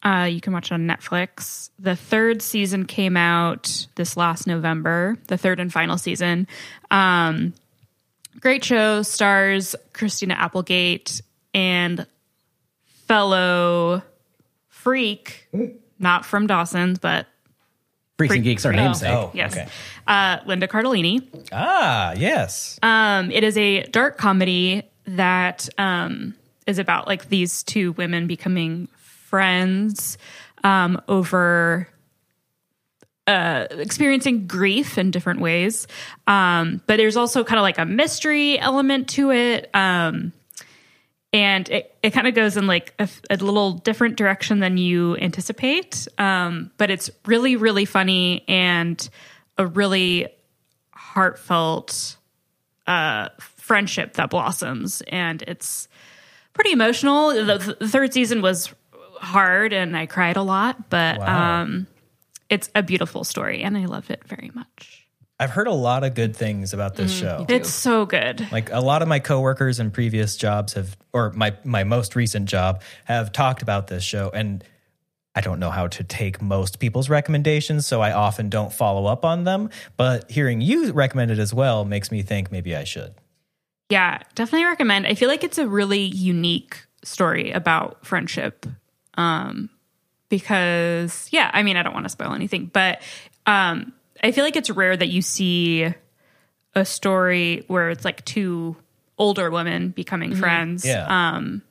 Uh, 0.03 0.28
you 0.30 0.41
can 0.41 0.52
watch 0.52 0.72
it 0.72 0.74
on 0.74 0.88
Netflix. 0.88 1.70
The 1.80 1.95
third 1.95 2.41
season 2.41 2.86
came 2.86 3.16
out 3.16 3.88
this 3.95 4.18
last 4.18 4.48
November, 4.48 5.18
the 5.28 5.38
third 5.38 5.60
and 5.60 5.72
final 5.72 5.98
season. 5.98 6.48
Um, 6.90 7.53
great 8.40 8.64
show, 8.64 9.03
stars 9.03 9.76
Christina 9.94 10.34
Applegate 10.34 11.22
and 11.53 12.08
fellow 13.08 14.02
freak, 14.70 15.48
not 15.99 16.26
from 16.26 16.48
Dawson's, 16.48 16.98
but 16.98 17.28
Freaks 18.18 18.36
and 18.36 18.44
Geeks, 18.44 18.66
are 18.66 18.74
namesake. 18.74 19.10
Oh, 19.10 19.32
yes, 19.34 19.53
okay. 19.53 19.68
uh, 20.08 20.40
Linda 20.45 20.68
Cardellini. 20.68 21.28
Ah, 21.52 22.14
yes. 22.16 22.80
Um, 22.84 23.32
it 23.32 23.44
is 23.44 23.58
a 23.58 23.84
dark 23.84 24.18
comedy 24.18 24.84
that 25.06 25.69
um, 25.78 26.36
is 26.68 26.80
about 26.80 27.07
like 27.07 27.30
these 27.30 27.64
two 27.64 27.94
women 27.94 28.28
becoming 28.28 28.88
friends 28.95 30.18
um, 30.64 31.02
over 31.07 31.88
uh, 33.28 33.68
experiencing 33.72 34.48
grief 34.48 34.98
in 34.98 35.11
different 35.11 35.40
ways. 35.40 35.88
Um, 36.28 36.82
but 36.88 36.98
there's 36.98 37.18
also 37.18 37.44
kind 37.44 37.60
of 37.60 37.64
like 37.64 37.78
a 37.78 37.86
mystery 37.86 38.60
element 38.60 39.10
to 39.10 39.32
it. 39.32 39.69
Um, 39.73 40.34
and 41.34 41.69
it, 41.69 41.95
it 42.03 42.10
kind 42.11 42.28
of 42.28 42.36
goes 42.36 42.57
in 42.57 42.68
like 42.68 42.94
a, 42.99 43.07
a 43.30 43.38
little 43.38 43.73
different 43.73 44.18
direction 44.18 44.60
than 44.60 44.78
you 44.78 45.15
anticipate. 45.18 46.07
Um, 46.18 46.72
but 46.78 46.90
it's 46.90 47.10
really, 47.26 47.56
really 47.56 47.86
funny 47.86 48.44
and 48.48 49.10
a 49.57 49.65
really 49.65 50.28
heartfelt 50.94 52.18
uh, 52.88 53.30
friendship 53.62 54.14
that 54.14 54.30
blossoms. 54.30 55.02
And 55.08 55.42
it's 55.44 55.88
pretty 56.54 56.72
emotional. 56.72 57.30
The, 57.30 57.76
the 57.80 57.88
third 57.88 58.14
season 58.14 58.42
was 58.42 58.74
hard 59.20 59.72
and 59.72 59.96
I 59.96 60.08
cried 60.08 60.36
a 60.36 60.42
lot, 60.42 60.90
but 60.90 61.20
Wow. 61.20 61.62
um, 61.62 61.88
it's 62.50 62.70
a 62.76 62.84
beautiful 62.84 63.24
story 63.24 63.62
and 63.64 63.78
I 63.78 63.86
love 63.86 64.10
it 64.10 64.24
very 64.28 64.52
much. 64.54 65.08
I've 65.40 65.50
heard 65.52 65.68
a 65.68 65.74
lot 65.74 66.04
of 66.04 66.14
good 66.14 66.36
things 66.36 66.74
about 66.74 66.96
this 66.96 67.12
show. 67.12 67.46
It's 67.50 67.70
so 67.70 68.06
good. 68.06 68.46
Like 68.52 68.72
a 68.72 68.80
lot 68.80 69.02
of 69.02 69.08
my 69.08 69.18
coworkers 69.20 69.80
in 69.80 69.90
previous 69.90 70.38
jobs 70.38 70.74
have, 70.74 70.96
or 71.14 71.32
my 71.32 71.56
my 71.64 71.84
most 71.84 72.16
recent 72.16 72.48
job 72.48 72.84
have 73.06 73.32
talked 73.32 73.64
about 73.64 73.88
this 73.88 74.04
show, 74.04 74.30
and 74.32 74.64
I 75.34 75.42
don't 75.42 75.60
know 75.60 75.72
how 75.72 75.88
to 75.88 76.04
take 76.04 76.44
most 76.44 76.78
people's 76.78 77.10
recommendations, 77.10 77.88
so 77.88 78.02
I 78.02 78.12
often 78.12 78.50
don't 78.50 78.72
follow 78.72 79.08
up 79.08 79.26
on 79.26 79.44
them. 79.44 79.72
But 79.98 80.30
hearing 80.30 80.62
you 80.62 80.92
recommend 80.92 81.32
it 81.32 81.40
as 81.40 81.56
well 81.56 81.86
makes 81.86 82.12
me 82.12 82.22
think 82.22 82.52
maybe 82.52 82.76
I 82.76 82.84
should. 82.84 83.16
Yeah, 83.91 84.19
definitely 84.35 84.65
recommend. 84.65 85.05
I 85.05 85.13
feel 85.15 85.27
like 85.27 85.43
it's 85.43 85.57
a 85.57 85.68
really 85.68 85.99
unique 86.01 86.77
story 87.03 87.51
about 87.51 88.05
friendship. 88.05 88.65
Um 89.15 89.69
because 90.30 91.27
yeah, 91.31 91.51
I 91.53 91.61
mean, 91.63 91.76
I 91.77 91.84
don't 91.84 91.93
want 91.93 92.05
to 92.05 92.09
spoil 92.09 92.34
anything, 92.34 92.68
but 92.72 93.01
um 93.45 93.93
I 94.23 94.31
feel 94.31 94.43
like 94.45 94.55
it's 94.55 94.69
rare 94.69 94.95
that 94.95 95.09
you 95.09 95.22
see 95.22 95.93
a 96.73 96.85
story 96.85 97.65
where 97.68 97.89
it's 97.89 98.05
like 98.05 98.23
two 98.23 98.77
older 99.18 99.51
women 99.51 99.89
becoming 99.89 100.35
friends 100.35 100.85
Yeah. 100.85 101.35
um 101.35 101.61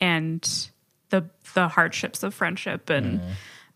and 0.00 0.42
the 1.10 1.28
the 1.54 1.68
hardships 1.68 2.22
of 2.22 2.32
friendship 2.34 2.88
and 2.90 3.20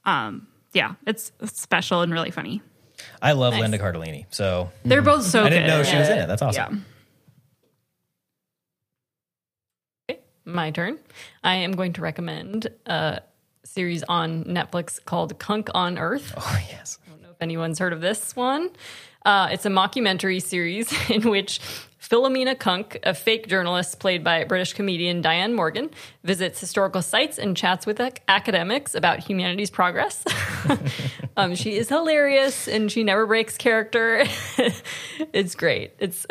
um 0.05 0.47
yeah, 0.73 0.95
it's, 1.07 1.33
it's 1.41 1.61
special 1.61 2.01
and 2.03 2.13
really 2.13 2.31
funny. 2.31 2.63
I 3.21 3.33
love 3.33 3.55
Linda 3.55 3.77
Cardellini. 3.79 4.27
So 4.31 4.71
They're 4.85 5.03
both 5.03 5.25
so 5.25 5.43
I 5.45 5.49
didn't 5.49 5.65
good. 5.65 5.69
know 5.69 5.83
she 5.83 5.97
was 5.97 6.09
in 6.09 6.19
it. 6.19 6.27
That's 6.29 6.43
awesome. 6.43 6.87
My 10.53 10.71
turn. 10.71 10.99
I 11.45 11.55
am 11.57 11.73
going 11.73 11.93
to 11.95 12.01
recommend 12.01 12.69
a 12.87 13.21
series 13.65 14.03
on 14.09 14.45
Netflix 14.45 15.03
called 15.05 15.39
Cunk 15.39 15.69
on 15.75 15.97
Earth. 15.99 16.35
Oh 16.37 16.61
yes. 16.71 16.99
I 17.07 17.11
don't 17.11 17.23
know 17.23 17.31
if 17.31 17.41
anyone's 17.41 17.79
heard 17.79 17.93
of 17.93 18.01
this 18.01 18.35
one. 18.35 18.71
Uh, 19.25 19.49
it's 19.53 19.65
a 19.67 19.69
mockumentary 19.69 20.43
series 20.43 20.93
in 21.11 21.29
which 21.29 21.61
Philomena 22.01 22.59
Cunk, 22.59 22.99
a 23.03 23.13
fake 23.15 23.47
journalist 23.47 24.01
played 24.01 24.25
by 24.25 24.45
British 24.45 24.73
comedian 24.73 25.21
Diane 25.21 25.53
Morgan, 25.55 25.91
visits 26.25 26.59
historical 26.59 27.03
sites 27.03 27.39
and 27.39 27.57
chats 27.57 27.85
with 27.85 28.01
ac- 28.01 28.15
academics 28.27 28.95
about 28.95 29.19
humanity's 29.21 29.69
progress. 29.71 30.25
um, 31.37 31.55
she 31.55 31.77
is 31.77 31.89
hilarious 31.91 32.67
and 32.69 32.91
she 32.91 33.05
never 33.05 33.27
breaks 33.27 33.59
character. 33.59 34.25
it's 35.33 35.55
great. 35.55 35.93
It's 35.99 36.27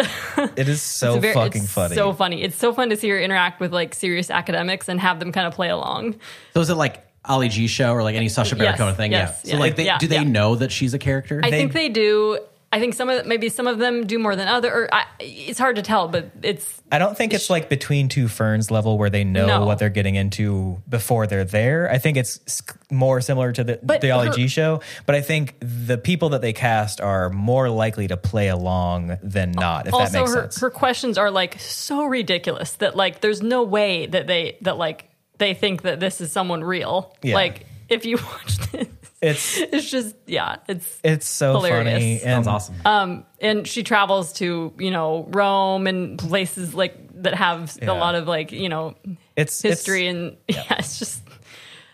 It 0.55 0.67
is 0.67 0.81
so 0.81 1.13
it's 1.15 1.21
very- 1.21 1.33
fucking 1.35 1.63
it's 1.63 1.71
funny. 1.71 1.95
So 1.95 2.13
funny. 2.13 2.41
It's 2.41 2.55
so 2.57 2.73
fun 2.73 2.89
to 2.89 2.97
see 2.97 3.09
her 3.09 3.19
interact 3.19 3.59
with 3.59 3.71
like 3.71 3.93
serious 3.93 4.31
academics 4.31 4.89
and 4.89 4.99
have 4.99 5.19
them 5.19 5.31
kind 5.31 5.45
of 5.45 5.53
play 5.53 5.69
along. 5.69 6.15
So 6.55 6.61
is 6.61 6.69
it 6.71 6.75
like 6.75 7.05
Ali 7.25 7.47
G 7.49 7.67
show 7.67 7.93
or 7.93 8.01
like 8.01 8.15
any 8.15 8.27
Sacha 8.29 8.55
Baron 8.55 8.71
Yes, 8.71 8.77
Cohen 8.79 8.95
thing? 8.95 9.11
yes, 9.11 9.41
yeah. 9.43 9.51
So 9.51 9.57
yeah. 9.57 9.59
like, 9.61 9.75
they, 9.75 9.85
Yeah, 9.85 9.97
do 9.99 10.07
they 10.07 10.15
yeah. 10.15 10.23
know 10.23 10.55
that 10.55 10.71
she's 10.71 10.95
a 10.95 10.99
character? 10.99 11.41
I 11.43 11.51
think 11.51 11.73
they 11.73 11.89
do. 11.89 12.39
I 12.71 12.79
think 12.79 12.93
some 12.93 13.09
of 13.09 13.25
maybe 13.25 13.49
some 13.49 13.65
of 13.65 13.79
them 13.79 14.05
do 14.05 14.19
more 14.19 14.35
than 14.35 14.47
other. 14.47 14.71
Or 14.71 14.93
I, 14.93 15.05
it's 15.19 15.57
hard 15.57 15.77
to 15.77 15.81
tell, 15.81 16.07
but 16.07 16.29
it's 16.43 16.81
I 16.91 16.99
don't 16.99 17.17
think 17.17 17.33
it's 17.33 17.49
like 17.49 17.67
between 17.67 18.09
two 18.09 18.27
ferns 18.27 18.69
level 18.69 18.99
where 18.99 19.09
they 19.09 19.23
know 19.23 19.47
No. 19.47 19.65
what 19.65 19.79
they're 19.79 19.89
getting 19.89 20.13
into 20.13 20.79
before 20.87 21.25
they're 21.25 21.43
there. 21.45 21.89
I 21.91 21.97
think 21.97 22.15
it's 22.15 22.61
more 22.91 23.21
similar 23.21 23.51
to 23.53 23.63
the, 23.63 23.79
But 23.81 24.01
the 24.01 24.11
Ali 24.11 24.27
her- 24.27 24.33
G 24.33 24.47
show, 24.47 24.81
but 25.07 25.15
I 25.15 25.21
think 25.21 25.55
the 25.61 25.97
people 25.97 26.29
that 26.29 26.41
they 26.41 26.53
cast 26.53 27.01
are 27.01 27.31
more 27.31 27.69
likely 27.71 28.07
to 28.07 28.17
play 28.17 28.49
along 28.49 29.17
than 29.23 29.51
not, 29.51 29.87
if 29.87 29.91
that 29.91 29.97
also 29.97 30.19
makes 30.19 30.33
her 30.35 30.41
sense. 30.43 30.61
her 30.61 30.69
questions 30.69 31.17
are 31.17 31.31
like 31.31 31.59
so 31.59 32.05
ridiculous 32.05 32.73
that 32.73 32.95
like 32.95 33.21
there's 33.21 33.41
no 33.41 33.63
way 33.63 34.05
that 34.05 34.27
they 34.27 34.57
that 34.61 34.77
like 34.77 35.09
they 35.39 35.55
think 35.55 35.81
that 35.81 35.99
this 35.99 36.21
is 36.21 36.31
someone 36.31 36.63
real. 36.63 37.15
Yeah. 37.23 37.33
Like 37.33 37.65
if 37.87 38.05
you 38.05 38.17
watch 38.31 38.57
this, 38.71 38.87
It's 39.21 39.57
it's 39.57 39.89
just 39.89 40.15
yeah, 40.27 40.57
it's 40.67 40.99
it's 41.03 41.27
so 41.27 41.53
Hilarious. 41.55 41.93
funny. 41.93 42.17
Sounds 42.19 42.47
and 42.47 42.55
awesome. 42.55 42.75
um 42.85 43.25
and 43.41 43.67
she 43.67 43.83
travels 43.83 44.33
to 44.33 44.73
you 44.77 44.91
know 44.91 45.27
Rome 45.29 45.87
and 45.87 46.17
places 46.17 46.73
like 46.73 46.95
that 47.23 47.33
have 47.35 47.77
Yeah. 47.81 47.91
a 47.91 47.93
lot 47.93 48.15
of 48.15 48.27
like 48.27 48.51
you 48.51 48.69
know 48.69 48.95
It's 49.35 49.61
history 49.61 50.07
it's- 50.07 50.15
and 50.15 50.37
yeah, 50.47 50.75
it's 50.79 50.99
just 50.99 51.21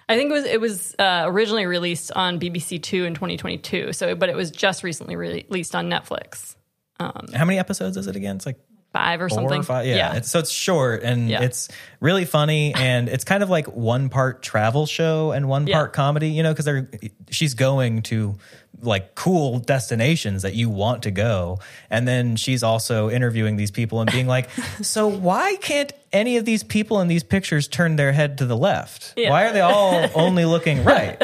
I 0.07 0.15
think 0.17 0.29
it 0.29 0.33
was 0.33 0.45
it 0.45 0.61
was 0.61 0.95
uh, 0.99 1.23
originally 1.25 1.65
released 1.65 2.11
on 2.11 2.39
BBC 2.39 2.79
Two 2.83 3.05
in 3.05 3.15
2022. 3.15 3.91
So, 3.91 4.13
but 4.13 4.29
it 4.29 4.35
was 4.35 4.51
just 4.51 4.83
recently 4.83 5.15
released 5.15 5.73
on 5.75 5.89
Netflix. 5.89 6.55
How 6.99 7.11
many 7.43 7.57
episodes 7.57 7.97
is 7.97 8.05
it 8.05 8.15
again? 8.15 8.35
It's 8.35 8.45
like 8.45 8.59
Five 8.95 9.21
or 9.21 9.29
something. 9.29 9.59
or 9.59 9.63
five. 9.63 9.85
Yeah. 9.85 10.15
It's, 10.15 10.31
so 10.31 10.39
it's 10.39 10.49
short 10.51 11.03
and 11.03 11.29
Yeah. 11.29 11.41
it's 11.41 11.67
really 11.99 12.25
funny 12.25 12.73
and 12.75 13.09
it's 13.09 13.23
kind 13.23 13.43
of 13.43 13.49
like 13.49 13.67
one 13.67 14.09
part 14.09 14.41
travel 14.41 14.85
show 14.85 15.31
and 15.31 15.47
one 15.49 15.67
Yeah. 15.67 15.75
part 15.77 15.93
comedy, 15.93 16.29
you 16.29 16.43
know, 16.43 16.51
because 16.53 16.65
they're 16.65 16.89
she's 17.29 17.53
going 17.55 18.01
to 18.03 18.35
like 18.81 19.15
cool 19.15 19.59
destinations 19.59 20.41
that 20.43 20.53
you 20.53 20.69
want 20.69 21.03
to 21.03 21.11
go. 21.11 21.59
And 21.89 22.07
then 22.07 22.35
she's 22.35 22.63
also 22.63 23.09
interviewing 23.09 23.55
these 23.57 23.71
people 23.71 24.01
and 24.01 24.11
being 24.11 24.27
like, 24.27 24.49
So 24.81 25.07
why 25.07 25.55
can't 25.57 25.91
any 26.11 26.37
of 26.37 26.45
these 26.45 26.63
people 26.63 27.01
in 27.01 27.07
these 27.07 27.23
pictures 27.23 27.67
turn 27.67 27.95
their 27.95 28.11
head 28.11 28.37
to 28.39 28.45
the 28.45 28.55
left? 28.57 29.13
Yeah. 29.17 29.29
Why 29.31 29.45
are 29.47 29.53
they 29.53 29.61
all 29.61 30.07
only 30.15 30.45
looking 30.45 30.83
right? 30.83 31.17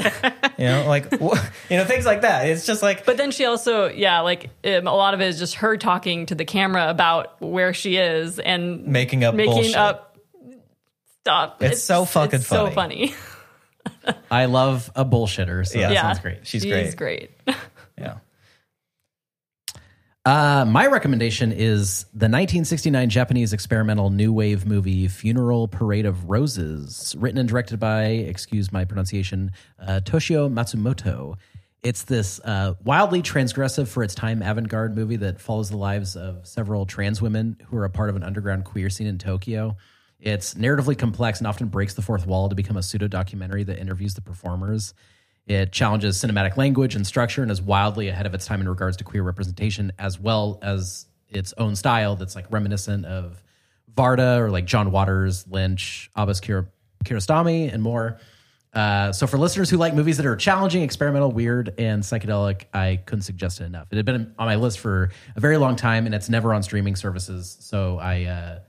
You 0.57 0.65
know, 0.65 0.85
like 0.87 1.11
you 1.11 1.77
know, 1.77 1.85
things 1.85 2.05
like 2.05 2.21
that. 2.21 2.47
It's 2.47 2.65
just 2.65 2.81
like 2.81 3.05
But 3.05 3.17
then 3.17 3.31
she 3.31 3.45
also, 3.45 3.87
yeah, 3.89 4.21
like 4.21 4.49
um, 4.65 4.87
a 4.87 4.95
lot 4.95 5.13
of 5.13 5.21
it 5.21 5.27
is 5.27 5.39
just 5.39 5.55
her 5.55 5.77
talking 5.77 6.25
to 6.27 6.35
the 6.35 6.45
camera 6.45 6.89
about 6.89 7.41
where 7.41 7.73
she 7.73 7.97
is 7.97 8.39
and 8.39 8.85
Making 8.87 9.23
up 9.23 9.35
making 9.35 9.53
bullshit. 9.53 9.75
up 9.75 10.17
stuff. 11.21 11.61
It's 11.61 11.83
so 11.83 12.05
fucking 12.05 12.39
it's 12.39 12.47
so 12.47 12.69
funny. 12.71 13.13
funny. 14.03 14.17
I 14.31 14.45
love 14.45 14.91
a 14.95 15.05
bullshitter. 15.05 15.67
So 15.67 15.79
Yeah. 15.79 15.87
that 15.87 15.93
yeah, 15.93 16.01
sounds 16.01 16.19
great. 16.19 16.39
She's 16.47 16.65
great. 16.65 16.85
She's 16.85 16.95
great. 16.95 17.45
great. 17.45 17.57
yeah. 17.97 18.17
Uh, 20.23 20.65
my 20.67 20.85
recommendation 20.85 21.51
is 21.51 22.03
the 22.13 22.25
1969 22.29 23.09
Japanese 23.09 23.53
experimental 23.53 24.11
new 24.11 24.31
wave 24.31 24.67
movie 24.67 25.07
Funeral 25.07 25.67
Parade 25.67 26.05
of 26.05 26.29
Roses, 26.29 27.15
written 27.17 27.39
and 27.39 27.49
directed 27.49 27.79
by, 27.79 28.03
excuse 28.05 28.71
my 28.71 28.85
pronunciation, 28.85 29.51
uh, 29.79 29.99
Toshio 30.03 30.47
Matsumoto. 30.51 31.37
It's 31.81 32.03
this 32.03 32.39
uh, 32.45 32.75
wildly 32.83 33.23
transgressive 33.23 33.87
for 33.87 34.03
its 34.03 34.13
time 34.13 34.43
avant 34.43 34.67
garde 34.69 34.95
movie 34.95 35.15
that 35.15 35.41
follows 35.41 35.71
the 35.71 35.77
lives 35.77 36.15
of 36.15 36.45
several 36.45 36.85
trans 36.85 37.19
women 37.19 37.57
who 37.65 37.77
are 37.77 37.85
a 37.85 37.89
part 37.89 38.11
of 38.11 38.15
an 38.15 38.21
underground 38.21 38.65
queer 38.65 38.91
scene 38.91 39.07
in 39.07 39.17
Tokyo. 39.17 39.75
It's 40.22 40.53
narratively 40.53 40.98
complex 40.98 41.39
and 41.39 41.48
often 41.48 41.68
breaks 41.68 41.95
the 41.95 42.03
fourth 42.03 42.27
wall 42.27 42.48
to 42.48 42.56
become 42.56 42.77
a 42.77 42.84
pseudo 42.84 43.07
documentary 43.07 43.64
that 43.64 43.80
interviews 43.80 44.14
the 44.14 44.22
performers. 44.22 44.93
It 45.48 45.72
challenges 45.72 46.18
cinematic 46.18 46.57
language 46.57 46.95
and 46.95 47.06
structure 47.06 47.41
and 47.41 47.52
is 47.52 47.61
wildly 47.61 48.07
ahead 48.07 48.27
of 48.27 48.34
its 48.35 48.45
time 48.45 48.61
in 48.61 48.69
regards 48.69 48.98
to 48.98 49.03
queer 49.03 49.23
representation, 49.23 49.91
as 49.98 50.19
well 50.19 50.60
as 50.61 51.07
its 51.27 51.53
own 51.57 51.76
style 51.76 52.15
that's 52.15 52.35
like 52.35 52.45
reminiscent 52.52 53.06
of 53.06 53.43
Varda 53.93 54.38
or 54.38 54.52
like 54.52 54.65
John 54.65 54.91
Waters, 54.91 55.48
Lynch, 55.48 56.11
Abbas 56.15 56.39
Kiarostami, 56.39 57.73
and 57.73 57.81
more. 57.81 58.19
Uh, 58.73 59.11
so 59.11 59.27
for 59.27 59.38
listeners 59.38 59.69
who 59.69 59.77
like 59.77 59.93
movies 59.93 60.18
that 60.18 60.26
are 60.26 60.35
challenging, 60.35 60.84
experimental, 60.84 61.31
weird, 61.31 61.73
and 61.77 62.03
psychedelic, 62.03 62.65
I 62.73 63.02
couldn't 63.06 63.23
suggest 63.23 63.60
it 63.60 63.65
enough. 63.65 63.88
It 63.91 63.98
had 63.98 64.06
been 64.06 64.34
on 64.38 64.45
my 64.45 64.56
list 64.56 64.80
for 64.80 65.10
a 65.35 65.39
very 65.39 65.57
long 65.57 65.76
time, 65.76 66.06
and 66.06 66.15
it's 66.15 66.30
never 66.30 66.53
on 66.53 66.64
streaming 66.64 66.95
services. 66.95 67.57
So 67.60 67.98
I 67.98 68.23
uh, 68.26 68.60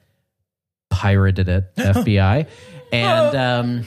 pirated 1.03 1.49
it, 1.49 1.75
FBI, 1.77 2.47
and 2.93 3.37
um, 3.37 3.85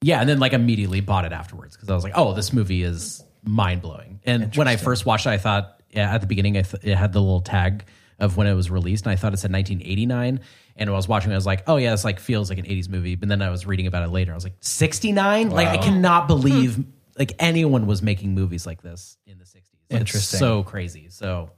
yeah, 0.00 0.20
and 0.20 0.28
then 0.28 0.38
like 0.38 0.52
immediately 0.52 1.00
bought 1.00 1.24
it 1.24 1.32
afterwards 1.32 1.74
because 1.74 1.90
I 1.90 1.94
was 1.94 2.04
like, 2.04 2.12
oh, 2.14 2.32
this 2.32 2.52
movie 2.52 2.84
is 2.84 3.24
mind 3.42 3.82
blowing. 3.82 4.20
And 4.24 4.54
when 4.54 4.68
I 4.68 4.76
first 4.76 5.04
watched 5.04 5.26
it, 5.26 5.30
I 5.30 5.38
thought 5.38 5.82
yeah, 5.90 6.14
at 6.14 6.20
the 6.20 6.28
beginning 6.28 6.56
I 6.56 6.62
th- 6.62 6.84
it 6.84 6.94
had 6.94 7.12
the 7.12 7.20
little 7.20 7.40
tag 7.40 7.84
of 8.20 8.36
when 8.36 8.46
it 8.46 8.54
was 8.54 8.70
released, 8.70 9.04
and 9.04 9.12
I 9.12 9.16
thought 9.16 9.34
it 9.34 9.38
said 9.38 9.52
1989. 9.52 10.40
And 10.76 10.88
when 10.88 10.94
I 10.94 10.96
was 10.96 11.08
watching, 11.08 11.32
it, 11.32 11.34
I 11.34 11.36
was 11.36 11.44
like, 11.44 11.64
oh 11.66 11.76
yeah, 11.76 11.90
this 11.90 12.04
like 12.04 12.20
feels 12.20 12.48
like 12.48 12.58
an 12.58 12.66
80s 12.66 12.88
movie. 12.88 13.16
But 13.16 13.28
then 13.28 13.42
I 13.42 13.50
was 13.50 13.66
reading 13.66 13.88
about 13.88 14.04
it 14.04 14.10
later. 14.10 14.30
I 14.30 14.34
was 14.36 14.44
like, 14.44 14.54
69? 14.60 15.50
Like 15.50 15.68
I 15.68 15.76
cannot 15.76 16.28
believe 16.28 16.82
like 17.18 17.32
anyone 17.40 17.86
was 17.86 18.00
making 18.00 18.34
movies 18.34 18.64
like 18.64 18.80
this 18.80 19.18
in 19.26 19.38
the 19.38 19.44
60s. 19.44 19.56
It's 19.90 20.00
Interesting. 20.00 20.38
so 20.38 20.62
crazy. 20.62 21.08
So 21.10 21.50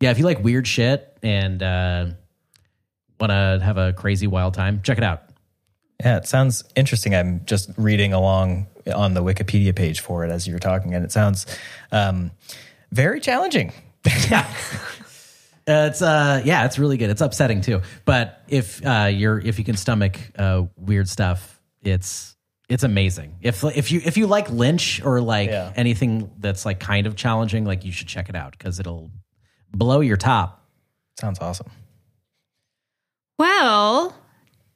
yeah, 0.00 0.10
if 0.10 0.18
you 0.18 0.24
like 0.24 0.42
weird 0.42 0.66
shit 0.66 1.16
and 1.22 1.62
uh, 1.62 2.06
want 3.20 3.30
to 3.30 3.60
have 3.64 3.76
a 3.76 3.92
crazy 3.92 4.26
wild 4.26 4.54
time, 4.54 4.80
check 4.82 4.98
it 4.98 5.04
out. 5.04 5.22
Yeah, 6.00 6.16
it 6.16 6.26
sounds 6.26 6.64
interesting. 6.76 7.14
I'm 7.14 7.44
just 7.44 7.70
reading 7.76 8.12
along 8.12 8.66
on 8.94 9.14
the 9.14 9.22
Wikipedia 9.22 9.74
page 9.74 10.00
for 10.00 10.24
it 10.24 10.30
as 10.30 10.46
you 10.46 10.52
were 10.52 10.58
talking, 10.58 10.94
and 10.94 11.04
it 11.04 11.12
sounds 11.12 11.46
um, 11.92 12.30
very 12.92 13.20
challenging. 13.20 13.72
Uh, 15.66 15.88
it's 15.88 16.02
uh 16.02 16.42
yeah, 16.44 16.66
it's 16.66 16.78
really 16.78 16.98
good. 16.98 17.08
It's 17.08 17.22
upsetting 17.22 17.62
too. 17.62 17.80
But 18.04 18.42
if 18.48 18.84
uh 18.84 19.08
you're 19.10 19.38
if 19.38 19.58
you 19.58 19.64
can 19.64 19.78
stomach 19.78 20.20
uh 20.38 20.64
weird 20.76 21.08
stuff, 21.08 21.58
it's 21.80 22.36
it's 22.68 22.82
amazing. 22.82 23.36
If 23.40 23.64
if 23.64 23.90
you 23.90 24.02
if 24.04 24.18
you 24.18 24.26
like 24.26 24.50
Lynch 24.50 25.00
or 25.02 25.22
like 25.22 25.48
Yeah. 25.48 25.72
anything 25.74 26.30
that's 26.38 26.66
like 26.66 26.80
kind 26.80 27.06
of 27.06 27.16
challenging, 27.16 27.64
like 27.64 27.82
you 27.82 27.92
should 27.92 28.08
check 28.08 28.28
it 28.28 28.36
out 28.36 28.52
because 28.52 28.78
it'll 28.78 29.10
blow 29.72 30.00
your 30.00 30.18
top. 30.18 30.68
Sounds 31.18 31.38
awesome. 31.38 31.70
Well, 33.38 34.16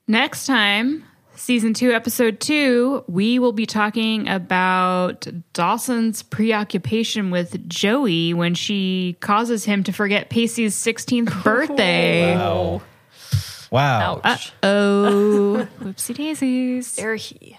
next 0.09 0.47
time, 0.47 1.05
season 1.37 1.75
two, 1.75 1.93
episode 1.93 2.41
two, 2.41 3.05
we 3.07 3.39
will 3.39 3.53
be 3.53 3.67
talking 3.67 4.29
about 4.29 5.27
Dawson's 5.53 6.23
preoccupation 6.23 7.31
with 7.31 7.69
Joey 7.69 8.35
when 8.35 8.55
she 8.55 9.17
causes 9.21 9.65
him 9.65 9.85
to 9.85 9.93
forget 9.93 10.29
Pacey's 10.29 10.75
16th 10.75 11.45
birthday. 11.45 12.37
Wow. 12.37 12.83
Wow. 13.71 14.21
Ouch. 14.25 14.53
Oh, 14.63 15.69
whoopsie 15.81 16.15
daisies. 16.17 16.97
There 16.97 17.15
he. 17.17 17.59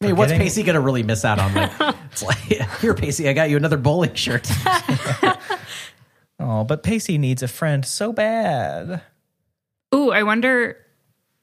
Hey, 0.00 0.12
what's 0.12 0.32
Pacey 0.32 0.62
gonna 0.64 0.80
really 0.80 1.02
miss 1.04 1.24
out 1.24 1.38
on? 1.38 1.54
Like, 1.54 1.94
it's 2.10 2.22
like 2.22 2.38
here, 2.80 2.94
Pacey, 2.94 3.28
I 3.28 3.34
got 3.34 3.50
you 3.50 3.56
another 3.56 3.76
bowling 3.76 4.14
shirt. 4.14 4.50
Oh, 6.40 6.64
but 6.64 6.82
Pacey 6.82 7.18
needs 7.18 7.42
a 7.42 7.48
friend 7.48 7.84
so 7.86 8.12
bad. 8.12 9.02
Ooh, 9.94 10.10
I 10.10 10.22
wonder 10.22 10.76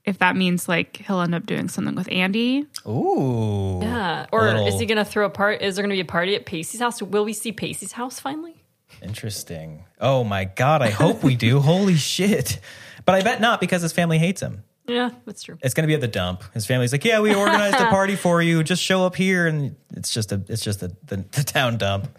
if 0.05 0.19
that 0.19 0.35
means 0.35 0.67
like 0.67 0.97
he'll 0.97 1.21
end 1.21 1.35
up 1.35 1.45
doing 1.45 1.67
something 1.69 1.95
with 1.95 2.11
Andie. 2.11 2.65
Ooh. 2.88 3.80
Yeah. 3.81 4.26
Or 4.31 4.45
little 4.45 4.67
is 4.67 4.80
he 4.80 4.85
going 4.85 4.97
to 4.97 5.05
throw 5.05 5.26
a 5.26 5.30
part? 5.30 5.61
Is 5.61 5.76
there 5.76 5.84
going 5.84 5.91
to 5.91 5.95
be 5.95 6.01
a 6.01 6.05
party 6.05 6.35
at 6.35 6.45
Pacey's 6.45 6.80
house? 6.80 7.01
Will 7.01 7.26
we 7.26 7.34
see 7.34 7.51
Pacey's 7.51 7.91
house 7.91 8.19
finally? 8.19 8.63
Interesting. 9.03 9.85
Oh 10.01 10.23
my 10.23 10.45
god, 10.45 10.81
I 10.81 10.89
hope 10.89 11.23
we 11.23 11.35
do. 11.35 11.59
Holy 11.61 11.95
shit. 11.95 12.59
But 13.05 13.15
I 13.15 13.21
bet 13.21 13.39
not 13.39 13.59
because 13.61 13.81
his 13.81 13.93
family 13.93 14.17
hates 14.17 14.41
him. 14.41 14.63
Yeah, 14.88 15.11
that's 15.26 15.43
true. 15.43 15.59
It's 15.61 15.76
going 15.76 15.84
to 15.84 15.88
be 15.88 15.93
at 15.93 16.01
the 16.01 16.07
dump. 16.07 16.43
His 16.55 16.65
family's 16.65 16.91
like, 16.91 17.05
"Yeah, 17.05 17.19
we 17.19 17.35
organized 17.35 17.76
a 17.76 17.85
party 17.89 18.15
for 18.15 18.41
you. 18.41 18.63
Just 18.63 18.81
show 18.81 19.05
up 19.05 19.15
here." 19.15 19.45
And 19.45 19.76
it's 19.95 20.11
just 20.11 20.31
a 20.31 20.41
it's 20.47 20.63
just 20.63 20.81
a, 20.81 20.88
the, 21.05 21.17
the 21.31 21.43
town 21.43 21.77
dump. 21.77 22.09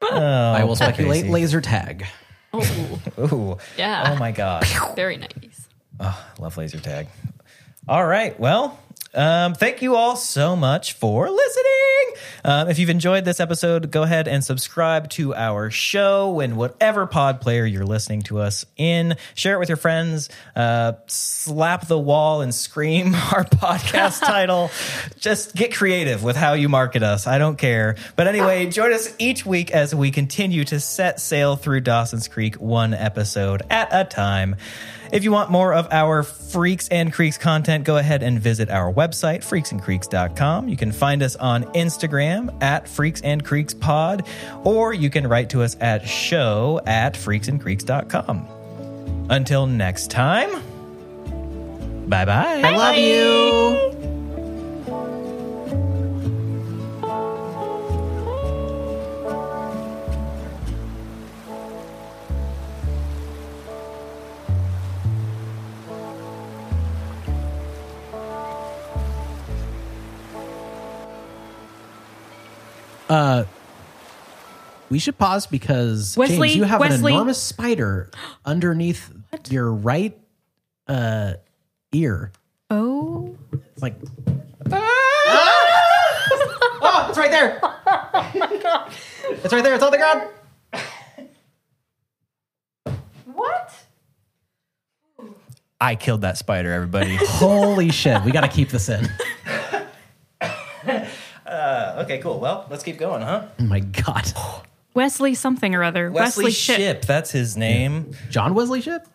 Oh, 0.00 0.16
I 0.16 0.62
will 0.64 0.76
speculate 0.76 1.22
Casey. 1.22 1.32
laser 1.32 1.60
tag. 1.60 2.06
Ooh. 2.54 3.58
Yeah. 3.78 4.12
Oh 4.12 4.16
my 4.18 4.32
god. 4.32 4.66
Very 4.96 5.16
90s. 5.16 5.66
Ah, 6.00 6.32
love 6.38 6.56
laser 6.56 6.80
tag. 6.80 7.08
All 7.88 8.04
right. 8.04 8.38
Well, 8.38 8.78
um, 9.14 9.54
thank 9.54 9.82
you 9.82 9.94
all 9.94 10.16
so 10.16 10.56
much 10.56 10.94
for 10.94 11.30
listening. 11.30 11.72
Um, 12.44 12.68
if 12.68 12.78
you've 12.78 12.90
enjoyed 12.90 13.24
this 13.24 13.40
episode, 13.40 13.90
go 13.90 14.02
ahead 14.02 14.26
and 14.26 14.44
subscribe 14.44 15.08
to 15.10 15.34
our 15.34 15.70
show 15.70 16.40
in 16.40 16.56
whatever 16.56 17.06
pod 17.06 17.40
player 17.40 17.64
you're 17.64 17.84
listening 17.84 18.22
to 18.22 18.40
us 18.40 18.64
in. 18.76 19.16
Share 19.34 19.56
it 19.56 19.58
with 19.58 19.68
your 19.68 19.76
friends. 19.76 20.28
Uh, 20.56 20.94
slap 21.06 21.86
the 21.86 21.98
wall 21.98 22.40
and 22.40 22.54
scream 22.54 23.14
our 23.32 23.44
podcast 23.44 24.20
title. 24.24 24.70
Just 25.18 25.54
get 25.54 25.74
creative 25.74 26.22
with 26.24 26.36
how 26.36 26.54
you 26.54 26.68
market 26.68 27.02
us. 27.02 27.26
I 27.26 27.38
don't 27.38 27.56
care. 27.56 27.96
But 28.16 28.26
anyway, 28.26 28.66
join 28.66 28.92
us 28.92 29.14
each 29.18 29.46
week 29.46 29.70
as 29.70 29.94
we 29.94 30.10
continue 30.10 30.64
to 30.64 30.80
set 30.80 31.20
sail 31.20 31.56
through 31.56 31.80
Dawson's 31.80 32.28
Creek 32.28 32.56
one 32.56 32.94
episode 32.94 33.62
at 33.70 33.88
a 33.92 34.04
time. 34.04 34.56
If 35.12 35.24
you 35.24 35.30
want 35.30 35.50
more 35.50 35.74
of 35.74 35.86
our 35.92 36.22
Freaks 36.22 36.88
and 36.88 37.12
Creeks 37.12 37.36
content, 37.36 37.84
go 37.84 37.98
ahead 37.98 38.22
and 38.22 38.40
visit 38.40 38.70
our 38.70 38.90
website, 38.90 39.40
freaksandcreeks.com. 39.40 40.70
You 40.70 40.76
can 40.78 40.90
find 40.90 41.22
us 41.22 41.36
on 41.36 41.64
Instagram 41.74 42.62
at 42.62 42.88
Freaks 42.88 43.20
and 43.20 43.44
Creeks 43.44 43.74
Pod, 43.74 44.26
or 44.64 44.94
you 44.94 45.10
can 45.10 45.26
write 45.26 45.50
to 45.50 45.62
us 45.62 45.76
at 45.80 46.08
show 46.08 46.80
at 46.86 47.12
freaksandcreeks.com. 47.12 49.26
Until 49.28 49.66
next 49.66 50.10
time, 50.10 50.50
bye 52.08 52.24
bye. 52.24 52.62
I 52.64 52.74
love 52.74 52.96
you. 52.96 54.21
Uh, 73.12 73.44
we 74.88 74.98
should 74.98 75.18
pause 75.18 75.46
because 75.46 76.16
Wesley- 76.16 76.48
James, 76.48 76.56
you 76.56 76.62
have 76.62 76.80
Wesley- 76.80 77.12
an 77.12 77.16
enormous 77.16 77.42
spider 77.42 78.10
underneath 78.46 79.12
your 79.50 79.70
right 79.70 80.18
uh, 80.88 81.34
ear. 81.92 82.32
Oh. 82.70 83.36
It's 83.52 83.82
like. 83.82 83.96
oh, 84.70 84.86
it's 87.10 87.18
right 87.18 87.30
there. 87.30 87.60
it's 89.44 89.52
right 89.52 89.62
there. 89.62 89.74
It's 89.74 89.84
on 89.84 89.92
the 89.92 89.98
ground. 89.98 90.22
What? 93.26 93.74
I 95.78 95.96
killed 95.96 96.22
that 96.22 96.38
spider, 96.38 96.72
everybody. 96.72 97.16
Holy 97.16 97.90
shit! 97.90 98.22
We 98.24 98.30
got 98.30 98.42
to 98.42 98.48
keep 98.48 98.70
this 98.70 98.88
in. 98.88 99.06
okay, 101.52 102.18
cool. 102.18 102.38
Well, 102.40 102.66
let's 102.70 102.82
keep 102.82 102.98
going, 102.98 103.22
huh? 103.22 103.46
Oh 103.60 103.62
my 103.64 103.80
god. 103.80 104.32
Wesley 104.94 105.34
something 105.34 105.74
or 105.74 105.82
other. 105.84 106.10
Wesley, 106.10 106.44
Wesley, 106.44 106.50
Shipp. 106.52 106.76
Shipp, 106.76 107.02
that's 107.06 107.30
his 107.30 107.56
name. 107.56 108.12
John 108.30 108.54
Wesley 108.54 108.80
Shipp. 108.82 109.06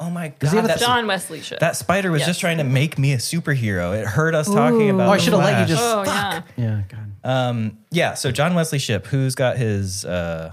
Oh 0.00 0.10
my 0.10 0.24
he 0.26 0.32
god, 0.40 0.52
have 0.54 0.64
a- 0.64 0.68
that, 0.68 0.78
John 0.80 1.06
Wesley 1.06 1.40
should. 1.40 1.60
that 1.60 1.76
spider 1.76 2.10
was 2.10 2.20
Yes. 2.20 2.28
just 2.28 2.40
trying 2.40 2.58
to 2.58 2.64
make 2.64 2.98
me 2.98 3.12
a 3.12 3.16
superhero. 3.18 3.98
It 3.98 4.06
heard 4.06 4.34
us 4.34 4.46
talking 4.46 4.90
about. 4.90 5.08
Oh, 5.08 5.12
I 5.12 5.16
The 5.16 5.22
should 5.22 5.32
have 5.34 5.42
let 5.44 5.68
you 5.68 5.76
Flash. 5.76 5.78
just. 5.78 5.82
oh, 5.82 6.02
yeah. 6.04 6.42
Yeah. 6.56 6.82
God. 6.88 7.00
Um, 7.24 7.78
yeah, 7.90 8.14
so 8.14 8.30
John 8.30 8.54
Wesley 8.54 8.78
Shipp, 8.78 9.06
who's 9.06 9.34
got 9.34 9.56
his 9.56 10.04
uh 10.04 10.52